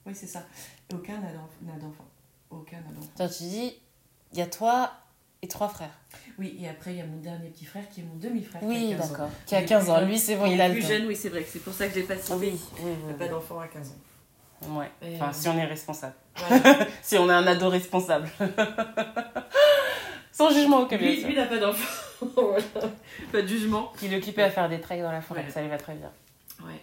Oui, 0.06 0.14
c'est 0.16 0.28
ça. 0.28 0.44
Et 0.92 0.96
aucun 0.96 1.18
n'a 1.20 1.32
d'enf- 1.32 1.62
n'a 1.62 1.74
d'enfant. 1.80 2.06
Aucun 2.50 2.78
n'a 2.82 2.92
d'enfant. 2.94 3.10
Toi, 3.16 3.30
tu 3.30 3.44
dis, 3.44 3.74
il 4.34 4.38
y 4.38 4.42
a 4.42 4.48
toi 4.48 4.92
et 5.42 5.48
trois 5.48 5.68
frères. 5.70 5.98
Oui, 6.40 6.58
et 6.60 6.68
après, 6.70 6.94
il 6.94 6.98
y 6.98 7.02
a 7.02 7.06
mon 7.06 7.18
dernier 7.20 7.50
petit 7.50 7.66
frère 7.66 7.88
qui 7.90 8.02
est 8.02 8.04
mon 8.04 8.16
demi-frère. 8.16 8.62
Oui, 8.64 8.92
15 8.98 9.02
ans. 9.06 9.12
d'accord. 9.12 9.30
Qui 9.46 9.56
a 9.56 9.64
15 9.64 9.90
ans. 9.90 10.06
Lui, 10.06 10.20
c'est 10.20 10.36
bon, 10.36 10.46
il 10.46 10.60
a 10.62 10.68
le 10.68 10.76
plus 10.76 10.88
jeune, 10.88 11.06
oui, 11.08 11.16
c'est 11.16 11.30
vrai 11.30 11.46
c'est 11.48 11.60
pour 11.60 11.74
ça 11.74 11.88
que 11.88 11.94
je 11.96 12.00
l'ai 12.00 12.06
pas 12.06 12.18
cité. 12.18 12.34
Oui, 12.36 12.52
oui, 12.52 12.60
Il 12.80 12.86
oui. 13.06 13.12
n'a 13.12 13.14
pas 13.18 13.28
d'enfant 13.28 13.60
à 13.60 13.68
15 13.68 13.90
ans. 13.92 13.96
Ouais. 14.70 14.92
Et, 15.02 15.16
Enfin, 15.16 15.30
euh, 15.30 15.34
si 15.34 15.48
on 15.50 15.58
est 15.58 15.66
responsable. 15.66 16.16
Si 17.02 17.18
on 17.18 17.30
est 17.30 17.34
un 17.34 17.46
ado 17.48 17.70
responsable. 17.70 18.30
Sans 20.32 20.50
jugement 20.52 20.82
aucun, 20.82 20.98
lui, 20.98 21.24
lui 21.24 21.36
n'a 21.36 21.46
pas 21.46 21.60
d'enfant. 21.60 22.04
Pas 23.32 23.42
de 23.42 23.48
jugement. 23.48 23.92
Il 24.02 24.14
est 24.14 24.18
occupé 24.18 24.42
à 24.42 24.50
faire 24.50 24.68
des 24.70 24.82
treks 24.82 25.02
dans 25.02 25.12
la 25.12 25.22
forêt, 25.22 25.46
ça 25.50 25.62
lui 25.62 25.70
va 25.70 25.78
très 25.78 25.94
bien. 25.94 26.12
Ouais. 26.62 26.82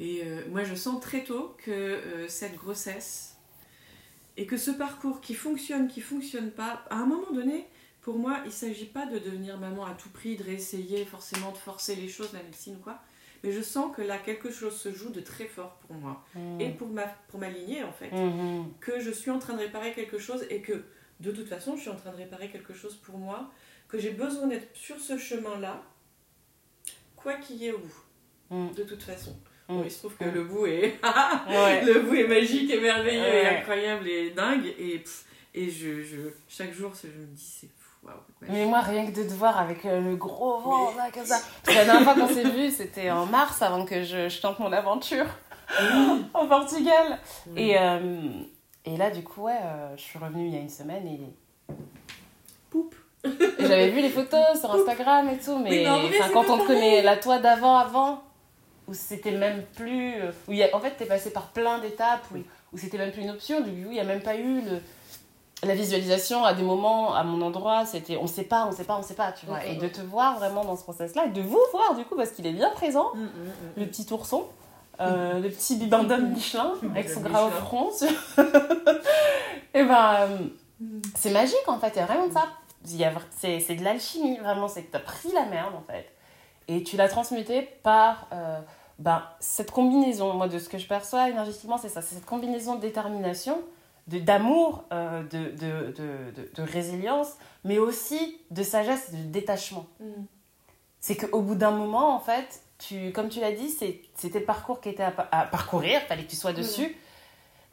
Et 0.00 0.22
euh, 0.24 0.42
moi, 0.50 0.64
je 0.64 0.74
sens 0.74 1.00
très 1.00 1.24
tôt 1.24 1.56
que 1.64 1.70
euh, 1.70 2.28
cette 2.28 2.54
grossesse 2.54 3.36
et 4.36 4.46
que 4.46 4.56
ce 4.56 4.70
parcours 4.70 5.20
qui 5.20 5.34
fonctionne, 5.34 5.88
qui 5.88 6.00
fonctionne 6.00 6.50
pas, 6.50 6.84
à 6.90 6.96
un 6.96 7.06
moment 7.06 7.32
donné, 7.32 7.66
pour 8.02 8.18
moi, 8.18 8.38
il 8.44 8.52
s'agit 8.52 8.86
pas 8.86 9.06
de 9.06 9.18
devenir 9.18 9.58
maman 9.58 9.84
à 9.84 9.92
tout 9.92 10.10
prix, 10.10 10.36
de 10.36 10.44
réessayer 10.44 11.04
forcément 11.04 11.50
de 11.50 11.56
forcer 11.56 11.96
les 11.96 12.08
choses, 12.08 12.32
la 12.32 12.42
médecine 12.42 12.76
ou 12.76 12.82
quoi. 12.82 13.00
Mais 13.44 13.52
je 13.52 13.60
sens 13.62 13.94
que 13.94 14.02
là, 14.02 14.18
quelque 14.18 14.50
chose 14.50 14.76
se 14.76 14.92
joue 14.92 15.10
de 15.10 15.20
très 15.20 15.46
fort 15.46 15.76
pour 15.86 15.94
moi 15.96 16.24
Mmh. 16.34 16.60
et 16.60 16.70
pour 16.70 16.88
ma, 16.88 17.06
pour 17.28 17.38
ma 17.40 17.48
lignée 17.48 17.82
en 17.84 17.92
fait. 17.92 18.10
Mhm. 18.10 18.72
Que 18.80 18.98
je 19.00 19.10
suis 19.10 19.30
en 19.30 19.38
train 19.38 19.54
de 19.54 19.60
réparer 19.60 19.92
quelque 19.92 20.18
chose 20.18 20.44
et 20.50 20.60
que 20.62 20.84
de 21.20 21.30
toute 21.30 21.48
façon, 21.48 21.76
je 21.76 21.82
suis 21.82 21.90
en 21.90 21.96
train 21.96 22.10
de 22.10 22.16
réparer 22.16 22.48
quelque 22.50 22.74
chose 22.74 22.94
pour 22.96 23.18
moi, 23.18 23.50
que 23.88 23.98
j'ai 23.98 24.10
besoin 24.10 24.46
d'être 24.48 24.74
sur 24.76 24.98
ce 25.00 25.16
chemin-là, 25.16 25.82
quoi 27.14 27.34
qu'il 27.34 27.56
y 27.56 27.66
ait 27.66 27.72
au 27.72 27.78
bout, 27.78 28.02
Mm. 28.50 28.72
de 28.74 28.82
toute 28.84 29.02
façon. 29.02 29.32
Mm. 29.68 29.74
Bon, 29.78 29.82
il 29.84 29.90
se 29.90 29.98
trouve 29.98 30.16
que 30.16 30.24
Mm. 30.24 30.34
le 30.34 30.44
bout 30.44 30.66
est 30.66 30.94
Ouais. 31.48 31.84
le 31.84 32.00
bout 32.00 32.14
est 32.14 32.28
magique 32.28 32.70
et 32.70 32.80
merveilleux 32.80 33.22
et 33.24 33.46
incroyable 33.46 34.06
et 34.08 34.30
dingue 34.30 34.66
et 34.78 34.98
pff, 34.98 35.24
et 35.54 35.68
je, 35.70 36.02
je 36.02 36.18
chaque 36.48 36.72
jour 36.72 36.92
je 37.02 37.08
me 37.08 37.26
dis 37.26 37.42
c'est 37.60 37.66
fou 37.76 37.85
ouais. 38.12 38.48
Mais 38.48 38.66
moi, 38.66 38.80
rien 38.80 39.06
que 39.06 39.16
de 39.16 39.22
te 39.22 39.32
voir 39.32 39.58
avec 39.58 39.84
euh, 39.84 40.00
le 40.00 40.16
gros 40.16 40.58
vent, 40.58 40.94
là, 40.96 41.08
comme 41.12 41.24
ça. 41.24 41.38
Parce 41.64 41.76
que 41.76 41.80
la 41.80 41.84
dernière 41.84 42.04
fois 42.04 42.14
qu'on 42.14 42.32
s'est 42.32 42.48
vu, 42.48 42.70
c'était 42.70 43.10
en 43.10 43.26
mars, 43.26 43.62
avant 43.62 43.84
que 43.84 44.02
je, 44.02 44.28
je 44.28 44.40
tente 44.40 44.58
mon 44.58 44.72
aventure 44.72 45.26
au 46.34 46.46
Portugal. 46.46 47.18
Et, 47.56 47.78
euh, 47.78 48.30
et 48.84 48.96
là, 48.96 49.10
du 49.10 49.22
coup, 49.22 49.42
ouais, 49.42 49.58
euh, 49.62 49.96
je 49.96 50.02
suis 50.02 50.18
revenue 50.18 50.46
il 50.46 50.54
y 50.54 50.56
a 50.56 50.60
une 50.60 50.68
semaine 50.68 51.06
et, 51.06 51.20
Poup. 52.70 52.94
j'avais 53.58 53.90
vu 53.90 54.00
les 54.00 54.10
photos 54.10 54.60
sur 54.60 54.72
Instagram 54.72 55.28
et 55.30 55.38
tout. 55.38 55.58
Mais, 55.58 55.88
en 55.88 56.00
quand 56.32 56.48
on 56.48 56.58
te 56.58 56.66
connaît, 56.66 57.02
la 57.02 57.16
toi 57.16 57.38
d'avant, 57.38 57.76
avant, 57.76 58.22
où 58.86 58.94
c'était 58.94 59.32
même 59.32 59.64
plus. 59.74 60.14
Où 60.46 60.52
il 60.52 60.58
y 60.58 60.62
a, 60.62 60.74
en 60.76 60.80
fait, 60.80 60.92
t'es 60.92 61.06
passé 61.06 61.32
par 61.32 61.48
plein 61.48 61.78
d'étapes, 61.78 62.24
où, 62.32 62.38
où 62.72 62.78
c'était 62.78 62.98
même 62.98 63.10
plus 63.10 63.22
une 63.22 63.30
option. 63.30 63.60
Du 63.60 63.70
coup, 63.70 63.88
il 63.90 63.94
n'y 63.94 64.00
a 64.00 64.04
même 64.04 64.22
pas 64.22 64.36
eu 64.36 64.60
le. 64.60 64.80
La 65.64 65.74
visualisation 65.74 66.44
à 66.44 66.52
des 66.52 66.62
moments, 66.62 67.14
à 67.14 67.24
mon 67.24 67.40
endroit, 67.40 67.86
c'était 67.86 68.16
on 68.18 68.26
sait 68.26 68.42
pas, 68.44 68.66
on 68.68 68.72
sait 68.72 68.84
pas, 68.84 68.96
on 68.98 69.02
sait 69.02 69.14
pas, 69.14 69.32
tu 69.32 69.46
vois. 69.46 69.58
Mhm. 69.58 69.64
Et 69.68 69.74
de 69.76 69.88
te 69.88 70.00
voir 70.02 70.36
vraiment 70.38 70.64
dans 70.64 70.76
ce 70.76 70.82
process-là, 70.82 71.26
et 71.26 71.30
de 71.30 71.40
vous 71.40 71.58
voir 71.72 71.94
du 71.94 72.04
coup, 72.04 72.14
parce 72.16 72.30
qu'il 72.30 72.46
est 72.46 72.52
bien 72.52 72.70
présent, 72.70 73.10
Mm, 73.14 73.20
mm, 73.22 73.24
mm. 73.26 73.50
le 73.78 73.86
petit 73.86 74.06
ourson, 74.12 74.44
euh, 75.00 75.40
le 75.40 75.48
petit 75.48 75.76
bibendum 75.76 76.28
Michelin, 76.30 76.72
avec 76.90 77.08
son 77.08 77.20
gras 77.20 77.46
au 77.46 77.50
front. 77.50 77.90
et 79.74 79.82
ben, 79.84 80.28
Mm. 80.78 81.00
c'est 81.14 81.30
magique 81.30 81.66
en 81.68 81.78
fait, 81.78 81.92
il 81.94 81.96
y 81.96 82.00
a 82.00 82.04
vraiment 82.06 82.26
de 82.26 82.32
ça. 82.34 82.44
C'est 83.38 83.60
c'est 83.60 83.74
de 83.76 83.82
l'alchimie, 83.82 84.36
vraiment, 84.36 84.68
c'est 84.68 84.82
que 84.82 84.90
tu 84.90 84.96
as 84.98 85.00
pris 85.00 85.32
la 85.32 85.46
merde 85.46 85.74
en 85.74 85.82
fait. 85.90 86.06
Et 86.68 86.82
tu 86.82 86.96
l'as 86.98 87.08
transmutée 87.08 87.62
par 87.82 88.26
euh, 88.32 88.58
ben, 88.98 89.22
cette 89.40 89.70
combinaison, 89.70 90.34
moi 90.34 90.48
de 90.48 90.58
ce 90.58 90.68
que 90.68 90.76
je 90.76 90.86
perçois 90.86 91.30
énergétiquement, 91.30 91.78
c'est 91.78 91.88
ça, 91.88 92.02
c'est 92.02 92.14
cette 92.16 92.26
combinaison 92.26 92.74
de 92.74 92.80
détermination, 92.82 93.58
d'amour, 94.08 94.84
euh, 94.92 95.22
de, 95.24 95.50
de, 95.56 95.92
de, 95.92 96.50
de, 96.54 96.62
résilience, 96.62 97.28
mais 97.64 97.78
aussi 97.78 98.38
de 98.50 98.62
sagesse 98.62 99.12
de 99.12 99.18
détachement 99.22 99.86
Mm. 100.00 100.04
c'est 101.00 101.16
qu'au 101.16 101.40
bout 101.42 101.54
d'un 101.56 101.70
moment, 101.72 102.14
en 102.14 102.20
fait, 102.20 102.62
tu, 102.78 103.10
comme 103.12 103.28
tu 103.28 103.40
l'as 103.40 103.52
dit, 103.52 103.70
c'était 103.70 104.38
le 104.40 104.44
parcours 104.44 104.80
qui 104.80 104.88
était 104.90 105.02
à, 105.02 105.12
à 105.32 105.44
parcourir, 105.46 106.00
fallait 106.02 106.24
que 106.24 106.30
tu 106.30 106.36
sois 106.36 106.52
dessus, 106.52 106.96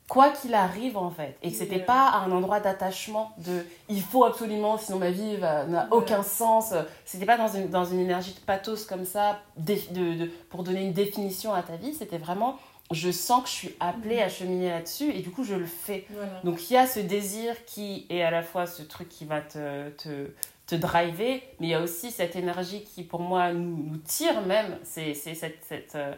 quoi 0.07 0.29
qu'il 0.29 0.53
arrive, 0.53 0.97
en 0.97 1.09
fait. 1.09 1.37
Et 1.41 1.51
que 1.51 1.57
c'était 1.57 1.83
Voilà. 1.85 1.85
pas 1.85 2.09
un 2.19 2.31
endroit 2.31 2.59
d'attachement, 2.59 3.31
de 3.39 3.65
il 3.89 4.01
faut 4.01 4.23
absolument, 4.25 4.77
sinon 4.77 4.99
ma 4.99 5.11
vie 5.11 5.37
n'a 5.39 5.87
aucun 5.91 6.23
sens. 6.23 6.73
C'était 7.05 7.25
pas 7.25 7.37
dans 7.37 7.47
une, 7.47 7.67
dans 7.69 7.85
une 7.85 7.99
énergie 7.99 8.33
de 8.33 8.39
pathos 8.39 8.85
comme 8.85 9.05
ça, 9.05 9.39
de, 9.57 9.75
de- 10.17 10.31
pour 10.49 10.63
donner 10.63 10.83
une 10.85 10.93
définition 10.93 11.53
à 11.53 11.63
ta 11.63 11.75
vie, 11.75 11.93
c'était 11.93 12.17
vraiment 12.17 12.57
je 12.91 13.11
sens 13.11 13.43
que 13.43 13.49
je 13.49 13.53
suis 13.53 13.75
appelée 13.79 14.19
à 14.21 14.29
cheminer 14.29 14.69
là-dessus 14.69 15.09
et 15.11 15.21
du 15.21 15.31
coup 15.31 15.43
je 15.43 15.55
le 15.55 15.65
fais. 15.65 16.05
Voilà. 16.11 16.41
Donc 16.43 16.69
il 16.69 16.73
y 16.73 16.77
a 16.77 16.85
ce 16.87 16.99
désir 16.99 17.65
qui 17.65 18.05
est 18.09 18.21
à 18.21 18.31
la 18.31 18.43
fois 18.43 18.65
ce 18.67 18.83
truc 18.83 19.09
qui 19.09 19.25
va 19.25 19.41
te, 19.41 19.89
te, 19.91 20.29
te 20.67 20.75
driver, 20.75 21.41
mais 21.59 21.67
il 21.67 21.69
y 21.69 21.73
a 21.73 21.81
aussi 21.81 22.11
cette 22.11 22.35
énergie 22.35 22.83
qui 22.83 23.03
pour 23.03 23.21
moi 23.21 23.51
nous, 23.53 23.77
nous 23.91 23.97
tire 23.97 24.41
même. 24.41 24.77
C'est 24.83 25.13
cette... 25.13 25.63
cette 25.63 25.95
euh, 25.95 26.13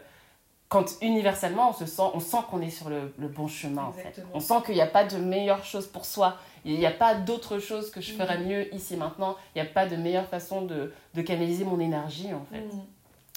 quand 0.68 0.96
universellement 1.00 1.70
on 1.70 1.72
se 1.72 1.86
sent, 1.86 2.02
on 2.12 2.18
sent 2.18 2.38
qu'on 2.50 2.60
est 2.60 2.70
sur 2.70 2.88
le, 2.90 3.14
le 3.18 3.28
bon 3.28 3.46
chemin 3.46 3.84
en 3.84 3.92
fait. 3.92 4.20
On 4.34 4.40
sent 4.40 4.54
qu'il 4.66 4.74
n'y 4.74 4.80
a 4.80 4.86
pas 4.88 5.04
de 5.04 5.16
meilleure 5.16 5.64
chose 5.64 5.86
pour 5.86 6.04
soi. 6.04 6.38
Il 6.64 6.76
n'y 6.76 6.86
a 6.86 6.90
pas 6.90 7.14
d'autre 7.14 7.60
chose 7.60 7.88
que 7.92 8.00
je 8.00 8.12
ferais 8.12 8.36
Mhm. 8.38 8.48
mieux 8.48 8.74
ici 8.74 8.96
maintenant. 8.96 9.36
Il 9.54 9.62
n'y 9.62 9.68
a 9.68 9.70
pas 9.70 9.86
de 9.86 9.94
meilleure 9.94 10.26
façon 10.26 10.62
de, 10.62 10.92
de 11.14 11.22
canaliser 11.22 11.64
mon 11.64 11.78
énergie 11.78 12.34
en 12.34 12.44
fait. 12.52 12.62
Mm. 12.62 12.80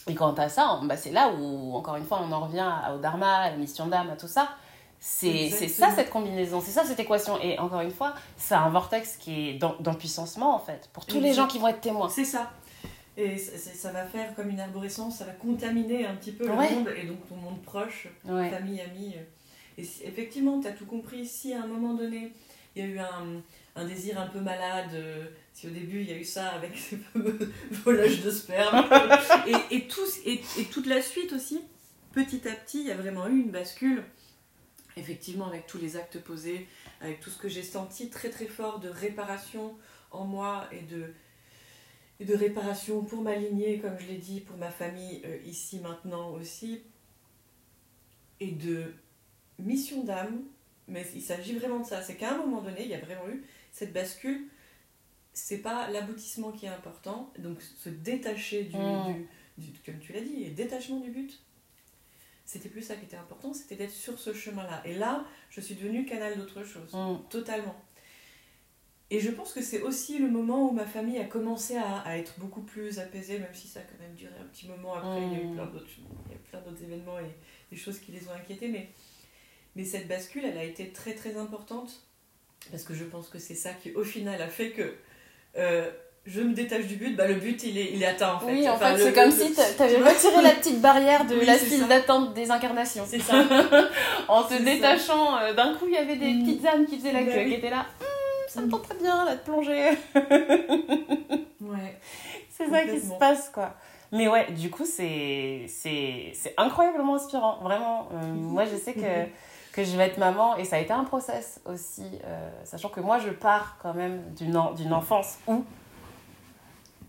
Et 0.10 0.16
quant 0.16 0.34
à 0.34 0.49
ça, 0.49 0.80
bah, 0.84 0.97
c'est 0.97 1.12
là 1.12 1.32
où, 1.32 1.76
encore 1.76 1.95
une 1.95 2.05
fois, 2.05 2.20
on 2.28 2.32
en 2.32 2.41
revient 2.47 2.60
à- 2.68 2.93
au 2.95 2.97
dharma, 2.97 3.36
à 3.43 3.51
la 3.51 3.55
mission 3.57 3.88
d'âme, 3.88 4.10
à 4.10 4.16
tout 4.16 4.28
ça. 4.28 4.49
C'est 5.01 5.49
ça 5.70 5.91
cette 5.95 6.10
combinaison, 6.10 6.60
c'est 6.60 6.72
ça 6.72 6.84
cette 6.84 6.99
équation. 6.99 7.39
Et 7.41 7.57
encore 7.57 7.80
une 7.82 7.91
fois, 7.91 8.16
c'est 8.36 8.55
un 8.55 8.70
vortex 8.70 9.16
qui 9.18 9.49
est 9.51 9.53
d'empuissancement 9.53 10.53
en 10.55 10.60
fait, 10.60 10.89
pour 10.91 11.05
tous 11.05 11.22
les 11.22 11.34
gens 11.34 11.47
qui 11.47 11.57
vont 11.57 11.70
être 11.70 11.80
témoins. 11.80 12.10
C'est 12.10 12.26
ça. 12.26 12.51
Et 13.16 13.38
ça, 13.38 13.91
va 13.91 14.05
faire 14.05 14.34
comme 14.36 14.49
une 14.49 14.60
arborescence, 14.60 15.18
ça 15.18 15.26
va 15.26 15.32
contaminer 15.34 16.05
un 16.05 16.16
petit 16.16 16.32
peu 16.32 16.49
Ouais. 16.49 16.70
le 16.70 16.76
monde 16.76 16.89
et 17.01 17.05
donc 17.05 17.28
ton 17.30 17.36
monde 17.36 17.62
proche, 17.62 18.07
Ouais. 18.26 18.49
famille, 18.49 18.82
amis. 18.82 19.16
Et 19.78 19.84
si- 19.84 20.03
effectivement, 20.03 20.60
tu 20.60 20.68
as 20.68 20.72
tout 20.72 20.86
compris. 20.86 21.26
Si 21.26 21.53
à 21.53 21.64
un 21.64 21.68
moment 21.68 21.93
donné, 21.93 22.34
il 22.76 22.82
y 22.84 22.86
a 22.86 22.89
eu 22.89 22.99
un, 22.99 23.41
un 23.82 23.86
désir 23.86 24.20
un 24.20 24.28
peu 24.28 24.39
malade, 24.39 24.91
euh, 24.93 25.26
si 25.60 25.68
au 25.68 25.72
début 25.72 26.01
il 26.01 26.10
y 26.10 26.14
a 26.14 26.18
eu 26.18 26.24
ça 26.24 26.49
avec 26.49 26.78
ces 26.78 26.97
volages 27.84 28.22
de 28.22 28.32
sperme, 28.32 28.88
et, 29.72 29.88
tout, 29.88 30.05
et, 30.26 30.41
toute 30.72 30.88
la 30.88 31.01
suite 31.01 31.34
aussi, 31.34 31.60
petit 32.14 32.47
à 32.47 32.53
petit, 32.53 32.80
il 32.80 32.88
y 32.88 32.91
a 32.91 32.95
vraiment 32.95 33.28
eu 33.28 33.41
une 33.41 33.51
bascule. 33.51 34.03
Effectivement, 34.95 35.47
avec 35.47 35.68
tous 35.68 35.78
les 35.78 35.97
actes 35.97 36.20
posés, 36.20 36.68
avec 37.01 37.20
tout 37.20 37.30
ce 37.30 37.38
que 37.38 37.49
j'ai 37.49 37.64
senti 37.64 38.10
très 38.10 38.30
très 38.30 38.47
fort 38.47 38.80
de 38.80 38.89
réparation 38.89 39.76
en 40.12 40.26
moi 40.26 40.68
et 40.72 40.82
de, 40.82 41.14
de 42.26 42.34
réparation 42.36 43.03
pour 43.03 43.22
ma 43.22 43.36
lignée, 43.36 43.80
comme 43.80 43.97
je 43.99 44.07
l'ai 44.07 44.18
dit, 44.18 44.39
pour 44.41 44.57
ma 44.57 44.72
famille 44.72 45.22
euh, 45.26 45.38
ici 45.45 45.80
maintenant 45.80 46.32
aussi, 46.32 46.82
et 48.39 48.51
de 48.51 48.93
mission 49.57 50.03
d'âme. 50.03 50.41
Mais 50.88 51.05
il 51.14 51.22
s'agit 51.22 51.55
vraiment 51.57 51.80
de 51.80 51.86
ça. 51.86 52.01
C'est 52.01 52.16
qu'à 52.16 52.34
un 52.34 52.38
moment 52.38 52.62
donné, 52.62 52.84
il 52.84 52.89
y 52.89 52.95
a 52.95 52.99
vraiment 52.99 53.28
eu 53.30 53.43
cette 53.72 53.93
bascule. 53.93 54.47
C'est 55.42 55.60
pas 55.60 55.90
l'aboutissement 55.90 56.52
qui 56.52 56.66
est 56.66 56.70
important, 56.70 57.32
donc 57.40 57.62
se 57.62 57.90
détacher 57.90 58.64
du, 58.66 58.76
Mm. 58.78 59.26
du, 59.58 59.68
du- 59.72 59.80
comme 59.86 60.00
tu 60.00 60.12
l'as 60.14 60.22
dit, 60.22 60.44
et 60.44 60.50
détachement 60.50 61.00
du 61.00 61.10
but. 61.12 61.40
C'était 62.46 62.70
plus 62.70 62.82
ça 62.82 62.96
qui 62.96 63.06
était 63.06 63.16
important, 63.18 63.54
c'était 63.54 63.76
d'être 63.76 63.92
sur 63.94 64.20
ce 64.20 64.34
chemin-là. 64.34 64.82
Et 64.86 64.96
là, 64.96 65.26
je 65.50 65.62
suis 65.62 65.76
devenue 65.76 66.06
canal 66.06 66.38
d'autre 66.38 66.64
chose, 66.64 66.94
Mm. 66.94 67.18
totalement. 67.30 67.76
et 69.12 69.20
je 69.20 69.32
pense 69.32 69.54
que 69.54 69.62
c'est 69.64 69.82
aussi 69.82 70.20
le 70.20 70.30
moment 70.30 70.70
où 70.70 70.72
ma 70.72 70.86
famille 70.86 71.18
a 71.18 71.26
commencé 71.26 71.76
à, 71.76 71.98
à 72.02 72.18
être 72.18 72.40
beaucoup 72.40 72.62
plus 72.62 73.00
apaisée, 73.00 73.40
même 73.40 73.56
si 73.56 73.68
ça 73.68 73.80
a 73.80 73.84
quand 73.84 73.98
même 74.00 74.14
duré 74.14 74.34
un 74.40 74.46
petit 74.46 74.68
moment. 74.68 74.94
Après, 74.94 75.20
il 75.26 75.34
y 75.34 75.36
a 75.38 75.40
eu 75.42 75.48
Mm. 75.48 75.56
plein 75.56 75.66
d'autres 75.66 75.88
il 75.98 76.32
y 76.32 76.36
a 76.36 76.38
eu 76.38 76.40
plein 76.52 76.62
d'autres 76.62 76.84
événements 76.84 77.18
et 77.18 77.32
des 77.72 77.76
choses 77.78 77.98
qui 78.00 78.12
les 78.12 78.28
ont 78.28 78.34
inquiétés. 78.34 78.68
Mais, 78.68 78.90
mais 79.76 79.84
cette 79.84 80.08
bascule, 80.08 80.46
elle 80.46 80.60
a 80.60 80.64
été 80.64 80.90
très 80.92 81.16
très 81.16 81.38
importante. 81.38 82.06
Parce 82.70 82.84
que 82.84 82.94
je 82.94 83.04
pense 83.06 83.30
que 83.30 83.40
c'est 83.40 83.56
ça 83.56 83.74
qui, 83.74 83.94
au 83.94 84.04
final, 84.04 84.40
a 84.44 84.48
fait 84.48 84.72
que 84.74 84.94
euh, 85.58 85.89
je 86.26 86.41
me 86.41 86.54
détache 86.54 86.86
du 86.86 86.95
but. 86.95 87.16
Bah, 87.16 87.28
le 87.28 87.36
but, 87.36 87.64
il 87.64 87.78
est, 87.78 87.91
il 87.93 88.04
est 88.04 88.06
atteint 88.06 88.34
en 88.36 88.39
fait. 88.39 88.52
Oui, 88.52 88.70
en 88.70 88.74
Enfin, 88.74 88.91
fait, 88.95 88.97
le- 88.97 89.04
c'est 89.06 89.14
comme 89.14 89.32
si 89.32 89.54
t'a- 89.54 89.64
t'avais 89.78 89.97
retiré 89.97 90.41
la 90.43 90.52
petite 90.52 90.80
barrière 90.82 91.26
de 91.26 91.36
Oui, 91.39 91.45
la 91.45 91.56
file 91.58 91.88
d'attente 91.88 92.34
des 92.34 92.52
incarnations. 92.52 93.04
C'est 93.08 93.20
ça. 93.20 93.34
En 94.28 94.43
te 94.43 94.62
détachant, 94.62 95.38
euh, 95.39 95.54
d'un 95.54 95.74
coup, 95.76 95.86
il 95.88 95.93
y 95.93 95.97
avait 95.97 96.16
des 96.18 96.34
Mm. 96.34 96.43
petites 96.45 96.66
âmes 96.66 96.86
qui 96.86 96.97
faisaient 96.97 97.14
la 97.14 97.24
Bah 97.24 97.32
queue, 97.32 97.39
oui. 97.39 97.50
qui 97.50 97.54
étaient 97.56 97.70
là. 97.72 97.86
Hum, 98.02 98.06
ça 98.47 98.62
me 98.62 98.70
tente 98.70 98.84
très 98.84 98.97
bien, 98.97 99.26
là, 99.26 99.36
de 99.36 99.41
plonger. 99.41 99.89
Ouais. 101.62 101.97
C'est 102.50 102.70
ça 102.70 102.84
qui 102.84 103.00
se 103.00 103.14
passe, 103.20 103.50
quoi. 103.54 103.74
Mais 104.12 104.28
ouais, 104.28 104.52
du 104.52 104.70
coup, 104.72 104.86
c'est 104.86 105.66
incroyablement 106.58 107.16
inspirant, 107.16 107.60
vraiment. 107.62 108.10
Euh, 108.14 108.26
moi, 108.34 108.66
je 108.66 108.76
sais 108.76 108.93
que, 108.93 109.00
que 109.84 109.90
je 109.90 109.96
vais 109.98 110.06
être 110.08 110.18
maman 110.18 110.58
et 110.58 110.66
ça 110.66 110.76
a 110.76 110.80
été 110.80 110.92
un 110.94 111.04
process 111.04 111.60
aussi, 111.66 112.04
euh, 112.26 112.50
sachant 112.64 112.90
que 112.90 113.00
moi, 113.00 113.20
je 113.20 113.30
pars 113.30 113.78
quand 113.82 113.94
même 113.94 114.22
d'une 114.38 114.56
en- 114.58 114.74
d'une 114.74 114.94
enfance 114.94 115.38
où 115.48 115.64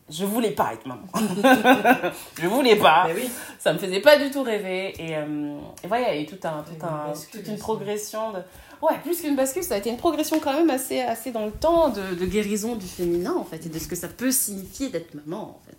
je 0.09 0.25
voulais 0.25 0.51
pas 0.51 0.73
être 0.75 0.87
maman. 0.87 1.07
je 2.41 2.47
voulais 2.47 2.77
pas. 2.77 3.07
Bah 3.07 3.13
oui. 3.15 3.29
Ça 3.59 3.73
me 3.73 3.79
faisait 3.79 4.01
pas 4.01 4.19
du 4.19 4.31
tout 4.31 4.43
rêver. 4.43 4.93
Et, 4.99 5.17
euh, 5.17 5.57
et 5.85 5.87
voilà, 5.87 6.13
il 6.13 6.17
y 6.17 6.19
a 6.19 6.23
eu 6.23 6.27
tout 6.27 6.39
un, 6.47 6.63
tout 6.63 6.75
Une 6.75 6.85
un, 6.85 7.07
bascule 7.09 7.41
toute 7.41 7.49
une 7.49 7.59
progression 7.59 8.33
de. 8.33 8.39
Ouais, 8.83 8.99
plus 9.03 9.21
qu'une 9.21 9.37
bascule, 9.37 9.63
ça 9.63 9.75
a 9.75 9.79
été 9.79 9.91
une 9.91 9.99
progression 9.99 10.41
quand 10.41 10.53
même 10.55 10.71
assez, 10.71 11.01
assez 11.01 11.31
dans 11.33 11.45
le 11.47 11.53
temps 11.53 11.91
de, 11.91 12.15
de 12.15 12.25
guérison 12.27 12.75
du 12.77 12.87
féminin, 12.87 13.35
en 13.39 13.45
fait, 13.45 13.67
et 13.67 13.69
de 13.69 13.79
ce 13.79 13.87
que 13.87 13.95
ça 13.95 14.09
peut 14.09 14.33
signifier 14.33 14.89
d'être 14.89 15.15
maman, 15.15 15.43
en 15.43 15.61
fait. 15.67 15.77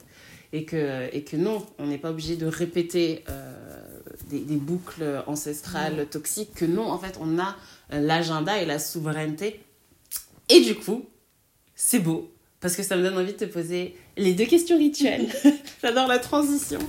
Et 0.54 0.66
que, 0.66 1.10
et 1.14 1.24
que 1.24 1.36
non, 1.36 1.66
on 1.80 1.88
n'est 1.88 1.98
pas 1.98 2.10
obligé 2.12 2.36
de 2.36 2.46
répéter 2.46 3.24
euh, 3.30 3.61
des, 4.32 4.40
des 4.40 4.56
boucles 4.56 5.24
ancestrales 5.28 6.08
toxiques, 6.10 6.54
que 6.56 6.66
non, 6.66 6.90
en 6.90 6.98
fait, 6.98 7.18
on 7.22 7.38
a 7.40 7.56
l'agenda 7.92 8.62
et 8.62 8.66
la 8.66 8.80
souveraineté. 8.80 9.60
Et 10.50 10.62
du 10.62 10.76
coup, 10.76 11.06
c'est 11.76 12.00
beau, 12.00 12.32
parce 12.60 12.76
que 12.76 12.84
ça 12.84 12.96
me 12.96 13.04
donne 13.04 13.18
envie 13.18 13.34
de 13.34 13.38
te 13.38 13.46
poser 13.46 13.96
les 14.18 14.34
deux 14.34 14.46
questions 14.46 14.78
rituelles. 14.78 15.28
J'adore 15.82 16.08
la 16.08 16.20
transition. 16.20 16.80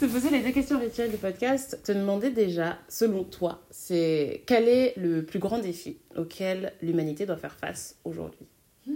Te 0.00 0.06
poser 0.06 0.30
les 0.30 0.40
deux 0.40 0.52
questions 0.52 0.78
rituelles 0.78 1.10
du 1.10 1.16
podcast, 1.16 1.78
te 1.82 1.92
demander 1.92 2.30
déjà, 2.30 2.78
selon 2.88 3.24
toi, 3.24 3.62
c'est 3.70 4.42
quel 4.46 4.68
est 4.68 4.94
le 4.96 5.24
plus 5.24 5.38
grand 5.38 5.58
défi 5.58 5.96
auquel 6.16 6.72
l'humanité 6.82 7.24
doit 7.24 7.36
faire 7.36 7.56
face 7.58 7.96
aujourd'hui? 8.04 8.46
Là. 8.86 8.92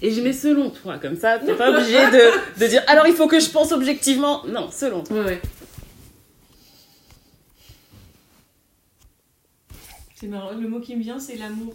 Et 0.00 0.10
je 0.10 0.20
mets 0.22 0.32
selon 0.32 0.70
toi, 0.70 0.98
comme 0.98 1.16
ça, 1.16 1.38
t'es 1.38 1.54
pas 1.56 1.70
obligé 1.70 1.98
de, 1.98 2.60
de 2.60 2.66
dire 2.66 2.82
alors 2.86 3.06
il 3.06 3.14
faut 3.14 3.26
que 3.28 3.40
je 3.40 3.50
pense 3.50 3.72
objectivement. 3.72 4.46
Non, 4.46 4.70
selon 4.70 5.02
toi. 5.02 5.18
Ouais, 5.18 5.24
ouais. 5.24 5.40
C'est 10.22 10.28
marrant, 10.28 10.52
le 10.56 10.68
mot 10.68 10.78
qui 10.78 10.94
me 10.94 11.02
vient, 11.02 11.18
c'est 11.18 11.36
l'amour. 11.36 11.74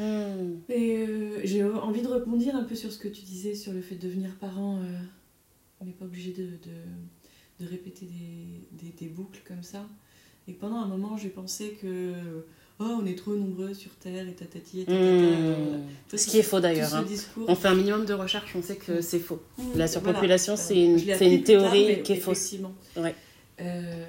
Hmm. 0.00 0.56
Et 0.68 0.96
euh, 1.08 1.38
j'ai 1.44 1.62
envie 1.62 2.02
de 2.02 2.08
rebondir 2.08 2.56
un 2.56 2.64
peu 2.64 2.74
sur 2.74 2.90
ce 2.90 2.98
que 2.98 3.06
tu 3.06 3.22
disais 3.22 3.54
sur 3.54 3.72
le 3.72 3.80
fait 3.82 3.94
de 3.94 4.08
devenir 4.08 4.30
parent. 4.40 4.78
euh, 4.78 4.98
on 5.80 5.84
n'est 5.84 5.92
pas 5.92 6.06
obligé 6.06 6.32
de, 6.32 6.42
de, 6.42 7.64
de 7.64 7.70
répéter 7.70 8.06
des, 8.06 8.84
des, 8.84 8.92
des 8.98 9.06
boucles 9.06 9.42
comme 9.46 9.62
ça. 9.62 9.86
Et 10.48 10.54
pendant 10.54 10.78
un 10.78 10.88
moment, 10.88 11.16
j'ai 11.16 11.28
pensé 11.28 11.78
que 11.80 12.14
oh, 12.80 12.98
on 13.00 13.06
est 13.06 13.14
trop 13.16 13.36
nombreux 13.36 13.74
sur 13.74 13.92
Terre 13.94 14.26
et 14.26 14.32
tatati 14.32 14.80
et 14.80 14.84
tatata. 14.84 15.00
Hmm. 15.00 15.82
Tout 16.08 16.16
Ce 16.18 16.26
qui 16.26 16.38
est 16.38 16.42
faux 16.42 16.58
d'ailleurs. 16.58 16.96
hein. 16.96 17.04
On 17.46 17.54
fait 17.54 17.68
un 17.68 17.76
minimum 17.76 18.06
de 18.06 18.12
recherche, 18.12 18.56
on 18.56 18.62
sait 18.62 18.74
que 18.76 19.00
c'est 19.00 19.20
faux. 19.20 19.40
Mmh, 19.56 19.62
La 19.76 19.86
surpopulation, 19.86 20.56
voilà. 20.56 20.68
c'est 20.68 20.84
une- 20.84 20.98
une 20.98 21.06
tard, 21.06 21.44
théorie 21.44 22.02
qui 22.02 22.14
est 22.14 22.16
fausse. 22.16 22.56
Ouais. 22.96 23.14
Euh, 23.60 24.04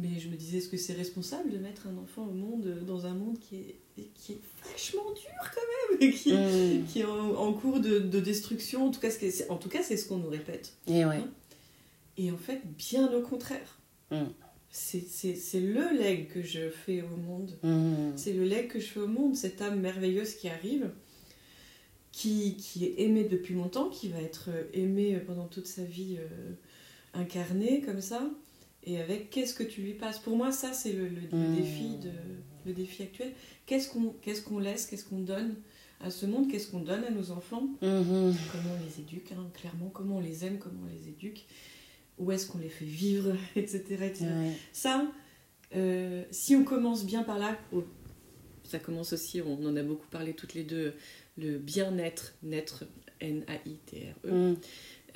mais 0.00 0.18
je 0.18 0.28
me 0.28 0.36
disais, 0.36 0.58
est-ce 0.58 0.68
que 0.68 0.76
c'est 0.76 0.92
responsable 0.94 1.50
de 1.50 1.58
mettre 1.58 1.86
un 1.88 1.98
enfant 1.98 2.22
au 2.26 2.32
monde 2.32 2.84
dans 2.86 3.04
un 3.06 3.14
monde 3.14 3.38
qui 3.38 3.56
est, 3.56 3.76
qui 4.14 4.32
est 4.32 4.40
vachement 4.70 5.10
dur 5.12 5.50
quand 5.54 5.98
même, 6.00 6.12
qui, 6.12 6.32
Hmm. 6.32 6.86
qui 6.86 7.00
est 7.00 7.04
en, 7.04 7.34
en 7.34 7.52
cours 7.52 7.80
de, 7.80 7.98
de 7.98 8.20
destruction 8.20 8.86
En 8.86 8.90
tout 8.90 9.00
cas, 9.00 9.10
c'est- 9.10 9.50
en 9.50 9.56
tout 9.56 9.68
cas, 9.68 9.82
c'est 9.82 9.96
ce 9.96 10.06
qu'on 10.08 10.18
nous 10.18 10.28
répète. 10.30 10.74
Et 10.86 11.04
ouais. 11.04 11.20
Et 12.16 12.30
en 12.30 12.36
fait, 12.36 12.60
bien 12.78 13.12
au 13.12 13.22
contraire. 13.22 13.78
Mm. 14.10 14.24
C'est- 14.70 15.06
C'est 15.08 15.34
c'est 15.34 15.60
le 15.60 15.90
legs 15.98 16.28
que 16.28 16.42
je 16.42 16.68
fais 16.70 17.02
au 17.02 17.16
monde. 17.16 17.58
Hmm. 17.62 18.12
C'est 18.16 18.32
le 18.34 18.44
legs 18.44 18.68
que 18.68 18.78
je 18.80 18.86
fais 18.86 19.00
au 19.00 19.06
monde, 19.08 19.34
cette 19.34 19.60
âme 19.62 19.80
merveilleuse 19.80 20.34
qui 20.34 20.48
arrive, 20.48 20.90
qui, 22.12 22.56
qui 22.56 22.84
est 22.84 23.00
aimée 23.02 23.24
depuis 23.24 23.54
longtemps, 23.54 23.88
qui 23.88 24.08
va 24.08 24.20
être 24.20 24.46
euh, 24.50 24.64
aimée 24.74 25.18
pendant 25.26 25.46
toute 25.46 25.66
sa 25.66 25.82
vie, 25.84 26.16
euh, 26.18 26.52
incarnée 27.14 27.80
comme 27.80 28.00
ça, 28.00 28.28
et 28.88 28.98
avec 29.00 29.30
qu'est-ce 29.30 29.54
que 29.54 29.62
tu 29.62 29.82
lui 29.82 29.94
passes? 29.94 30.18
Pour 30.18 30.36
moi, 30.36 30.50
ça, 30.50 30.72
c'est 30.72 30.92
le, 30.92 31.08
le- 31.08 31.20
le 31.30 31.36
Mm. 31.50 31.56
défi, 31.56 31.96
de, 32.02 32.10
le 32.66 32.72
défi 32.72 33.02
actuel. 33.04 33.32
Qu'est-ce 33.66 33.88
qu'on 33.88 34.10
qu'est-ce 34.22 34.42
qu'on 34.42 34.58
laisse, 34.58 34.86
qu'est-ce 34.86 35.04
qu'on 35.04 35.20
donne 35.20 35.54
à 36.00 36.10
ce 36.10 36.26
monde, 36.26 36.48
qu'est-ce 36.50 36.70
qu'on 36.70 36.80
donne 36.80 37.04
à 37.04 37.10
nos 37.10 37.30
enfants, 37.32 37.66
Mhm. 37.82 38.34
comment 38.52 38.74
on 38.80 38.84
les 38.86 39.00
éduque, 39.00 39.32
hein, 39.32 39.46
clairement, 39.54 39.90
comment 39.90 40.16
on 40.16 40.20
les 40.20 40.44
aime, 40.44 40.58
comment 40.58 40.80
on 40.84 40.88
les 40.96 41.08
éduque, 41.08 41.44
où 42.18 42.30
est-ce 42.32 42.46
qu'on 42.46 42.58
les 42.58 42.68
fait 42.68 42.84
vivre, 42.84 43.34
etc. 43.56 44.12
Ça, 44.72 45.10
euh, 45.76 46.22
si 46.30 46.54
on 46.56 46.64
commence 46.64 47.04
bien 47.04 47.22
par 47.24 47.38
là, 47.38 47.58
oh, 47.72 47.84
ça 48.64 48.78
commence 48.78 49.12
aussi, 49.12 49.40
on 49.42 49.64
en 49.66 49.76
a 49.76 49.82
beaucoup 49.82 50.06
parlé 50.08 50.34
toutes 50.34 50.54
les 50.54 50.62
deux, 50.64 50.94
le 51.36 51.58
bien-être, 51.58 52.34
naître, 52.42 52.84
N-A-I-T-R-E. 53.20 54.54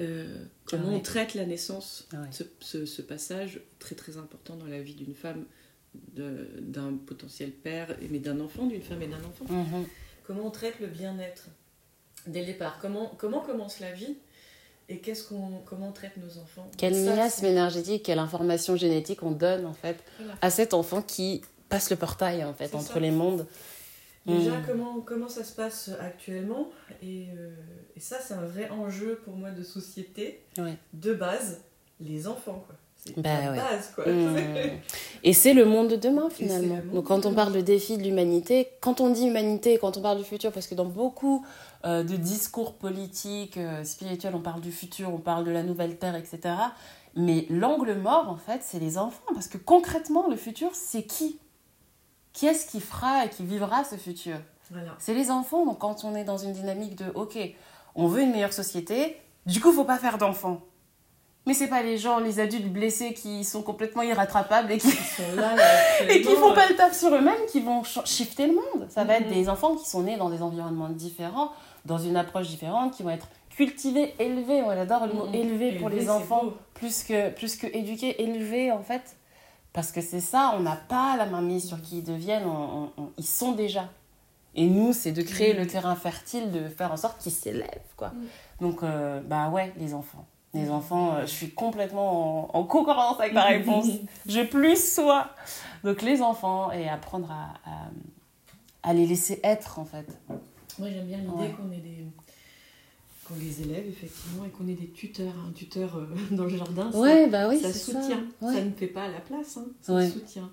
Euh, 0.01 0.45
comment 0.65 0.85
Ah 0.87 0.91
ouais. 0.91 0.97
on 0.97 1.01
traite 1.01 1.35
la 1.35 1.45
naissance, 1.47 2.09
Ah 2.13 2.21
ouais. 2.23 2.27
ce, 2.31 2.45
ce- 2.61 2.87
ce 2.87 3.03
passage 3.03 3.61
très 3.79 3.95
très 3.95 4.17
important 4.17 4.57
dans 4.57 4.67
la 4.67 4.81
vie 4.81 4.95
d'une 4.95 5.15
femme, 5.15 5.45
d'un 6.15 6.95
potentiel 7.07 7.51
père, 7.51 7.95
mais 8.11 8.19
d'un 8.19 8.41
enfant, 8.41 8.67
d'une 8.67 8.83
femme 8.83 9.03
et 9.03 9.07
d'un 9.09 9.19
enfant. 9.19 9.45
Mhm. 9.49 9.85
Comment 10.25 10.47
on 10.47 10.51
traite 10.51 10.81
le 10.81 10.87
bien-être 10.87 11.47
dès 12.27 12.41
le 12.41 12.47
départ? 12.47 12.79
Comment, 12.81 13.13
comment 13.19 13.41
commence 13.41 13.81
la 13.81 13.93
vie 13.93 14.17
et 14.89 14.99
qu'est-ce 14.99 15.25
qu'on, 15.29 15.61
comment 15.67 15.89
on 15.89 15.93
traite 15.93 16.17
nos 16.17 16.39
enfants? 16.41 16.71
Quel 16.79 16.95
Ça, 16.95 17.15
miasme 17.15 17.45
énergétique, 17.47 18.03
quelle 18.05 18.19
information 18.19 18.77
génétique 18.77 19.23
on 19.23 19.33
donne 19.33 19.67
en 19.67 19.75
fait 19.75 20.03
Voilà. 20.19 20.39
à 20.41 20.51
cet 20.51 20.73
enfant 20.75 21.03
qui 21.03 21.43
passe 21.69 21.91
le 21.91 21.97
portail 21.97 22.45
en 22.45 22.55
fait 22.55 22.75
entre 22.75 22.95
ça. 22.95 23.01
les 23.01 23.11
mondes. 23.11 23.47
Déjà, 24.27 24.59
Mm. 24.59 24.65
comment, 24.67 25.01
comment 25.01 25.29
ça 25.29 25.43
se 25.45 25.53
passe 25.53 25.91
actuellement? 26.01 26.69
Et, 27.03 27.27
euh, 27.37 27.51
et 27.97 28.01
ça, 28.01 28.17
c'est 28.21 28.35
un 28.35 28.45
vrai 28.47 28.71
enjeu 28.71 29.21
pour 29.25 29.35
moi 29.37 29.51
de 29.51 29.63
société. 29.63 30.45
Ouais. 30.59 30.77
De 30.93 31.13
base, 31.13 31.63
les 32.01 32.29
enfants, 32.29 32.63
quoi. 32.67 32.77
C'est 33.05 33.19
Bah 33.19 33.31
la 33.43 33.51
ouais. 33.51 33.57
base, 33.57 33.91
quoi. 33.97 34.07
Mm. 34.07 34.37
Et 35.25 35.33
c'est 35.33 35.55
le 35.55 35.65
monde 35.65 35.89
de 35.89 35.97
demain 35.97 36.31
finalement. 36.31 36.79
Donc 36.95 37.07
quand 37.07 37.27
on 37.27 37.35
parle 37.35 37.53
de 37.53 37.61
défi 37.61 37.99
de 37.99 38.05
l'humanité, 38.05 38.69
quand 38.81 39.01
on 39.01 39.11
dit 39.11 39.27
humanité, 39.27 39.77
quand 39.79 39.97
on 39.97 40.03
parle 40.03 40.19
du 40.19 40.25
futur, 40.25 40.53
parce 40.53 40.69
que 40.69 40.77
dans 40.77 40.85
beaucoup 40.85 41.45
euh, 41.85 42.05
de 42.05 42.15
discours 42.15 42.75
politiques, 42.75 43.57
euh, 43.57 43.83
spirituels, 43.83 44.37
on 44.37 44.41
parle 44.41 44.61
du 44.61 44.71
futur, 44.71 45.13
on 45.13 45.19
parle 45.19 45.45
de 45.45 45.51
la 45.51 45.65
nouvelle 45.65 45.97
terre, 45.99 46.15
etc. 46.15 46.39
Mais 47.17 47.45
l'angle 47.51 47.95
mort, 47.95 48.29
en 48.29 48.37
fait, 48.37 48.61
c'est 48.63 48.79
les 48.79 48.99
enfants. 48.99 49.21
Parce 49.35 49.49
que 49.49 49.59
concrètement, 49.59 50.29
le 50.29 50.37
futur, 50.37 50.71
c'est 50.75 51.03
qui? 51.03 51.41
Qui 52.33 52.47
est-ce 52.47 52.67
qui 52.67 52.81
fera 52.81 53.27
et 53.27 53.29
qui 53.29 53.45
vivra 53.45 53.85
ce 53.85 53.97
futur 53.97 54.37
Voilà. 54.71 54.95
C'est 54.99 55.15
les 55.15 55.31
enfants. 55.31 55.67
Donc 55.67 55.79
quand 55.81 56.05
on 56.05 56.15
est 56.15 56.25
dans 56.25 56.39
une 56.39 56.53
dynamique 56.53 56.97
de 56.97 57.11
OK, 57.15 57.37
on 57.95 58.07
veut 58.07 58.23
une 58.23 58.31
meilleure 58.33 58.53
société, 58.55 59.17
du 59.47 59.61
coup, 59.61 59.73
faut 59.73 59.85
pas 59.85 59.99
faire 59.99 60.19
d'enfants. 60.19 60.61
Mais 61.45 61.55
c'est 61.55 61.67
pas 61.67 61.83
les 61.83 61.99
gens, 61.99 62.21
les 62.21 62.39
adultes 62.39 62.73
blessés 62.73 63.15
qui 63.15 63.43
sont 63.43 63.63
complètement 63.63 64.03
irrattrapables 64.03 64.71
et 64.71 64.79
qui 64.79 64.87
là, 65.35 65.57
là, 65.57 65.65
et 66.05 66.07
qui 66.07 66.13
actuellement, 66.29 66.49
font 66.51 66.55
pas 66.55 66.69
le 66.69 66.77
taf 66.77 66.97
sur 66.97 67.13
eux-mêmes 67.13 67.47
qui 67.51 67.61
vont 67.61 67.83
shifter 68.05 68.47
le 68.47 68.53
monde. 68.55 68.87
Ça 68.89 69.03
va 69.03 69.17
être 69.17 69.27
Mhm. 69.27 69.35
des 69.35 69.49
enfants 69.49 69.75
qui 69.75 69.85
sont 69.91 70.03
nés 70.05 70.17
dans 70.17 70.31
des 70.31 70.41
environnements 70.41 70.89
différents, 70.89 71.51
dans 71.85 71.99
une 71.99 72.17
approche 72.17 72.47
différente, 72.47 72.95
qui 72.95 73.03
vont 73.03 73.11
être 73.11 73.27
cultivés, 73.51 74.15
élevés. 74.21 74.63
On 74.63 74.71
adore 74.71 75.07
le 75.09 75.15
mot 75.15 75.27
Mhm. 75.27 75.35
élevé 75.35 75.73
pour 75.73 75.89
les 75.89 76.09
enfants, 76.09 76.45
plus 76.75 77.03
que, 77.03 77.31
plus 77.31 77.57
que 77.57 77.67
éduqués, 77.67 78.23
élevés 78.23 78.71
en 78.71 78.83
fait. 78.85 79.17
Parce 79.73 79.91
que 79.93 80.01
c'est 80.01 80.21
ça, 80.21 80.53
on 80.57 80.61
n'a 80.61 80.77
pas 80.77 81.17
la 81.17 81.27
main 81.27 81.41
mise 81.41 81.67
sur 81.67 81.81
qui 81.81 81.99
ils 81.99 82.05
deviennent, 82.05 82.47
on- 82.47 82.83
on- 82.99 83.03
on- 83.03 83.11
ils 83.17 83.25
sont 83.27 83.53
déjà. 83.53 83.89
Et 84.55 84.67
nous, 84.69 84.93
c'est 84.93 85.13
de 85.13 85.23
créer 85.23 85.55
le 85.55 85.67
terrain 85.67 85.95
fertile, 85.97 86.51
de 86.51 86.69
faire 86.69 86.93
en 86.93 86.97
sorte 86.99 87.19
qu'ils 87.23 87.33
s'élèvent. 87.33 87.69
quoi. 87.97 88.09
Mhm. 88.11 88.27
Donc, 88.61 88.83
euh, 88.83 89.21
bah 89.23 89.49
ouais, 89.49 89.73
les 89.79 89.95
enfants. 89.95 90.27
Les 90.55 90.67
Mhm. 90.67 90.71
enfants, 90.73 91.15
euh, 91.15 91.21
je 91.23 91.31
suis 91.33 91.51
complètement 91.55 92.55
en, 92.55 92.59
en 92.59 92.65
concordance 92.65 93.19
avec 93.19 93.33
ta 93.33 93.45
réponse. 93.45 93.87
Je 94.27 94.43
plus 94.43 94.77
sois. 94.95 95.29
Donc 95.85 96.03
les 96.03 96.21
enfants 96.21 96.71
et 96.71 96.89
apprendre 96.91 97.31
à, 97.33 97.55
à, 97.71 98.91
à 98.91 98.93
les 98.93 99.07
laisser 99.07 99.41
être 99.43 99.79
en 99.79 99.87
fait. 99.87 100.07
Moi, 100.79 100.89
j'aime 100.91 101.07
bien 101.07 101.19
l'idée 101.19 101.31
Ouais. 101.33 101.51
qu'on 101.53 101.71
ait 101.73 101.79
des 101.79 102.05
les 103.41 103.63
élève 103.63 103.87
effectivement 103.89 104.45
et 104.45 104.49
qu'on 104.51 104.67
ait 104.69 104.75
des 104.75 104.89
tuteurs, 104.89 105.35
un 105.49 105.53
tuteur 105.53 105.97
euh, 105.97 106.07
dans 106.31 106.45
le 106.45 106.51
jardin. 106.57 106.91
ça- 106.93 107.27
bah 107.29 107.57
ça 107.59 107.73
soutient. 107.73 108.25
Ça 108.41 108.65
ne 108.65 108.71
fait 108.73 108.87
pas 108.89 109.05
à 109.05 109.09
la 109.09 109.21
place, 109.21 109.57
hein, 109.57 109.67
ça 109.81 109.95
Ouais. 109.95 110.09
soutient. 110.09 110.51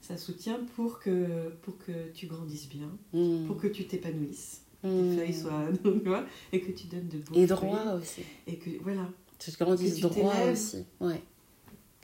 Ça 0.00 0.16
soutient 0.16 0.58
pour 0.76 0.98
que, 0.98 1.50
pour 1.62 1.78
que 1.78 1.92
tu 2.12 2.26
grandisses 2.26 2.68
bien, 2.68 2.90
Mm. 3.12 3.46
pour 3.46 3.56
que 3.56 3.68
tu 3.68 3.86
t'épanouisses, 3.86 4.62
tes 4.82 4.88
Mm. 4.88 5.16
feuilles 5.16 5.34
soient, 5.34 5.64
tu 5.84 6.56
et 6.56 6.60
que 6.60 6.72
tu 6.72 6.86
donnes 6.88 7.08
de 7.08 7.18
beaux 7.18 7.34
Et 7.34 7.46
fruits. 7.46 7.68
droit 7.70 7.92
aussi. 8.00 8.22
Et 8.46 8.56
que, 8.56 8.70
voilà. 8.82 9.08
Tu 9.38 9.50
te 9.52 9.62
grandisses 9.64 9.94
tu 9.96 10.00
droit 10.02 10.34
aussi. 10.52 10.84
Ouais. 11.00 11.20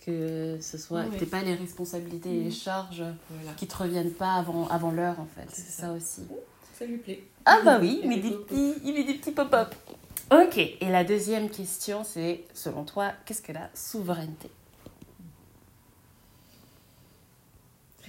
Que 0.04 0.58
ce 0.60 0.78
soit. 0.78 1.04
Que 1.04 1.18
t'aies 1.18 1.26
pas 1.26 1.42
les 1.42 1.54
responsabilités 1.54 2.30
et 2.36 2.40
les 2.44 2.48
Mm. 2.48 2.52
charges 2.52 3.02
voilà. 3.30 3.52
qui 3.56 3.66
te 3.66 3.76
reviennent 3.76 4.12
pas 4.12 4.34
avant, 4.34 4.68
avant 4.68 4.90
l'heure 4.92 5.18
en 5.20 5.26
fait. 5.26 5.46
C'est 5.52 5.62
ça. 5.70 5.82
ça 5.88 5.92
aussi. 5.92 6.22
Ça 6.78 6.84
lui 6.86 6.98
plaît. 6.98 7.24
Ah 7.44 7.60
bah 7.64 7.78
oui, 7.80 8.00
il 8.02 8.08
met 8.08 8.20
des 8.20 8.30
petits, 8.30 8.74
il 8.84 8.94
met 8.94 9.04
des 9.04 9.14
petits 9.14 9.32
pop-up. 9.32 9.74
Ok, 10.31 10.59
et 10.59 10.91
la 10.91 11.05
deuxième 11.05 11.49
question, 11.49 12.05
c'est, 12.05 12.45
selon 12.53 12.85
toi, 12.85 13.12
qu'est-ce 13.24 13.41
que 13.41 13.53
la 13.53 13.70
souveraineté? 13.74 14.51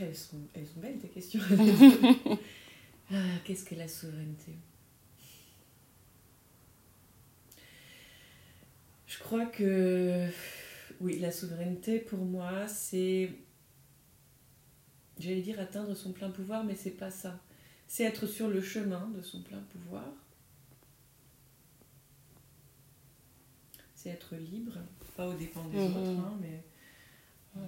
Elles 0.01 0.15
sont, 0.15 0.37
elles 0.53 0.65
sont 0.67 0.79
belles 0.79 0.97
tes 0.97 1.07
questions. 1.07 1.39
Ah, 3.11 3.15
Qu'est-ce 3.45 3.63
que 3.63 3.75
la 3.75 3.87
souveraineté? 3.87 4.53
Je 9.07 9.17
crois 9.19 9.45
que 9.45 10.27
oui, 10.99 11.19
la 11.19 11.31
souveraineté 11.31 11.99
pour 11.99 12.19
moi, 12.19 12.67
c'est 12.67 13.31
j'allais 15.19 15.41
dire 15.41 15.59
atteindre 15.59 15.95
son 15.95 16.11
plein 16.11 16.29
pouvoir, 16.29 16.63
mais 16.63 16.75
c'est 16.75 16.91
pas 16.91 17.11
ça. 17.11 17.39
C'est 17.87 18.03
être 18.03 18.27
sur 18.27 18.49
le 18.49 18.61
chemin 18.61 19.09
de 19.15 19.21
son 19.21 19.41
plein 19.41 19.61
pouvoir. 19.71 20.05
C'est 24.09 24.15
être 24.15 24.35
libre, 24.35 24.73
pas 25.15 25.27
aux 25.27 25.33
dépens 25.33 25.63
des 25.65 25.77
Mhm. 25.77 25.97
autres, 25.97 26.09
hein, 26.19 26.37
mais 26.41 26.63
euh, 27.57 27.59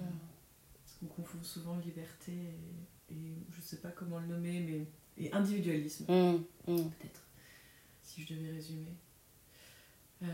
parce 0.84 0.96
qu'on 0.98 1.06
confond 1.06 1.38
souvent 1.42 1.76
liberté 1.78 2.32
et, 2.32 3.14
et 3.14 3.32
je 3.50 3.60
sais 3.60 3.76
pas 3.76 3.90
comment 3.90 4.18
le 4.18 4.26
nommer, 4.26 4.60
mais 4.60 4.86
et 5.24 5.32
individualisme 5.32 6.04
Hum, 6.08 6.44
hum. 6.66 6.90
peut-être, 6.90 7.20
si 8.02 8.22
je 8.22 8.34
devais 8.34 8.50
résumer. 8.50 8.92
Euh, 10.22 10.26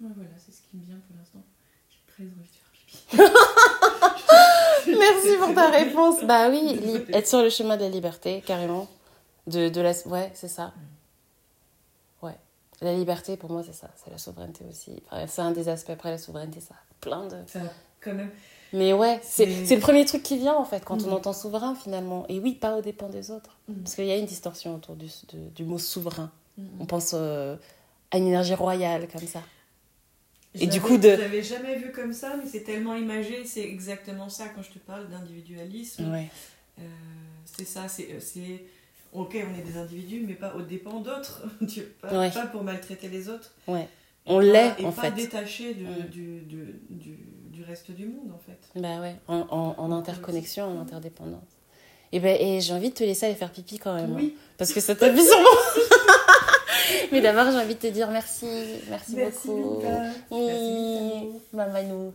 ouais, 0.00 0.10
voilà, 0.14 0.30
c'est 0.38 0.52
ce 0.52 0.62
qui 0.62 0.76
me 0.76 0.84
vient 0.84 0.98
pour 1.06 1.16
l'instant. 1.16 1.44
J'ai 1.90 1.98
très 2.06 2.24
envie 2.24 2.50
de 2.50 2.56
faire 2.56 2.70
pipi. 2.72 3.06
Merci 4.98 5.36
pour 5.38 5.54
ta 5.54 5.70
réponse. 5.70 6.24
Bah 6.24 6.48
oui, 6.50 6.76
être 7.12 7.26
sur 7.28 7.42
le 7.42 7.50
chemin 7.50 7.76
de 7.76 7.82
la 7.82 7.88
liberté, 7.88 8.42
carrément. 8.44 8.88
De, 9.46 9.68
de 9.68 9.80
la... 9.80 9.92
Ouais, 10.06 10.30
c'est 10.34 10.48
ça. 10.48 10.72
La 12.80 12.92
liberté, 12.94 13.36
pour 13.36 13.50
moi, 13.50 13.62
c'est 13.64 13.72
ça. 13.74 13.88
C'est 14.02 14.10
la 14.10 14.18
souveraineté 14.18 14.64
aussi. 14.68 15.02
C'est 15.28 15.42
un 15.42 15.52
des 15.52 15.68
aspects. 15.68 15.90
Après, 15.90 16.10
la 16.10 16.18
souveraineté, 16.18 16.60
ça 16.60 16.74
a 16.74 16.94
plein 17.00 17.26
de... 17.26 17.36
Ça, 17.46 17.60
quand 18.00 18.12
même, 18.14 18.30
Mais 18.72 18.92
ouais, 18.92 19.20
c'est 19.22 19.46
le 19.46 19.78
premier 19.80 20.04
truc 20.04 20.22
qui 20.22 20.36
vient, 20.38 20.54
en 20.56 20.64
fait, 20.64 20.84
quand 20.84 21.02
on 21.04 21.12
entend 21.12 21.32
souverain, 21.32 21.74
finalement. 21.74 22.26
Et 22.28 22.38
oui, 22.40 22.54
pas 22.54 22.76
aux 22.76 22.82
dépens 22.82 23.08
des 23.08 23.30
autres. 23.30 23.56
Mhm. 23.68 23.82
Parce 23.82 23.94
qu'il 23.94 24.06
y 24.06 24.12
a 24.12 24.16
une 24.16 24.26
distorsion 24.26 24.74
autour 24.74 24.96
du, 24.96 25.06
de- 25.32 25.48
du 25.54 25.64
mot 25.64 25.78
souverain. 25.78 26.30
Mhm. 26.58 26.68
On 26.80 26.86
pense 26.86 27.12
euh, 27.14 27.56
à 28.10 28.18
une 28.18 28.26
énergie 28.26 28.54
royale, 28.54 29.08
comme 29.08 29.26
ça. 29.26 29.42
Et 30.56 30.66
du 30.66 30.80
coup, 30.80 30.98
de- 30.98 31.10
Je 31.16 31.20
l'avais 31.20 31.42
jamais 31.42 31.76
vu 31.76 31.90
comme 31.92 32.12
ça, 32.12 32.36
mais 32.36 32.48
c'est 32.48 32.62
tellement 32.62 32.94
imagé, 32.94 33.44
c'est 33.44 33.64
exactement 33.64 34.28
ça 34.28 34.48
quand 34.54 34.62
je 34.62 34.70
te 34.70 34.78
parle 34.78 35.08
d'individualisme. 35.08 36.12
Ouais. 36.12 36.28
Euh, 36.78 36.82
c'est 37.44 37.64
ça, 37.66 37.88
c'est. 37.88 38.08
Ok, 39.14 39.36
on 39.36 39.58
est 39.58 39.62
des 39.62 39.78
individus, 39.78 40.24
mais 40.26 40.34
pas 40.34 40.54
aux 40.56 40.62
dépens 40.62 41.00
d'autres. 41.00 41.42
Pas, 42.02 42.18
Ouais. 42.18 42.30
pas 42.30 42.46
pour 42.46 42.62
maltraiter 42.64 43.08
les 43.08 43.28
autres. 43.28 43.52
Ouais. 43.68 43.88
On 44.26 44.38
pas- 44.38 44.42
l'est, 44.44 44.84
en 44.84 44.92
pas 44.92 45.02
fait. 45.02 45.10
détaché 45.12 45.74
de, 45.74 45.84
Mm. 45.84 46.08
du, 46.10 46.40
du, 46.40 46.80
du, 46.90 47.18
du 47.50 47.62
reste 47.64 47.90
du 47.92 48.06
monde, 48.06 48.32
en 48.34 48.38
fait. 48.38 48.58
Bah 48.80 49.00
ouais, 49.00 49.16
en, 49.28 49.46
en, 49.50 49.74
en 49.78 49.92
interconnexion, 49.92 50.64
en 50.64 50.80
interdépendance. 50.80 51.42
Et, 52.12 52.20
ben, 52.20 52.36
et 52.40 52.60
j'ai 52.60 52.72
envie 52.74 52.90
de 52.90 52.94
te 52.94 53.04
laisser 53.04 53.26
aller 53.26 53.34
faire 53.34 53.50
pipi 53.52 53.78
quand 53.78 53.94
même. 53.94 54.12
hein. 54.12 54.16
Oui, 54.18 54.36
Parce 54.58 54.72
que 54.72 54.80
ça 54.80 54.94
t'abuse 54.94 55.26
sûrement. 55.28 55.44
Mais 57.12 57.20
d'abord, 57.20 57.50
j'ai 57.52 57.58
envie 57.58 57.74
de 57.74 57.80
te 57.80 57.86
dire 57.88 58.08
merci. 58.10 58.46
Merci, 58.88 59.14
merci 59.16 59.48
beaucoup. 59.48 59.82
Merci, 60.30 61.28
Mamanouk. 61.52 62.14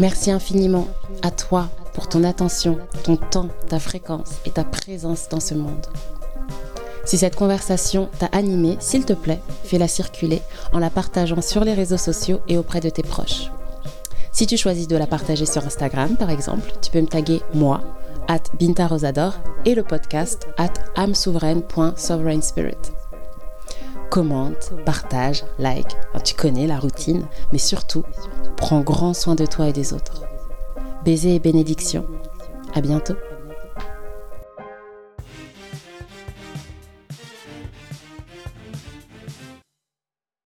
Merci 0.00 0.30
infiniment 0.30 0.88
à 1.20 1.30
toi 1.30 1.68
pour 1.92 2.08
ton 2.08 2.24
attention, 2.24 2.78
ton 3.04 3.16
temps, 3.16 3.48
ta 3.68 3.78
fréquence 3.78 4.38
et 4.46 4.50
ta 4.50 4.64
présence 4.64 5.28
dans 5.28 5.40
ce 5.40 5.52
monde. 5.52 5.86
Si 7.04 7.18
cette 7.18 7.36
conversation 7.36 8.08
t'a 8.18 8.30
animé, 8.32 8.78
s'il 8.80 9.04
te 9.04 9.12
plaît, 9.12 9.42
fais-la 9.62 9.88
circuler 9.88 10.40
en 10.72 10.78
la 10.78 10.88
partageant 10.88 11.42
sur 11.42 11.64
les 11.64 11.74
réseaux 11.74 11.98
sociaux 11.98 12.40
et 12.48 12.56
auprès 12.56 12.80
de 12.80 12.88
tes 12.88 13.02
proches. 13.02 13.50
Si 14.32 14.46
tu 14.46 14.56
choisis 14.56 14.88
de 14.88 14.96
la 14.96 15.06
partager 15.06 15.44
sur 15.44 15.66
Instagram, 15.66 16.16
par 16.16 16.30
exemple, 16.30 16.72
tu 16.80 16.90
peux 16.90 17.02
me 17.02 17.06
taguer 17.06 17.42
moi, 17.52 17.82
at 18.26 18.44
Binta 18.58 18.86
Rosador, 18.86 19.34
et 19.66 19.74
le 19.74 19.82
podcast 19.82 20.48
at 20.56 20.72
amsouveraine.sovereignspirit. 20.96 22.92
Commente, 24.08 24.72
partage, 24.86 25.44
like, 25.58 25.94
tu 26.24 26.34
connais 26.34 26.66
la 26.66 26.78
routine, 26.78 27.26
mais 27.52 27.58
surtout, 27.58 28.04
prends 28.56 28.80
grand 28.80 29.14
soin 29.14 29.34
de 29.34 29.46
toi 29.46 29.68
et 29.68 29.72
des 29.72 29.92
autres. 29.92 30.22
Baisers 31.04 31.34
et 31.34 31.38
bénédictions. 31.38 32.06
À 32.74 32.80
bientôt. 32.80 33.14